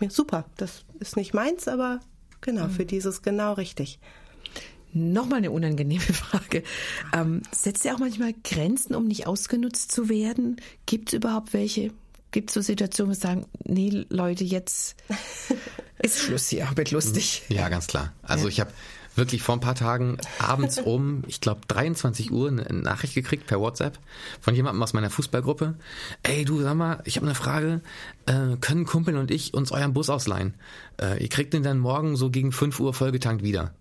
mir 0.00 0.10
super, 0.10 0.44
das 0.56 0.84
ist 1.00 1.16
nicht 1.16 1.34
meins, 1.34 1.68
aber 1.68 2.00
genau, 2.40 2.64
mhm. 2.64 2.70
für 2.70 2.86
dieses 2.86 3.22
genau 3.22 3.54
richtig. 3.54 3.98
Nochmal 4.96 5.38
eine 5.38 5.50
unangenehme 5.50 6.00
Frage. 6.00 6.62
Ähm, 7.12 7.42
setzt 7.52 7.84
ihr 7.84 7.94
auch 7.94 7.98
manchmal 7.98 8.32
Grenzen, 8.44 8.94
um 8.94 9.06
nicht 9.06 9.26
ausgenutzt 9.26 9.92
zu 9.92 10.08
werden? 10.08 10.56
Gibt 10.86 11.10
es 11.10 11.18
überhaupt 11.18 11.52
welche? 11.52 11.90
Gibt 12.30 12.48
es 12.48 12.54
so 12.54 12.62
Situationen, 12.62 13.10
wo 13.10 13.14
wir 13.14 13.20
sagen, 13.20 13.44
nee, 13.64 14.06
Leute, 14.08 14.44
jetzt 14.44 14.96
ist 16.02 16.20
Schluss 16.20 16.48
hier, 16.48 16.66
wird 16.76 16.92
lustig. 16.92 17.42
Ja, 17.50 17.68
ganz 17.68 17.88
klar. 17.88 18.14
Also 18.22 18.44
ja. 18.44 18.48
ich 18.48 18.60
habe 18.60 18.72
wirklich 19.16 19.42
vor 19.42 19.54
ein 19.54 19.60
paar 19.60 19.74
Tagen 19.74 20.16
abends 20.38 20.78
um, 20.78 21.24
ich 21.26 21.42
glaube 21.42 21.60
23 21.68 22.32
Uhr, 22.32 22.48
eine 22.48 22.62
Nachricht 22.72 23.14
gekriegt 23.14 23.46
per 23.46 23.60
WhatsApp 23.60 23.98
von 24.40 24.54
jemandem 24.54 24.82
aus 24.82 24.94
meiner 24.94 25.10
Fußballgruppe. 25.10 25.74
Ey, 26.22 26.46
du 26.46 26.62
sag 26.62 26.74
mal, 26.74 27.02
ich 27.04 27.16
habe 27.16 27.26
eine 27.26 27.34
Frage. 27.34 27.82
Äh, 28.24 28.56
können 28.62 28.86
Kumpel 28.86 29.18
und 29.18 29.30
ich 29.30 29.52
uns 29.52 29.72
euren 29.72 29.92
Bus 29.92 30.08
ausleihen? 30.08 30.54
Äh, 30.98 31.22
ihr 31.22 31.28
kriegt 31.28 31.52
den 31.52 31.62
dann 31.62 31.80
morgen 31.80 32.16
so 32.16 32.30
gegen 32.30 32.50
5 32.50 32.80
Uhr 32.80 32.94
vollgetankt 32.94 33.42
wieder. 33.42 33.74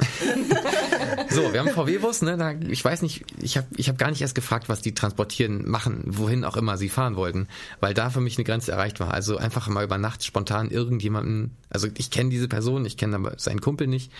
so, 1.30 1.52
wir 1.52 1.60
haben 1.60 1.70
VW-Bus, 1.70 2.22
ne? 2.22 2.36
Da, 2.36 2.52
ich 2.52 2.84
weiß 2.84 3.02
nicht, 3.02 3.24
ich 3.40 3.56
habe 3.56 3.66
ich 3.76 3.88
hab 3.88 3.98
gar 3.98 4.10
nicht 4.10 4.20
erst 4.22 4.34
gefragt, 4.34 4.68
was 4.68 4.80
die 4.80 4.94
transportieren, 4.94 5.68
machen, 5.68 6.02
wohin 6.06 6.44
auch 6.44 6.56
immer 6.56 6.76
sie 6.76 6.88
fahren 6.88 7.16
wollten, 7.16 7.48
weil 7.80 7.94
da 7.94 8.10
für 8.10 8.20
mich 8.20 8.36
eine 8.36 8.44
Grenze 8.44 8.72
erreicht 8.72 9.00
war. 9.00 9.12
Also 9.12 9.36
einfach 9.36 9.68
mal 9.68 9.84
über 9.84 9.98
Nacht 9.98 10.24
spontan 10.24 10.70
irgendjemanden, 10.70 11.56
also 11.68 11.88
ich 11.96 12.10
kenne 12.10 12.30
diese 12.30 12.48
Person, 12.48 12.84
ich 12.84 12.96
kenne 12.96 13.16
aber 13.16 13.34
seinen 13.38 13.60
Kumpel 13.60 13.86
nicht, 13.86 14.12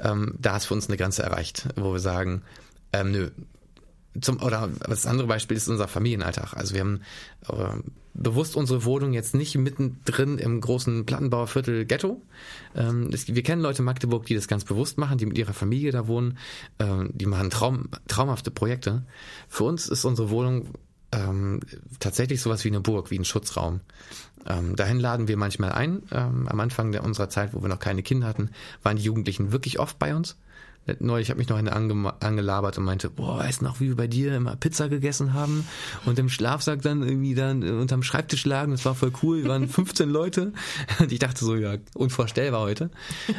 ähm, 0.00 0.34
da 0.38 0.56
ist 0.56 0.66
für 0.66 0.74
uns 0.74 0.88
eine 0.88 0.96
Grenze 0.96 1.22
erreicht, 1.22 1.68
wo 1.76 1.92
wir 1.92 2.00
sagen, 2.00 2.42
ähm, 2.92 3.10
nö, 3.10 3.30
zum, 4.20 4.40
oder 4.42 4.68
das 4.86 5.06
andere 5.06 5.26
Beispiel 5.26 5.56
ist 5.56 5.68
unser 5.68 5.88
Familienalltag. 5.88 6.54
Also 6.54 6.74
wir 6.74 6.80
haben 6.80 7.00
äh, 7.48 7.80
bewusst 8.14 8.56
unsere 8.56 8.84
Wohnung 8.84 9.12
jetzt 9.12 9.34
nicht 9.34 9.56
mittendrin 9.56 10.38
im 10.38 10.60
großen 10.60 11.04
Plattenbauerviertel 11.04 11.84
Ghetto. 11.84 12.22
Ähm, 12.74 13.10
das, 13.10 13.28
wir 13.28 13.42
kennen 13.42 13.60
Leute 13.60 13.80
in 13.80 13.84
Magdeburg, 13.84 14.24
die 14.26 14.34
das 14.34 14.48
ganz 14.48 14.64
bewusst 14.64 14.98
machen, 14.98 15.18
die 15.18 15.26
mit 15.26 15.36
ihrer 15.36 15.52
Familie 15.52 15.90
da 15.90 16.06
wohnen. 16.06 16.38
Ähm, 16.78 17.10
die 17.12 17.26
machen 17.26 17.50
traum, 17.50 17.88
traumhafte 18.08 18.50
Projekte. 18.50 19.04
Für 19.48 19.64
uns 19.64 19.88
ist 19.88 20.04
unsere 20.04 20.30
Wohnung 20.30 20.68
ähm, 21.12 21.60
tatsächlich 22.00 22.40
sowas 22.40 22.64
wie 22.64 22.68
eine 22.68 22.80
Burg, 22.80 23.10
wie 23.10 23.18
ein 23.18 23.24
Schutzraum. 23.24 23.80
Ähm, 24.46 24.76
dahin 24.76 25.00
laden 25.00 25.28
wir 25.28 25.36
manchmal 25.36 25.72
ein. 25.72 26.02
Ähm, 26.12 26.48
am 26.48 26.60
Anfang 26.60 26.92
der, 26.92 27.04
unserer 27.04 27.28
Zeit, 27.28 27.54
wo 27.54 27.62
wir 27.62 27.68
noch 27.68 27.78
keine 27.78 28.02
Kinder 28.02 28.26
hatten, 28.26 28.50
waren 28.82 28.96
die 28.96 29.02
Jugendlichen 29.02 29.52
wirklich 29.52 29.78
oft 29.78 29.98
bei 29.98 30.14
uns. 30.14 30.36
Neulich 30.98 31.30
habe 31.30 31.38
mich 31.38 31.48
noch 31.48 31.56
eine 31.56 31.72
ange 31.72 32.12
angelabert 32.20 32.76
und 32.76 32.84
meinte, 32.84 33.08
boah, 33.08 33.38
weißt 33.38 33.62
du 33.62 33.64
noch, 33.64 33.80
wie 33.80 33.88
wir 33.88 33.96
bei 33.96 34.06
dir 34.06 34.36
immer 34.36 34.54
Pizza 34.56 34.88
gegessen 34.88 35.32
haben 35.32 35.66
und 36.04 36.18
im 36.18 36.28
Schlafsack 36.28 36.82
dann 36.82 37.02
irgendwie 37.02 37.34
dann 37.34 37.62
unterm 37.62 38.02
Schreibtisch 38.02 38.44
lagen. 38.44 38.72
Das 38.72 38.84
war 38.84 38.94
voll 38.94 39.12
cool. 39.22 39.42
Wir 39.42 39.50
waren 39.50 39.68
15 39.74 40.10
Leute. 40.10 40.52
Und 40.98 41.10
ich 41.10 41.18
dachte 41.18 41.44
so, 41.44 41.56
ja, 41.56 41.76
unvorstellbar 41.94 42.60
heute. 42.60 42.90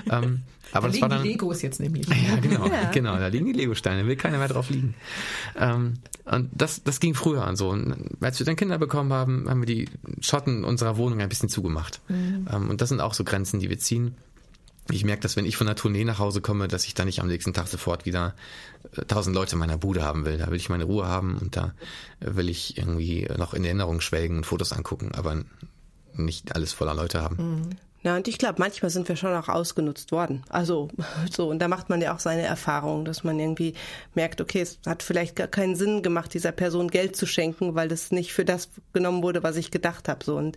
Ähm, 0.09 0.41
aber 0.71 0.87
da 0.87 0.87
das 0.87 0.93
liegen 0.93 1.01
war 1.03 1.09
dann, 1.09 1.23
die 1.23 1.29
Legos 1.29 1.61
jetzt 1.61 1.79
nämlich. 1.79 2.07
Ja, 2.07 2.35
genau, 2.41 2.67
ja. 2.67 2.89
genau. 2.91 3.17
Da 3.17 3.27
liegen 3.27 3.45
die 3.45 3.53
Lego-Steine. 3.53 4.07
Will 4.07 4.15
keiner 4.15 4.39
mehr 4.39 4.47
drauf 4.47 4.69
liegen. 4.69 4.95
Ähm, 5.57 5.93
und 6.25 6.49
das, 6.51 6.83
das 6.83 6.99
ging 6.99 7.13
früher 7.13 7.45
an 7.45 7.55
so. 7.55 7.69
Und 7.69 7.95
als 8.21 8.39
wir 8.39 8.45
dann 8.45 8.55
Kinder 8.55 8.77
bekommen 8.77 9.13
haben, 9.13 9.47
haben 9.49 9.61
wir 9.61 9.67
die 9.67 9.87
Schotten 10.19 10.63
unserer 10.63 10.97
Wohnung 10.97 11.21
ein 11.21 11.29
bisschen 11.29 11.49
zugemacht. 11.49 12.01
Mhm. 12.07 12.47
Ähm, 12.51 12.69
und 12.69 12.81
das 12.81 12.89
sind 12.89 13.01
auch 13.01 13.13
so 13.13 13.23
Grenzen, 13.23 13.59
die 13.59 13.69
wir 13.69 13.77
ziehen 13.77 14.15
ich 14.89 15.03
merke, 15.03 15.21
dass 15.21 15.35
wenn 15.35 15.45
ich 15.45 15.57
von 15.57 15.67
der 15.67 15.75
Tournee 15.75 16.05
nach 16.05 16.19
Hause 16.19 16.41
komme, 16.41 16.67
dass 16.67 16.85
ich 16.85 16.93
dann 16.93 17.07
nicht 17.07 17.19
am 17.19 17.27
nächsten 17.27 17.53
Tag 17.53 17.67
sofort 17.67 18.05
wieder 18.05 18.35
äh, 18.95 19.05
tausend 19.05 19.35
Leute 19.35 19.53
in 19.53 19.59
meiner 19.59 19.77
Bude 19.77 20.03
haben 20.03 20.25
will. 20.25 20.37
Da 20.37 20.47
will 20.47 20.57
ich 20.57 20.69
meine 20.69 20.83
Ruhe 20.83 21.07
haben 21.07 21.37
und 21.37 21.55
da 21.55 21.73
will 22.19 22.49
ich 22.49 22.77
irgendwie 22.77 23.27
noch 23.37 23.53
in 23.53 23.65
Erinnerung 23.65 24.01
schwelgen 24.01 24.37
und 24.37 24.45
Fotos 24.45 24.73
angucken, 24.73 25.11
aber 25.13 25.43
nicht 26.13 26.55
alles 26.55 26.73
voller 26.73 26.93
Leute 26.93 27.21
haben. 27.21 27.37
Mhm. 27.37 27.69
Ja, 28.05 28.15
und 28.15 28.27
ich 28.27 28.37
glaube, 28.37 28.59
manchmal 28.59 28.91
sind 28.91 29.09
wir 29.09 29.15
schon 29.15 29.33
auch 29.33 29.49
ausgenutzt 29.49 30.11
worden. 30.11 30.43
Also 30.49 30.89
so, 31.31 31.49
und 31.49 31.57
da 31.57 31.67
macht 31.67 31.89
man 31.89 32.01
ja 32.01 32.13
auch 32.13 32.19
seine 32.19 32.43
Erfahrung, 32.43 33.03
dass 33.03 33.23
man 33.23 33.39
irgendwie 33.39 33.73
merkt, 34.13 34.41
okay, 34.41 34.61
es 34.61 34.77
hat 34.85 35.01
vielleicht 35.01 35.35
gar 35.35 35.47
keinen 35.47 35.75
Sinn 35.75 36.03
gemacht, 36.03 36.31
dieser 36.35 36.51
Person 36.51 36.89
Geld 36.89 37.15
zu 37.15 37.25
schenken, 37.25 37.73
weil 37.73 37.87
das 37.87 38.11
nicht 38.11 38.31
für 38.31 38.45
das 38.45 38.69
genommen 38.93 39.23
wurde, 39.23 39.41
was 39.41 39.55
ich 39.55 39.71
gedacht 39.71 40.07
habe. 40.07 40.23
So 40.23 40.35
und 40.37 40.55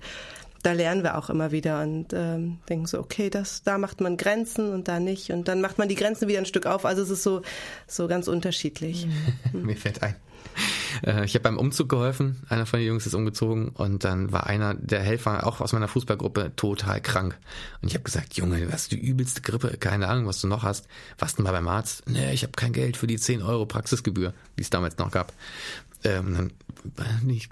da 0.63 0.73
lernen 0.73 1.03
wir 1.03 1.17
auch 1.17 1.31
immer 1.31 1.53
wieder 1.53 1.83
und 1.83 2.13
ähm, 2.13 2.59
denken 2.69 2.87
so, 2.87 2.99
okay, 2.99 3.31
das, 3.31 3.63
da 3.63 3.79
macht 3.79 4.01
man 4.01 4.17
Grenzen 4.17 4.73
und 4.73 4.89
da 4.89 5.01
nicht. 5.01 5.31
Und 5.31 5.49
dann 5.49 5.61
macht 5.61 5.79
man 5.79 5.89
die 5.89 5.95
Grenzen 5.95 6.29
wieder 6.29 6.39
ein 6.39 6.47
Stück 6.47 6.67
auf. 6.67 6.85
Also 6.85 7.03
es 7.03 7.11
ist 7.11 7.23
so, 7.23 7.43
so 7.87 8.09
ganz 8.09 8.29
unterschiedlich. 8.29 9.07
Mir 9.53 9.77
fällt 9.77 10.03
ein. 10.03 10.17
Äh, 11.05 11.25
ich 11.25 11.35
habe 11.35 11.43
beim 11.43 11.59
Umzug 11.59 11.89
geholfen, 11.89 12.43
einer 12.49 12.67
von 12.67 12.81
den 12.81 12.89
Jungs 12.89 13.07
ist 13.07 13.15
umgezogen 13.15 13.69
und 13.71 14.05
dann 14.05 14.33
war 14.33 14.47
einer 14.47 14.75
der 14.75 15.01
Helfer, 15.01 15.47
auch 15.47 15.61
aus 15.61 15.73
meiner 15.73 15.89
Fußballgruppe, 15.89 16.53
total 16.57 17.01
krank. 17.01 17.39
Und 17.81 17.89
ich 17.89 17.95
habe 17.95 18.05
gesagt, 18.05 18.35
Junge, 18.35 18.61
du 18.61 18.73
hast 18.73 18.93
die 18.93 18.99
übelste 18.99 19.43
Grippe, 19.43 19.77
keine 19.79 20.09
Ahnung, 20.09 20.27
was 20.27 20.41
du 20.41 20.49
noch 20.49 20.63
hast. 20.63 20.87
Warst 21.19 21.39
du 21.39 21.43
mal 21.43 21.53
beim 21.53 21.69
Arzt? 21.69 22.03
Nee, 22.09 22.33
ich 22.33 22.43
habe 22.43 22.53
kein 22.53 22.73
Geld 22.73 22.97
für 22.97 23.07
die 23.07 23.19
10 23.19 23.43
Euro 23.43 23.67
Praxisgebühr, 23.67 24.35
die 24.57 24.63
es 24.63 24.71
damals 24.71 24.99
noch 24.99 25.11
gab. 25.11 25.33
Ähm, 26.05 26.51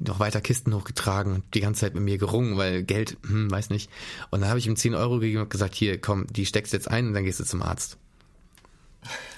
noch 0.01 0.20
weiter 0.20 0.40
Kisten 0.40 0.72
hochgetragen 0.74 1.34
und 1.34 1.55
die 1.55 1.61
ganze 1.61 1.80
Zeit 1.80 1.94
mit 1.94 2.05
mir 2.05 2.18
gerungen, 2.18 2.57
weil 2.57 2.84
Geld, 2.84 3.16
hm, 3.26 3.51
weiß 3.51 3.70
nicht. 3.70 3.90
Und 4.30 4.40
dann 4.40 4.49
habe 4.49 4.59
ich 4.59 4.66
ihm 4.66 4.76
10 4.76 4.94
Euro 4.94 5.18
gegeben 5.18 5.42
und 5.42 5.51
gesagt, 5.51 5.74
hier, 5.74 6.01
komm, 6.01 6.26
die 6.28 6.47
steckst 6.47 6.72
jetzt 6.72 6.88
ein 6.90 7.09
und 7.09 7.14
dann 7.14 7.24
gehst 7.24 7.40
du 7.40 7.44
zum 7.44 7.62
Arzt. 7.62 7.99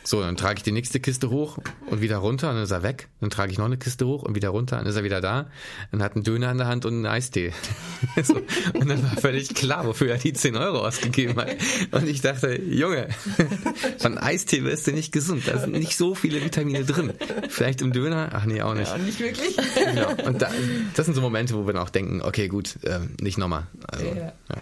So, 0.08 0.22
dann 0.22 0.38
trage 0.38 0.56
ich 0.56 0.62
die 0.62 0.72
nächste 0.72 1.00
Kiste 1.00 1.28
hoch 1.28 1.58
und 1.90 2.00
wieder 2.00 2.16
runter 2.16 2.48
und 2.48 2.54
dann 2.54 2.64
ist 2.64 2.70
er 2.70 2.82
weg. 2.82 3.08
Dann 3.20 3.28
trage 3.28 3.52
ich 3.52 3.58
noch 3.58 3.66
eine 3.66 3.76
Kiste 3.76 4.06
hoch 4.06 4.22
und 4.22 4.34
wieder 4.34 4.48
runter 4.48 4.78
und 4.78 4.84
dann 4.84 4.90
ist 4.90 4.96
er 4.96 5.04
wieder 5.04 5.20
da. 5.20 5.50
Dann 5.90 6.02
hat 6.02 6.14
einen 6.14 6.24
Döner 6.24 6.50
in 6.50 6.56
der 6.56 6.66
Hand 6.66 6.86
und 6.86 6.94
einen 6.94 7.04
Eistee. 7.04 7.52
so. 8.22 8.36
Und 8.72 8.88
dann 8.88 9.02
war 9.02 9.18
völlig 9.18 9.52
klar, 9.54 9.84
wofür 9.84 10.12
er 10.12 10.16
die 10.16 10.32
10 10.32 10.56
Euro 10.56 10.78
ausgegeben 10.78 11.36
hat. 11.36 11.54
Und 11.90 12.08
ich 12.08 12.22
dachte, 12.22 12.58
Junge, 12.58 13.08
von 13.98 14.16
Eistee 14.16 14.64
wirst 14.64 14.86
du 14.86 14.92
nicht 14.92 15.12
gesund. 15.12 15.42
Da 15.46 15.58
sind 15.58 15.72
nicht 15.72 15.98
so 15.98 16.14
viele 16.14 16.42
Vitamine 16.42 16.86
drin. 16.86 17.12
Vielleicht 17.50 17.82
im 17.82 17.92
Döner? 17.92 18.30
Ach 18.32 18.46
nee, 18.46 18.62
auch 18.62 18.72
nicht. 18.72 18.90
Ja, 18.90 18.96
nicht 18.96 19.20
wirklich. 19.20 19.58
Genau. 19.74 20.08
Und 20.24 20.40
da, 20.40 20.50
das 20.94 21.04
sind 21.04 21.16
so 21.16 21.20
Momente, 21.20 21.54
wo 21.54 21.66
wir 21.66 21.74
dann 21.74 21.82
auch 21.82 21.90
denken, 21.90 22.22
okay, 22.22 22.48
gut, 22.48 22.82
äh, 22.82 23.00
nicht 23.20 23.36
nochmal. 23.36 23.66
Also, 23.86 24.06
ja. 24.06 24.14
ja. 24.14 24.56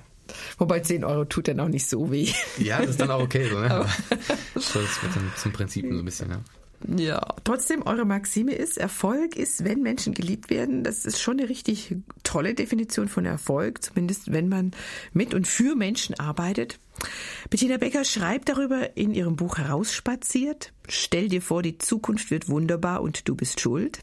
Wobei 0.59 0.81
10 0.81 1.05
Euro 1.05 1.25
tut 1.25 1.49
dann 1.49 1.61
auch 1.61 1.69
nicht 1.69 1.87
so 1.87 2.11
weh. 2.11 2.31
Ja, 2.59 2.81
das 2.81 2.91
ist 2.91 3.01
dann 3.01 3.11
auch 3.11 3.23
okay 3.23 3.49
so, 3.49 3.59
ne? 3.59 3.71
Aber 3.71 3.89
das 4.55 4.75
wird 4.75 5.15
dann 5.15 5.33
zum 5.37 5.53
Prinzip 5.53 5.87
so 5.91 5.99
ein 5.99 6.05
bisschen, 6.05 6.31
ja. 6.31 6.41
Ja, 6.95 7.35
trotzdem, 7.45 7.83
eure 7.87 8.05
Maxime 8.05 8.53
ist, 8.53 8.77
Erfolg 8.77 9.35
ist, 9.37 9.65
wenn 9.65 9.83
Menschen 9.83 10.15
geliebt 10.15 10.51
werden. 10.51 10.85
Das 10.85 11.05
ist 11.05 11.21
schon 11.21 11.39
eine 11.39 11.49
richtig 11.49 11.97
tolle 12.23 12.55
Definition 12.55 13.09
von 13.09 13.25
Erfolg, 13.25 13.83
zumindest 13.83 14.31
wenn 14.33 14.49
man 14.49 14.73
mit 15.13 15.35
und 15.35 15.49
für 15.49 15.75
Menschen 15.75 16.19
arbeitet. 16.19 16.79
Bettina 17.51 17.79
Becker 17.79 18.05
schreibt 18.05 18.49
darüber 18.49 18.97
in 18.97 19.15
ihrem 19.15 19.37
Buch 19.37 19.59
Herausspaziert. 19.59 20.73
Stell 20.89 21.29
dir 21.29 21.43
vor, 21.43 21.63
die 21.63 21.79
Zukunft 21.79 22.31
wird 22.31 22.49
wunderbar 22.49 23.03
und 23.03 23.29
du 23.29 23.35
bist 23.35 23.61
schuld. 23.61 24.01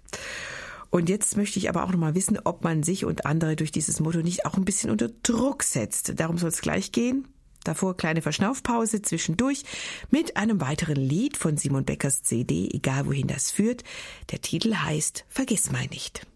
Und 0.93 1.09
jetzt 1.09 1.37
möchte 1.37 1.57
ich 1.57 1.69
aber 1.69 1.83
auch 1.83 1.89
noch 1.89 1.97
mal 1.97 2.13
wissen, 2.13 2.37
ob 2.43 2.63
man 2.63 2.83
sich 2.83 3.03
und 3.03 3.25
andere 3.25 3.55
durch 3.55 3.71
dieses 3.71 3.99
Motto 3.99 4.19
nicht 4.19 4.45
auch 4.45 4.57
ein 4.57 4.63
bisschen 4.63 4.91
unter 4.91 5.09
Druck 5.23 5.63
setzt. 5.63 6.19
Darum 6.19 6.37
soll 6.37 6.49
es 6.49 6.61
gleich 6.61 6.91
gehen. 6.91 7.27
Davor 7.63 7.97
kleine 7.97 8.21
Verschnaufpause 8.21 9.01
zwischendurch 9.01 9.63
mit 10.11 10.37
einem 10.37 10.61
weiteren 10.61 10.97
Lied 10.97 11.35
von 11.35 11.57
Simon 11.57 11.83
Beckers 11.83 12.21
CD, 12.21 12.69
egal 12.71 13.07
wohin 13.07 13.25
das 13.25 13.49
führt. 13.49 13.83
Der 14.31 14.41
Titel 14.41 14.75
heißt 14.75 15.25
Vergiss 15.29 15.71
mal 15.71 15.87
nicht. 15.87 16.27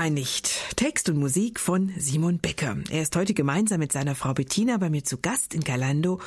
Mein 0.00 0.14
nicht. 0.14 0.76
Text 0.76 1.08
und 1.08 1.16
Musik 1.16 1.58
von 1.58 1.92
Simon 1.98 2.38
Becker. 2.38 2.76
Er 2.88 3.02
ist 3.02 3.16
heute 3.16 3.34
gemeinsam 3.34 3.80
mit 3.80 3.90
seiner 3.90 4.14
Frau 4.14 4.32
Bettina 4.32 4.76
bei 4.76 4.90
mir 4.90 5.02
zu 5.02 5.18
Gast 5.18 5.54
in 5.54 5.64
Calando 5.64 6.20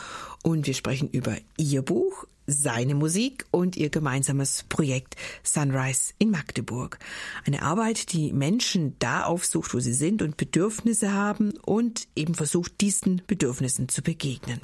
und 0.44 0.68
wir 0.68 0.74
sprechen 0.74 1.08
über 1.10 1.38
ihr 1.56 1.82
Buch, 1.82 2.26
seine 2.48 2.96
Musik 2.96 3.46
und 3.50 3.78
ihr 3.78 3.90
gemeinsames 3.90 4.66
Projekt 4.68 5.16
Sunrise 5.42 6.12
in 6.18 6.32
Magdeburg. 6.32 7.00
Eine 7.46 7.62
Arbeit, 7.62 8.12
die 8.12 8.34
Menschen 8.34 8.98
da 9.00 9.24
aufsucht, 9.24 9.74
wo 9.74 9.80
sie 9.80 9.94
sind 9.94 10.22
und 10.22 10.36
Bedürfnisse 10.36 11.14
haben 11.14 11.54
und 11.62 12.10
eben 12.14 12.36
versucht, 12.36 12.82
diesen 12.82 13.22
Bedürfnissen 13.26 13.88
zu 13.88 14.02
begegnen. 14.02 14.60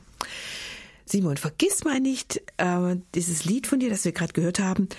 Simon, 1.05 1.37
vergiss 1.37 1.85
mal 1.85 2.01
nicht, 2.01 2.41
äh, 2.57 2.97
dieses 3.15 3.45
Lied 3.45 3.67
von 3.67 3.79
dir, 3.79 3.89
das 3.89 4.03
wir 4.03 4.11
gerade 4.11 4.33
gehört 4.33 4.59
haben, 4.59 4.89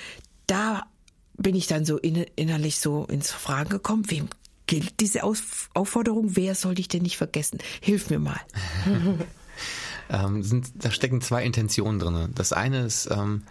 da 0.47 0.87
bin 1.39 1.55
ich 1.55 1.67
dann 1.67 1.85
so 1.85 1.97
innerlich 1.97 2.79
so 2.79 3.05
ins 3.05 3.31
Fragen 3.31 3.71
gekommen, 3.71 4.11
wem 4.11 4.29
gilt 4.67 5.01
diese 5.01 5.23
Aufforderung? 5.23 6.37
Wer 6.37 6.55
soll 6.55 6.75
dich 6.75 6.89
denn 6.89 7.03
nicht 7.03 7.17
vergessen? 7.17 7.59
Hilf 7.81 8.11
mir 8.11 8.19
mal. 8.19 8.41
ähm, 10.11 10.43
sind, 10.43 10.73
da 10.75 10.91
stecken 10.91 11.21
zwei 11.21 11.45
Intentionen 11.45 11.99
drin. 11.99 12.33
Das 12.35 12.53
eine 12.53 12.85
ist, 12.85 13.09
ähm, 13.11 13.45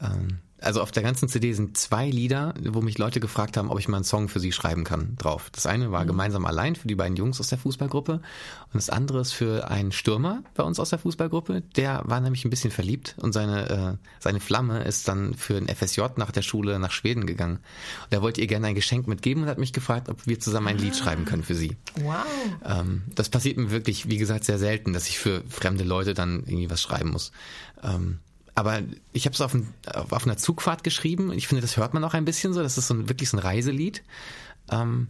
ähm, 0.00 0.38
also 0.62 0.80
auf 0.80 0.90
der 0.92 1.02
ganzen 1.02 1.28
CD 1.28 1.52
sind 1.52 1.76
zwei 1.76 2.08
Lieder, 2.08 2.54
wo 2.62 2.80
mich 2.80 2.98
Leute 2.98 3.20
gefragt 3.20 3.56
haben, 3.56 3.70
ob 3.70 3.78
ich 3.78 3.88
mal 3.88 3.98
einen 3.98 4.04
Song 4.04 4.28
für 4.28 4.40
sie 4.40 4.52
schreiben 4.52 4.84
kann, 4.84 5.16
drauf. 5.16 5.50
Das 5.52 5.66
eine 5.66 5.92
war 5.92 6.04
mhm. 6.04 6.08
gemeinsam 6.08 6.46
allein 6.46 6.76
für 6.76 6.88
die 6.88 6.94
beiden 6.94 7.16
Jungs 7.16 7.40
aus 7.40 7.48
der 7.48 7.58
Fußballgruppe 7.58 8.14
und 8.14 8.74
das 8.74 8.90
andere 8.90 9.20
ist 9.20 9.32
für 9.32 9.70
einen 9.70 9.92
Stürmer 9.92 10.42
bei 10.54 10.62
uns 10.62 10.80
aus 10.80 10.90
der 10.90 10.98
Fußballgruppe. 10.98 11.62
Der 11.76 12.02
war 12.04 12.20
nämlich 12.20 12.44
ein 12.44 12.50
bisschen 12.50 12.70
verliebt 12.70 13.16
und 13.20 13.32
seine, 13.32 13.98
äh, 14.00 14.06
seine 14.18 14.40
Flamme 14.40 14.84
ist 14.84 15.08
dann 15.08 15.34
für 15.34 15.56
ein 15.56 15.68
FSJ 15.68 16.02
nach 16.16 16.30
der 16.30 16.42
Schule 16.42 16.78
nach 16.78 16.90
Schweden 16.90 17.26
gegangen. 17.26 17.56
Und 17.56 18.12
er 18.12 18.22
wollte 18.22 18.40
ihr 18.40 18.46
gerne 18.46 18.68
ein 18.68 18.74
Geschenk 18.74 19.06
mitgeben 19.06 19.42
und 19.42 19.48
hat 19.48 19.58
mich 19.58 19.72
gefragt, 19.72 20.08
ob 20.08 20.26
wir 20.26 20.40
zusammen 20.40 20.68
ein 20.68 20.78
Lied 20.78 20.96
schreiben 20.96 21.24
können 21.24 21.42
für 21.42 21.54
sie. 21.54 21.76
Wow. 21.96 22.24
Ähm, 22.64 23.02
das 23.14 23.28
passiert 23.28 23.56
mir 23.56 23.70
wirklich, 23.70 24.08
wie 24.08 24.18
gesagt, 24.18 24.44
sehr 24.44 24.58
selten, 24.58 24.92
dass 24.92 25.08
ich 25.08 25.18
für 25.18 25.42
fremde 25.48 25.84
Leute 25.84 26.14
dann 26.14 26.40
irgendwie 26.40 26.70
was 26.70 26.80
schreiben 26.80 27.10
muss. 27.10 27.32
Ähm, 27.82 28.20
aber 28.54 28.82
ich 29.12 29.24
habe 29.24 29.34
es 29.34 29.40
auf, 29.40 29.56
auf, 29.94 30.26
einer 30.26 30.36
Zugfahrt 30.36 30.84
geschrieben. 30.84 31.32
Ich 31.32 31.48
finde, 31.48 31.62
das 31.62 31.76
hört 31.76 31.94
man 31.94 32.04
auch 32.04 32.14
ein 32.14 32.24
bisschen 32.24 32.52
so. 32.52 32.62
Das 32.62 32.78
ist 32.78 32.88
so 32.88 32.94
ein, 32.94 33.08
wirklich 33.08 33.30
so 33.30 33.36
ein 33.36 33.40
Reiselied. 33.40 34.02
Ähm, 34.70 35.08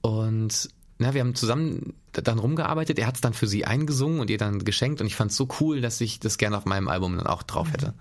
und 0.00 0.68
na, 0.98 1.14
wir 1.14 1.20
haben 1.20 1.34
zusammen 1.34 1.94
dann 2.12 2.38
rumgearbeitet. 2.38 2.98
Er 2.98 3.06
hat 3.06 3.16
es 3.16 3.20
dann 3.20 3.34
für 3.34 3.46
sie 3.46 3.64
eingesungen 3.64 4.20
und 4.20 4.30
ihr 4.30 4.38
dann 4.38 4.64
geschenkt. 4.64 5.00
Und 5.00 5.06
ich 5.06 5.14
fand 5.14 5.30
es 5.30 5.36
so 5.36 5.48
cool, 5.60 5.80
dass 5.80 6.00
ich 6.00 6.18
das 6.18 6.38
gerne 6.38 6.56
auf 6.56 6.64
meinem 6.64 6.88
Album 6.88 7.16
dann 7.16 7.26
auch 7.26 7.42
drauf 7.44 7.72
hätte. 7.72 7.94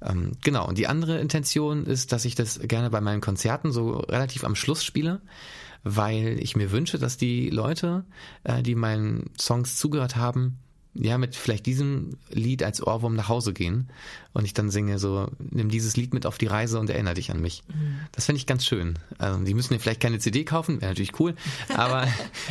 Mhm. 0.00 0.08
Ähm, 0.08 0.32
genau. 0.42 0.66
Und 0.66 0.78
die 0.78 0.86
andere 0.86 1.18
Intention 1.18 1.86
ist, 1.86 2.12
dass 2.12 2.24
ich 2.24 2.36
das 2.36 2.60
gerne 2.62 2.90
bei 2.90 3.00
meinen 3.00 3.20
Konzerten 3.20 3.72
so 3.72 3.98
relativ 3.98 4.44
am 4.44 4.54
Schluss 4.54 4.84
spiele 4.84 5.20
weil 5.82 6.38
ich 6.40 6.56
mir 6.56 6.72
wünsche, 6.72 6.98
dass 6.98 7.16
die 7.16 7.50
Leute, 7.50 8.04
äh, 8.44 8.62
die 8.62 8.74
meinen 8.74 9.30
Songs 9.38 9.76
zugehört 9.76 10.16
haben, 10.16 10.58
ja, 10.94 11.18
mit 11.18 11.36
vielleicht 11.36 11.66
diesem 11.66 12.16
Lied 12.30 12.62
als 12.62 12.84
Ohrwurm 12.84 13.14
nach 13.14 13.28
Hause 13.28 13.52
gehen 13.52 13.88
und 14.32 14.44
ich 14.44 14.54
dann 14.54 14.70
singe 14.70 14.98
so, 14.98 15.28
nimm 15.38 15.68
dieses 15.68 15.96
Lied 15.96 16.12
mit 16.12 16.26
auf 16.26 16.36
die 16.36 16.46
Reise 16.46 16.80
und 16.80 16.90
erinnere 16.90 17.14
dich 17.14 17.30
an 17.30 17.40
mich. 17.40 17.62
Mhm. 17.68 18.00
Das 18.12 18.26
finde 18.26 18.38
ich 18.38 18.46
ganz 18.46 18.64
schön. 18.64 18.98
Also, 19.18 19.42
die 19.44 19.54
müssen 19.54 19.72
ja 19.72 19.78
vielleicht 19.78 20.00
keine 20.00 20.18
CD 20.18 20.44
kaufen, 20.44 20.80
wäre 20.80 20.90
natürlich 20.90 21.18
cool, 21.20 21.34
aber 21.74 22.08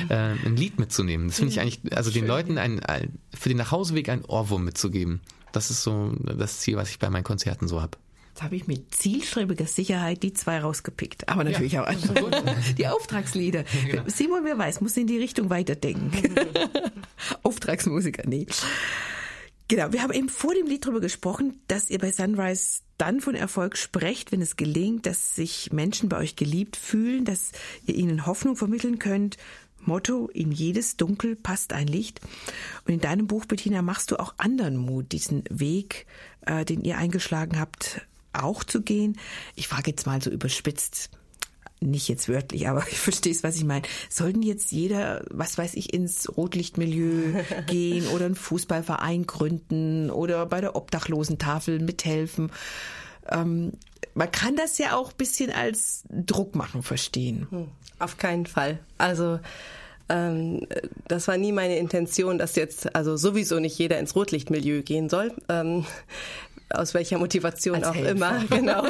äh, 0.10 0.36
ein 0.46 0.56
Lied 0.56 0.80
mitzunehmen, 0.80 1.28
das 1.28 1.38
finde 1.38 1.52
ich 1.52 1.58
mhm. 1.58 1.62
eigentlich, 1.64 1.98
also 1.98 2.12
schön. 2.12 2.22
den 2.22 2.28
Leuten 2.28 2.58
ein, 2.58 2.80
ein, 2.82 3.20
für 3.34 3.50
den 3.50 3.58
Nachhauseweg 3.58 4.10
ein 4.10 4.24
Ohrwurm 4.26 4.64
mitzugeben. 4.64 5.20
Das 5.52 5.72
ist 5.72 5.84
so 5.84 6.14
das 6.38 6.60
Ziel, 6.60 6.78
was 6.78 6.90
ich 6.90 7.00
bei 7.00 7.10
meinen 7.10 7.24
Konzerten 7.24 7.68
so 7.68 7.82
habe. 7.82 7.98
Jetzt 8.40 8.46
habe 8.46 8.56
ich 8.56 8.68
mit 8.68 8.96
zielstrebiger 8.96 9.66
Sicherheit 9.66 10.24
die 10.24 10.32
zwei 10.32 10.60
rausgepickt. 10.60 11.28
Aber 11.28 11.44
natürlich 11.44 11.74
ja, 11.74 11.84
auch 11.84 11.88
andere. 11.88 12.56
Die 12.78 12.88
Auftragslieder. 12.88 13.66
Genau. 13.86 14.04
Simon, 14.08 14.46
wer 14.46 14.58
weiß, 14.58 14.80
muss 14.80 14.96
in 14.96 15.08
die 15.08 15.18
Richtung 15.18 15.50
weiterdenken. 15.50 16.36
Auftragsmusiker, 17.44 18.24
nee. 18.30 18.46
Genau, 19.68 19.92
wir 19.92 20.02
haben 20.02 20.14
eben 20.14 20.30
vor 20.30 20.54
dem 20.54 20.68
Lied 20.68 20.86
darüber 20.86 21.02
gesprochen, 21.02 21.60
dass 21.68 21.90
ihr 21.90 22.00
bei 22.00 22.14
Sunrise 22.14 22.80
dann 22.98 23.20
von 23.20 23.36
Erfolg 23.36 23.76
sprecht, 23.76 24.32
wenn 24.32 24.42
es 24.42 24.56
gelingt, 24.56 25.06
dass 25.06 25.36
sich 25.36 25.74
Menschen 25.74 26.08
bei 26.08 26.18
euch 26.18 26.38
geliebt 26.38 26.78
fühlen, 26.78 27.26
dass 27.26 27.52
ihr 27.86 27.96
ihnen 27.96 28.26
Hoffnung 28.26 28.56
vermitteln 28.56 29.00
könnt. 29.00 29.36
Motto, 29.82 30.30
in 30.34 30.54
jedes 30.54 30.96
Dunkel 30.96 31.36
passt 31.36 31.74
ein 31.74 31.88
Licht. 31.88 32.22
Und 32.86 32.94
in 32.94 33.02
deinem 33.02 33.28
Buch, 33.28 33.46
Bettina, 33.46 33.82
machst 33.82 34.12
du 34.12 34.20
auch 34.20 34.34
anderen 34.38 34.78
Mut, 34.78 35.12
diesen 35.12 35.44
Weg, 35.50 36.06
äh, 36.46 36.64
den 36.64 36.82
ihr 36.82 36.98
eingeschlagen 36.98 37.60
habt, 37.60 38.08
auch 38.34 38.63
zu 38.63 38.82
gehen. 38.82 39.17
Ich 39.55 39.67
frage 39.67 39.91
jetzt 39.91 40.05
mal 40.05 40.21
so 40.21 40.30
überspitzt, 40.30 41.09
nicht 41.82 42.09
jetzt 42.09 42.27
wörtlich, 42.27 42.67
aber 42.67 42.86
ich 42.91 42.99
verstehe 42.99 43.32
es, 43.32 43.43
was 43.43 43.55
ich 43.55 43.63
meine. 43.63 43.84
Sollten 44.09 44.41
jetzt 44.41 44.71
jeder, 44.71 45.23
was 45.30 45.57
weiß 45.57 45.75
ich, 45.75 45.93
ins 45.93 46.36
Rotlichtmilieu 46.36 47.43
gehen 47.67 48.07
oder 48.07 48.25
einen 48.25 48.36
Fußballverein 48.36 49.25
gründen 49.25 50.09
oder 50.09 50.45
bei 50.45 50.61
der 50.61 50.75
Obdachlosentafel 50.75 51.80
mithelfen? 51.80 52.51
Ähm, 53.30 53.73
man 54.13 54.32
kann 54.32 54.55
das 54.55 54.77
ja 54.77 54.97
auch 54.97 55.11
ein 55.11 55.17
bisschen 55.17 55.51
als 55.51 56.03
Druck 56.09 56.55
machen 56.55 56.84
verstehen. 56.84 57.47
Hm, 57.49 57.67
auf 57.99 58.17
keinen 58.17 58.45
Fall. 58.45 58.80
Also 58.97 59.39
ähm, 60.09 60.65
das 61.07 61.27
war 61.27 61.38
nie 61.38 61.51
meine 61.51 61.77
Intention, 61.77 62.39
dass 62.39 62.55
jetzt 62.55 62.95
also 62.95 63.15
sowieso 63.15 63.59
nicht 63.59 63.77
jeder 63.77 63.99
ins 63.99 64.15
Rotlichtmilieu 64.15 64.82
gehen 64.82 65.07
soll. 65.07 65.32
Ähm, 65.47 65.86
aus 66.72 66.93
welcher 66.93 67.17
Motivation 67.17 67.76
als 67.76 67.88
auch 67.88 67.95
Helfer. 67.95 68.11
immer. 68.11 68.43
Genau. 68.49 68.84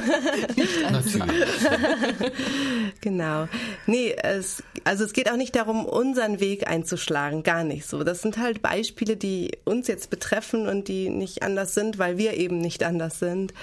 genau. 3.02 3.48
Nee, 3.86 4.16
es, 4.22 4.64
also 4.84 5.04
es 5.04 5.14
geht 5.14 5.32
auch 5.32 5.38
nicht 5.38 5.56
darum, 5.56 5.86
unseren 5.86 6.40
Weg 6.40 6.68
einzuschlagen, 6.68 7.44
gar 7.44 7.64
nicht 7.64 7.86
so. 7.86 8.04
Das 8.04 8.22
sind 8.22 8.38
halt 8.38 8.62
Beispiele, 8.62 9.16
die 9.16 9.52
uns 9.66 9.88
jetzt 9.88 10.10
betreffen 10.10 10.68
und 10.68 10.88
die 10.88 11.10
nicht 11.10 11.44
anders 11.44 11.74
sind, 11.74 12.00
weil 12.00 12.18
wir 12.18 12.36
eben 12.36 12.60
nicht 12.60 12.84
anders 12.84 13.20
sind. 13.20 13.54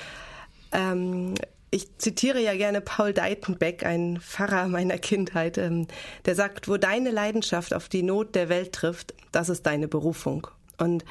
Ähm, 0.72 1.34
ich 1.70 1.98
zitiere 1.98 2.40
ja 2.40 2.54
gerne 2.56 2.80
Paul 2.80 3.12
Deitenbeck, 3.12 3.84
ein 3.84 4.20
Pfarrer 4.20 4.68
meiner 4.68 4.98
Kindheit, 4.98 5.58
ähm, 5.58 5.86
der 6.24 6.34
sagt, 6.34 6.68
wo 6.68 6.76
deine 6.76 7.10
Leidenschaft 7.10 7.74
auf 7.74 7.88
die 7.88 8.02
Not 8.02 8.34
der 8.34 8.48
Welt 8.48 8.72
trifft, 8.72 9.14
das 9.32 9.48
ist 9.48 9.66
deine 9.66 9.88
Berufung. 9.88 10.46
Und 10.78 11.04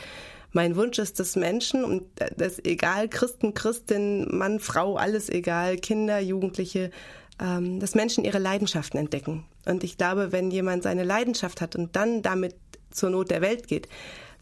mein 0.56 0.76
Wunsch 0.78 0.97
ist, 0.99 1.20
dass 1.20 1.36
Menschen, 1.36 1.84
und 1.84 2.03
das 2.38 2.64
egal, 2.64 3.10
Christen, 3.10 3.53
Christin, 3.53 4.36
Mann, 4.36 4.60
Frau, 4.60 4.95
alles 4.95 5.30
egal, 5.30 5.76
Kinder, 5.76 6.20
Jugendliche, 6.20 6.91
ähm, 7.39 7.82
dass 7.82 7.93
Menschen 7.93 8.24
ihre 8.24 8.39
Leidenschaften 8.39 8.97
entdecken. 8.97 9.45
Und 9.66 9.84
ich 9.84 9.97
glaube, 9.97 10.32
wenn 10.32 10.51
jemand 10.51 10.84
seine 10.84 11.03
Leidenschaft 11.03 11.60
hat 11.60 11.76
und 11.76 11.95
dann 11.97 12.22
damit 12.22 12.56
zur 12.89 13.10
Not 13.10 13.32
der 13.32 13.41
Welt 13.41 13.68
geht, 13.68 13.89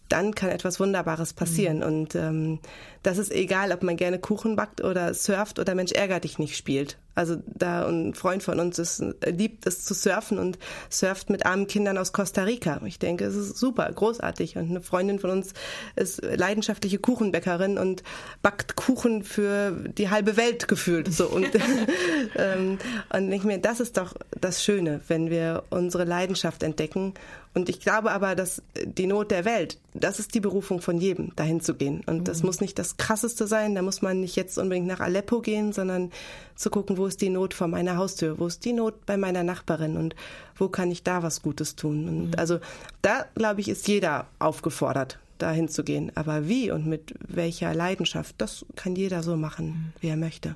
dann 0.07 0.36
kann 0.36 0.51
etwas 0.51 0.80
Wunderbares 0.80 1.34
passieren. 1.34 1.78
Mhm. 1.78 1.84
Und 1.84 2.16
ähm, 2.16 2.59
das 3.04 3.18
ist 3.18 3.32
egal, 3.32 3.72
ob 3.72 3.84
man 3.84 3.97
gerne 3.97 4.18
Kuchen 4.18 4.56
backt 4.56 4.82
oder 4.84 5.14
surft 5.14 5.60
oder 5.60 5.76
Mensch 5.76 5.91
ärger 5.91 6.20
dich 6.20 6.39
nicht 6.39 6.58
spielt. 6.58 6.97
Also 7.16 7.36
da 7.45 7.88
ein 7.88 8.16
Freund 8.16 8.41
von 8.41 8.60
uns 8.60 8.80
ist, 8.80 9.04
liebt 9.26 9.68
es 9.68 9.86
zu 9.86 9.93
surfen 9.93 10.39
und 10.39 10.58
surft 10.89 11.30
mit 11.30 11.45
armen 11.45 11.68
Kindern 11.68 11.97
aus 11.99 12.12
Costa 12.12 12.43
Rica. 12.43 12.82
Ich 12.86 12.97
denke, 12.97 13.26
es 13.26 13.36
ist 13.36 13.58
super, 13.58 13.91
großartig. 13.91 14.58
Und 14.58 14.70
eine 14.70 14.82
Freundin 14.82 15.20
von 15.20 15.30
uns 15.30 15.54
ist 15.95 16.24
leidenschaftliche 16.24 16.97
Kuchenbäckerin 16.97 17.78
und 17.78 18.01
backt 18.41 18.76
Kuchen 18.76 19.24
für 19.24 19.72
die 19.72 20.10
halbe 20.10 20.38
Welt 20.38 20.68
gefühlt. 20.68 21.14
So 21.14 21.28
und 21.28 21.49
ähm, 22.36 22.80
und 23.14 23.32
ich 23.32 23.43
mir, 23.43 23.60
das 23.60 23.80
ist 23.80 23.97
doch 23.97 24.16
das 24.39 24.63
Schöne, 24.63 25.01
wenn 25.08 25.30
wir 25.30 25.63
unsere 25.70 26.05
Leidenschaft 26.05 26.63
entdecken. 26.63 27.13
Und 27.54 27.70
ich 27.70 27.80
glaube 27.80 28.12
aber, 28.12 28.34
dass 28.34 28.63
die 28.84 29.05
Not 29.05 29.30
der 29.30 29.46
Welt, 29.46 29.78
das 29.93 30.17
ist 30.17 30.34
die 30.34 30.39
Berufung 30.39 30.82
von 30.82 30.97
jedem, 30.97 31.36
dahin 31.36 31.62
zu 31.62 31.75
gehen. 31.75 32.01
Und 32.08 32.20
mhm. 32.20 32.24
das 32.24 32.42
muss 32.42 32.62
nicht 32.62 32.80
das 32.80 32.92
Krasseste 32.97 33.47
sein. 33.47 33.75
Da 33.75 33.82
muss 33.82 34.01
man 34.01 34.20
nicht 34.20 34.36
jetzt 34.36 34.57
unbedingt 34.57 34.87
nach 34.87 34.99
Aleppo 34.99 35.41
gehen, 35.41 35.74
sondern 35.74 36.11
zu 36.55 36.70
gucken, 36.70 36.97
wo 36.97 37.05
ist 37.05 37.21
die 37.21 37.29
Not 37.29 37.53
vor 37.53 37.67
meiner 37.67 37.97
Haustür, 37.97 38.39
wo 38.39 38.47
ist 38.47 38.65
die 38.65 38.74
Not 38.74 39.05
bei 39.05 39.17
meiner 39.17 39.43
Nachbarin 39.43 39.97
und 39.97 40.15
wo 40.55 40.70
kann 40.70 40.91
ich 40.91 41.03
da 41.03 41.24
was 41.24 41.41
Gutes 41.41 41.75
tun. 41.75 42.07
Und 42.07 42.28
mhm. 42.28 42.33
also 42.37 42.59
da, 43.01 43.25
glaube 43.36 43.61
ich, 43.61 43.70
ist 43.70 43.87
jeder 43.87 44.28
aufgefordert, 44.39 45.20
dahin 45.37 45.67
zu 45.67 45.83
gehen. 45.83 46.11
Aber 46.15 46.47
wie 46.47 46.71
und 46.71 46.86
mit 46.86 47.13
welcher 47.28 47.74
Leidenschaft, 47.74 48.36
das 48.37 48.65
kann 48.75 48.95
jeder 48.95 49.24
so 49.24 49.36
machen, 49.36 49.65
mhm. 49.65 49.93
wie 50.01 50.07
er 50.09 50.17
möchte. 50.17 50.55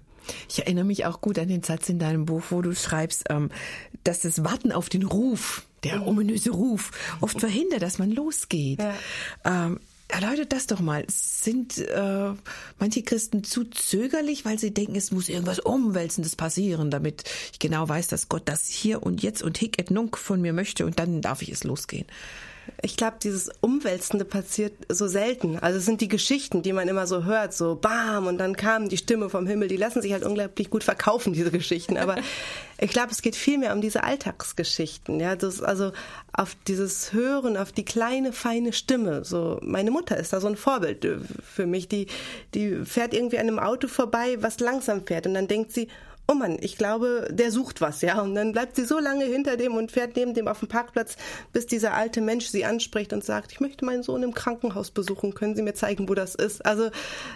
Ich 0.49 0.59
erinnere 0.59 0.85
mich 0.85 1.05
auch 1.05 1.22
gut 1.22 1.39
an 1.39 1.47
den 1.47 1.64
Satz 1.64 1.89
in 1.89 1.99
deinem 1.99 2.26
Buch, 2.26 2.43
wo 2.49 2.61
du 2.61 2.76
schreibst, 2.76 3.26
ähm, 3.30 3.49
dass 4.03 4.22
das 4.22 4.43
Warten 4.43 4.72
auf 4.72 4.89
den 4.89 5.03
Ruf, 5.03 5.64
der 5.84 5.97
mhm. 5.97 6.07
ominöse 6.07 6.51
Ruf, 6.51 6.91
oft 7.22 7.39
verhindert, 7.39 7.81
dass 7.81 7.97
man 7.97 8.11
losgeht. 8.11 8.80
Ja. 9.45 9.72
Erläutert 10.10 10.54
das 10.54 10.68
doch 10.68 10.80
mal. 10.80 11.06
Sind 11.10 11.78
äh, 11.80 12.34
manche 12.80 13.04
Christen 13.04 13.44
zu 13.44 13.66
zögerlich, 13.66 14.46
weil 14.46 14.58
sie 14.58 14.74
denken, 14.74 14.96
es 14.96 15.12
muss 15.12 15.28
irgendwas 15.28 15.60
Umwälzendes 15.60 16.36
passieren, 16.36 16.92
damit 16.92 17.26
ich 17.52 17.60
genau 17.60 17.88
weiß, 17.90 18.08
dass 18.08 18.30
Gott 18.30 18.44
das 18.46 18.68
hier 18.68 19.04
und 19.04 19.22
jetzt 19.22 19.42
und 19.44 19.58
hic 19.58 19.80
et 19.80 19.92
nunc 19.92 20.18
von 20.18 20.42
mir 20.42 20.54
möchte 20.54 20.86
und 20.86 20.98
dann 21.00 21.22
darf 21.22 21.42
ich 21.42 21.50
es 21.50 21.66
losgehen? 21.66 22.08
Ich 22.81 22.98
glaube, 22.98 23.18
dieses 23.22 23.49
Umwälzende 23.61 24.26
passiert 24.26 24.73
so 24.89 25.07
selten. 25.07 25.57
Also 25.60 25.80
es 25.80 25.85
sind 25.85 26.02
die 26.02 26.07
Geschichten, 26.07 26.61
die 26.61 26.73
man 26.73 26.88
immer 26.88 27.07
so 27.07 27.23
hört, 27.23 27.53
so 27.53 27.76
bam 27.76 28.27
und 28.27 28.38
dann 28.38 28.56
kam 28.56 28.89
die 28.89 28.98
Stimme 28.98 29.30
vom 29.30 29.48
Himmel. 29.48 29.68
Die 29.68 29.77
lassen 29.77 30.02
sich 30.02 30.14
halt 30.14 30.23
unglaublich 30.23 30.69
gut 30.69 30.84
verkaufen, 30.84 31.34
diese 31.34 31.52
Geschichten. 31.52 31.98
Aber 31.98 32.15
ich 32.77 32.91
glaube, 32.91 33.11
es 33.11 33.22
geht 33.22 33.35
viel 33.35 33.57
mehr 33.57 33.73
um 33.73 33.81
diese 33.81 34.03
Alltagsgeschichten. 34.03 35.19
Ja, 35.19 35.35
das, 35.35 35.61
also 35.61 35.91
auf 36.34 36.56
dieses 36.68 37.14
Hören, 37.14 37.57
auf 37.57 37.72
die 37.72 37.85
kleine, 37.85 38.34
feine 38.34 38.73
Stimme. 38.73 39.26
So, 39.26 39.60
meine 39.61 39.91
Mutter 39.91 40.18
ist 40.18 40.34
da 40.34 40.39
so 40.39 40.48
ein 40.48 40.57
Vorbild 40.57 41.06
äh, 41.06 41.18
für 41.44 41.65
mich. 41.65 41.88
Die, 41.88 42.07
die 42.53 42.85
fährt 42.85 43.14
irgendwie 43.14 43.39
an 43.39 43.48
einem 43.48 43.60
Auto 43.60 43.88
vorbei, 43.88 44.38
was 44.41 44.60
langsam 44.60 45.06
fährt. 45.06 45.27
Und 45.27 45.34
dann 45.34 45.48
denkt 45.48 45.72
sie, 45.72 45.88
oh 46.28 46.34
Mann, 46.34 46.58
ich 46.60 46.78
glaube, 46.78 47.28
der 47.32 47.52
sucht 47.52 47.80
was, 47.80 48.02
ja. 48.02 48.22
Und 48.22 48.36
dann 48.36 48.52
bleibt 48.52 48.76
sie 48.76 48.86
so 48.86 48.99
lange 48.99 49.26
hinter 49.26 49.56
dem 49.56 49.76
und 49.76 49.91
fährt 49.91 50.16
neben 50.16 50.34
dem 50.34 50.48
auf 50.48 50.60
dem 50.60 50.68
Parkplatz, 50.68 51.16
bis 51.54 51.68
dieser 51.68 51.94
alte 51.94 52.22
Mensch 52.22 52.48
sie 52.48 52.66
anspricht 52.66 53.14
und 53.14 53.24
sagt, 53.24 53.52
ich 53.54 53.60
möchte 53.60 53.86
meinen 53.86 54.04
Sohn 54.04 54.24
im 54.24 54.34
Krankenhaus 54.34 54.91
besuchen, 54.91 55.34
können 55.34 55.56
Sie 55.56 55.62
mir 55.62 55.74
zeigen, 55.74 56.10
wo 56.10 56.14
das 56.14 56.36
ist? 56.36 56.66
Also 56.66 56.90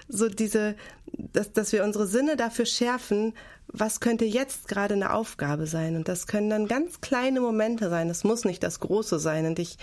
so 0.10 0.28
diese, 0.28 0.76
dass, 1.14 1.54
dass 1.54 1.72
wir 1.72 1.84
unsere 1.84 2.06
Sinne 2.06 2.36
dafür 2.36 2.66
schärfen, 2.66 3.34
was 3.68 4.02
könnte 4.02 4.26
jetzt 4.26 4.68
gerade 4.68 4.96
eine 4.96 5.14
Aufgabe 5.14 5.68
sein? 5.68 5.96
Und 5.96 6.10
das 6.10 6.28
können 6.28 6.50
dann 6.50 6.68
ganz 6.68 7.00
kleine 7.00 7.40
Momente 7.40 7.90
sein. 7.90 8.10
Es 8.10 8.26
muss 8.26 8.44
nicht 8.44 8.62
das 8.64 8.82
Große 8.82 9.20
sein. 9.20 9.46
Und 9.46 9.60
ich 9.60 9.78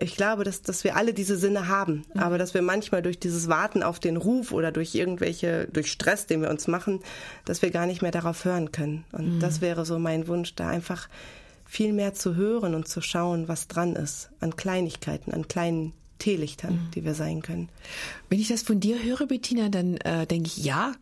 ich 0.00 0.16
glaube, 0.16 0.44
dass, 0.44 0.62
dass 0.62 0.84
wir 0.84 0.96
alle 0.96 1.12
diese 1.12 1.36
Sinne 1.36 1.68
haben, 1.68 2.04
mhm. 2.14 2.20
aber 2.20 2.38
dass 2.38 2.54
wir 2.54 2.62
manchmal 2.62 3.02
durch 3.02 3.18
dieses 3.18 3.48
Warten 3.48 3.82
auf 3.82 4.00
den 4.00 4.16
Ruf 4.16 4.52
oder 4.52 4.72
durch 4.72 4.94
irgendwelche, 4.94 5.68
durch 5.72 5.90
Stress, 5.90 6.26
den 6.26 6.42
wir 6.42 6.50
uns 6.50 6.66
machen, 6.66 7.00
dass 7.44 7.62
wir 7.62 7.70
gar 7.70 7.86
nicht 7.86 8.02
mehr 8.02 8.10
darauf 8.10 8.44
hören 8.44 8.72
können. 8.72 9.04
Und 9.12 9.36
mhm. 9.36 9.40
das 9.40 9.60
wäre 9.60 9.84
so 9.84 9.98
mein 9.98 10.28
Wunsch, 10.28 10.54
da 10.54 10.68
einfach 10.68 11.08
viel 11.64 11.92
mehr 11.92 12.14
zu 12.14 12.36
hören 12.36 12.74
und 12.74 12.88
zu 12.88 13.00
schauen, 13.00 13.48
was 13.48 13.68
dran 13.68 13.96
ist, 13.96 14.30
an 14.40 14.56
Kleinigkeiten, 14.56 15.32
an 15.32 15.48
kleinen 15.48 15.92
Teelichtern, 16.18 16.74
mhm. 16.74 16.90
die 16.94 17.04
wir 17.04 17.14
sein 17.14 17.42
können. 17.42 17.68
Wenn 18.28 18.38
ich 18.38 18.48
das 18.48 18.62
von 18.62 18.80
dir 18.80 19.02
höre, 19.02 19.26
Bettina, 19.26 19.68
dann 19.68 19.96
äh, 19.98 20.26
denke 20.26 20.48
ich, 20.48 20.58
ja, 20.58 20.92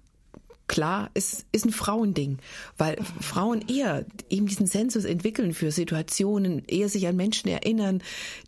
klar, 0.70 1.10
es 1.14 1.44
ist 1.50 1.64
ein 1.64 1.72
Frauending, 1.72 2.38
weil 2.78 2.96
Frauen 3.20 3.64
eher 3.66 4.06
eben 4.28 4.46
diesen 4.46 4.68
Sensus 4.68 5.04
entwickeln 5.04 5.52
für 5.52 5.72
Situationen, 5.72 6.62
eher 6.68 6.88
sich 6.88 7.08
an 7.08 7.16
Menschen 7.16 7.48
erinnern, 7.48 8.04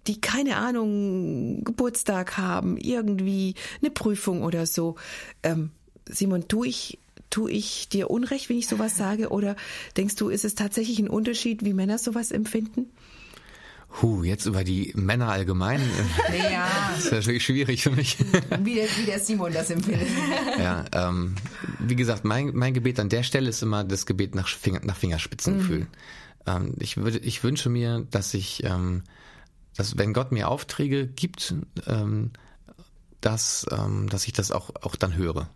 die 0.07 0.21
keine 0.21 0.57
Ahnung, 0.57 1.65
Geburtstag 1.65 2.39
haben, 2.39 2.77
irgendwie 2.77 3.57
eine 3.81 3.91
Prüfung 3.91 4.45
oder 4.45 4.67
so. 4.67 4.95
Ähm, 5.43 5.73
Simon, 6.09 6.47
tu 6.47 6.63
ich 6.63 7.01
tu 7.29 7.49
ich 7.49 7.89
dir 7.89 8.09
Unrecht, 8.09 8.49
wenn 8.49 8.59
ich 8.59 8.69
sowas 8.69 8.97
sage, 8.97 9.31
oder 9.31 9.57
denkst 9.97 10.15
du, 10.15 10.29
ist 10.29 10.45
es 10.45 10.55
tatsächlich 10.55 11.01
ein 11.01 11.09
Unterschied, 11.09 11.65
wie 11.65 11.73
Männer 11.73 11.99
sowas 11.99 12.31
empfinden? 12.31 12.93
Huh, 14.01 14.23
jetzt 14.23 14.47
über 14.47 14.65
die 14.65 14.93
Männer 14.97 15.29
allgemein. 15.29 15.81
Ja. 16.33 16.69
Das 16.95 17.07
ist 17.07 17.13
natürlich 17.13 17.45
schwierig 17.45 17.83
für 17.83 17.91
mich. 17.91 18.17
Wie 18.63 18.75
der, 18.75 18.87
wie 18.97 19.05
der 19.07 19.19
Simon 19.19 19.53
das 19.53 19.71
empfindet. 19.71 20.09
Ja, 20.59 20.85
ähm, 20.93 21.35
wie 21.79 21.97
gesagt, 21.97 22.25
mein, 22.25 22.53
mein 22.55 22.75
Gebet 22.75 23.01
an 23.01 23.09
der 23.09 23.23
Stelle 23.23 23.49
ist 23.49 23.63
immer 23.63 23.85
das 23.85 24.07
Gebet 24.07 24.35
nach, 24.35 24.49
Finger, 24.49 24.81
nach 24.85 24.97
Fingerspitzengefühl. 24.97 25.81
Mhm. 25.81 25.87
Ähm, 26.47 26.75
ich, 26.79 26.97
würde, 26.97 27.19
ich 27.19 27.43
wünsche 27.45 27.69
mir, 27.69 28.07
dass 28.11 28.35
ich, 28.35 28.65
ähm, 28.65 29.03
dass 29.77 29.99
wenn 29.99 30.13
Gott 30.13 30.33
mir 30.33 30.49
Aufträge 30.49 31.07
gibt, 31.07 31.55
ähm, 31.87 32.31
dass, 33.21 33.67
ähm, 33.71 34.09
dass 34.09 34.27
ich 34.27 34.33
das 34.33 34.51
auch, 34.51 34.71
auch 34.83 34.97
dann 34.97 35.17
höre. 35.17 35.49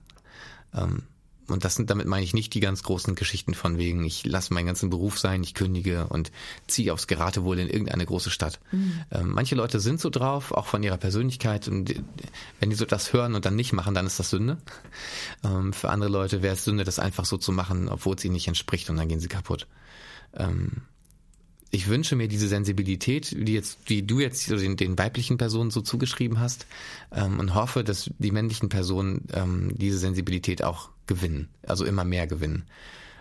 Ähm, 0.74 1.04
und 1.48 1.64
das 1.64 1.77
sind, 1.77 1.90
damit 1.90 2.06
meine 2.06 2.24
ich 2.24 2.35
nicht 2.35 2.55
die 2.55 2.60
ganz 2.60 2.82
großen 2.82 3.14
Geschichten 3.14 3.55
von 3.55 3.78
wegen, 3.78 4.05
ich 4.05 4.24
lasse 4.27 4.52
meinen 4.52 4.66
ganzen 4.66 4.90
Beruf 4.90 5.18
sein, 5.18 5.43
ich 5.43 5.55
kündige 5.55 6.09
und 6.09 6.32
ziehe 6.66 6.93
aufs 6.93 7.06
Geratewohl 7.06 7.59
in 7.59 7.68
irgendeine 7.68 8.05
große 8.05 8.31
Stadt. 8.31 8.59
Mhm. 8.73 9.01
Ähm, 9.12 9.31
manche 9.31 9.55
Leute 9.55 9.78
sind 9.78 10.01
so 10.01 10.10
drauf, 10.10 10.51
auch 10.52 10.66
von 10.66 10.82
ihrer 10.82 10.97
Persönlichkeit. 10.97 11.68
Und 11.68 11.94
wenn 12.59 12.70
die 12.70 12.77
so 12.77 12.85
das 12.85 13.12
hören 13.12 13.35
und 13.35 13.44
dann 13.44 13.55
nicht 13.55 13.73
machen, 13.73 13.94
dann 13.94 14.06
ist 14.06 14.18
das 14.18 14.31
Sünde. 14.31 14.59
Ähm, 15.44 15.73
für 15.73 15.90
andere 15.90 16.10
Leute 16.10 16.43
wäre 16.43 16.55
es 16.55 16.64
Sünde, 16.64 16.82
das 16.82 16.98
einfach 16.98 17.24
so 17.24 17.36
zu 17.36 17.52
machen, 17.52 17.89
obwohl 17.89 18.16
es 18.16 18.24
ihnen 18.24 18.35
nicht 18.35 18.48
entspricht 18.48 18.90
und 18.90 18.97
dann 18.97 19.09
gehen 19.09 19.20
sie 19.20 19.28
kaputt. 19.28 19.68
Ähm, 20.35 20.82
ich 21.70 21.89
wünsche 21.89 22.16
mir 22.16 22.27
diese 22.27 22.48
Sensibilität, 22.48 23.36
die 23.39 23.52
jetzt, 23.52 23.89
die 23.89 24.06
du 24.06 24.18
jetzt 24.20 24.48
den, 24.51 24.77
den 24.77 24.98
weiblichen 24.98 25.36
Personen 25.36 25.70
so 25.70 25.81
zugeschrieben 25.81 26.40
hast, 26.40 26.64
und 27.10 27.55
hoffe, 27.55 27.82
dass 27.82 28.09
die 28.18 28.31
männlichen 28.31 28.68
Personen 28.68 29.27
diese 29.77 29.98
Sensibilität 29.98 30.62
auch 30.62 30.90
gewinnen, 31.07 31.49
also 31.66 31.85
immer 31.85 32.05
mehr 32.05 32.27
gewinnen. 32.27 32.65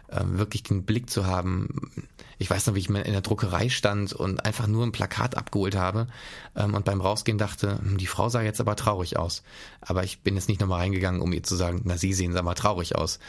Ähm, 0.10 0.38
wirklich 0.38 0.64
den 0.64 0.84
Blick 0.86 1.10
zu 1.10 1.26
haben. 1.26 1.92
Ich 2.38 2.50
weiß 2.50 2.68
noch, 2.68 2.76
wie 2.76 2.80
ich 2.80 2.90
in 2.90 2.94
der 2.94 3.22
Druckerei 3.22 3.70
stand 3.70 4.14
und 4.14 4.46
einfach 4.46 4.68
nur 4.68 4.86
ein 4.86 4.92
Plakat 4.92 5.36
abgeholt 5.36 5.76
habe 5.76 6.08
ähm, 6.56 6.76
und 6.76 6.86
beim 6.86 7.02
Rausgehen 7.02 7.40
dachte, 7.40 7.80
hm, 7.80 7.98
die 7.98 8.06
Frau 8.06 8.30
sah 8.30 8.42
jetzt 8.42 8.62
aber 8.62 8.76
traurig 8.76 9.18
aus. 9.18 9.42
Aber 9.82 10.04
ich 10.04 10.22
bin 10.22 10.36
jetzt 10.36 10.48
nicht 10.48 10.62
nochmal 10.62 10.82
reingegangen, 10.82 11.22
um 11.22 11.34
ihr 11.34 11.42
zu 11.42 11.56
sagen, 11.56 11.82
na, 11.86 11.98
sie 11.98 12.14
sehen 12.14 12.38
aber 12.38 12.54
traurig 12.54 12.96
aus. 12.96 13.20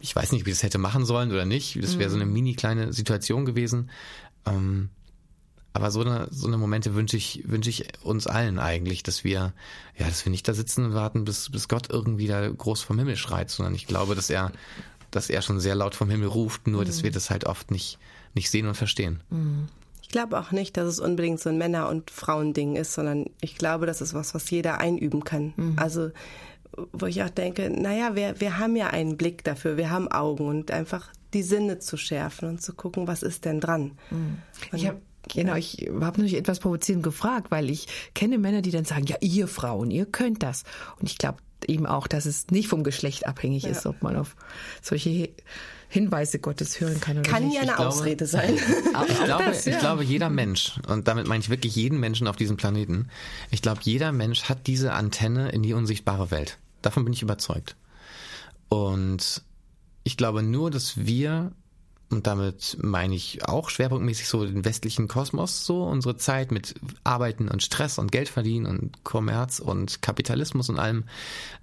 Ich 0.00 0.14
weiß 0.14 0.32
nicht, 0.32 0.44
wie 0.44 0.50
ich 0.50 0.56
das 0.56 0.64
hätte 0.64 0.78
machen 0.78 1.04
sollen 1.04 1.30
oder 1.30 1.44
nicht. 1.44 1.80
Das 1.80 1.98
wäre 1.98 2.10
so 2.10 2.16
eine 2.16 2.26
mhm. 2.26 2.32
mini 2.32 2.54
kleine 2.54 2.92
Situation 2.92 3.44
gewesen. 3.44 3.90
Ähm, 4.44 4.90
aber 5.78 5.92
so 5.92 6.00
eine, 6.00 6.26
so 6.32 6.48
eine 6.48 6.58
Momente 6.58 6.96
wünsche 6.96 7.16
ich, 7.16 7.44
wünsche 7.46 7.70
ich 7.70 7.86
uns 8.02 8.26
allen 8.26 8.58
eigentlich, 8.58 9.04
dass 9.04 9.22
wir, 9.22 9.52
ja, 9.96 10.06
dass 10.06 10.24
wir 10.24 10.30
nicht 10.30 10.48
da 10.48 10.52
sitzen 10.52 10.86
und 10.86 10.94
warten, 10.94 11.24
bis, 11.24 11.50
bis 11.50 11.68
Gott 11.68 11.88
irgendwie 11.88 12.26
da 12.26 12.48
groß 12.48 12.82
vom 12.82 12.98
Himmel 12.98 13.16
schreit, 13.16 13.48
sondern 13.48 13.76
ich 13.76 13.86
glaube, 13.86 14.16
dass 14.16 14.28
er, 14.28 14.50
dass 15.12 15.30
er 15.30 15.40
schon 15.40 15.60
sehr 15.60 15.76
laut 15.76 15.94
vom 15.94 16.10
Himmel 16.10 16.26
ruft, 16.26 16.66
nur 16.66 16.82
mhm. 16.82 16.86
dass 16.86 17.04
wir 17.04 17.12
das 17.12 17.30
halt 17.30 17.44
oft 17.44 17.70
nicht, 17.70 18.00
nicht 18.34 18.50
sehen 18.50 18.66
und 18.66 18.74
verstehen. 18.74 19.22
Mhm. 19.30 19.68
Ich 20.02 20.08
glaube 20.08 20.40
auch 20.40 20.50
nicht, 20.50 20.76
dass 20.76 20.88
es 20.88 20.98
unbedingt 20.98 21.38
so 21.38 21.48
ein 21.48 21.58
Männer- 21.58 21.88
und 21.88 22.10
Frauending 22.10 22.74
ist, 22.74 22.94
sondern 22.94 23.26
ich 23.40 23.56
glaube, 23.56 23.86
das 23.86 24.00
ist 24.00 24.14
was, 24.14 24.34
was 24.34 24.50
jeder 24.50 24.78
einüben 24.78 25.22
kann. 25.22 25.52
Mhm. 25.56 25.74
Also, 25.76 26.10
wo 26.92 27.06
ich 27.06 27.22
auch 27.22 27.30
denke, 27.30 27.70
naja, 27.70 28.16
wir, 28.16 28.40
wir 28.40 28.58
haben 28.58 28.74
ja 28.74 28.88
einen 28.88 29.16
Blick 29.16 29.44
dafür, 29.44 29.76
wir 29.76 29.90
haben 29.90 30.10
Augen 30.10 30.48
und 30.48 30.72
einfach 30.72 31.12
die 31.34 31.44
Sinne 31.44 31.78
zu 31.78 31.96
schärfen 31.96 32.48
und 32.48 32.62
zu 32.62 32.72
gucken, 32.72 33.06
was 33.06 33.22
ist 33.22 33.44
denn 33.44 33.60
dran. 33.60 33.92
Mhm. 34.10 34.38
Ich 34.72 34.88
habe 34.88 35.00
Genau, 35.34 35.54
ich 35.54 35.88
habe 35.88 36.00
natürlich 36.00 36.36
etwas 36.36 36.60
provozierend 36.60 37.02
gefragt, 37.02 37.50
weil 37.50 37.70
ich 37.70 37.86
kenne 38.14 38.38
Männer, 38.38 38.62
die 38.62 38.70
dann 38.70 38.84
sagen, 38.84 39.06
ja, 39.06 39.16
ihr 39.20 39.48
Frauen, 39.48 39.90
ihr 39.90 40.06
könnt 40.06 40.42
das. 40.42 40.64
Und 41.00 41.08
ich 41.08 41.18
glaube 41.18 41.38
eben 41.66 41.86
auch, 41.86 42.06
dass 42.06 42.26
es 42.26 42.48
nicht 42.48 42.68
vom 42.68 42.84
Geschlecht 42.84 43.26
abhängig 43.26 43.64
ja. 43.64 43.70
ist, 43.70 43.86
ob 43.86 44.02
man 44.02 44.16
auf 44.16 44.36
solche 44.80 45.30
Hinweise 45.88 46.38
Gottes 46.38 46.80
hören 46.80 47.00
kann 47.00 47.18
oder 47.18 47.28
kann 47.28 47.44
nicht. 47.44 47.54
ja 47.54 47.62
eine 47.62 47.72
glaube, 47.72 47.88
Ausrede 47.88 48.26
sein. 48.26 48.54
ich, 49.08 49.24
glaube, 49.24 49.44
das, 49.44 49.64
ja. 49.64 49.72
ich 49.72 49.78
glaube, 49.78 50.04
jeder 50.04 50.28
Mensch, 50.28 50.74
und 50.86 51.08
damit 51.08 51.26
meine 51.26 51.42
ich 51.42 51.48
wirklich 51.48 51.74
jeden 51.74 51.98
Menschen 51.98 52.26
auf 52.26 52.36
diesem 52.36 52.56
Planeten, 52.56 53.08
ich 53.50 53.62
glaube, 53.62 53.80
jeder 53.82 54.12
Mensch 54.12 54.44
hat 54.44 54.66
diese 54.66 54.92
Antenne 54.92 55.50
in 55.50 55.62
die 55.62 55.72
unsichtbare 55.72 56.30
Welt. 56.30 56.58
Davon 56.82 57.04
bin 57.04 57.12
ich 57.12 57.22
überzeugt. 57.22 57.76
Und 58.68 59.42
ich 60.04 60.16
glaube 60.16 60.42
nur, 60.42 60.70
dass 60.70 61.06
wir, 61.06 61.52
und 62.10 62.26
damit 62.26 62.78
meine 62.80 63.14
ich 63.14 63.46
auch 63.46 63.68
schwerpunktmäßig 63.68 64.28
so 64.28 64.46
den 64.46 64.64
westlichen 64.64 65.08
Kosmos, 65.08 65.66
so 65.66 65.84
unsere 65.84 66.16
Zeit 66.16 66.50
mit 66.52 66.74
Arbeiten 67.04 67.48
und 67.48 67.62
Stress 67.62 67.98
und 67.98 68.10
Geld 68.10 68.30
verdienen 68.30 68.64
und 68.64 69.04
Kommerz 69.04 69.58
und 69.58 70.00
Kapitalismus 70.00 70.70
und 70.70 70.78
allem, 70.78 71.04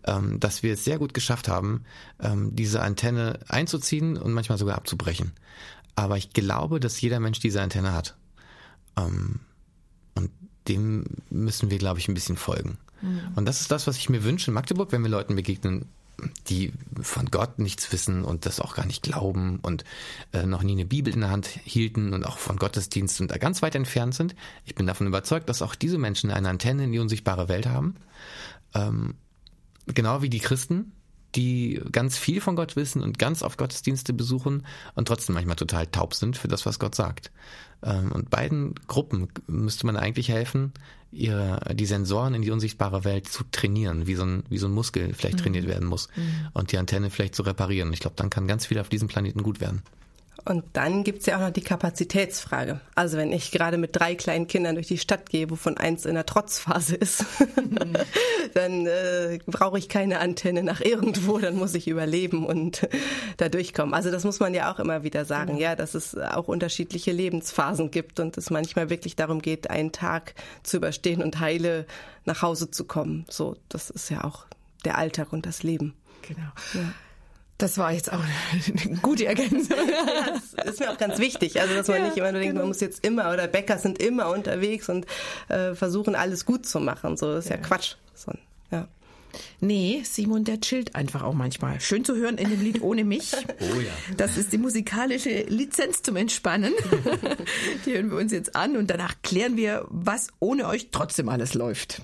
ähm, 0.06 0.40
dass 0.40 0.62
wir 0.62 0.74
es 0.74 0.84
sehr 0.84 1.00
gut 1.00 1.16
geschafft 1.16 1.48
haben, 1.48 1.84
ähm, 2.20 2.56
diese 2.56 2.82
Antenne 2.82 3.40
einzuziehen 3.48 4.18
und 4.18 4.34
manchmal 4.34 4.60
sogar 4.60 4.76
abzubrechen. 4.76 5.32
Aber 5.96 6.18
ich 6.18 6.32
glaube, 6.32 6.80
dass 6.80 7.02
jeder 7.02 7.20
Mensch 7.20 7.40
diese 7.40 7.62
Antenne 7.62 7.94
hat. 7.94 8.16
Ähm, 8.98 9.40
und 10.14 10.30
dem 10.68 11.06
müssen 11.32 11.72
wir, 11.72 11.80
glaube 11.80 12.00
ich, 12.00 12.08
ein 12.08 12.14
bisschen 12.14 12.38
folgen. 12.38 12.78
Mhm. 13.02 13.22
Und 13.36 13.46
das 13.46 13.62
ist 13.62 13.72
das, 13.72 13.88
was 13.88 13.98
ich 13.98 14.10
mir 14.10 14.24
wünsche 14.24 14.52
in 14.52 14.56
Magdeburg, 14.56 14.92
wenn 14.92 15.02
wir 15.02 15.10
Leuten 15.10 15.36
begegnen, 15.36 15.86
die 16.48 16.72
von 17.02 17.26
Gott 17.28 17.60
nichts 17.60 17.92
wissen 17.92 18.24
und 18.24 18.46
das 18.46 18.60
auch 18.60 18.76
gar 18.76 18.86
nicht 18.86 19.04
glauben 19.04 19.60
und 19.62 19.84
äh, 20.34 20.46
noch 20.46 20.64
nie 20.64 20.74
eine 20.74 20.86
Bibel 20.86 21.14
in 21.14 21.22
der 21.22 21.30
Hand 21.30 21.48
hielten 21.48 22.14
und 22.14 22.26
auch 22.26 22.38
von 22.38 22.58
Gottesdienst 22.58 23.22
und 23.22 23.32
da 23.32 23.38
ganz 23.38 23.62
weit 23.62 23.76
entfernt 23.76 24.16
sind. 24.16 24.36
Ich 24.66 24.76
bin 24.76 24.88
davon 24.88 25.08
überzeugt, 25.08 25.50
dass 25.50 25.62
auch 25.62 25.76
diese 25.76 25.98
Menschen 25.98 26.32
eine 26.32 26.50
Antenne 26.50 26.86
in 26.86 26.92
die 26.92 27.00
unsichtbare 27.00 27.50
Welt 27.50 27.68
haben. 27.68 27.96
Ähm, 28.74 29.16
genau 29.88 30.22
wie 30.22 30.30
die 30.30 30.40
Christen, 30.40 30.92
die 31.36 31.82
ganz 31.92 32.18
viel 32.18 32.42
von 32.42 32.56
Gott 32.56 32.76
wissen 32.76 33.02
und 33.02 33.20
ganz 33.20 33.44
auf 33.44 33.58
Gottesdienste 33.58 34.14
besuchen 34.14 34.66
und 34.96 35.08
trotzdem 35.08 35.36
manchmal 35.36 35.58
total 35.58 35.88
taub 35.88 36.14
sind 36.14 36.38
für 36.38 36.48
das, 36.48 36.66
was 36.66 36.80
Gott 36.80 36.96
sagt. 36.96 37.32
Ähm, 37.84 38.12
und 38.12 38.30
beiden 38.30 38.76
Gruppen 38.88 39.28
müsste 39.48 39.86
man 39.86 39.98
eigentlich 39.98 40.30
helfen, 40.30 40.74
ihre, 41.16 41.60
die 41.74 41.86
Sensoren 41.86 42.34
in 42.34 42.42
die 42.42 42.52
unsichtbare 42.52 43.04
Welt 43.04 43.28
zu 43.28 43.44
trainieren, 43.52 44.08
wie 44.08 44.16
so 44.16 44.24
ein, 44.24 44.44
wie 44.50 44.58
so 44.58 44.68
ein 44.68 44.74
Muskel 44.74 45.14
vielleicht 45.14 45.38
mhm. 45.38 45.42
trainiert 45.42 45.68
werden 45.68 45.88
muss 45.88 46.10
mhm. 46.16 46.50
und 46.54 46.72
die 46.72 46.78
Antenne 46.78 47.10
vielleicht 47.10 47.36
zu 47.36 47.44
reparieren. 47.44 47.92
Ich 47.94 48.00
glaube, 48.00 48.16
dann 48.18 48.30
kann 48.30 48.48
ganz 48.48 48.66
viel 48.66 48.80
auf 48.80 48.90
diesem 48.90 49.08
Planeten 49.08 49.44
gut 49.44 49.62
werden. 49.62 49.82
Und 50.44 50.64
dann 50.74 51.04
gibt's 51.04 51.26
ja 51.26 51.38
auch 51.38 51.42
noch 51.42 51.52
die 51.52 51.62
Kapazitätsfrage. 51.62 52.80
Also 52.94 53.18
wenn 53.18 53.32
ich 53.32 53.52
gerade 53.52 53.78
mit 53.78 53.96
drei 53.96 54.16
kleinen 54.16 54.48
Kindern 54.48 54.76
durch 54.76 54.88
die 54.88 54.98
Stadt 54.98 55.30
gehe, 55.30 55.50
wovon 55.50 55.78
eins 55.78 56.06
in 56.06 56.14
der 56.14 56.26
Trotzphase 56.26 56.96
ist, 56.96 57.26
dann 58.54 58.86
äh, 58.86 59.40
brauche 59.48 59.80
ich 59.80 59.90
keine 59.90 60.20
Antenne 60.20 60.62
nach 60.62 60.82
irgendwo, 60.82 61.40
dann 61.40 61.56
muss 61.56 61.74
ich 61.74 61.88
überleben 61.88 62.46
und 62.46 62.88
da 63.38 63.50
durchkommen. 63.50 63.94
Also 63.94 64.12
das 64.12 64.24
muss 64.24 64.40
man 64.40 64.54
ja 64.54 64.72
auch 64.72 64.80
immer 64.80 65.04
wieder 65.04 65.26
sagen, 65.26 65.58
ja, 65.58 65.76
dass 65.76 65.96
es 65.96 66.16
auch 66.16 66.48
unterschiedliche 66.48 67.12
Lebensphasen 67.12 67.90
gibt 67.90 68.20
und 68.20 68.38
es 68.38 68.50
manchmal 68.50 68.90
wirklich 68.90 69.16
darum 69.16 69.42
geht, 69.42 69.70
einen 69.70 69.94
Tag 69.94 70.36
zu 70.64 70.78
überstehen 70.78 71.24
und 71.24 71.40
heile 71.40 71.86
nach 72.26 72.42
Hause 72.42 72.70
zu 72.70 72.86
kommen. 72.86 73.26
So, 73.30 73.56
das 73.70 73.90
ist 73.90 74.10
ja 74.10 74.24
auch 74.24 74.46
der 74.84 74.98
Alltag 74.98 75.34
und 75.34 75.46
das 75.46 75.64
Leben. 75.64 75.96
Genau. 76.22 76.50
Ja. 76.74 76.94
Das 77.58 77.78
war 77.78 77.94
jetzt 77.94 78.12
auch 78.12 78.20
eine 78.20 78.98
gute 78.98 79.26
Ergänzung. 79.26 79.78
Ja, 80.56 80.64
das 80.64 80.74
ist 80.74 80.80
mir 80.80 80.92
auch 80.92 80.98
ganz 80.98 81.20
wichtig. 81.20 81.60
Also, 81.62 81.74
dass 81.74 81.88
man 81.88 81.98
ja, 82.00 82.06
nicht 82.06 82.18
immer 82.18 82.32
nur 82.32 82.40
denkt, 82.40 82.54
genau. 82.54 82.62
man 82.62 82.70
muss 82.70 82.82
jetzt 82.82 83.06
immer 83.06 83.32
oder 83.32 83.48
Bäcker 83.48 83.78
sind 83.78 84.02
immer 84.02 84.30
unterwegs 84.30 84.90
und 84.90 85.06
äh, 85.48 85.74
versuchen, 85.74 86.16
alles 86.16 86.46
gut 86.46 86.66
zu 86.66 86.80
machen. 86.80 87.18
So, 87.18 87.34
das 87.34 87.46
ist 87.46 87.50
ja, 87.50 87.58
ja 87.58 87.62
Quatsch. 87.62 87.96
So, 88.14 88.32
ja. 88.72 88.88
Nee, 89.60 90.02
Simon, 90.04 90.44
der 90.44 90.60
chillt 90.62 90.96
einfach 90.96 91.24
auch 91.24 91.34
manchmal. 91.34 91.80
Schön 91.80 92.04
zu 92.04 92.16
hören 92.16 92.38
in 92.38 92.50
dem 92.50 92.62
Lied 92.62 92.82
Ohne 92.82 93.04
mich. 93.04 93.34
Oh 93.60 93.80
ja. 93.80 93.92
Das 94.18 94.38
ist 94.38 94.54
die 94.54 94.58
musikalische 94.58 95.44
Lizenz 95.44 96.02
zum 96.02 96.16
Entspannen. 96.16 96.74
die 97.86 97.94
hören 97.94 98.12
wir 98.12 98.18
uns 98.18 98.32
jetzt 98.32 98.56
an 98.56 98.76
und 98.78 98.90
danach 98.90 99.16
klären 99.24 99.56
wir, 99.56 99.86
was 99.90 100.28
ohne 100.40 100.68
euch 100.68 100.90
trotzdem 100.92 101.30
alles 101.30 101.54
läuft. 101.54 102.02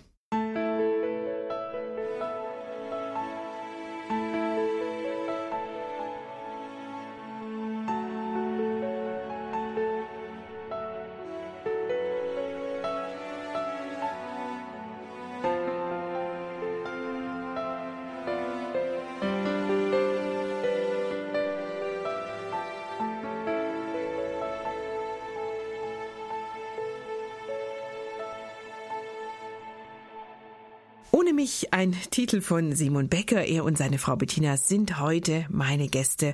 Mich 31.51 31.73
ein 31.73 31.93
Titel 32.11 32.39
von 32.39 32.73
Simon 32.73 33.09
Becker. 33.09 33.43
Er 33.43 33.65
und 33.65 33.77
seine 33.77 33.97
Frau 33.97 34.15
Bettina 34.15 34.55
sind 34.55 35.01
heute 35.01 35.45
meine 35.49 35.89
Gäste. 35.89 36.33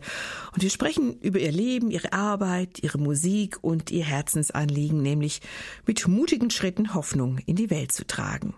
Und 0.53 0.61
wir 0.61 0.69
sprechen 0.69 1.19
über 1.21 1.39
ihr 1.39 1.51
Leben, 1.51 1.89
ihre 1.89 2.13
Arbeit, 2.13 2.83
ihre 2.83 2.99
Musik 2.99 3.57
und 3.61 3.89
ihr 3.89 4.05
Herzensanliegen, 4.05 5.01
nämlich 5.01 5.41
mit 5.87 6.07
mutigen 6.07 6.51
Schritten 6.51 6.93
Hoffnung 6.93 7.39
in 7.47 7.55
die 7.55 7.71
Welt 7.71 7.91
zu 7.93 8.05
tragen. 8.05 8.53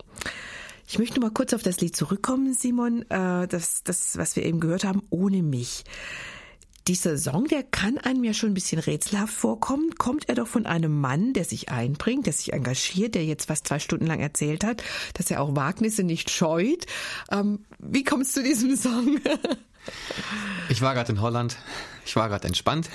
Ich 0.86 1.00
möchte 1.00 1.22
mal 1.22 1.32
kurz 1.32 1.54
auf 1.54 1.64
das 1.64 1.80
Lied 1.80 1.96
zurückkommen, 1.96 2.54
Simon. 2.54 3.04
Äh, 3.10 3.48
das, 3.48 3.84
das, 3.84 4.18
was 4.18 4.36
wir 4.36 4.44
eben 4.44 4.60
gehört 4.60 4.84
haben, 4.84 5.04
ohne 5.10 5.42
mich 5.42 5.86
dieser 6.90 7.20
Song, 7.20 7.46
der 7.46 7.62
kann 7.62 8.00
einem 8.00 8.24
ja 8.24 8.34
schon 8.34 8.50
ein 8.50 8.56
bisschen 8.56 8.80
rätselhaft 8.80 9.34
vorkommen. 9.34 9.94
Kommt 10.00 10.28
er 10.28 10.34
doch 10.34 10.48
von 10.48 10.66
einem 10.66 11.00
Mann, 11.00 11.34
der 11.34 11.46
sich 11.46 11.70
einbringt, 11.70 12.26
der 12.26 12.34
sich 12.34 12.52
engagiert, 12.52 13.14
der 13.14 13.26
jetzt 13.26 13.46
fast 13.46 13.68
zwei 13.68 13.78
Stunden 13.78 14.08
lang 14.08 14.20
erzählt 14.20 14.64
hat, 14.64 14.84
dass 15.14 15.30
er 15.30 15.42
auch 15.42 15.56
Wagnisse 15.56 16.02
nicht 16.02 16.32
scheut. 16.32 16.88
Ähm, 17.32 17.60
wie 17.78 18.04
kommst 18.04 18.36
du 18.36 18.42
zu 18.42 18.48
diesem 18.48 18.76
Song? 18.76 19.20
ich 20.70 20.82
war 20.82 20.96
gerade 20.96 21.12
in 21.12 21.22
Holland, 21.22 21.58
ich 22.08 22.16
war 22.16 22.28
gerade 22.28 22.48
entspannt, 22.48 22.90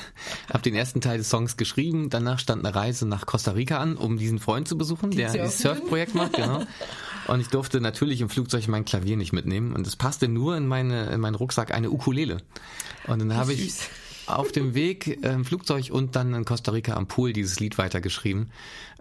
habe 0.53 0.63
den 0.63 0.75
ersten 0.75 1.01
Teil 1.01 1.19
des 1.19 1.31
Songs 1.31 1.57
geschrieben, 1.57 2.11
danach 2.11 2.41
stand 2.41 2.65
eine 2.65 2.75
Reise 2.75 3.07
nach 3.07 3.27
Costa 3.27 3.53
Rica 3.53 3.79
an, 3.79 3.97
um 3.97 4.19
diesen 4.19 4.41
Freund 4.41 4.67
zu 4.67 4.77
besuchen, 4.77 5.13
der 5.13 5.31
dieses 5.31 5.59
Surfprojekt 5.59 6.17
macht, 6.17 6.33
genau. 6.33 6.65
Und 7.27 7.41
ich 7.41 7.49
durfte 7.49 7.81
natürlich 7.81 8.21
im 8.21 8.29
Flugzeug 8.29 8.69
mein 8.69 8.85
Klavier 8.85 9.17
nicht 9.17 9.33
mitnehmen. 9.33 9.73
Und 9.75 9.87
es 9.87 9.97
passte 9.97 10.29
nur 10.29 10.57
in, 10.57 10.67
meine, 10.67 11.07
in 11.07 11.21
meinen 11.21 11.35
Rucksack 11.35 11.73
eine 11.73 11.91
Ukulele. 11.91 12.39
Und 13.07 13.19
dann 13.21 13.35
habe 13.37 13.53
ich 13.53 13.75
auf 14.27 14.53
dem 14.53 14.75
Weg 14.75 15.23
im 15.23 15.45
Flugzeug 15.45 15.91
und 15.91 16.17
dann 16.17 16.35
in 16.35 16.45
Costa 16.45 16.73
Rica 16.73 16.95
am 16.95 17.07
Pool 17.07 17.33
dieses 17.33 17.61
Lied 17.61 17.79
weitergeschrieben. 17.79 18.51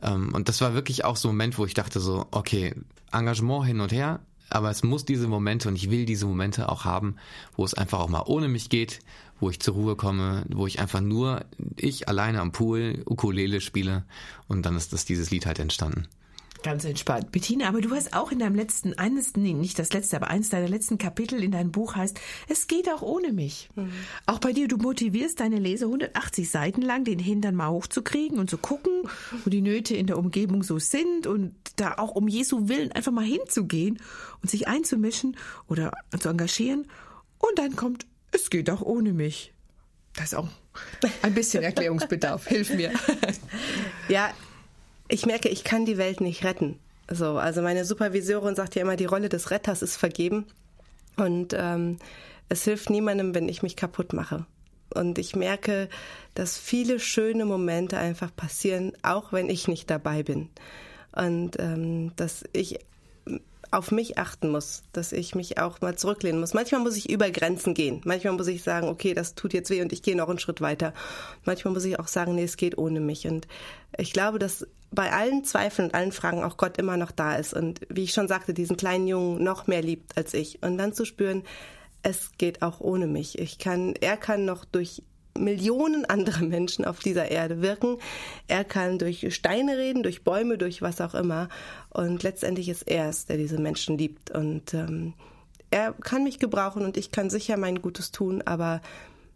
Ähm, 0.01 0.33
und 0.33 0.49
das 0.49 0.61
war 0.61 0.73
wirklich 0.73 1.05
auch 1.05 1.15
so 1.15 1.29
ein 1.29 1.35
Moment, 1.35 1.57
wo 1.57 1.65
ich 1.65 1.73
dachte 1.73 1.99
so, 1.99 2.27
okay, 2.31 2.75
Engagement 3.11 3.65
hin 3.65 3.79
und 3.79 3.91
her, 3.91 4.19
aber 4.49 4.69
es 4.69 4.83
muss 4.83 5.05
diese 5.05 5.27
Momente 5.27 5.67
und 5.67 5.75
ich 5.75 5.89
will 5.89 6.05
diese 6.05 6.25
Momente 6.25 6.69
auch 6.69 6.85
haben, 6.85 7.15
wo 7.55 7.65
es 7.65 7.73
einfach 7.73 7.99
auch 7.99 8.09
mal 8.09 8.23
ohne 8.25 8.47
mich 8.47 8.69
geht, 8.69 8.99
wo 9.39 9.49
ich 9.49 9.59
zur 9.59 9.73
Ruhe 9.73 9.95
komme, 9.95 10.45
wo 10.49 10.67
ich 10.67 10.79
einfach 10.79 11.01
nur 11.01 11.45
ich 11.75 12.07
alleine 12.07 12.39
am 12.41 12.51
Pool 12.51 13.03
Ukulele 13.05 13.61
spiele 13.61 14.03
und 14.47 14.65
dann 14.65 14.75
ist 14.75 14.93
das 14.93 15.05
dieses 15.05 15.31
Lied 15.31 15.45
halt 15.45 15.59
entstanden. 15.59 16.07
Ganz 16.64 16.85
entspannt. 16.85 17.31
Bettina, 17.31 17.68
aber 17.68 17.81
du 17.81 17.91
hast 17.91 18.14
auch 18.14 18.31
in 18.31 18.40
deinem 18.40 18.56
letzten, 18.56 18.98
eines, 18.98 19.35
nee, 19.35 19.53
nicht 19.53 19.77
das 19.77 19.91
letzte, 19.91 20.15
aber 20.15 20.30
eines 20.30 20.49
deiner 20.49 20.69
letzten 20.69 20.98
Kapitel 20.98 21.44
in 21.44 21.52
deinem 21.52 21.72
Buch 21.72 21.95
heißt, 21.95 22.19
es 22.48 22.68
geht 22.68 22.90
auch 22.90 23.02
ohne 23.02 23.34
mich. 23.34 23.69
Mhm. 23.76 23.91
Auch 24.26 24.40
bei 24.40 24.53
dir, 24.53 24.69
du 24.69 24.77
motivierst 24.77 25.41
deine 25.41 25.60
Leser 25.60 25.88
180 25.88 26.49
Seiten 26.49 26.81
lang, 26.81 27.03
den 27.03 27.19
Hintern 27.19 27.56
mal 27.56 27.69
hochzukriegen 27.69 28.40
und 28.40 28.49
zu 28.49 28.57
gucken, 28.57 29.10
wo 29.44 29.49
die 29.49 29.61
Nöte 29.61 29.95
in 29.95 30.07
der 30.07 30.18
Umgebung 30.18 30.64
so 30.64 30.80
sind 30.80 31.27
und 31.27 31.53
da 31.76 31.95
auch 31.98 32.15
um 32.15 32.27
Jesu 32.27 32.69
Willen 32.69 32.91
einfach 32.94 33.11
mal 33.11 33.26
hinzugehen 33.26 33.99
und 34.41 34.49
sich 34.49 34.68
einzumischen 34.68 35.35
oder 35.68 35.91
zu 36.18 36.30
engagieren. 36.30 36.88
Und 37.40 37.60
dann 37.60 37.76
kommt, 37.76 38.06
es 38.31 38.49
geht 38.49 38.69
auch 38.69 38.81
ohne 38.81 39.11
mich. 39.11 39.53
Das 40.15 40.27
ist 40.27 40.35
auch 40.35 40.48
ein 41.22 41.34
bisschen 41.34 41.64
Erklärungsbedarf. 41.64 42.48
Hilf 42.48 42.73
mir. 42.73 42.91
Ja, 44.07 44.31
ich 45.14 45.27
merke, 45.27 45.48
ich 45.48 45.64
kann 45.64 45.85
die 45.85 45.99
Welt 45.99 46.22
nicht 46.22 46.44
retten. 46.44 46.80
So, 47.07 47.38
also 47.38 47.61
meine 47.61 47.85
Supervisorin 47.85 48.56
sagt 48.56 48.73
ja 48.73 48.81
immer, 48.81 48.95
die 48.95 49.06
Rolle 49.06 49.30
des 49.30 49.52
Retters 49.52 49.84
ist 49.84 49.95
vergeben. 49.95 50.48
Und 51.18 51.53
ähm, 51.56 51.99
es 52.49 52.64
hilft 52.64 52.90
niemandem, 52.90 53.35
wenn 53.35 53.48
ich 53.48 53.61
mich 53.61 53.76
kaputt 53.76 54.14
mache. 54.14 54.48
Und 54.91 55.19
ich 55.19 55.35
merke, 55.35 55.88
dass 56.34 56.57
viele 56.57 56.99
schöne 56.99 57.45
Momente 57.45 57.98
einfach 57.98 58.35
passieren, 58.35 58.94
auch 59.03 59.31
wenn 59.31 59.52
ich 59.52 59.68
nicht 59.68 59.91
dabei 59.91 60.23
bin. 60.23 60.49
Und 61.11 61.60
ähm, 61.60 62.15
dass 62.15 62.44
ich 62.52 62.80
auf 63.73 63.91
mich 63.91 64.17
achten 64.17 64.49
muss, 64.49 64.83
dass 64.93 65.11
ich 65.11 65.35
mich 65.35 65.57
auch 65.57 65.81
mal 65.81 65.97
zurücklehnen 65.97 66.39
muss. 66.39 66.53
Manchmal 66.53 66.81
muss 66.81 66.95
ich 66.95 67.09
über 67.09 67.29
Grenzen 67.31 67.73
gehen. 67.73 68.01
Manchmal 68.05 68.33
muss 68.33 68.47
ich 68.47 68.63
sagen, 68.63 68.87
okay, 68.87 69.13
das 69.13 69.35
tut 69.35 69.53
jetzt 69.53 69.69
weh 69.69 69.81
und 69.81 69.91
ich 69.91 70.03
gehe 70.03 70.15
noch 70.15 70.29
einen 70.29 70.39
Schritt 70.39 70.61
weiter. 70.61 70.93
Manchmal 71.43 71.73
muss 71.73 71.85
ich 71.85 71.99
auch 71.99 72.07
sagen, 72.07 72.35
nee, 72.35 72.43
es 72.43 72.57
geht 72.57 72.77
ohne 72.77 72.99
mich. 72.99 73.27
Und 73.27 73.47
ich 73.97 74.13
glaube, 74.13 74.39
dass 74.39 74.67
bei 74.91 75.11
allen 75.11 75.43
Zweifeln 75.43 75.87
und 75.87 75.95
allen 75.95 76.11
Fragen 76.11 76.43
auch 76.43 76.57
Gott 76.57 76.77
immer 76.77 76.97
noch 76.97 77.11
da 77.11 77.35
ist 77.35 77.53
und 77.53 77.81
wie 77.89 78.03
ich 78.03 78.13
schon 78.13 78.27
sagte, 78.27 78.53
diesen 78.53 78.77
kleinen 78.77 79.07
Jungen 79.07 79.43
noch 79.43 79.65
mehr 79.67 79.81
liebt 79.81 80.15
als 80.17 80.33
ich. 80.33 80.61
Und 80.61 80.77
dann 80.77 80.93
zu 80.93 81.05
spüren, 81.05 81.43
es 82.03 82.31
geht 82.37 82.61
auch 82.61 82.79
ohne 82.79 83.07
mich. 83.07 83.39
Ich 83.39 83.57
kann, 83.57 83.95
er 84.01 84.17
kann 84.17 84.45
noch 84.45 84.65
durch 84.65 85.03
Millionen 85.38 86.05
andere 86.05 86.43
Menschen 86.43 86.85
auf 86.85 86.99
dieser 86.99 87.31
Erde 87.31 87.61
wirken. 87.61 87.97
Er 88.47 88.64
kann 88.64 88.99
durch 88.99 89.34
Steine 89.34 89.77
reden, 89.77 90.03
durch 90.03 90.23
Bäume, 90.23 90.57
durch 90.57 90.81
was 90.81 91.01
auch 91.01 91.15
immer. 91.15 91.49
Und 91.89 92.23
letztendlich 92.23 92.69
ist 92.69 92.84
er 92.84 93.10
es, 93.10 93.26
der 93.26 93.38
diese 93.38 93.60
Menschen 93.60 93.97
liebt. 93.97 94.31
Und 94.31 94.73
ähm, 94.73 95.14
er 95.72 95.93
kann 95.93 96.23
mich 96.23 96.39
gebrauchen 96.39 96.85
und 96.85 96.97
ich 96.97 97.11
kann 97.11 97.30
sicher 97.30 97.57
mein 97.57 97.81
Gutes 97.81 98.11
tun, 98.11 98.43
aber 98.43 98.81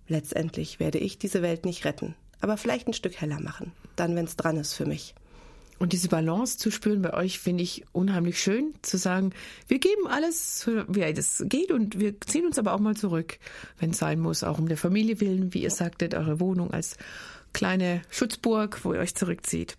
letztendlich 0.07 0.79
werde 0.79 0.99
ich 0.99 1.17
diese 1.17 1.41
Welt 1.41 1.65
nicht 1.65 1.83
retten. 1.85 2.15
Aber 2.41 2.57
vielleicht 2.57 2.87
ein 2.87 2.93
Stück 2.93 3.19
heller 3.19 3.39
machen, 3.39 3.71
dann, 3.95 4.15
wenn 4.15 4.25
es 4.25 4.35
dran 4.35 4.57
ist 4.57 4.73
für 4.73 4.85
mich. 4.85 5.15
Und 5.79 5.93
diese 5.93 6.09
Balance 6.09 6.57
zu 6.57 6.71
spüren 6.71 7.01
bei 7.01 7.13
euch 7.13 7.39
finde 7.39 7.63
ich 7.63 7.85
unheimlich 7.91 8.39
schön, 8.39 8.73
zu 8.81 8.97
sagen, 8.97 9.31
wir 9.67 9.79
geben 9.79 10.07
alles, 10.07 10.67
wie 10.87 11.01
es 11.01 11.43
geht 11.47 11.71
und 11.71 11.99
wir 11.99 12.19
ziehen 12.21 12.45
uns 12.45 12.57
aber 12.57 12.73
auch 12.73 12.79
mal 12.79 12.95
zurück, 12.95 13.37
wenn 13.79 13.91
es 13.91 13.99
sein 13.99 14.19
muss, 14.19 14.43
auch 14.43 14.57
um 14.57 14.67
der 14.67 14.77
Familie 14.77 15.19
willen, 15.21 15.53
wie 15.53 15.61
ihr 15.61 15.71
sagtet, 15.71 16.15
eure 16.15 16.39
Wohnung 16.39 16.71
als 16.71 16.97
kleine 17.53 18.01
Schutzburg, 18.09 18.83
wo 18.83 18.93
ihr 18.93 18.99
euch 18.99 19.15
zurückzieht. 19.15 19.77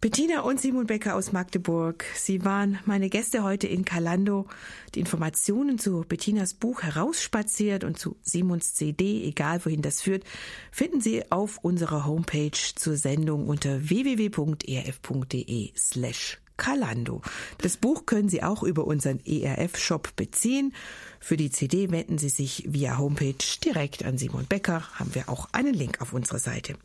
Bettina 0.00 0.40
und 0.40 0.60
Simon 0.60 0.86
Becker 0.86 1.16
aus 1.16 1.32
Magdeburg. 1.32 2.04
Sie 2.14 2.44
waren 2.44 2.78
meine 2.84 3.08
Gäste 3.08 3.42
heute 3.42 3.66
in 3.66 3.86
Kalando. 3.86 4.46
Die 4.94 5.00
Informationen 5.00 5.78
zu 5.78 6.04
Bettinas 6.06 6.52
Buch 6.52 6.82
herausspaziert 6.82 7.82
und 7.82 7.98
zu 7.98 8.16
Simons 8.22 8.74
CD, 8.74 9.24
egal 9.24 9.64
wohin 9.64 9.80
das 9.80 10.02
führt, 10.02 10.24
finden 10.70 11.00
Sie 11.00 11.30
auf 11.32 11.58
unserer 11.62 12.04
Homepage 12.04 12.50
zur 12.52 12.96
Sendung 12.96 13.48
unter 13.48 13.88
www.erf.de 13.88 15.72
slash 15.76 16.38
Kalando. 16.58 17.22
Das 17.58 17.78
Buch 17.78 18.04
können 18.04 18.28
Sie 18.28 18.42
auch 18.42 18.62
über 18.62 18.86
unseren 18.86 19.20
ERF-Shop 19.24 20.14
beziehen. 20.14 20.74
Für 21.20 21.38
die 21.38 21.50
CD 21.50 21.90
wenden 21.90 22.18
Sie 22.18 22.28
sich 22.28 22.64
via 22.68 22.98
Homepage 22.98 23.34
direkt 23.64 24.04
an 24.04 24.18
Simon 24.18 24.46
Becker. 24.46 24.82
Haben 24.98 25.14
wir 25.14 25.30
auch 25.30 25.48
einen 25.52 25.74
Link 25.74 26.02
auf 26.02 26.12
unserer 26.12 26.38
Seite. 26.38 26.76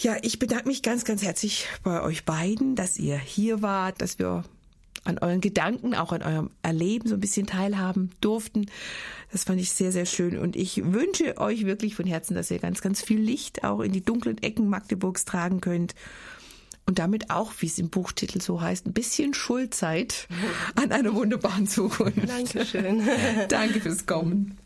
Ja, 0.00 0.16
ich 0.22 0.38
bedanke 0.38 0.66
mich 0.66 0.82
ganz, 0.82 1.04
ganz 1.04 1.22
herzlich 1.22 1.68
bei 1.82 2.02
euch 2.02 2.24
beiden, 2.24 2.74
dass 2.74 2.98
ihr 2.98 3.18
hier 3.18 3.60
wart, 3.60 4.00
dass 4.00 4.18
wir 4.18 4.44
an 5.04 5.18
euren 5.18 5.42
Gedanken, 5.42 5.94
auch 5.94 6.12
an 6.12 6.22
eurem 6.22 6.50
Erleben 6.62 7.06
so 7.06 7.14
ein 7.14 7.20
bisschen 7.20 7.46
teilhaben 7.46 8.10
durften. 8.22 8.70
Das 9.30 9.44
fand 9.44 9.60
ich 9.60 9.72
sehr, 9.72 9.92
sehr 9.92 10.06
schön. 10.06 10.38
Und 10.38 10.56
ich 10.56 10.82
wünsche 10.82 11.36
euch 11.36 11.66
wirklich 11.66 11.94
von 11.94 12.06
Herzen, 12.06 12.34
dass 12.34 12.50
ihr 12.50 12.58
ganz, 12.58 12.80
ganz 12.80 13.02
viel 13.02 13.20
Licht 13.20 13.62
auch 13.62 13.80
in 13.80 13.92
die 13.92 14.02
dunklen 14.02 14.38
Ecken 14.42 14.70
Magdeburgs 14.70 15.26
tragen 15.26 15.60
könnt. 15.60 15.94
Und 16.86 16.98
damit 16.98 17.28
auch, 17.28 17.52
wie 17.58 17.66
es 17.66 17.78
im 17.78 17.90
Buchtitel 17.90 18.40
so 18.40 18.62
heißt, 18.62 18.86
ein 18.86 18.94
bisschen 18.94 19.34
Schulzeit 19.34 20.28
an 20.76 20.92
einer 20.92 21.14
wunderbaren 21.14 21.66
Zukunft. 21.66 22.26
Dankeschön. 22.26 23.02
Danke 23.50 23.82
fürs 23.82 24.06
Kommen. 24.06 24.56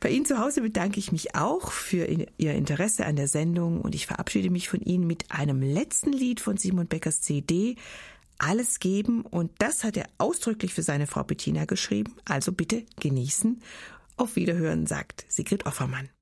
Bei 0.00 0.08
Ihnen 0.08 0.24
zu 0.24 0.38
Hause 0.38 0.62
bedanke 0.62 0.98
ich 0.98 1.12
mich 1.12 1.34
auch 1.34 1.70
für 1.70 2.06
Ihr 2.38 2.54
Interesse 2.54 3.06
an 3.06 3.16
der 3.16 3.28
Sendung 3.28 3.80
und 3.80 3.94
ich 3.94 4.06
verabschiede 4.06 4.50
mich 4.50 4.68
von 4.68 4.80
Ihnen 4.80 5.06
mit 5.06 5.30
einem 5.30 5.62
letzten 5.62 6.12
Lied 6.12 6.40
von 6.40 6.56
Simon 6.56 6.86
Beckers 6.86 7.20
CD, 7.20 7.76
Alles 8.38 8.80
geben 8.80 9.22
und 9.22 9.52
das 9.58 9.84
hat 9.84 9.98
er 9.98 10.06
ausdrücklich 10.16 10.72
für 10.72 10.82
seine 10.82 11.06
Frau 11.06 11.22
Bettina 11.22 11.66
geschrieben, 11.66 12.14
also 12.24 12.52
bitte 12.52 12.84
genießen. 12.98 13.60
Auf 14.16 14.36
Wiederhören 14.36 14.86
sagt 14.86 15.24
Sigrid 15.28 15.64
Offermann. 15.64 16.10